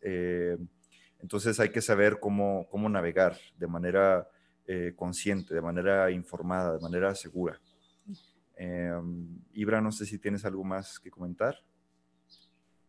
entonces 1.20 1.60
hay 1.60 1.68
que 1.70 1.80
saber 1.80 2.18
cómo, 2.18 2.66
cómo 2.70 2.88
navegar 2.88 3.36
de 3.56 3.66
manera 3.66 4.28
consciente, 4.94 5.52
de 5.52 5.60
manera 5.60 6.10
informada, 6.12 6.74
de 6.74 6.80
manera 6.80 7.12
segura. 7.16 7.60
Em, 8.62 9.38
Ibra, 9.54 9.80
no 9.80 9.90
sé 9.90 10.04
si 10.04 10.18
tienes 10.18 10.44
algo 10.44 10.62
más 10.64 11.00
que 11.00 11.10
comentar. 11.10 11.56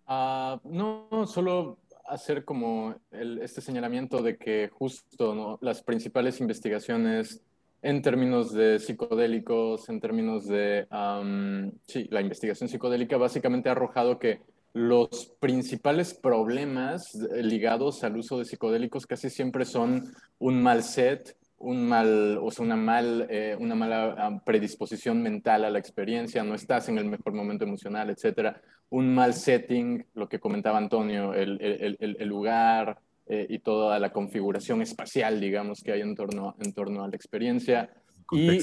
Ah, 0.06 0.60
no, 0.66 1.08
solo 1.28 1.80
hacer 2.10 2.44
como 2.44 2.94
este 3.10 3.62
señalamiento 3.62 4.22
de 4.22 4.36
que 4.36 4.68
justo 4.68 5.58
las 5.62 5.82
principales 5.82 6.42
investigaciones 6.42 7.42
en 7.82 8.02
términos 8.02 8.52
de 8.52 8.80
psicodélicos, 8.80 9.88
en 9.88 10.02
términos 10.02 10.46
de, 10.46 10.88
sí, 11.88 12.06
la 12.12 12.20
investigación 12.20 12.68
psicodélica 12.68 13.16
básicamente 13.16 13.70
ha 13.70 13.72
arrojado 13.72 14.20
que 14.20 14.42
los 14.74 15.34
principales 15.40 16.14
problemas 16.14 17.16
ligados 17.16 18.04
al 18.04 18.18
uso 18.18 18.38
de 18.40 18.46
psicodélicos 18.46 19.08
casi 19.08 19.30
siempre 19.30 19.64
son 19.64 20.14
un 20.38 20.62
mal 20.62 20.84
set, 20.84 21.38
un 21.62 21.88
mal, 21.88 22.38
o 22.42 22.52
sea, 22.52 22.66
una, 22.66 22.76
mal, 22.76 23.28
eh, 23.30 23.56
una 23.60 23.76
mala 23.76 24.16
ah, 24.18 24.42
predisposición 24.44 25.22
mental 25.22 25.66
a 25.66 25.70
la 25.70 25.80
experiencia, 25.80 26.44
no 26.44 26.56
estás 26.56 26.90
en 26.90 26.98
el 26.98 27.06
mejor 27.06 27.34
momento 27.34 27.64
emocional, 27.66 28.10
etcétera. 28.10 28.62
Un 28.90 29.14
mal 29.14 29.34
setting, 29.34 30.06
lo 30.16 30.28
que 30.28 30.40
comentaba 30.40 30.78
Antonio, 30.78 31.34
el, 31.34 31.62
el, 31.62 32.18
el 32.20 32.28
lugar 32.28 33.00
eh, 33.28 33.48
y 33.50 33.60
toda 33.60 33.98
la 34.00 34.12
configuración 34.12 34.82
espacial, 34.82 35.40
digamos, 35.40 35.82
que 35.82 35.94
hay 35.94 36.02
en 36.02 36.16
torno, 36.16 36.56
en 36.60 36.74
torno 36.74 37.04
a 37.04 37.08
la 37.08 37.16
experiencia. 37.16 37.90
Y, 38.32 38.60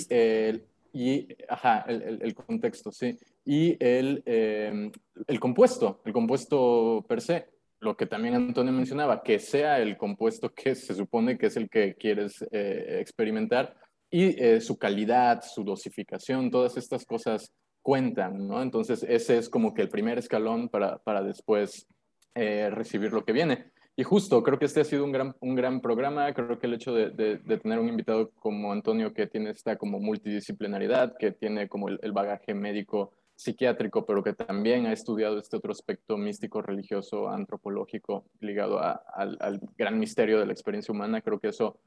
y 0.93 1.29
ajá, 1.49 1.85
el, 1.89 2.35
contexto, 2.35 2.93
sí. 2.93 3.17
Y 3.45 3.77
el, 3.83 4.23
eh, 4.27 4.91
el 5.27 5.41
compuesto, 5.41 6.03
el 6.05 6.13
compuesto 6.13 7.05
per 7.09 7.21
se 7.21 7.47
lo 7.81 7.97
que 7.97 8.07
también 8.07 8.35
Antonio 8.35 8.73
mencionaba, 8.73 9.23
que 9.23 9.39
sea 9.39 9.81
el 9.81 9.97
compuesto 9.97 10.53
que 10.55 10.75
se 10.75 10.95
supone 10.95 11.39
que 11.39 11.47
es 11.47 11.57
el 11.57 11.69
que 11.69 11.95
quieres 11.95 12.43
eh, 12.51 12.99
experimentar 13.01 13.75
y 14.11 14.43
eh, 14.43 14.61
su 14.61 14.79
calidad, 14.79 15.43
su 15.43 15.65
dosificación, 15.65 16.51
todas 16.51 16.77
estas 16.77 17.05
cosas 17.05 17.53
cuentan, 17.83 18.47
¿no? 18.47 18.63
Entonces 18.63 19.05
ese 19.09 19.39
es 19.39 19.49
como 19.49 19.75
que 19.75 19.83
el 19.83 19.89
primer 19.89 20.19
escalón 20.19 20.69
para, 20.69 20.99
para 20.99 21.23
después 21.23 21.87
eh, 22.35 22.71
recibir 22.71 23.13
lo 23.13 23.25
que 23.25 23.33
viene. 23.33 23.71
Y 23.97 24.05
justo, 24.05 24.43
creo 24.45 24.59
que 24.59 24.67
este 24.67 24.81
ha 24.81 24.85
sido 24.85 25.05
un 25.05 25.11
gran, 25.11 25.35
un 25.41 25.57
gran 25.57 25.81
programa, 25.81 26.33
creo 26.33 26.59
que 26.59 26.69
el 26.69 26.75
hecho 26.75 26.95
de, 26.95 27.11
de, 27.11 27.59
tener 27.59 27.81
un 27.81 27.89
invitado 27.89 28.31
como 28.37 28.73
Antonio 28.73 29.13
que 29.13 29.27
tiene 29.27 29.51
esta 29.51 29.77
como 29.77 29.99
multidisciplinaridad, 29.99 31.17
que 31.19 31.33
tiene 31.33 31.69
como 31.69 31.89
el, 31.89 31.99
el 32.03 32.13
bagaje 32.13 32.55
médico 32.55 33.13
psiquiátrico, 33.39 34.05
pero 34.05 34.25
que 34.25 34.33
también 34.33 34.87
ha 34.87 34.93
estudiado 34.93 35.39
este 35.39 35.57
otro 35.57 35.71
aspecto 35.71 36.17
místico, 36.17 36.61
religioso, 36.61 37.29
antropológico, 37.29 38.25
ligado 38.41 38.81
al, 38.81 39.61
gran 39.77 39.97
misterio 39.97 40.41
de 40.41 40.47
la 40.47 40.53
experiencia 40.53 40.91
humana. 40.91 41.21
Creo 41.21 41.39
que 41.39 41.47
eso, 41.47 41.79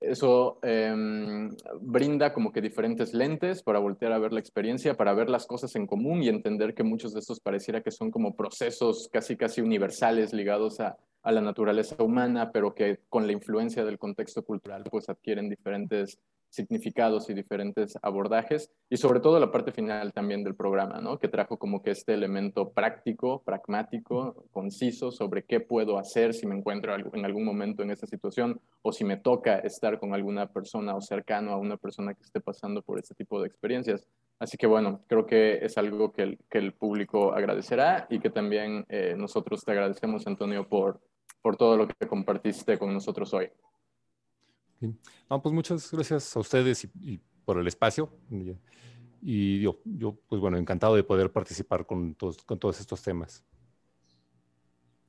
eso 0.00 0.58
em, 0.62 1.48
brinda 1.80 2.32
como 2.32 2.50
que 2.50 2.60
diferentes 2.60 3.14
lentes 3.14 3.62
para 3.62 3.78
voltear 3.78 4.12
a 4.12 4.18
ver 4.18 4.32
la 4.32 4.40
experiencia, 4.40 4.96
para 4.96 5.14
ver 5.14 5.30
las 5.30 5.46
cosas 5.46 5.76
en 5.76 5.86
común 5.86 6.24
y 6.24 6.28
entender 6.28 6.74
que 6.74 6.82
muchos 6.82 7.14
de 7.14 7.20
estos 7.20 7.38
pareciera 7.38 7.82
que 7.82 7.92
son 7.92 8.10
como 8.10 8.34
procesos 8.34 9.08
casi, 9.12 9.36
casi 9.36 9.60
universales 9.60 10.32
ligados 10.32 10.80
a, 10.80 10.98
a 11.22 11.32
la 11.32 11.40
naturaleza 11.40 12.02
humana, 12.02 12.50
pero 12.52 12.74
que 12.74 13.00
con 13.08 13.26
la 13.26 13.32
influencia 13.32 13.84
del 13.84 13.98
contexto 13.98 14.42
cultural 14.42 14.84
pues 14.90 15.08
adquieren 15.08 15.48
diferentes 15.48 16.18
significados 16.50 17.30
y 17.30 17.34
diferentes 17.34 17.96
abordajes 18.02 18.70
y 18.88 18.96
sobre 18.96 19.20
todo 19.20 19.38
la 19.38 19.52
parte 19.52 19.72
final 19.72 20.12
también 20.12 20.42
del 20.42 20.56
programa, 20.56 21.00
¿no? 21.00 21.18
Que 21.18 21.28
trajo 21.28 21.58
como 21.58 21.80
que 21.82 21.92
este 21.92 22.12
elemento 22.12 22.70
práctico, 22.70 23.42
pragmático, 23.42 24.44
conciso 24.50 25.12
sobre 25.12 25.44
qué 25.44 25.60
puedo 25.60 25.96
hacer 25.96 26.34
si 26.34 26.46
me 26.46 26.56
encuentro 26.56 26.94
en 26.94 27.24
algún 27.24 27.44
momento 27.44 27.82
en 27.82 27.90
esta 27.90 28.06
situación 28.06 28.60
o 28.82 28.92
si 28.92 29.04
me 29.04 29.16
toca 29.16 29.58
estar 29.60 29.98
con 29.98 30.12
alguna 30.12 30.48
persona 30.48 30.94
o 30.96 31.00
cercano 31.00 31.52
a 31.52 31.56
una 31.56 31.76
persona 31.76 32.14
que 32.14 32.22
esté 32.22 32.40
pasando 32.40 32.82
por 32.82 32.98
este 32.98 33.14
tipo 33.14 33.40
de 33.40 33.46
experiencias. 33.46 34.06
Así 34.40 34.56
que 34.56 34.66
bueno, 34.66 35.02
creo 35.06 35.26
que 35.26 35.64
es 35.64 35.76
algo 35.78 36.12
que 36.12 36.22
el, 36.22 36.38
que 36.50 36.58
el 36.58 36.72
público 36.72 37.32
agradecerá 37.32 38.06
y 38.10 38.18
que 38.18 38.30
también 38.30 38.86
eh, 38.88 39.14
nosotros 39.16 39.62
te 39.64 39.70
agradecemos, 39.70 40.26
Antonio, 40.26 40.66
por, 40.66 40.98
por 41.42 41.56
todo 41.56 41.76
lo 41.76 41.88
que 41.88 42.06
compartiste 42.06 42.78
con 42.78 42.92
nosotros 42.92 43.32
hoy. 43.34 43.50
No, 45.28 45.42
pues 45.42 45.54
muchas 45.54 45.90
gracias 45.90 46.36
a 46.36 46.40
ustedes 46.40 46.88
y, 47.00 47.20
por 47.44 47.58
el 47.58 47.66
espacio. 47.66 48.10
Y, 49.22 49.60
yo, 49.60 49.78
yo, 49.84 50.18
pues 50.28 50.40
bueno, 50.40 50.56
encantado 50.56 50.94
de 50.94 51.04
poder 51.04 51.30
participar 51.30 51.86
con 51.86 52.14
todos, 52.14 52.38
con 52.44 52.58
todos 52.58 52.80
estos 52.80 53.02
temas. 53.02 53.44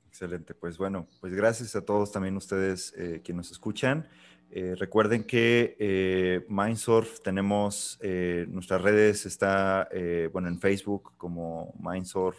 Excelente, 0.07 0.53
pues 0.53 0.77
bueno, 0.77 1.07
pues 1.21 1.33
gracias 1.33 1.73
a 1.75 1.85
todos 1.85 2.11
también 2.11 2.35
ustedes 2.35 2.93
eh, 2.97 3.21
que 3.23 3.31
nos 3.33 3.49
escuchan. 3.51 4.09
Eh, 4.53 4.75
recuerden 4.77 5.23
que 5.23 5.77
eh, 5.79 6.45
Mindsurf 6.49 7.21
tenemos 7.21 7.97
eh, 8.01 8.45
nuestras 8.49 8.81
redes, 8.81 9.25
está 9.25 9.87
bueno 10.33 10.49
en 10.49 10.59
Facebook 10.59 11.13
como 11.17 11.73
Mindsurf, 11.79 12.37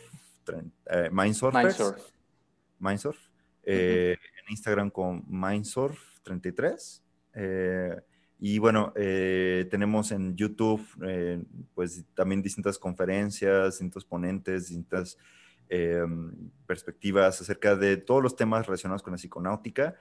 Mindsurf, 1.11 1.55
Mindsurf. 2.79 3.32
Mindsurf. 3.65 4.19
en 4.47 4.53
Instagram 4.53 4.91
con 4.91 5.25
Mindsurf33 5.27 7.03
eh, 7.35 8.01
y 8.39 8.59
bueno, 8.59 8.93
eh, 8.97 9.67
tenemos 9.71 10.11
en 10.11 10.37
YouTube 10.37 10.85
eh, 11.07 11.43
pues 11.75 12.05
también 12.15 12.43
distintas 12.43 12.79
conferencias, 12.79 13.75
distintos 13.75 14.05
ponentes, 14.05 14.69
distintas 14.69 15.19
perspectivas 16.67 17.41
acerca 17.41 17.75
de 17.75 17.97
todos 17.97 18.23
los 18.23 18.37
temas 18.37 18.67
relacionados 18.67 19.03
con 19.03 19.13
la 19.13 19.17
psiconáutica. 19.17 19.97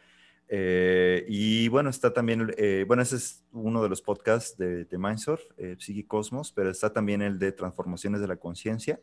y 0.49 1.69
bueno, 1.69 1.89
está 1.89 2.11
también, 2.11 2.53
bueno, 2.87 3.01
ese 3.01 3.15
es 3.15 3.45
uno 3.53 3.81
de 3.81 3.87
los 3.87 4.01
podcasts 4.01 4.57
de, 4.57 4.83
de 4.83 4.97
Mindsurf, 4.97 5.41
Cosmos, 6.07 6.51
pero 6.51 6.69
está 6.69 6.91
también 6.91 7.21
el 7.21 7.39
de 7.39 7.53
Transformaciones 7.53 8.19
de 8.19 8.27
la 8.27 8.35
Conciencia, 8.35 8.99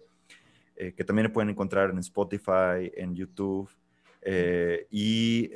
que 0.77 1.05
también 1.05 1.33
pueden 1.33 1.49
encontrar 1.49 1.89
en 1.89 1.99
Spotify, 2.01 2.93
en 2.95 3.15
YouTube. 3.15 3.71
Y 4.91 5.49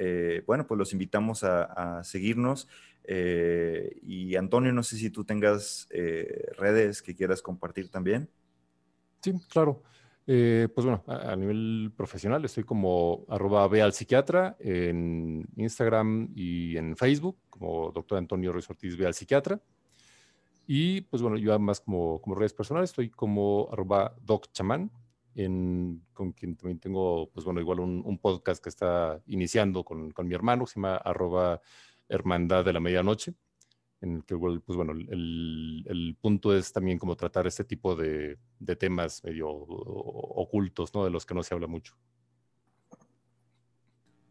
bueno, 0.46 0.66
pues 0.66 0.78
los 0.78 0.92
invitamos 0.92 1.44
a, 1.44 2.02
seguirnos. 2.04 2.68
Eh, 3.04 3.98
y 4.02 4.36
Antonio, 4.36 4.72
no 4.72 4.82
sé 4.82 4.96
si 4.96 5.10
tú 5.10 5.24
tengas 5.24 5.88
eh, 5.90 6.46
redes 6.56 7.02
que 7.02 7.14
quieras 7.14 7.42
compartir 7.42 7.90
también. 7.90 8.28
Sí, 9.20 9.34
claro. 9.48 9.82
Eh, 10.26 10.68
pues 10.72 10.84
bueno, 10.86 11.02
a, 11.08 11.34
nivel 11.34 11.92
profesional 11.96 12.44
estoy 12.44 12.62
como 12.62 13.24
arroba 13.28 13.68
psiquiatra 13.90 14.56
en 14.60 15.48
Instagram 15.56 16.30
y 16.36 16.76
en 16.76 16.96
Facebook, 16.96 17.38
como 17.50 17.90
doctor 17.90 18.18
Antonio 18.18 18.52
Ruiz 18.52 18.70
Ortiz 18.70 18.96
ve 18.96 19.12
psiquiatra. 19.12 19.60
Y 20.66 21.00
pues 21.02 21.22
bueno, 21.22 21.36
yo 21.38 21.50
además 21.50 21.80
como, 21.80 22.22
redes 22.36 22.54
personales 22.54 22.90
estoy 22.90 23.10
como 23.10 23.68
arroba 23.72 24.14
en, 25.34 26.02
con 26.12 26.32
quien 26.32 26.56
también 26.56 26.78
tengo, 26.78 27.30
pues 27.30 27.44
bueno, 27.44 27.60
igual 27.60 27.80
un, 27.80 28.02
un 28.04 28.18
podcast 28.18 28.62
que 28.62 28.68
está 28.68 29.20
iniciando 29.26 29.84
con, 29.84 30.10
con 30.10 30.28
mi 30.28 30.34
hermano, 30.34 30.66
se 30.66 30.76
llama 30.76 30.96
arroba 30.96 31.60
Hermandad 32.08 32.64
de 32.64 32.72
la 32.72 32.80
Medianoche, 32.80 33.34
en 34.00 34.16
el 34.16 34.24
que, 34.24 34.36
pues 34.36 34.76
bueno, 34.76 34.92
el, 34.92 35.84
el 35.86 36.16
punto 36.20 36.56
es 36.56 36.72
también 36.72 36.98
como 36.98 37.16
tratar 37.16 37.46
este 37.46 37.64
tipo 37.64 37.94
de, 37.94 38.38
de, 38.58 38.76
temas 38.76 39.22
medio 39.22 39.48
ocultos, 39.48 40.92
¿no? 40.92 41.04
De 41.04 41.10
los 41.10 41.24
que 41.24 41.34
no 41.34 41.42
se 41.42 41.54
habla 41.54 41.68
mucho. 41.68 41.94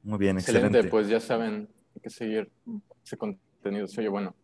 Muy 0.04 0.18
bien, 0.18 0.38
excelente. 0.38 0.84
Pues 0.86 1.08
ya 1.08 1.20
saben, 1.20 1.70
hay 1.96 2.02
que 2.02 2.10
seguir 2.10 2.52
ese 3.04 3.18
contenido, 3.18 3.88
se 3.88 4.02
oye 4.02 4.10
bueno. 4.10 4.36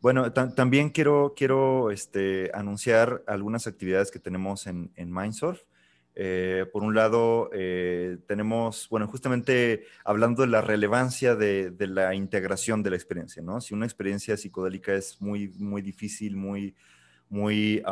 Bueno, 0.00 0.32
también 0.32 0.88
quiero, 0.88 1.34
quiero 1.36 1.90
este, 1.90 2.50
anunciar 2.54 3.22
algunas 3.26 3.66
actividades 3.66 4.10
que 4.10 4.18
tenemos 4.18 4.66
en, 4.66 4.90
en 4.96 5.12
Mindsurf. 5.12 5.60
Eh, 6.14 6.64
por 6.72 6.82
un 6.82 6.94
lado, 6.94 7.50
eh, 7.52 8.16
tenemos, 8.26 8.88
bueno, 8.88 9.06
justamente 9.06 9.84
hablando 10.04 10.40
de 10.42 10.48
la 10.48 10.62
relevancia 10.62 11.36
de, 11.36 11.74
la 11.78 12.14
integración 12.14 12.82
de 12.82 12.90
la 12.90 12.96
experiencia, 12.96 13.42
¿no? 13.42 13.60
Si 13.60 13.74
una 13.74 13.84
experiencia 13.84 14.38
psicodélica 14.38 14.94
es 14.94 15.20
muy, 15.20 15.48
muy 15.58 15.82
difícil, 15.82 16.34
muy, 16.34 16.74
muy 17.28 17.82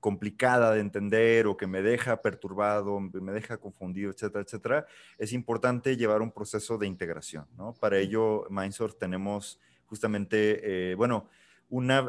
complicada 0.00 0.72
de 0.72 0.80
entender 0.80 1.46
o 1.46 1.56
que 1.56 1.66
me 1.66 1.82
deja 1.82 2.20
perturbado, 2.20 3.00
me 3.00 3.32
deja 3.32 3.58
confundido, 3.58 4.10
etcétera, 4.10 4.44
etcétera, 4.44 4.86
es 5.18 5.32
importante 5.32 5.96
llevar 5.96 6.20
un 6.20 6.32
proceso 6.32 6.78
de 6.78 6.86
integración, 6.86 7.46
¿no? 7.56 7.74
Para 7.74 7.98
ello, 7.98 8.46
Mindsurf 8.50 8.96
tenemos 8.98 9.58
justamente, 9.86 10.90
eh, 10.90 10.94
bueno, 10.94 11.28
una, 11.68 12.06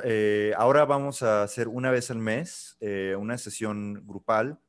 ahora 0.56 0.86
vamos 0.86 1.24
a 1.24 1.41
hacer 1.41 1.68
una 1.68 1.90
vez 1.90 2.12
al 2.12 2.20
mes 2.20 2.78
una 3.18 3.40
sesión 3.40 4.04
grupal 4.06 4.60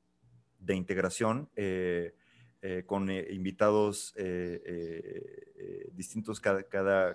de 0.59 0.75
integración 0.75 1.49
eh, 1.57 2.15
eh, 2.61 2.83
con 2.87 3.11
eh, 3.11 3.27
invitados 3.31 4.15
distintos 5.93 6.41
cada, 6.41 6.63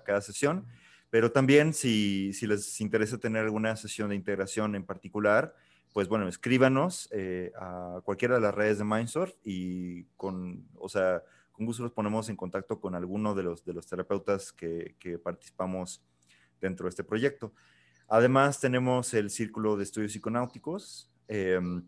cada, 0.02 0.20
sesión, 0.20 0.66
pero 1.10 1.32
también 1.32 1.72
si, 1.72 2.32
si, 2.32 2.46
les 2.46 2.80
interesa 2.80 3.18
tener 3.18 3.44
alguna 3.44 3.76
sesión 3.76 4.10
de 4.10 4.16
integración 4.16 4.74
en 4.74 4.84
particular, 4.84 5.54
pues 5.92 6.08
bueno, 6.08 6.28
escríbanos 6.28 7.08
a 7.56 8.00
cualquiera 8.04 8.34
de 8.34 8.40
las 8.40 8.54
redes 8.54 8.78
de 8.78 8.84
Mindsurf 8.84 9.32
y 9.44 10.04
con, 10.16 10.66
o 10.74 10.88
sea, 10.88 11.22
con 11.54 11.66
gusto 11.66 11.84
los 11.84 11.92
ponemos 11.92 12.28
en 12.28 12.36
contacto 12.36 12.80
con 12.80 12.94
alguno 12.94 13.34
de 13.34 13.44
los, 13.44 13.64
de 13.64 13.72
los 13.72 13.86
terapeutas 13.86 14.52
que, 14.52 14.96
participamos 15.22 16.02
dentro 16.60 16.84
de 16.84 16.90
este 16.90 17.04
proyecto. 17.04 17.54
Además, 18.08 18.60
tenemos 18.60 19.14
el 19.14 19.30
Círculo 19.30 19.76
de 19.76 19.84
Estudios 19.84 20.12
Psiconáuticos, 20.12 21.10
em, 21.28 21.84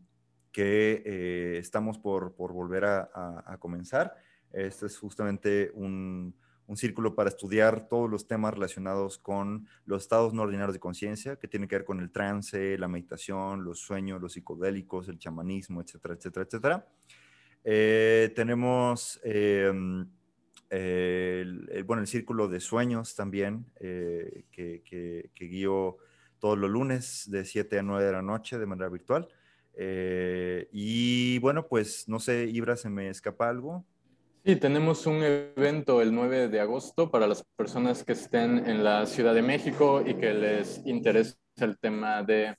que 0.53 1.03
eh, 1.05 1.59
estamos 1.59 1.99
por, 1.99 2.35
por 2.35 2.53
volver 2.53 2.85
a, 2.85 3.11
a, 3.45 3.59
comenzar. 3.59 4.15
Este 4.53 4.87
es 4.87 4.97
justamente 4.97 5.73
un, 5.75 6.35
un 6.69 6.77
círculo 6.77 7.15
para 7.15 7.29
estudiar 7.29 7.89
todos 7.89 8.09
los 8.09 8.27
temas 8.27 8.55
relacionados 8.55 9.19
con 9.19 9.67
los 9.85 10.03
estados 10.03 10.33
no 10.33 10.43
ordinarios 10.43 10.75
de 10.75 10.81
conciencia, 10.81 11.37
que 11.37 11.49
tienen 11.49 11.69
que 11.69 11.77
ver 11.77 11.85
con 11.85 12.01
el 12.01 12.11
trance, 12.11 12.79
la 12.79 12.89
meditación, 12.89 13.65
los 13.65 13.81
sueños, 13.81 14.21
los 14.23 14.35
psicodélicos, 14.35 15.09
el 15.09 15.19
chamanismo, 15.19 15.81
etcétera, 15.81 16.15
etcétera, 16.15 16.47
etcétera. 16.47 16.87
Eh, 17.69 18.33
tenemos 18.37 19.21
em, 19.25 20.09
el, 20.71 21.83
bueno, 21.85 22.03
el 22.03 22.07
círculo 22.07 22.47
de 22.47 22.61
sueños 22.61 23.17
también, 23.17 23.67
eh, 23.81 24.45
que, 24.53 24.83
que, 24.85 25.31
que, 25.35 25.45
guío 25.47 25.97
todos 26.39 26.57
los 26.57 26.71
lunes 26.71 27.29
de 27.29 27.45
7 27.45 27.81
a 27.81 27.83
9 27.83 28.05
de 28.05 28.13
la 28.13 28.23
noche 28.23 28.57
de 28.57 28.67
manera 28.67 28.89
virtual. 28.89 29.27
Eh, 29.75 30.69
y 30.71 31.41
bueno, 31.41 31.67
pues 31.67 32.09
no 32.09 32.21
sé, 32.21 32.47
Ibra, 32.47 32.77
¿se 32.77 32.89
me 32.89 33.09
escapa 33.09 33.49
algo? 33.49 33.85
Sí, 34.45 34.55
tenemos 34.55 35.05
un 35.07 35.25
evento 35.25 36.01
el 36.01 36.15
9 36.15 36.47
de 36.47 36.61
agosto 36.61 37.11
para 37.11 37.27
las 37.27 37.43
personas 37.57 38.05
que 38.05 38.13
estén 38.13 38.65
en 38.65 38.85
la 38.85 39.07
Ciudad 39.07 39.35
de 39.35 39.43
México 39.43 40.05
y 40.07 40.15
que 40.15 40.33
les 40.33 40.87
interese 40.87 41.37
el 41.57 41.77
tema 41.79 42.23
de 42.23 42.55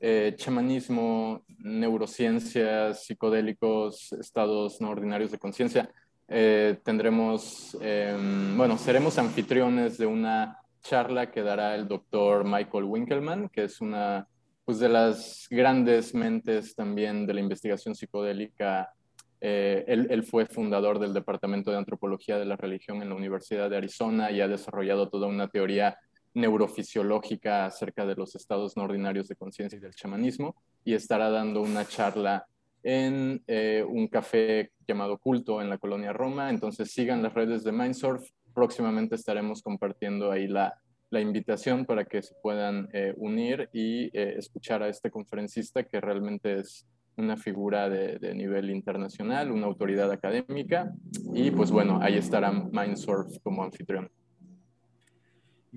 eh, 0.00 0.34
chamanismo, 0.36 1.44
neurociencias, 1.58 3.04
psicodélicos, 3.04 4.12
estados 4.12 4.80
no 4.80 4.90
ordinarios 4.90 5.30
de 5.30 5.38
conciencia. 5.38 5.90
Eh, 6.28 6.78
tendremos, 6.84 7.76
em, 7.80 8.56
bueno, 8.56 8.76
seremos 8.78 9.18
anfitriones 9.18 9.98
de 9.98 10.06
una 10.06 10.58
charla 10.82 11.30
que 11.30 11.42
dará 11.42 11.74
el 11.74 11.88
doctor 11.88 12.44
Michael 12.44 12.84
Winkelmann, 12.84 13.48
que 13.48 13.64
es 13.64 13.80
una 13.80 14.26
pues, 14.64 14.78
de 14.78 14.88
las 14.88 15.46
grandes 15.50 16.14
mentes 16.14 16.74
también 16.74 17.26
de 17.26 17.34
la 17.34 17.40
investigación 17.40 17.94
psicodélica 17.94 18.92
eh, 19.40 19.84
él, 19.86 20.24
fue 20.24 20.46
fundador 20.46 20.98
del 20.98 21.14
Departamento 21.14 21.70
de 21.70 21.76
Antropología 21.76 22.38
de 22.38 22.44
la 22.44 22.56
Religión 22.56 23.02
en 23.02 23.08
la 23.08 23.14
Universidad 23.14 23.70
de 23.70 23.76
Arizona 23.76 24.32
y 24.32 24.40
ha 24.40 24.48
desarrollado 24.48 25.08
toda 25.08 25.28
una 25.28 25.48
teoría 25.48 25.96
neurofisiológica 26.34 27.66
acerca 27.66 28.06
de 28.06 28.14
los 28.14 28.34
estados 28.34 28.76
no 28.76 28.84
ordinarios 28.84 29.28
de 29.28 29.36
conciencia 29.36 29.76
y 29.76 29.80
del 29.80 29.94
chamanismo 29.94 30.54
y 30.84 30.94
estará 30.94 31.30
dando 31.30 31.62
una 31.62 31.86
charla 31.86 32.46
en 32.82 33.42
eh, 33.46 33.84
un 33.86 34.08
café 34.08 34.70
llamado 34.86 35.18
Culto 35.18 35.60
en 35.60 35.68
la 35.68 35.78
colonia 35.78 36.12
Roma. 36.12 36.50
Entonces 36.50 36.92
sigan 36.92 37.22
las 37.22 37.34
redes 37.34 37.64
de 37.64 37.72
Mindsurf. 37.72 38.28
Próximamente 38.54 39.14
estaremos 39.14 39.62
compartiendo 39.62 40.30
ahí 40.30 40.46
la, 40.46 40.80
la 41.10 41.20
invitación 41.20 41.84
para 41.84 42.04
que 42.04 42.22
se 42.22 42.34
puedan 42.42 42.88
eh, 42.92 43.14
unir 43.16 43.68
y 43.72 44.10
escuchar 44.12 44.82
a 44.82 44.88
este 44.88 45.10
conferencista 45.10 45.82
que 45.82 46.00
realmente 46.00 46.60
es 46.60 46.86
una 47.18 47.36
figura 47.36 47.88
de, 47.88 48.34
nivel 48.34 48.70
internacional, 48.70 49.50
una 49.50 49.66
autoridad 49.66 50.10
académica, 50.10 50.94
y 51.34 51.50
pues 51.50 51.70
bueno, 51.70 51.98
ahí 52.00 52.16
estará 52.16 52.52
Mindsurf 52.52 53.38
como 53.42 53.64
anfitrión. 53.64 54.08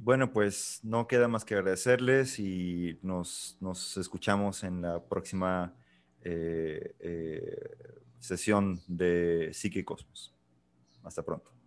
Bueno, 0.04 0.34
pues 0.34 0.80
no 0.82 1.08
queda 1.08 1.28
más 1.28 1.46
que 1.46 1.54
agradecerles 1.54 2.40
y 2.40 2.98
nos, 3.04 3.56
escuchamos 3.98 4.64
en 4.64 4.82
la 4.82 5.00
próxima 5.04 5.76
eh, 6.24 6.96
eh, 7.00 8.02
sesión 8.18 8.82
de 8.88 9.52
Psique 9.54 9.86
Cosmos. 9.86 10.34
Hasta 11.04 11.22
pronto. 11.22 11.61